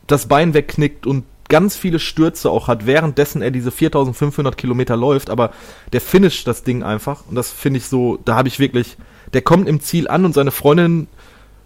das 0.07 0.27
Bein 0.27 0.53
wegknickt 0.53 1.05
und 1.07 1.23
ganz 1.49 1.75
viele 1.75 1.99
Stürze 1.99 2.49
auch 2.49 2.67
hat, 2.67 2.85
währenddessen 2.85 3.41
er 3.41 3.51
diese 3.51 3.71
4500 3.71 4.57
Kilometer 4.57 4.95
läuft, 4.95 5.29
aber 5.29 5.51
der 5.91 5.99
finisht 6.01 6.47
das 6.47 6.63
Ding 6.63 6.81
einfach 6.83 7.23
und 7.27 7.35
das 7.35 7.51
finde 7.51 7.77
ich 7.79 7.87
so, 7.87 8.19
da 8.23 8.35
habe 8.35 8.47
ich 8.47 8.59
wirklich, 8.59 8.97
der 9.33 9.41
kommt 9.41 9.67
im 9.67 9.81
Ziel 9.81 10.07
an 10.07 10.23
und 10.23 10.33
seine 10.33 10.51
Freundin 10.51 11.07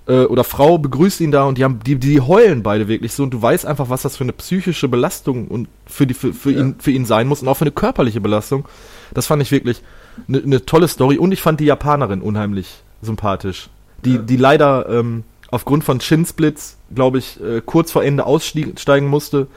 äh, 0.07 0.23
oder 0.23 0.43
Frau 0.43 0.79
begrüßt 0.79 1.21
ihn 1.21 1.31
da 1.31 1.43
und 1.43 1.57
die 1.59 1.63
haben, 1.63 1.79
die, 1.85 1.97
die 1.97 2.19
heulen 2.21 2.63
beide 2.63 2.87
wirklich 2.87 3.13
so 3.13 3.23
und 3.23 3.31
du 3.31 3.41
weißt 3.41 3.65
einfach, 3.67 3.89
was 3.89 4.01
das 4.01 4.17
für 4.17 4.23
eine 4.23 4.33
psychische 4.33 4.87
Belastung 4.87 5.47
und 5.47 5.67
für 5.85 6.07
die, 6.07 6.15
für, 6.15 6.33
für 6.33 6.51
Ja. 6.51 6.61
ihn, 6.61 6.75
für 6.79 6.91
ihn 6.91 7.05
sein 7.05 7.27
muss 7.27 7.41
und 7.43 7.47
auch 7.47 7.57
für 7.57 7.65
eine 7.65 7.71
körperliche 7.71 8.21
Belastung. 8.21 8.67
Das 9.13 9.27
fand 9.27 9.41
ich 9.43 9.51
wirklich 9.51 9.83
eine 10.27 10.41
ne 10.41 10.65
tolle 10.65 10.87
Story 10.87 11.17
und 11.19 11.31
ich 11.31 11.41
fand 11.41 11.59
die 11.59 11.65
Japanerin 11.65 12.21
unheimlich 12.21 12.81
sympathisch. 13.03 13.69
Die, 14.05 14.19
die 14.19 14.37
leider 14.37 14.87
ähm, 14.89 15.23
aufgrund 15.51 15.83
von 15.83 15.99
Shinsplits, 15.99 16.77
glaube 16.93 17.17
ich, 17.17 17.41
äh, 17.41 17.61
kurz 17.65 17.91
vor 17.91 18.03
Ende 18.03 18.25
aussteigen 18.25 19.07
musste. 19.07 19.47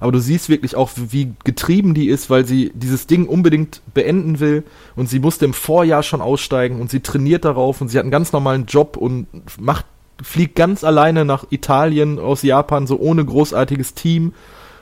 Aber 0.00 0.12
du 0.12 0.20
siehst 0.20 0.48
wirklich 0.48 0.76
auch, 0.76 0.90
wie 0.94 1.32
getrieben 1.44 1.92
die 1.92 2.08
ist, 2.08 2.30
weil 2.30 2.44
sie 2.44 2.70
dieses 2.74 3.06
Ding 3.06 3.26
unbedingt 3.26 3.82
beenden 3.94 4.38
will. 4.38 4.62
Und 4.94 5.08
sie 5.08 5.18
musste 5.18 5.44
im 5.44 5.54
Vorjahr 5.54 6.02
schon 6.02 6.20
aussteigen 6.20 6.80
und 6.80 6.90
sie 6.90 7.00
trainiert 7.00 7.44
darauf 7.44 7.80
und 7.80 7.88
sie 7.88 7.98
hat 7.98 8.04
einen 8.04 8.12
ganz 8.12 8.32
normalen 8.32 8.66
Job 8.66 8.96
und 8.96 9.26
macht, 9.58 9.86
fliegt 10.22 10.54
ganz 10.54 10.84
alleine 10.84 11.24
nach 11.24 11.46
Italien 11.50 12.18
aus 12.18 12.42
Japan, 12.42 12.86
so 12.86 12.98
ohne 12.98 13.24
großartiges 13.24 13.94
Team 13.94 14.34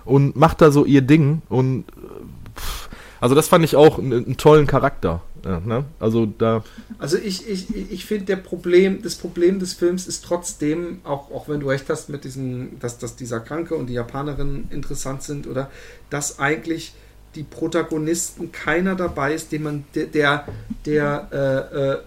und 0.04 0.36
macht 0.36 0.60
da 0.60 0.70
so 0.70 0.84
ihr 0.84 1.02
Ding. 1.02 1.40
Und 1.48 1.84
äh, 1.88 2.60
pff, 2.60 2.88
also 3.20 3.34
das 3.34 3.48
fand 3.48 3.64
ich 3.64 3.76
auch 3.76 3.98
einen, 3.98 4.12
einen 4.12 4.36
tollen 4.36 4.66
Charakter. 4.66 5.22
Ja, 5.44 5.60
ne? 5.60 5.84
Also 6.00 6.26
da. 6.26 6.64
Also 6.98 7.18
ich, 7.18 7.48
ich, 7.48 7.74
ich 7.92 8.04
finde 8.04 8.36
Problem, 8.36 9.02
das 9.02 9.14
Problem 9.14 9.58
des 9.58 9.74
Films 9.74 10.06
ist 10.06 10.24
trotzdem, 10.24 11.00
auch, 11.04 11.30
auch 11.30 11.48
wenn 11.48 11.60
du 11.60 11.68
recht 11.68 11.88
hast 11.88 12.08
mit 12.08 12.24
diesem, 12.24 12.78
dass, 12.80 12.98
dass 12.98 13.16
dieser 13.16 13.40
Kranke 13.40 13.74
und 13.74 13.86
die 13.86 13.94
Japanerin 13.94 14.66
interessant 14.70 15.22
sind, 15.22 15.46
oder 15.46 15.70
dass 16.10 16.38
eigentlich 16.38 16.94
die 17.34 17.42
Protagonisten 17.42 18.50
keiner 18.50 18.96
dabei 18.96 19.34
ist, 19.34 19.52
den 19.52 19.62
man, 19.62 19.84
der, 19.94 20.06
der, 20.06 20.48
der 20.84 21.28
äh, 21.32 21.92
äh, 21.92 21.98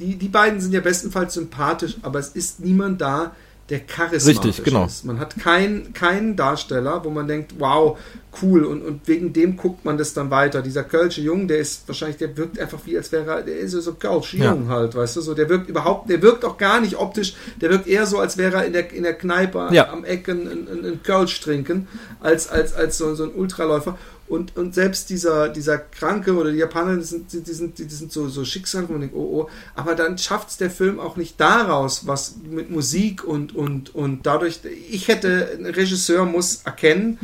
die, 0.00 0.16
die 0.16 0.28
beiden 0.28 0.60
sind 0.60 0.72
ja 0.72 0.80
bestenfalls 0.80 1.34
sympathisch, 1.34 1.96
aber 2.02 2.18
es 2.18 2.28
ist 2.28 2.60
niemand 2.60 3.00
da, 3.00 3.32
der 3.68 3.80
charismatisch 3.80 4.44
Richtig, 4.44 4.64
genau. 4.64 4.86
ist. 4.86 5.04
Man 5.04 5.20
hat 5.20 5.38
keinen 5.38 5.92
keinen 5.92 6.36
Darsteller, 6.36 7.04
wo 7.04 7.10
man 7.10 7.28
denkt, 7.28 7.54
wow, 7.58 7.96
cool 8.42 8.64
und, 8.64 8.82
und 8.82 9.06
wegen 9.06 9.32
dem 9.32 9.56
guckt 9.56 9.84
man 9.84 9.96
das 9.98 10.14
dann 10.14 10.30
weiter. 10.30 10.62
Dieser 10.62 10.84
Kölsche 10.84 11.20
Jung, 11.20 11.48
der 11.48 11.58
ist 11.58 11.86
wahrscheinlich, 11.86 12.16
der 12.16 12.36
wirkt 12.36 12.58
einfach 12.58 12.80
wie 12.84 12.96
als 12.96 13.12
wäre 13.12 13.30
er, 13.30 13.42
der 13.42 13.58
ist 13.58 13.72
so 13.72 13.94
Kölsche 13.94 14.38
Jung 14.38 14.64
ja. 14.66 14.74
halt, 14.74 14.94
weißt 14.94 15.16
du, 15.16 15.20
so, 15.20 15.34
der 15.34 15.48
wirkt 15.48 15.68
überhaupt, 15.68 16.10
der 16.10 16.20
wirkt 16.22 16.44
auch 16.44 16.58
gar 16.58 16.80
nicht 16.80 16.96
optisch, 16.96 17.34
der 17.60 17.70
wirkt 17.70 17.86
eher 17.86 18.06
so, 18.06 18.18
als 18.18 18.36
wäre 18.36 18.56
er 18.56 18.64
in 18.64 18.72
der, 18.72 18.92
in 18.92 19.04
der 19.04 19.14
Kneipe 19.14 19.68
ja. 19.70 19.90
am 19.90 20.04
Ecken 20.04 20.48
ein, 20.48 20.68
ein, 20.68 20.84
ein 20.84 21.02
Kölsch 21.02 21.40
trinken, 21.40 21.88
als, 22.20 22.48
als, 22.48 22.74
als 22.74 22.98
so, 22.98 23.14
so 23.14 23.24
ein 23.24 23.34
Ultraläufer. 23.34 23.96
Und, 24.32 24.56
und 24.56 24.74
selbst 24.74 25.10
dieser, 25.10 25.50
dieser 25.50 25.76
Kranke 25.76 26.34
oder 26.34 26.50
die 26.50 26.56
Japaner, 26.56 26.96
die 26.96 27.04
sind, 27.04 27.30
die 27.30 27.52
sind, 27.52 27.78
die 27.78 27.84
sind 27.84 28.10
so, 28.10 28.30
so 28.30 28.46
Schicksal, 28.46 28.88
wo 28.88 28.92
man 28.92 29.02
denkt, 29.02 29.14
oh, 29.14 29.42
oh. 29.42 29.50
Aber 29.74 29.94
dann 29.94 30.16
schafft 30.16 30.48
es 30.48 30.56
der 30.56 30.70
Film 30.70 31.00
auch 31.00 31.16
nicht 31.16 31.38
daraus, 31.38 32.06
was 32.06 32.36
mit 32.48 32.70
Musik 32.70 33.24
und, 33.24 33.54
und, 33.54 33.94
und 33.94 34.24
dadurch, 34.24 34.60
ich 34.90 35.08
hätte, 35.08 35.50
ein 35.58 35.66
Regisseur 35.66 36.24
muss 36.24 36.62
erkennen, 36.64 37.18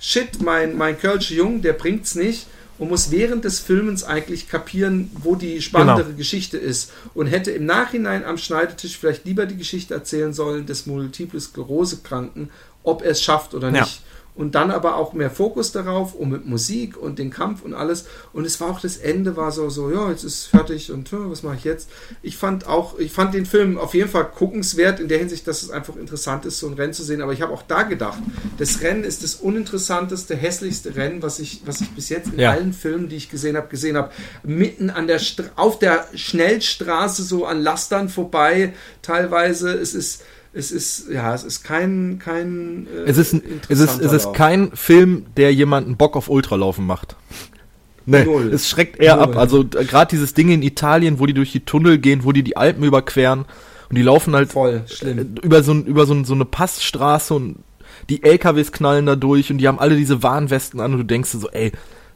shit, 0.00 0.40
mein, 0.40 0.74
mein 0.74 0.98
Kölsche 0.98 1.34
Jung, 1.34 1.60
der 1.60 1.74
bringt's 1.74 2.14
nicht 2.14 2.46
und 2.78 2.88
muss 2.88 3.10
während 3.10 3.44
des 3.44 3.60
Filmens 3.60 4.02
eigentlich 4.02 4.48
kapieren, 4.48 5.10
wo 5.22 5.34
die 5.34 5.60
spannendere 5.60 6.06
genau. 6.06 6.16
Geschichte 6.16 6.56
ist 6.56 6.92
und 7.12 7.26
hätte 7.26 7.50
im 7.50 7.66
Nachhinein 7.66 8.24
am 8.24 8.38
Schneidetisch 8.38 8.96
vielleicht 8.96 9.26
lieber 9.26 9.44
die 9.44 9.58
Geschichte 9.58 9.92
erzählen 9.92 10.32
sollen 10.32 10.64
des 10.64 10.86
Multiple 10.86 11.38
Sklerose 11.38 11.98
Kranken, 11.98 12.48
ob 12.82 13.02
er 13.02 13.10
es 13.10 13.22
schafft 13.22 13.52
oder 13.52 13.70
nicht. 13.70 14.00
Und 14.36 14.56
dann 14.56 14.72
aber 14.72 14.96
auch 14.96 15.12
mehr 15.12 15.30
Fokus 15.30 15.70
darauf 15.70 16.14
und 16.14 16.28
mit 16.30 16.44
Musik 16.44 16.96
und 16.96 17.20
den 17.20 17.30
Kampf 17.30 17.62
und 17.62 17.72
alles. 17.72 18.06
Und 18.32 18.44
es 18.44 18.60
war 18.60 18.70
auch 18.70 18.80
das 18.80 18.96
Ende 18.96 19.36
war 19.36 19.52
so, 19.52 19.70
so, 19.70 19.92
ja, 19.92 20.10
jetzt 20.10 20.24
ist 20.24 20.46
fertig 20.46 20.90
und 20.90 21.12
was 21.12 21.44
mache 21.44 21.54
ich 21.56 21.64
jetzt? 21.64 21.88
Ich 22.20 22.36
fand 22.36 22.66
auch, 22.66 22.98
ich 22.98 23.12
fand 23.12 23.32
den 23.32 23.46
Film 23.46 23.78
auf 23.78 23.94
jeden 23.94 24.08
Fall 24.08 24.28
guckenswert 24.36 24.98
in 24.98 25.06
der 25.06 25.18
Hinsicht, 25.18 25.46
dass 25.46 25.62
es 25.62 25.70
einfach 25.70 25.94
interessant 25.94 26.46
ist, 26.46 26.58
so 26.58 26.66
ein 26.66 26.74
Rennen 26.74 26.92
zu 26.92 27.04
sehen. 27.04 27.22
Aber 27.22 27.32
ich 27.32 27.42
habe 27.42 27.52
auch 27.52 27.62
da 27.62 27.84
gedacht, 27.84 28.18
das 28.58 28.80
Rennen 28.80 29.04
ist 29.04 29.22
das 29.22 29.36
uninteressanteste, 29.36 30.34
hässlichste 30.34 30.96
Rennen, 30.96 31.22
was 31.22 31.38
ich, 31.38 31.62
was 31.64 31.80
ich 31.80 31.90
bis 31.90 32.08
jetzt 32.08 32.32
in 32.32 32.40
ja. 32.40 32.50
allen 32.50 32.72
Filmen, 32.72 33.08
die 33.08 33.16
ich 33.16 33.30
gesehen 33.30 33.56
habe, 33.56 33.68
gesehen 33.68 33.96
habe. 33.96 34.10
Mitten 34.42 34.90
an 34.90 35.06
der, 35.06 35.20
St 35.20 35.44
auf 35.54 35.78
der 35.78 36.08
Schnellstraße 36.14 37.22
so 37.22 37.46
an 37.46 37.62
Lastern 37.62 38.08
vorbei, 38.08 38.74
teilweise. 39.00 39.70
Es 39.74 39.94
ist, 39.94 40.24
es 40.54 40.70
ist, 40.70 41.08
ja, 41.10 41.34
es 41.34 41.44
ist 41.44 41.64
kein, 41.64 42.20
kein. 42.22 42.86
Äh, 42.86 43.10
es 43.10 43.18
ist, 43.18 43.34
ein, 43.34 43.42
es 43.68 43.80
ist, 43.80 44.00
es 44.00 44.12
ist 44.12 44.32
kein 44.32 44.70
Film, 44.74 45.26
der 45.36 45.52
jemanden 45.52 45.96
Bock 45.96 46.16
auf 46.16 46.28
Ultralaufen 46.28 46.86
macht. 46.86 47.16
Nee, 48.06 48.24
Null. 48.24 48.52
es 48.52 48.68
schreckt 48.68 49.00
eher 49.00 49.16
Null. 49.16 49.24
ab. 49.24 49.36
Also 49.36 49.64
gerade 49.64 50.10
dieses 50.10 50.34
Ding 50.34 50.50
in 50.50 50.62
Italien, 50.62 51.18
wo 51.18 51.26
die 51.26 51.34
durch 51.34 51.52
die 51.52 51.64
Tunnel 51.64 51.98
gehen, 51.98 52.24
wo 52.24 52.32
die 52.32 52.42
die 52.42 52.56
Alpen 52.56 52.84
überqueren 52.84 53.46
und 53.88 53.96
die 53.96 54.02
laufen 54.02 54.34
halt 54.34 54.52
Voll, 54.52 54.84
schlimm. 54.86 55.18
Äh, 55.18 55.46
über 55.46 55.62
so 55.62 55.74
über 55.74 56.06
so, 56.06 56.22
so 56.24 56.34
eine 56.34 56.44
Passstraße 56.44 57.34
und 57.34 57.56
die 58.08 58.22
LKWs 58.22 58.72
knallen 58.72 59.06
da 59.06 59.16
durch 59.16 59.50
und 59.50 59.58
die 59.58 59.66
haben 59.66 59.78
alle 59.78 59.96
diese 59.96 60.22
Warnwesten 60.22 60.80
an 60.80 60.92
und 60.92 60.98
du 60.98 61.04
denkst 61.04 61.32
dir 61.32 61.38
so, 61.38 61.48
ey, 61.50 61.72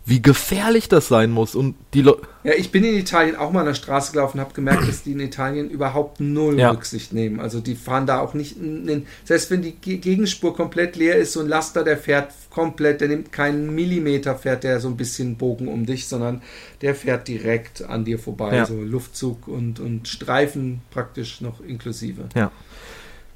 wie 0.09 0.23
gefährlich 0.23 0.89
das 0.89 1.07
sein 1.09 1.31
muss. 1.31 1.55
Und 1.55 1.75
die 1.93 2.01
Le 2.01 2.17
ja, 2.43 2.55
ich 2.55 2.71
bin 2.71 2.83
in 2.83 2.97
Italien 2.97 3.37
auch 3.37 3.53
mal 3.53 3.61
an 3.61 3.67
der 3.67 3.75
Straße 3.75 4.13
gelaufen 4.13 4.39
und 4.39 4.45
habe 4.45 4.55
gemerkt, 4.55 4.89
dass 4.89 5.03
die 5.03 5.13
in 5.13 5.21
Italien 5.21 5.69
überhaupt 5.69 6.19
null 6.19 6.59
ja. 6.59 6.71
Rücksicht 6.71 7.13
nehmen. 7.13 7.41
Also 7.41 7.61
die 7.61 7.75
fahren 7.75 8.07
da 8.07 8.21
auch 8.21 8.33
nicht, 8.33 8.57
in, 8.57 9.07
selbst 9.25 9.51
wenn 9.51 9.61
die 9.61 9.73
Gegenspur 9.73 10.57
komplett 10.57 10.97
leer 10.97 11.17
ist, 11.17 11.35
so 11.35 11.41
ein 11.41 11.49
Laster, 11.49 11.85
der 11.85 11.99
fährt 11.99 12.33
komplett, 12.49 13.03
der 13.03 13.09
nimmt 13.09 13.33
keinen 13.33 13.75
Millimeter, 13.75 14.35
fährt 14.35 14.65
der 14.65 14.81
so 14.81 14.89
ein 14.89 14.97
bisschen 14.97 15.37
Bogen 15.37 15.69
um 15.69 15.85
dich, 15.85 16.09
sondern 16.09 16.41
der 16.81 16.95
fährt 16.95 17.29
direkt 17.29 17.83
an 17.83 18.07
dir 18.07 18.19
vorbei. 18.19 18.57
Ja. 18.57 18.65
So 18.65 18.81
Luftzug 18.81 19.47
und, 19.47 19.79
und 19.79 20.09
Streifen 20.09 20.81
praktisch 20.91 21.43
noch 21.43 21.61
inklusive. 21.61 22.31
Ja. 22.35 22.51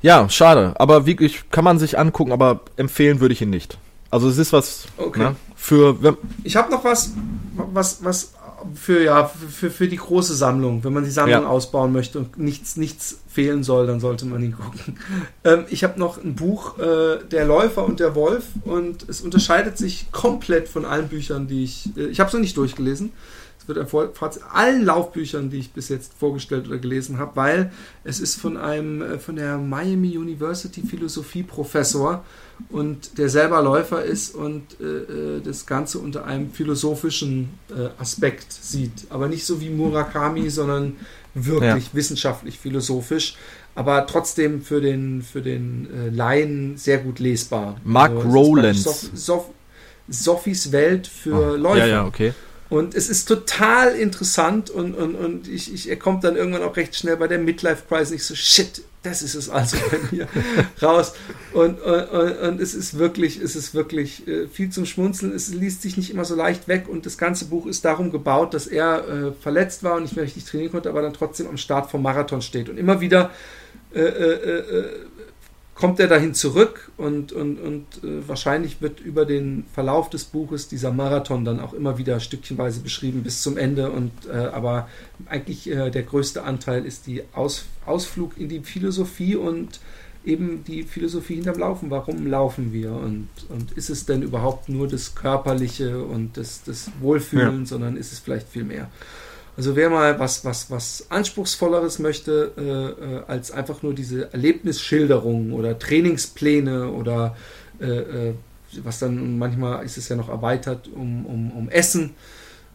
Ja, 0.01 0.29
schade. 0.31 0.73
Aber 0.77 1.05
wirklich 1.07 1.51
kann 1.51 1.65
man 1.65 1.79
sich 1.79 1.99
angucken, 1.99 2.33
aber 2.33 2.63
empfehlen 2.77 3.21
würde 3.21 3.35
ich 3.35 3.43
ihn 3.43 3.51
nicht. 3.51 3.79
Also 4.13 4.29
es 4.29 4.37
ist 4.37 4.53
was 4.53 4.85
okay. 4.99 5.21
ne, 5.21 5.37
für. 5.57 6.19
Ich 6.45 6.55
habe 6.55 6.71
noch 6.71 6.85
was, 6.85 7.13
was, 7.73 8.05
was 8.05 8.35
für 8.75 9.03
ja 9.03 9.25
für, 9.25 9.71
für 9.71 9.89
die 9.89 9.97
große 9.97 10.35
Sammlung. 10.35 10.85
Wenn 10.85 10.93
man 10.93 11.05
die 11.05 11.11
Sammlung 11.11 11.45
ja. 11.45 11.49
ausbauen 11.49 11.95
möchte 11.95 12.19
und 12.19 12.39
nichts 12.39 12.77
nichts 12.77 13.21
fehlen 13.27 13.65
soll, 13.65 13.87
dann 13.87 14.01
sollte 14.01 14.27
man 14.27 14.43
ihn 14.43 14.55
gucken. 14.55 14.99
Ähm, 15.45 15.65
ich 15.71 15.83
habe 15.83 15.99
noch 15.99 16.23
ein 16.23 16.37
Buch, 16.37 16.79
äh, 16.79 17.19
der 17.31 17.47
Läufer 17.47 17.85
und 17.85 17.99
der 17.99 18.15
Wolf, 18.15 18.45
und 18.65 19.09
es 19.09 19.23
unterscheidet 19.23 19.77
sich 19.77 20.13
komplett 20.13 20.69
von 20.69 20.85
allen 20.85 21.09
Büchern, 21.09 21.49
die 21.49 21.65
ich. 21.65 21.89
Äh, 21.97 22.07
ich 22.07 22.21
habe 22.21 22.29
es 22.29 22.35
noch 22.35 22.41
nicht 22.41 22.57
durchgelesen. 22.57 23.13
Es 23.63 23.69
wird 23.69 24.17
Fazit 24.17 24.43
allen 24.53 24.85
Laufbüchern, 24.85 25.51
die 25.51 25.59
ich 25.59 25.73
bis 25.73 25.89
jetzt 25.89 26.13
vorgestellt 26.19 26.67
oder 26.67 26.79
gelesen 26.79 27.19
habe, 27.19 27.37
weil 27.37 27.73
es 28.05 28.21
ist 28.21 28.41
von 28.41 28.57
einem 28.57 29.03
äh, 29.03 29.19
von 29.19 29.37
der 29.37 29.59
Miami 29.59 30.17
University 30.17 30.83
Philosophie 30.83 31.43
Professor 31.43 32.25
und 32.71 33.19
der 33.19 33.29
selber 33.29 33.63
Läufer 33.63 34.03
ist 34.03 34.35
und 34.35 34.63
äh, 34.81 34.85
äh, 34.85 35.41
das 35.41 35.67
Ganze 35.67 35.99
unter 35.99 36.25
einem 36.25 36.51
philosophischen 36.51 37.51
äh, 37.71 37.89
Aspekt 38.01 38.53
sieht. 38.53 39.07
Aber 39.11 39.29
nicht 39.29 39.45
so 39.45 39.61
wie 39.61 39.71
Murakami, 39.71 40.51
sondern 40.51 40.97
wirklich 41.35 41.87
ja. 41.87 41.95
wissenschaftlich 41.95 42.59
philosophisch, 42.59 43.37
aber 43.75 44.07
trotzdem 44.07 44.63
für 44.63 44.81
den, 44.81 45.23
für 45.23 45.41
den 45.41 45.89
äh, 45.93 46.09
Laien 46.11 46.77
sehr 46.77 46.99
gut 46.99 47.21
lesbar. 47.21 47.77
Mark 47.85 48.13
also, 48.13 48.29
Rowlands. 48.29 49.11
Sophies 50.09 50.73
Welt 50.73 51.07
für 51.07 51.53
oh. 51.53 51.57
Läufer. 51.57 51.79
Ja, 51.79 51.87
ja, 51.87 52.05
okay. 52.05 52.35
Und 52.73 52.95
es 52.95 53.11
ist 53.11 53.27
total 53.27 53.95
interessant 53.95 54.71
und, 54.71 54.95
und, 54.95 55.15
und 55.15 55.47
ich, 55.47 55.75
ich, 55.75 55.91
er 55.91 55.99
kommt 55.99 56.25
dann 56.25 56.37
irgendwann 56.37 56.63
auch 56.63 56.75
recht 56.75 56.97
schnell 56.97 57.19
bei 57.19 57.29
der 57.29 57.37
Midlife 57.37 57.83
Prize 57.87 58.11
nicht 58.11 58.25
so, 58.25 58.35
shit, 58.35 58.83
das 59.03 59.21
ist 59.21 59.35
es 59.35 59.51
also 59.51 59.77
bei 59.91 59.99
mir 60.11 60.27
raus. 60.83 61.13
Und, 61.53 61.79
und, 61.83 62.39
und, 62.39 62.61
es 62.63 62.73
ist 62.73 62.97
wirklich, 62.97 63.43
es 63.43 63.57
ist 63.57 63.75
wirklich 63.75 64.27
äh, 64.27 64.47
viel 64.49 64.71
zum 64.71 64.87
Schmunzeln. 64.87 65.35
Es 65.35 65.53
liest 65.53 65.83
sich 65.83 65.99
nicht 65.99 66.11
immer 66.11 66.25
so 66.25 66.35
leicht 66.35 66.67
weg 66.67 66.89
und 66.89 67.05
das 67.05 67.19
ganze 67.19 67.45
Buch 67.45 67.67
ist 67.67 67.85
darum 67.85 68.11
gebaut, 68.11 68.55
dass 68.55 68.67
er 68.67 69.07
äh, 69.07 69.33
verletzt 69.33 69.83
war 69.83 69.97
und 69.97 70.05
nicht 70.05 70.17
mehr 70.17 70.25
richtig 70.25 70.47
trainieren 70.47 70.73
konnte, 70.73 70.89
aber 70.89 71.03
dann 71.03 71.13
trotzdem 71.13 71.49
am 71.49 71.59
Start 71.59 71.91
vom 71.91 72.01
Marathon 72.01 72.41
steht 72.41 72.71
und 72.71 72.79
immer 72.79 73.03
wieder 73.03 73.33
äh, 73.95 74.01
äh, 74.01 74.59
äh 74.59 74.85
kommt 75.75 75.99
er 76.01 76.07
dahin 76.07 76.35
zurück 76.35 76.91
und, 76.97 77.33
und, 77.33 77.59
und 77.59 78.05
äh, 78.05 78.29
wahrscheinlich 78.29 78.83
wird 78.83 79.01
über 79.01 79.25
den 79.25 79.65
Verlauf 79.73 80.11
des 80.11 80.25
Buches 80.25 80.69
dieser 80.69 80.93
Marathon 80.93 81.45
dann 81.45 81.61
auch 81.61 81.73
immer 81.73 81.99
wieder 81.99 82.21
stückchenweise 82.21 82.81
beschrieben 82.81 83.23
bis 83.23 83.43
zum 83.43 83.57
Ende. 83.57 83.91
Und 83.91 84.13
äh, 84.31 84.37
aber 84.37 84.89
eigentlich 85.27 85.71
äh, 85.71 85.91
der 85.91 86.03
größte 86.03 86.43
Anteil 86.43 86.85
ist 86.85 87.07
die 87.07 87.23
Aus, 87.33 87.65
Ausflug 87.87 88.39
in 88.39 88.49
die 88.49 88.61
Philosophie 88.61 89.35
und 89.35 89.81
eben 90.25 90.63
die 90.65 90.83
Philosophie 90.83 91.37
hinterm 91.37 91.59
Laufen. 91.59 91.91
Warum 91.91 92.27
laufen 92.27 92.73
wir? 92.73 92.93
Und, 92.93 93.29
und 93.49 93.73
ist 93.73 93.91
es 93.91 94.05
denn 94.05 94.23
überhaupt 94.23 94.69
nur 94.69 94.89
das 94.89 95.15
Körperliche 95.15 96.05
und 96.05 96.37
das, 96.37 96.63
das 96.65 96.91
Wohlfühlen, 97.01 97.61
ja. 97.61 97.67
sondern 97.67 97.97
ist 97.97 98.13
es 98.13 98.19
vielleicht 98.19 98.49
viel 98.49 98.65
mehr? 98.65 98.89
Also 99.57 99.77
wer 99.77 99.91
mal 99.91 100.19
was, 100.19 100.45
was, 100.45 100.71
was 100.71 101.07
Anspruchsvolleres 101.11 101.99
möchte, 101.99 102.53
äh, 102.57 102.63
äh, 102.63 103.23
als 103.27 103.51
einfach 103.51 103.83
nur 103.83 103.95
diese 103.95 104.33
Erlebnisschilderungen 104.33 105.53
oder 105.53 105.79
Trainingspläne 105.79 106.91
oder 106.91 107.37
äh, 107.81 108.31
äh, 108.31 108.35
was 108.83 109.01
dann 109.01 109.39
manchmal 109.39 109.85
ist 109.85 109.99
es 109.99 110.09
ja 110.09 110.17
noch 110.17 110.31
erweitert 110.31 110.89
um, 110.89 111.27
um, 111.27 111.51
um 111.51 111.69
Essen. 111.69 112.15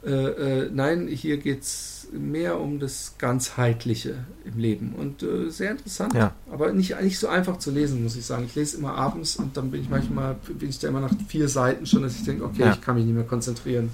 Äh, 0.05 0.11
äh, 0.11 0.69
nein, 0.71 1.07
hier 1.07 1.37
geht 1.37 1.63
es 1.63 2.07
mehr 2.11 2.59
um 2.59 2.79
das 2.79 3.15
Ganzheitliche 3.17 4.25
im 4.45 4.59
Leben 4.59 4.93
und 4.95 5.25
sehr 5.51 5.71
interessant, 5.71 6.13
ja. 6.13 6.33
aber 6.49 6.71
nicht, 6.71 7.01
nicht 7.01 7.19
so 7.19 7.27
einfach 7.27 7.57
zu 7.57 7.71
lesen, 7.71 8.03
muss 8.03 8.15
ich 8.15 8.25
sagen. 8.25 8.45
Ich 8.45 8.55
lese 8.55 8.77
immer 8.77 8.93
abends 8.93 9.35
und 9.35 9.57
dann 9.57 9.71
bin 9.71 9.81
ich 9.81 9.89
manchmal, 9.89 10.35
bin 10.47 10.69
ich 10.69 10.79
da 10.79 10.87
immer 10.87 11.01
nach 11.01 11.11
vier 11.27 11.49
Seiten 11.49 11.85
schon, 11.85 12.03
dass 12.03 12.15
ich 12.15 12.23
denke, 12.23 12.45
okay, 12.45 12.61
ja. 12.61 12.71
ich 12.71 12.79
kann 12.79 12.95
mich 12.95 13.03
nicht 13.03 13.15
mehr 13.15 13.25
konzentrieren. 13.25 13.89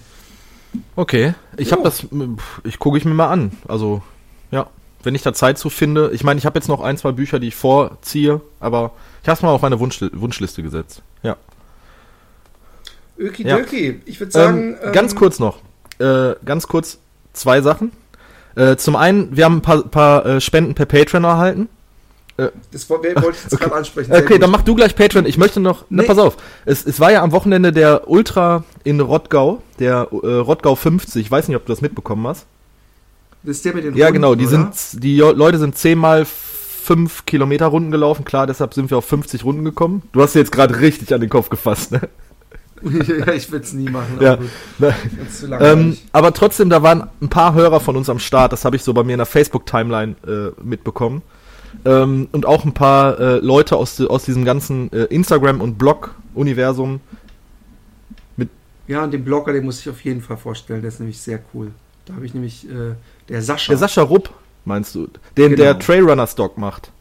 Okay, 0.96 1.34
ich 1.58 1.72
habe 1.72 1.84
das, 1.84 2.06
ich 2.64 2.80
gucke 2.80 2.98
ich 2.98 3.06
mir 3.06 3.14
mal 3.14 3.30
an. 3.30 3.52
Also, 3.68 4.02
ja, 4.52 4.68
wenn 5.04 5.16
ich 5.16 5.22
da 5.22 5.34
Zeit 5.34 5.58
zu 5.58 5.70
finde. 5.70 6.12
Ich 6.14 6.24
meine, 6.24 6.38
ich 6.38 6.46
habe 6.46 6.58
jetzt 6.58 6.68
noch 6.68 6.82
ein, 6.82 6.98
zwei 6.98 7.12
Bücher, 7.12 7.40
die 7.40 7.48
ich 7.48 7.56
vorziehe, 7.56 8.42
aber 8.60 8.92
ich 9.22 9.30
habe 9.30 9.36
es 9.36 9.42
mal 9.42 9.52
auf 9.52 9.62
meine 9.62 9.80
Wunsch, 9.80 10.02
Wunschliste 10.14 10.64
gesetzt. 10.64 11.02
Ja. 11.22 11.38
Okidoki, 13.20 13.88
ja. 13.88 13.94
ich 14.06 14.20
würde 14.20 14.32
sagen. 14.32 14.78
Ähm, 14.82 14.92
ganz 14.94 15.12
ähm, 15.12 15.18
kurz 15.18 15.40
noch, 15.40 15.60
äh, 16.00 16.34
ganz 16.46 16.68
kurz 16.68 17.00
zwei 17.34 17.62
Sachen. 17.62 17.92
Äh, 18.56 18.76
zum 18.78 18.96
einen, 18.96 19.36
wir 19.36 19.46
haben 19.46 19.58
ein 19.58 19.62
paar, 19.62 19.84
paar 19.84 20.26
äh, 20.26 20.42
Spenden 20.42 20.76
per 20.76 20.86
Patreon 20.86 21.24
erhalten. 21.24 21.70
Äh, 22.38 22.50
das 22.72 22.90
wollte 22.90 23.10
ich 23.10 23.16
jetzt 23.16 23.54
okay. 23.54 23.64
gerade 23.64 23.76
ansprechen. 23.76 24.12
Sehr 24.12 24.24
okay, 24.24 24.34
gut. 24.34 24.44
dann 24.44 24.52
mach 24.52 24.64
du 24.64 24.74
gleich 24.74 24.96
Patreon. 24.96 25.26
Ich 25.26 25.38
möchte 25.38 25.60
noch. 25.60 25.82
Nee. 25.90 26.02
Na, 26.02 26.04
pass 26.04 26.18
auf. 26.18 26.38
Es, 26.66 26.86
es 26.86 27.00
war 27.00 27.12
ja 27.12 27.22
am 27.22 27.32
Wochenende 27.32 27.72
der 27.72 28.10
Ultra 28.10 28.64
in 28.84 29.00
Rottgau, 29.00 29.62
der 29.80 30.08
äh, 30.12 30.28
Rottgau 30.28 30.76
50. 30.76 31.24
Ich 31.24 31.32
weiß 31.32 31.48
nicht, 31.48 31.58
ob 31.58 31.66
du 31.66 31.72
das 31.72 31.82
mitbekommen 31.82 32.26
hast. 32.28 32.46
Das 33.44 33.58
ist 33.58 33.66
der 33.66 33.76
mit 33.76 33.84
den 33.84 33.96
Ja, 33.96 34.08
Runden, 34.08 34.22
genau. 34.22 34.36
Die, 34.36 34.46
sind, 34.46 34.74
die 34.94 35.18
Leute 35.20 35.60
sind 35.60 35.78
zehnmal 35.78 36.26
fünf 36.26 37.26
Kilometer 37.26 37.68
Runden 37.68 37.92
gelaufen. 37.92 38.26
Klar, 38.26 38.48
deshalb 38.48 38.74
sind 38.74 38.90
wir 38.90 38.98
auf 38.98 39.06
50 39.06 39.44
Runden 39.44 39.64
gekommen. 39.64 40.02
Du 40.12 40.22
hast 40.22 40.34
jetzt 40.34 40.52
gerade 40.52 40.80
richtig 40.80 41.14
an 41.14 41.22
den 41.22 41.30
Kopf 41.30 41.50
gefasst, 41.50 41.92
ne? 41.92 42.02
ja, 42.84 43.32
ich 43.32 43.50
würde 43.52 43.64
es 43.64 43.74
nie 43.74 43.90
machen. 43.90 44.18
Ja. 44.20 44.38
Aber, 44.80 45.62
ähm, 45.62 45.98
aber 46.12 46.34
trotzdem, 46.34 46.70
da 46.70 46.84
waren 46.84 47.10
ein 47.22 47.30
paar 47.30 47.54
Hörer 47.54 47.80
von 47.80 47.96
uns 47.96 48.10
am 48.10 48.20
Start. 48.20 48.52
Das 48.52 48.66
habe 48.66 48.76
ich 48.76 48.84
so 48.84 48.94
bei 48.94 49.04
mir 49.04 49.14
in 49.14 49.20
der 49.20 49.26
Facebook-Timeline 49.26 50.16
äh, 50.28 50.62
mitbekommen 50.62 51.22
ähm, 51.86 52.28
und 52.32 52.46
auch 52.46 52.66
ein 52.66 52.74
paar 52.74 53.20
äh, 53.20 53.38
Leute 53.38 53.76
aus, 53.76 54.00
aus 54.02 54.26
diesem 54.26 54.46
ganzen 54.46 54.92
äh, 54.92 55.06
Instagram- 55.06 55.62
und 55.62 55.78
Blog-Universum, 55.78 57.00
Ja, 58.88 59.04
und 59.06 59.12
den 59.12 59.24
Blogger, 59.24 59.54
den 59.54 59.64
muss 59.64 59.80
ich 59.80 59.90
auf 59.90 60.02
jeden 60.04 60.22
Fall 60.22 60.36
vorstellen. 60.36 60.82
Der 60.82 60.90
ist 60.90 61.00
nämlich 61.00 61.18
sehr 61.18 61.40
cool. 61.54 61.72
Da 62.06 62.16
habe 62.16 62.26
ich 62.26 62.34
nämlich 62.34 62.70
äh, 62.70 62.96
der 63.30 63.42
Sascha. 63.42 63.72
Der 63.72 63.78
Sascha 63.78 64.02
Rupp, 64.02 64.30
meinst 64.66 64.94
du? 64.94 65.08
Den 65.38 65.52
Genau. 65.52 65.56
der 65.56 65.80
Trailrunner 65.80 66.28
Stock 66.28 66.58
macht. 66.58 66.92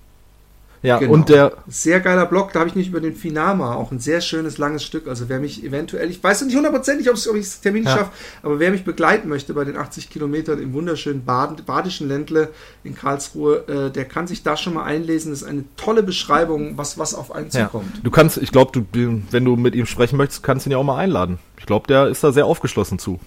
Ja, 0.82 0.98
Genau. 0.98 1.12
und 1.12 1.28
der, 1.28 1.52
Sehr 1.68 2.00
geiler 2.00 2.26
Blog, 2.26 2.52
da 2.52 2.60
habe 2.60 2.68
ich 2.68 2.74
nicht 2.74 2.88
über 2.88 3.00
den 3.00 3.14
Finama, 3.14 3.74
auch 3.74 3.92
ein 3.92 4.00
sehr 4.00 4.20
schönes, 4.20 4.58
langes 4.58 4.82
Stück. 4.84 5.06
Also 5.06 5.28
wer 5.28 5.38
mich 5.38 5.62
eventuell, 5.64 6.10
ich 6.10 6.22
weiß 6.22 6.42
nicht 6.42 6.56
hundertprozentig, 6.56 7.08
ob 7.08 7.16
ich 7.16 7.26
es 7.26 7.60
Termin 7.60 7.84
Ja. 7.84 7.90
schaffe, 7.90 8.10
aber 8.42 8.58
wer 8.58 8.70
mich 8.72 8.84
begleiten 8.84 9.28
möchte 9.28 9.54
bei 9.54 9.64
den 9.64 9.76
80 9.76 10.10
Kilometern 10.10 10.60
im 10.60 10.72
wunderschönen 10.72 11.24
Bad, 11.24 11.64
badischen 11.66 12.08
Ländle 12.08 12.48
in 12.82 12.96
Karlsruhe, 12.96 13.64
äh, 13.68 13.90
der 13.92 14.04
kann 14.06 14.26
sich 14.26 14.42
da 14.42 14.56
schon 14.56 14.74
mal 14.74 14.84
einlesen. 14.84 15.30
Das 15.30 15.42
ist 15.42 15.48
eine 15.48 15.64
tolle 15.76 16.02
Beschreibung, 16.02 16.76
was, 16.76 16.98
was 16.98 17.14
auf 17.14 17.32
einen 17.32 17.50
ja. 17.50 17.66
zukommt. 17.66 18.00
du 18.02 18.10
kannst, 18.10 18.38
ich 18.38 18.50
glaube, 18.50 18.72
du, 18.92 19.22
wenn 19.30 19.44
du 19.44 19.56
mit 19.56 19.74
ihm 19.74 19.86
sprechen 19.86 20.16
möchtest, 20.16 20.42
kannst 20.42 20.66
du 20.66 20.70
ihn 20.70 20.72
ja 20.72 20.78
auch 20.78 20.84
mal 20.84 20.98
einladen. 20.98 21.38
Ich 21.58 21.66
glaube, 21.66 21.86
der 21.86 22.08
ist 22.08 22.24
da 22.24 22.32
sehr 22.32 22.46
aufgeschlossen 22.46 22.98
zu. 22.98 23.20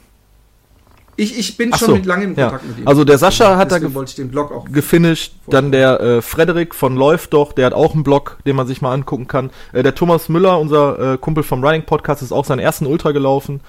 Ich, 1.18 1.38
ich 1.40 1.56
bin 1.58 1.70
Ach 1.74 1.80
schon 1.80 1.88
so, 1.90 1.96
mit 1.96 2.06
langem 2.06 2.36
ja. 2.36 2.50
Kontakt 2.50 2.68
mit 2.68 2.80
ihm. 2.80 2.88
Also 2.88 3.04
der 3.06 3.18
Sascha 3.18 3.56
hat 3.58 3.72
da 3.72 3.76
Deswegen 3.76 3.88
ge- 3.92 3.96
wollte 3.96 4.10
ich 4.10 4.16
den 4.16 4.30
Blog 4.30 4.52
auch. 4.52 4.66
gefinisht. 4.72 5.34
Dann 5.48 5.72
der 5.72 6.00
äh, 6.02 6.22
Frederik 6.22 6.76
von 6.76 6.96
Läuft 6.96 7.34
doch, 7.34 7.54
der 7.54 7.68
hat 7.68 7.74
auch 7.74 7.94
einen 7.94 8.04
Blog, 8.04 8.38
den 8.46 8.56
man 8.56 8.68
sich 8.68 8.82
mal 8.82 8.94
angucken 8.94 9.28
kann. 9.28 9.50
Äh, 9.74 9.84
der 9.84 9.96
Thomas 9.96 10.28
Müller, 10.30 10.60
unser 10.60 11.14
äh, 11.14 11.18
Kumpel 11.18 11.44
vom 11.44 11.64
Running 11.64 11.84
Podcast, 11.84 12.22
ist 12.22 12.32
auch 12.32 12.46
seinen 12.46 12.60
ersten 12.60 12.86
Ultra 12.86 13.12
gelaufen. 13.12 13.62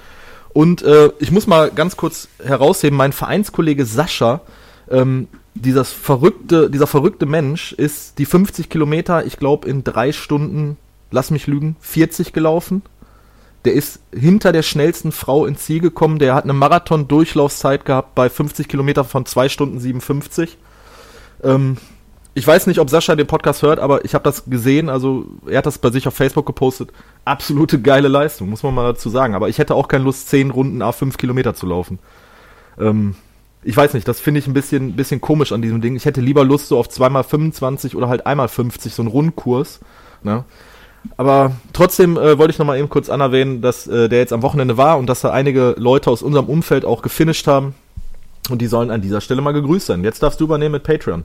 Und 0.53 0.83
äh, 0.83 1.11
ich 1.19 1.31
muss 1.31 1.47
mal 1.47 1.71
ganz 1.71 1.97
kurz 1.97 2.29
herausheben, 2.43 2.97
mein 2.97 3.13
Vereinskollege 3.13 3.85
Sascha, 3.85 4.41
ähm, 4.91 5.29
dieses 5.55 5.93
verrückte, 5.93 6.69
dieser 6.71 6.87
verrückte 6.87 7.27
Mensch 7.27 7.73
ist 7.73 8.19
die 8.19 8.27
50 8.27 8.69
Kilometer, 8.69 9.25
ich 9.25 9.37
glaube, 9.39 9.69
in 9.69 9.85
drei 9.85 10.13
Stunden, 10.13 10.77
lass 11.11 11.31
mich 11.31 11.47
lügen, 11.47 11.77
40 11.81 12.33
gelaufen. 12.33 12.83
Der 13.67 13.75
ist 13.75 13.99
hinter 14.15 14.53
der 14.53 14.63
schnellsten 14.63 15.11
Frau 15.11 15.45
ins 15.45 15.65
Ziel 15.65 15.81
gekommen. 15.81 16.21
Der 16.21 16.35
hat 16.35 16.45
eine 16.45 16.53
Marathon-Durchlaufzeit 16.53 17.85
gehabt 17.85 18.15
bei 18.15 18.31
50 18.31 18.69
Kilometer 18.69 19.03
von 19.03 19.27
2 19.27 19.49
Stunden 19.49 19.81
57. 19.81 20.57
Ähm, 21.43 21.77
ich 22.35 22.47
weiß 22.47 22.69
nicht, 22.69 22.79
ob 22.79 22.89
Sascha 22.89 23.17
den 23.17 23.27
Podcast 23.27 23.63
hört, 23.63 23.81
aber 23.81 24.05
ich 24.05 24.15
habe 24.15 24.23
das 24.23 24.45
gesehen. 24.45 24.89
Also 24.89 25.27
er 25.47 25.59
hat 25.59 25.67
das 25.67 25.79
bei 25.79 25.91
sich 25.91 26.07
auf 26.07 26.15
Facebook 26.15 26.47
gepostet. 26.47 26.91
Absolute 27.25 27.81
geile 27.81 28.07
Leistung, 28.07 28.49
muss 28.51 28.63
man 28.63 28.73
mal 28.73 28.93
dazu 28.93 29.11
sagen. 29.11 29.35
Aber 29.35 29.49
ich 29.49 29.59
hätte 29.59 29.75
auch 29.75 29.89
keine 29.89 30.05
Lust, 30.05 30.29
10 30.29 30.53
Runden 30.53 30.81
A 30.81 30.93
5 30.93 31.17
Kilometer 31.17 31.55
zu 31.55 31.67
laufen. 31.67 31.99
Ähm, 32.79 33.17
ich 33.65 33.77
weiß 33.77 33.95
nicht, 33.95 34.07
das 34.07 34.21
finde 34.21 34.39
ich 34.39 34.47
ein 34.47 34.55
bisschen, 34.55 34.95
bisschen 34.95 35.21
komisch 35.21 35.51
an 35.51 35.61
diesem 35.61 35.81
Ding. 35.81 35.97
Ich 35.97 36.05
hätte 36.05 36.21
lieber 36.21 36.45
Lust 36.45 36.69
so 36.69 36.79
auf 36.79 36.89
zweimal 36.89 37.25
25 37.25 37.97
oder 37.97 38.09
halt 38.09 38.27
einmal 38.27 38.47
50, 38.47 38.95
so 38.95 39.03
einen 39.03 39.11
Rundkurs. 39.11 39.81
Ne? 40.23 40.45
Aber 41.17 41.53
trotzdem 41.73 42.17
äh, 42.17 42.39
wollte 42.39 42.53
ich 42.53 42.59
noch 42.59 42.67
mal 42.67 42.79
eben 42.79 42.89
kurz 42.89 43.09
anerwähnen, 43.09 43.63
dass 43.63 43.87
äh, 43.87 44.09
der 44.09 44.19
jetzt 44.19 44.33
am 44.33 44.43
Wochenende 44.43 44.77
war 44.77 44.99
und 44.99 45.07
dass 45.07 45.21
da 45.21 45.31
einige 45.31 45.75
Leute 45.79 46.11
aus 46.11 46.23
unserem 46.23 46.47
Umfeld 46.47 46.85
auch 46.85 47.03
gefinisht 47.03 47.47
haben. 47.47 47.75
Und 48.51 48.63
die 48.63 48.67
sollen 48.67 48.91
an 48.91 49.01
dieser 49.01 49.21
Stelle 49.21 49.43
mal 49.43 49.53
gegrüßt 49.53 49.87
sein. 49.87 50.05
Jetzt 50.05 50.23
darfst 50.23 50.41
du 50.41 50.45
übernehmen 50.45 50.73
mit 50.73 50.85
Patreon. 50.85 51.25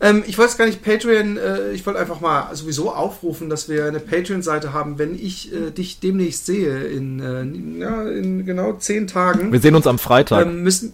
Ähm, 0.00 0.22
ich 0.26 0.38
wollte 0.38 0.52
es 0.52 0.58
gar 0.58 0.66
nicht 0.66 0.82
Patreon, 0.82 1.36
äh, 1.36 1.72
ich 1.72 1.86
wollte 1.86 1.98
einfach 1.98 2.20
mal 2.20 2.54
sowieso 2.54 2.92
aufrufen, 2.92 3.48
dass 3.48 3.68
wir 3.68 3.86
eine 3.86 4.00
Patreon-Seite 4.00 4.72
haben, 4.72 4.98
wenn 4.98 5.14
ich 5.14 5.52
äh, 5.52 5.70
dich 5.70 6.00
demnächst 6.00 6.46
sehe, 6.46 6.84
in, 6.84 7.20
äh, 7.20 7.80
ja, 7.80 8.08
in 8.08 8.44
genau 8.44 8.74
zehn 8.74 9.06
Tagen. 9.06 9.52
Wir 9.52 9.60
sehen 9.60 9.74
uns 9.74 9.86
am 9.86 9.98
Freitag. 9.98 10.46
Ähm, 10.46 10.62
müssen, 10.62 10.92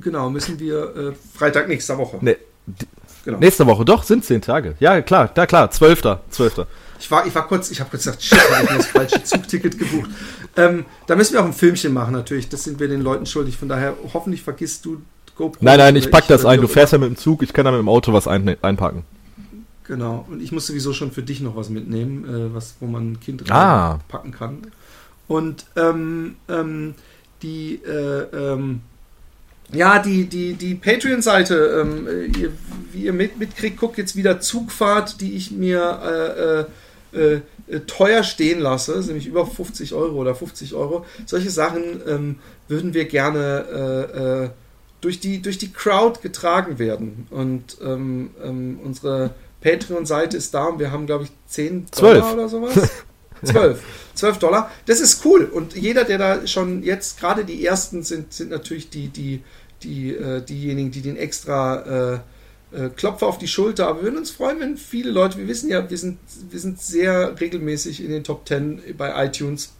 genau, 0.00 0.30
müssen 0.30 0.58
wir 0.58 0.96
äh, 0.96 1.12
Freitag 1.36 1.68
nächster 1.68 1.98
Woche. 1.98 2.18
nee, 2.20 2.36
Genau. 3.24 3.38
nächste 3.38 3.66
Woche, 3.66 3.84
doch, 3.84 4.02
sind 4.02 4.24
zehn 4.24 4.40
Tage. 4.40 4.74
Ja, 4.80 5.00
klar, 5.02 5.30
da 5.34 5.46
klar, 5.46 5.70
zwölfter, 5.70 6.20
zwölfter. 6.30 6.66
Ich 6.98 7.10
war, 7.10 7.26
ich 7.26 7.34
war 7.34 7.46
kurz, 7.46 7.70
ich 7.70 7.80
habe 7.80 7.90
kurz 7.90 8.04
gesagt, 8.04 8.22
shit, 8.22 8.38
habe 8.38 8.64
ich 8.64 8.70
mir 8.70 8.76
das 8.78 8.86
falsche 8.86 9.22
Zugticket 9.24 9.78
gebucht. 9.78 10.10
Ähm, 10.56 10.84
da 11.06 11.16
müssen 11.16 11.32
wir 11.34 11.40
auch 11.40 11.46
ein 11.46 11.52
Filmchen 11.52 11.92
machen 11.92 12.12
natürlich. 12.12 12.48
Das 12.48 12.64
sind 12.64 12.78
wir 12.80 12.88
den 12.88 13.00
Leuten 13.00 13.24
schuldig. 13.26 13.56
Von 13.56 13.68
daher 13.68 13.94
hoffentlich 14.12 14.42
vergisst 14.42 14.84
du 14.84 15.00
GoPro. 15.36 15.58
Nein, 15.64 15.78
nein, 15.78 15.96
ich 15.96 16.10
pack 16.10 16.26
das 16.28 16.42
oder 16.42 16.50
ein. 16.50 16.60
Du 16.60 16.68
fährst 16.68 16.92
ja 16.92 16.98
mit 16.98 17.08
dem 17.08 17.16
Zug, 17.16 17.42
ich 17.42 17.52
kann 17.52 17.64
da 17.64 17.70
mit 17.70 17.80
dem 17.80 17.88
Auto 17.88 18.12
was 18.12 18.28
ein, 18.28 18.56
einpacken. 18.62 19.04
Genau. 19.84 20.26
Und 20.30 20.42
ich 20.42 20.52
muss 20.52 20.66
sowieso 20.66 20.92
schon 20.92 21.10
für 21.10 21.22
dich 21.22 21.40
noch 21.40 21.56
was 21.56 21.70
mitnehmen, 21.70 22.24
äh, 22.24 22.54
was, 22.54 22.74
wo 22.80 22.86
man 22.86 23.12
ein 23.12 23.20
Kind 23.20 23.50
Ah. 23.50 23.98
packen 24.08 24.32
kann. 24.32 24.58
Und 25.26 25.64
ähm, 25.76 26.36
ähm, 26.48 26.94
die, 27.42 27.76
äh, 27.84 28.22
ähm, 28.52 28.82
ja, 29.72 29.98
die, 29.98 30.26
die, 30.26 30.54
die 30.54 30.74
Patreon-Seite, 30.74 31.82
ähm, 31.82 32.06
äh, 32.06 32.24
ihr, 32.38 32.52
wie 32.92 33.04
ihr 33.04 33.12
mit, 33.12 33.38
mitkriegt, 33.38 33.78
guckt 33.78 33.98
jetzt 33.98 34.16
wieder 34.16 34.40
Zugfahrt, 34.40 35.20
die 35.20 35.34
ich 35.34 35.50
mir 35.50 36.66
äh, 37.12 37.18
äh, 37.18 37.40
äh, 37.68 37.80
teuer 37.86 38.22
stehen 38.22 38.60
lasse, 38.60 38.94
ist 38.94 39.06
nämlich 39.06 39.26
über 39.26 39.46
50 39.46 39.94
Euro 39.94 40.16
oder 40.16 40.34
50 40.34 40.74
Euro. 40.74 41.04
Solche 41.26 41.50
Sachen 41.50 42.00
ähm, 42.06 42.36
würden 42.68 42.94
wir 42.94 43.04
gerne 43.04 44.08
äh, 44.12 44.44
äh, 44.44 44.50
durch, 45.00 45.20
die, 45.20 45.40
durch 45.40 45.58
die 45.58 45.72
Crowd 45.72 46.20
getragen 46.20 46.78
werden. 46.78 47.26
Und 47.30 47.78
ähm, 47.82 48.30
ähm, 48.42 48.80
unsere 48.84 49.30
Patreon-Seite 49.60 50.36
ist 50.36 50.54
da 50.54 50.66
und 50.66 50.78
wir 50.78 50.90
haben, 50.90 51.06
glaube 51.06 51.24
ich, 51.24 51.30
10 51.46 51.86
Zwölf. 51.92 52.20
Dollar 52.20 52.34
oder 52.34 52.48
sowas. 52.48 52.90
12. 53.44 53.80
12 54.14 54.38
Dollar. 54.38 54.70
Das 54.86 55.00
ist 55.00 55.24
cool. 55.24 55.44
Und 55.44 55.74
jeder, 55.74 56.04
der 56.04 56.18
da 56.18 56.46
schon 56.46 56.82
jetzt, 56.82 57.18
gerade 57.20 57.44
die 57.44 57.64
ersten 57.64 58.02
sind, 58.02 58.32
sind 58.32 58.50
natürlich 58.50 58.90
die, 58.90 59.08
die, 59.08 59.42
die, 59.82 60.14
äh, 60.14 60.42
diejenigen, 60.42 60.90
die 60.90 61.02
den 61.02 61.16
extra 61.16 62.14
äh, 62.14 62.20
äh, 62.72 62.88
Klopfer 62.90 63.26
auf 63.26 63.38
die 63.38 63.48
Schulter. 63.48 63.88
Aber 63.88 64.00
wir 64.00 64.04
würden 64.04 64.18
uns 64.18 64.30
freuen, 64.30 64.60
wenn 64.60 64.76
viele 64.76 65.10
Leute, 65.10 65.38
wir 65.38 65.48
wissen 65.48 65.70
ja, 65.70 65.88
wir 65.88 65.98
sind, 65.98 66.18
wir 66.50 66.60
sind 66.60 66.80
sehr 66.80 67.40
regelmäßig 67.40 68.02
in 68.02 68.10
den 68.10 68.24
Top 68.24 68.46
10 68.46 68.82
bei 68.96 69.26
iTunes, 69.26 69.72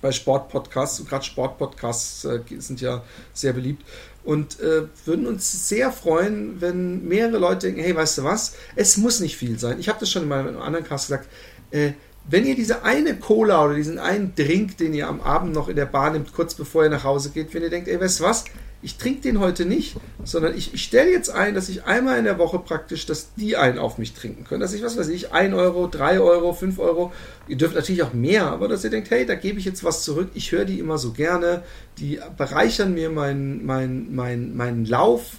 bei 0.00 0.12
Sportpodcasts. 0.12 1.04
Gerade 1.06 1.24
Sportpodcasts 1.24 2.24
äh, 2.24 2.40
sind 2.58 2.80
ja 2.80 3.02
sehr 3.34 3.52
beliebt. 3.52 3.84
Und 4.24 4.60
äh, 4.60 4.82
würden 5.06 5.26
uns 5.26 5.68
sehr 5.68 5.90
freuen, 5.90 6.60
wenn 6.60 7.06
mehrere 7.06 7.38
Leute 7.38 7.68
denken, 7.68 7.80
hey, 7.80 7.96
weißt 7.96 8.18
du 8.18 8.24
was, 8.24 8.54
es 8.76 8.96
muss 8.96 9.20
nicht 9.20 9.36
viel 9.36 9.58
sein. 9.58 9.78
Ich 9.80 9.88
habe 9.88 10.00
das 10.00 10.10
schon 10.10 10.24
in 10.24 10.28
meinem 10.28 10.60
anderen 10.60 10.84
Cast 10.84 11.06
gesagt, 11.06 11.28
äh, 11.70 11.92
wenn 12.30 12.44
ihr 12.44 12.54
diese 12.54 12.82
eine 12.82 13.16
Cola 13.16 13.64
oder 13.64 13.74
diesen 13.74 13.98
einen 13.98 14.34
Drink, 14.34 14.76
den 14.76 14.92
ihr 14.92 15.08
am 15.08 15.22
Abend 15.22 15.54
noch 15.54 15.68
in 15.68 15.76
der 15.76 15.86
Bar 15.86 16.10
nimmt, 16.10 16.34
kurz 16.34 16.54
bevor 16.54 16.84
ihr 16.84 16.90
nach 16.90 17.04
Hause 17.04 17.30
geht, 17.30 17.54
wenn 17.54 17.62
ihr 17.62 17.70
denkt, 17.70 17.88
ey, 17.88 17.98
weißt 17.98 18.20
du 18.20 18.24
was, 18.24 18.44
ich 18.80 18.96
trinke 18.96 19.22
den 19.22 19.40
heute 19.40 19.64
nicht, 19.64 19.96
sondern 20.24 20.56
ich, 20.56 20.72
ich 20.72 20.84
stelle 20.84 21.10
jetzt 21.10 21.30
ein, 21.30 21.54
dass 21.54 21.68
ich 21.68 21.84
einmal 21.84 22.18
in 22.18 22.24
der 22.24 22.38
Woche 22.38 22.60
praktisch, 22.60 23.06
dass 23.06 23.34
die 23.34 23.56
einen 23.56 23.78
auf 23.78 23.98
mich 23.98 24.14
trinken 24.14 24.44
können. 24.44 24.60
Dass 24.60 24.72
ich, 24.72 24.82
was 24.82 24.96
weiß 24.96 25.08
ich, 25.08 25.32
1 25.32 25.52
Euro, 25.54 25.88
3 25.88 26.20
Euro, 26.20 26.52
5 26.52 26.78
Euro, 26.78 27.12
ihr 27.48 27.56
dürft 27.56 27.74
natürlich 27.74 28.04
auch 28.04 28.12
mehr, 28.12 28.46
aber 28.46 28.68
dass 28.68 28.84
ihr 28.84 28.90
denkt, 28.90 29.10
hey, 29.10 29.26
da 29.26 29.34
gebe 29.34 29.58
ich 29.58 29.64
jetzt 29.64 29.82
was 29.82 30.04
zurück, 30.04 30.30
ich 30.34 30.52
höre 30.52 30.64
die 30.64 30.78
immer 30.78 30.98
so 30.98 31.12
gerne, 31.12 31.62
die 31.98 32.20
bereichern 32.36 32.94
mir 32.94 33.10
meinen 33.10 33.66
mein, 33.66 34.14
mein, 34.14 34.56
meinen 34.56 34.84
Lauf 34.84 35.38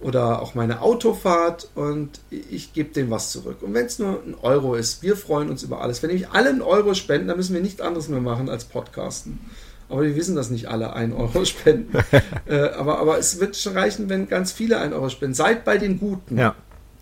oder 0.00 0.40
auch 0.40 0.54
meine 0.54 0.80
Autofahrt 0.80 1.68
und 1.74 2.20
ich 2.30 2.72
gebe 2.72 2.92
denen 2.92 3.10
was 3.10 3.32
zurück. 3.32 3.58
Und 3.62 3.74
wenn 3.74 3.86
es 3.86 3.98
nur 3.98 4.22
ein 4.24 4.34
Euro 4.40 4.76
ist, 4.76 5.02
wir 5.02 5.16
freuen 5.16 5.50
uns 5.50 5.62
über 5.62 5.82
alles. 5.82 6.02
Wenn 6.02 6.08
nämlich 6.08 6.30
alle 6.30 6.50
einen 6.50 6.62
Euro 6.62 6.94
spenden, 6.94 7.28
dann 7.28 7.36
müssen 7.36 7.54
wir 7.54 7.60
nichts 7.60 7.80
anderes 7.80 8.08
mehr 8.08 8.20
machen 8.20 8.48
als 8.48 8.64
Podcasten. 8.64 9.40
Aber 9.88 10.02
wir 10.02 10.16
wissen, 10.16 10.36
dass 10.36 10.50
nicht 10.50 10.66
alle 10.66 10.92
einen 10.92 11.12
Euro 11.12 11.44
spenden. 11.44 11.96
äh, 12.46 12.58
aber, 12.70 12.98
aber 12.98 13.18
es 13.18 13.40
wird 13.40 13.56
schon 13.56 13.72
reichen, 13.72 14.08
wenn 14.08 14.28
ganz 14.28 14.52
viele 14.52 14.78
einen 14.78 14.92
Euro 14.92 15.08
spenden. 15.08 15.34
Seid 15.34 15.64
bei 15.64 15.78
den 15.78 15.98
Guten. 15.98 16.38
Ja. 16.38 16.54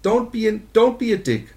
Don't 0.05 0.31
be, 0.31 0.49
an, 0.49 0.63
don't 0.73 0.99
be 0.99 1.13
a 1.15 1.17
dick. 1.17 1.49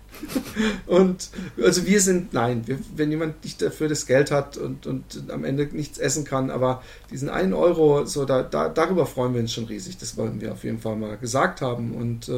und 0.88 1.30
also 1.64 1.86
wir 1.86 2.02
sind, 2.02 2.34
nein, 2.34 2.64
wir, 2.66 2.80
wenn 2.96 3.10
jemand 3.12 3.44
nicht 3.44 3.62
dafür 3.62 3.88
das 3.88 4.06
Geld 4.06 4.32
hat 4.32 4.58
und, 4.58 4.86
und 4.86 5.04
am 5.30 5.46
Ende 5.46 5.70
nichts 5.72 5.98
essen 5.98 6.26
kann, 6.26 6.50
aber 6.50 6.82
diesen 7.12 7.30
einen 7.30 7.54
Euro, 7.54 8.06
so 8.06 8.26
da, 8.26 8.42
da, 8.42 8.68
darüber 8.70 9.06
freuen 9.06 9.34
wir 9.34 9.42
uns 9.42 9.54
schon 9.54 9.66
riesig. 9.66 9.98
Das 9.98 10.18
wollen 10.18 10.42
wir 10.42 10.52
auf 10.52 10.64
jeden 10.64 10.80
Fall 10.80 10.96
mal 10.96 11.16
gesagt 11.18 11.62
haben. 11.62 11.94
Und 11.94 12.30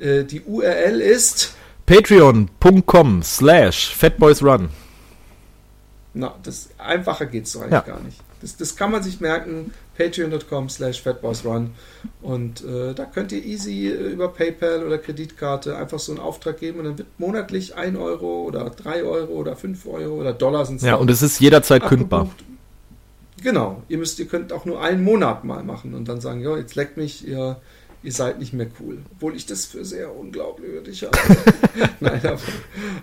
äh, 0.00 0.24
die 0.24 0.40
URL 0.40 1.00
ist 1.00 1.54
Patreon.com 1.86 3.22
slash 3.22 3.94
fatboysrun. 3.94 4.68
Na, 6.14 6.34
das 6.42 6.70
einfacher 6.78 7.26
geht's 7.26 7.52
so 7.52 7.60
eigentlich 7.60 7.72
Ja. 7.72 7.80
gar 7.80 8.00
nicht. 8.00 8.20
Das, 8.40 8.56
das 8.56 8.76
kann 8.76 8.90
man 8.90 9.02
sich 9.02 9.20
merken. 9.20 9.72
Patreon.com 9.98 10.68
slash 10.70 11.02
fatboysrun. 11.02 11.70
Und 12.22 12.64
äh, 12.64 12.94
da 12.94 13.04
könnt 13.04 13.32
ihr 13.32 13.44
easy 13.44 13.88
äh, 13.88 14.12
über 14.12 14.28
PayPal 14.28 14.84
oder 14.86 14.98
Kreditkarte 14.98 15.76
einfach 15.76 15.98
so 15.98 16.12
einen 16.12 16.20
Auftrag 16.20 16.58
geben 16.58 16.78
und 16.78 16.84
dann 16.86 16.98
wird 16.98 17.08
monatlich 17.18 17.74
1 17.76 17.98
Euro 17.98 18.44
oder 18.44 18.70
3 18.70 19.02
Euro 19.02 19.32
oder 19.32 19.56
5 19.56 19.86
Euro 19.86 20.14
oder 20.14 20.32
Dollar 20.32 20.64
sind 20.64 20.80
Ja, 20.82 20.94
und 20.94 21.10
es 21.10 21.20
ist 21.22 21.38
jederzeit 21.40 21.82
abgebucht. 21.82 21.98
kündbar. 22.10 22.30
Genau, 23.42 23.82
ihr 23.88 23.98
müsst, 23.98 24.18
ihr 24.18 24.26
könnt 24.26 24.52
auch 24.52 24.64
nur 24.66 24.82
einen 24.82 25.02
Monat 25.02 25.44
mal 25.44 25.62
machen 25.62 25.94
und 25.94 26.08
dann 26.08 26.20
sagen, 26.20 26.40
ja, 26.42 26.56
jetzt 26.56 26.74
leckt 26.74 26.96
mich, 26.98 27.26
ihr, 27.26 27.56
ihr 28.02 28.12
seid 28.12 28.38
nicht 28.38 28.52
mehr 28.52 28.66
cool. 28.80 28.98
Obwohl 29.12 29.34
ich 29.34 29.46
das 29.46 29.64
für 29.64 29.84
sehr 29.84 30.14
unglaubwürdig 30.14 31.04
halte. 31.04 31.18
nein, 32.00 32.20
aber, 32.22 32.38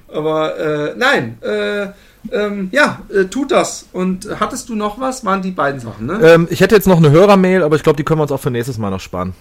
aber 0.08 0.60
äh, 0.60 0.96
nein, 0.96 1.42
äh, 1.42 1.88
ähm, 2.32 2.70
ja, 2.72 3.02
äh, 3.14 3.26
tut 3.26 3.52
das. 3.52 3.88
Und 3.92 4.28
hattest 4.40 4.70
du 4.70 4.76
noch 4.76 5.00
was? 5.00 5.26
Waren 5.26 5.42
die 5.42 5.52
beiden 5.52 5.80
Sachen, 5.80 6.06
ne? 6.06 6.20
Ähm, 6.22 6.48
ich 6.50 6.62
hätte 6.62 6.76
jetzt 6.76 6.88
noch 6.88 6.98
eine 6.98 7.12
Hörermail, 7.12 7.64
aber 7.64 7.76
ich 7.76 7.84
glaube, 7.84 7.98
die 7.98 8.04
können 8.04 8.20
wir 8.20 8.24
uns 8.24 8.32
auch 8.32 8.40
für 8.40 8.52
nächstes 8.52 8.78
Mal 8.78 8.90
noch 8.90 9.00
sparen. 9.00 9.34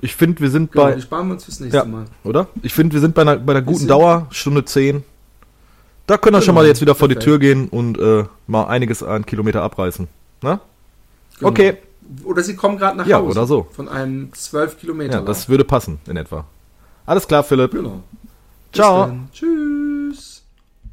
Ich 0.00 0.14
finde, 0.14 0.40
wir 0.40 0.50
sind 0.50 0.72
genau, 0.72 0.84
bei. 0.84 0.94
Die 0.94 1.02
sparen 1.02 1.26
wir 1.28 1.34
uns 1.34 1.44
fürs 1.44 1.60
nächste 1.60 1.78
ja, 1.78 1.84
Mal. 1.84 2.04
Oder? 2.24 2.46
Ich 2.62 2.72
finde, 2.72 2.94
wir 2.94 3.00
sind 3.00 3.14
bei 3.14 3.22
einer, 3.22 3.36
bei 3.36 3.52
einer 3.52 3.62
guten 3.62 3.88
Dauer, 3.88 4.26
Stunde 4.30 4.64
10. 4.64 5.02
Da 6.06 6.16
können 6.16 6.34
wir 6.34 6.38
genau. 6.38 6.46
schon 6.46 6.54
mal 6.54 6.66
jetzt 6.66 6.80
wieder 6.80 6.94
vor 6.94 7.08
Perfekt. 7.08 7.22
die 7.22 7.30
Tür 7.30 7.38
gehen 7.38 7.68
und 7.68 7.98
äh, 7.98 8.24
mal 8.46 8.64
einiges 8.66 9.02
an 9.02 9.26
Kilometer 9.26 9.62
abreißen. 9.62 10.08
Na? 10.42 10.60
Genau. 11.38 11.50
Okay. 11.50 11.76
Oder 12.24 12.42
sie 12.42 12.56
kommen 12.56 12.78
gerade 12.78 12.96
nach 12.96 13.06
ja, 13.06 13.18
Hause. 13.18 13.26
Ja, 13.26 13.30
oder 13.42 13.46
so. 13.46 13.66
Von 13.72 13.88
einem 13.88 14.32
12 14.32 14.78
Kilometer. 14.78 15.10
Ja, 15.12 15.16
lang. 15.18 15.26
das 15.26 15.48
würde 15.48 15.64
passen, 15.64 15.98
in 16.06 16.16
etwa. 16.16 16.46
Alles 17.04 17.26
klar, 17.26 17.42
Philipp. 17.42 17.72
Genau. 17.72 18.02
Ciao. 18.72 19.10
Tschüss. 19.32 19.87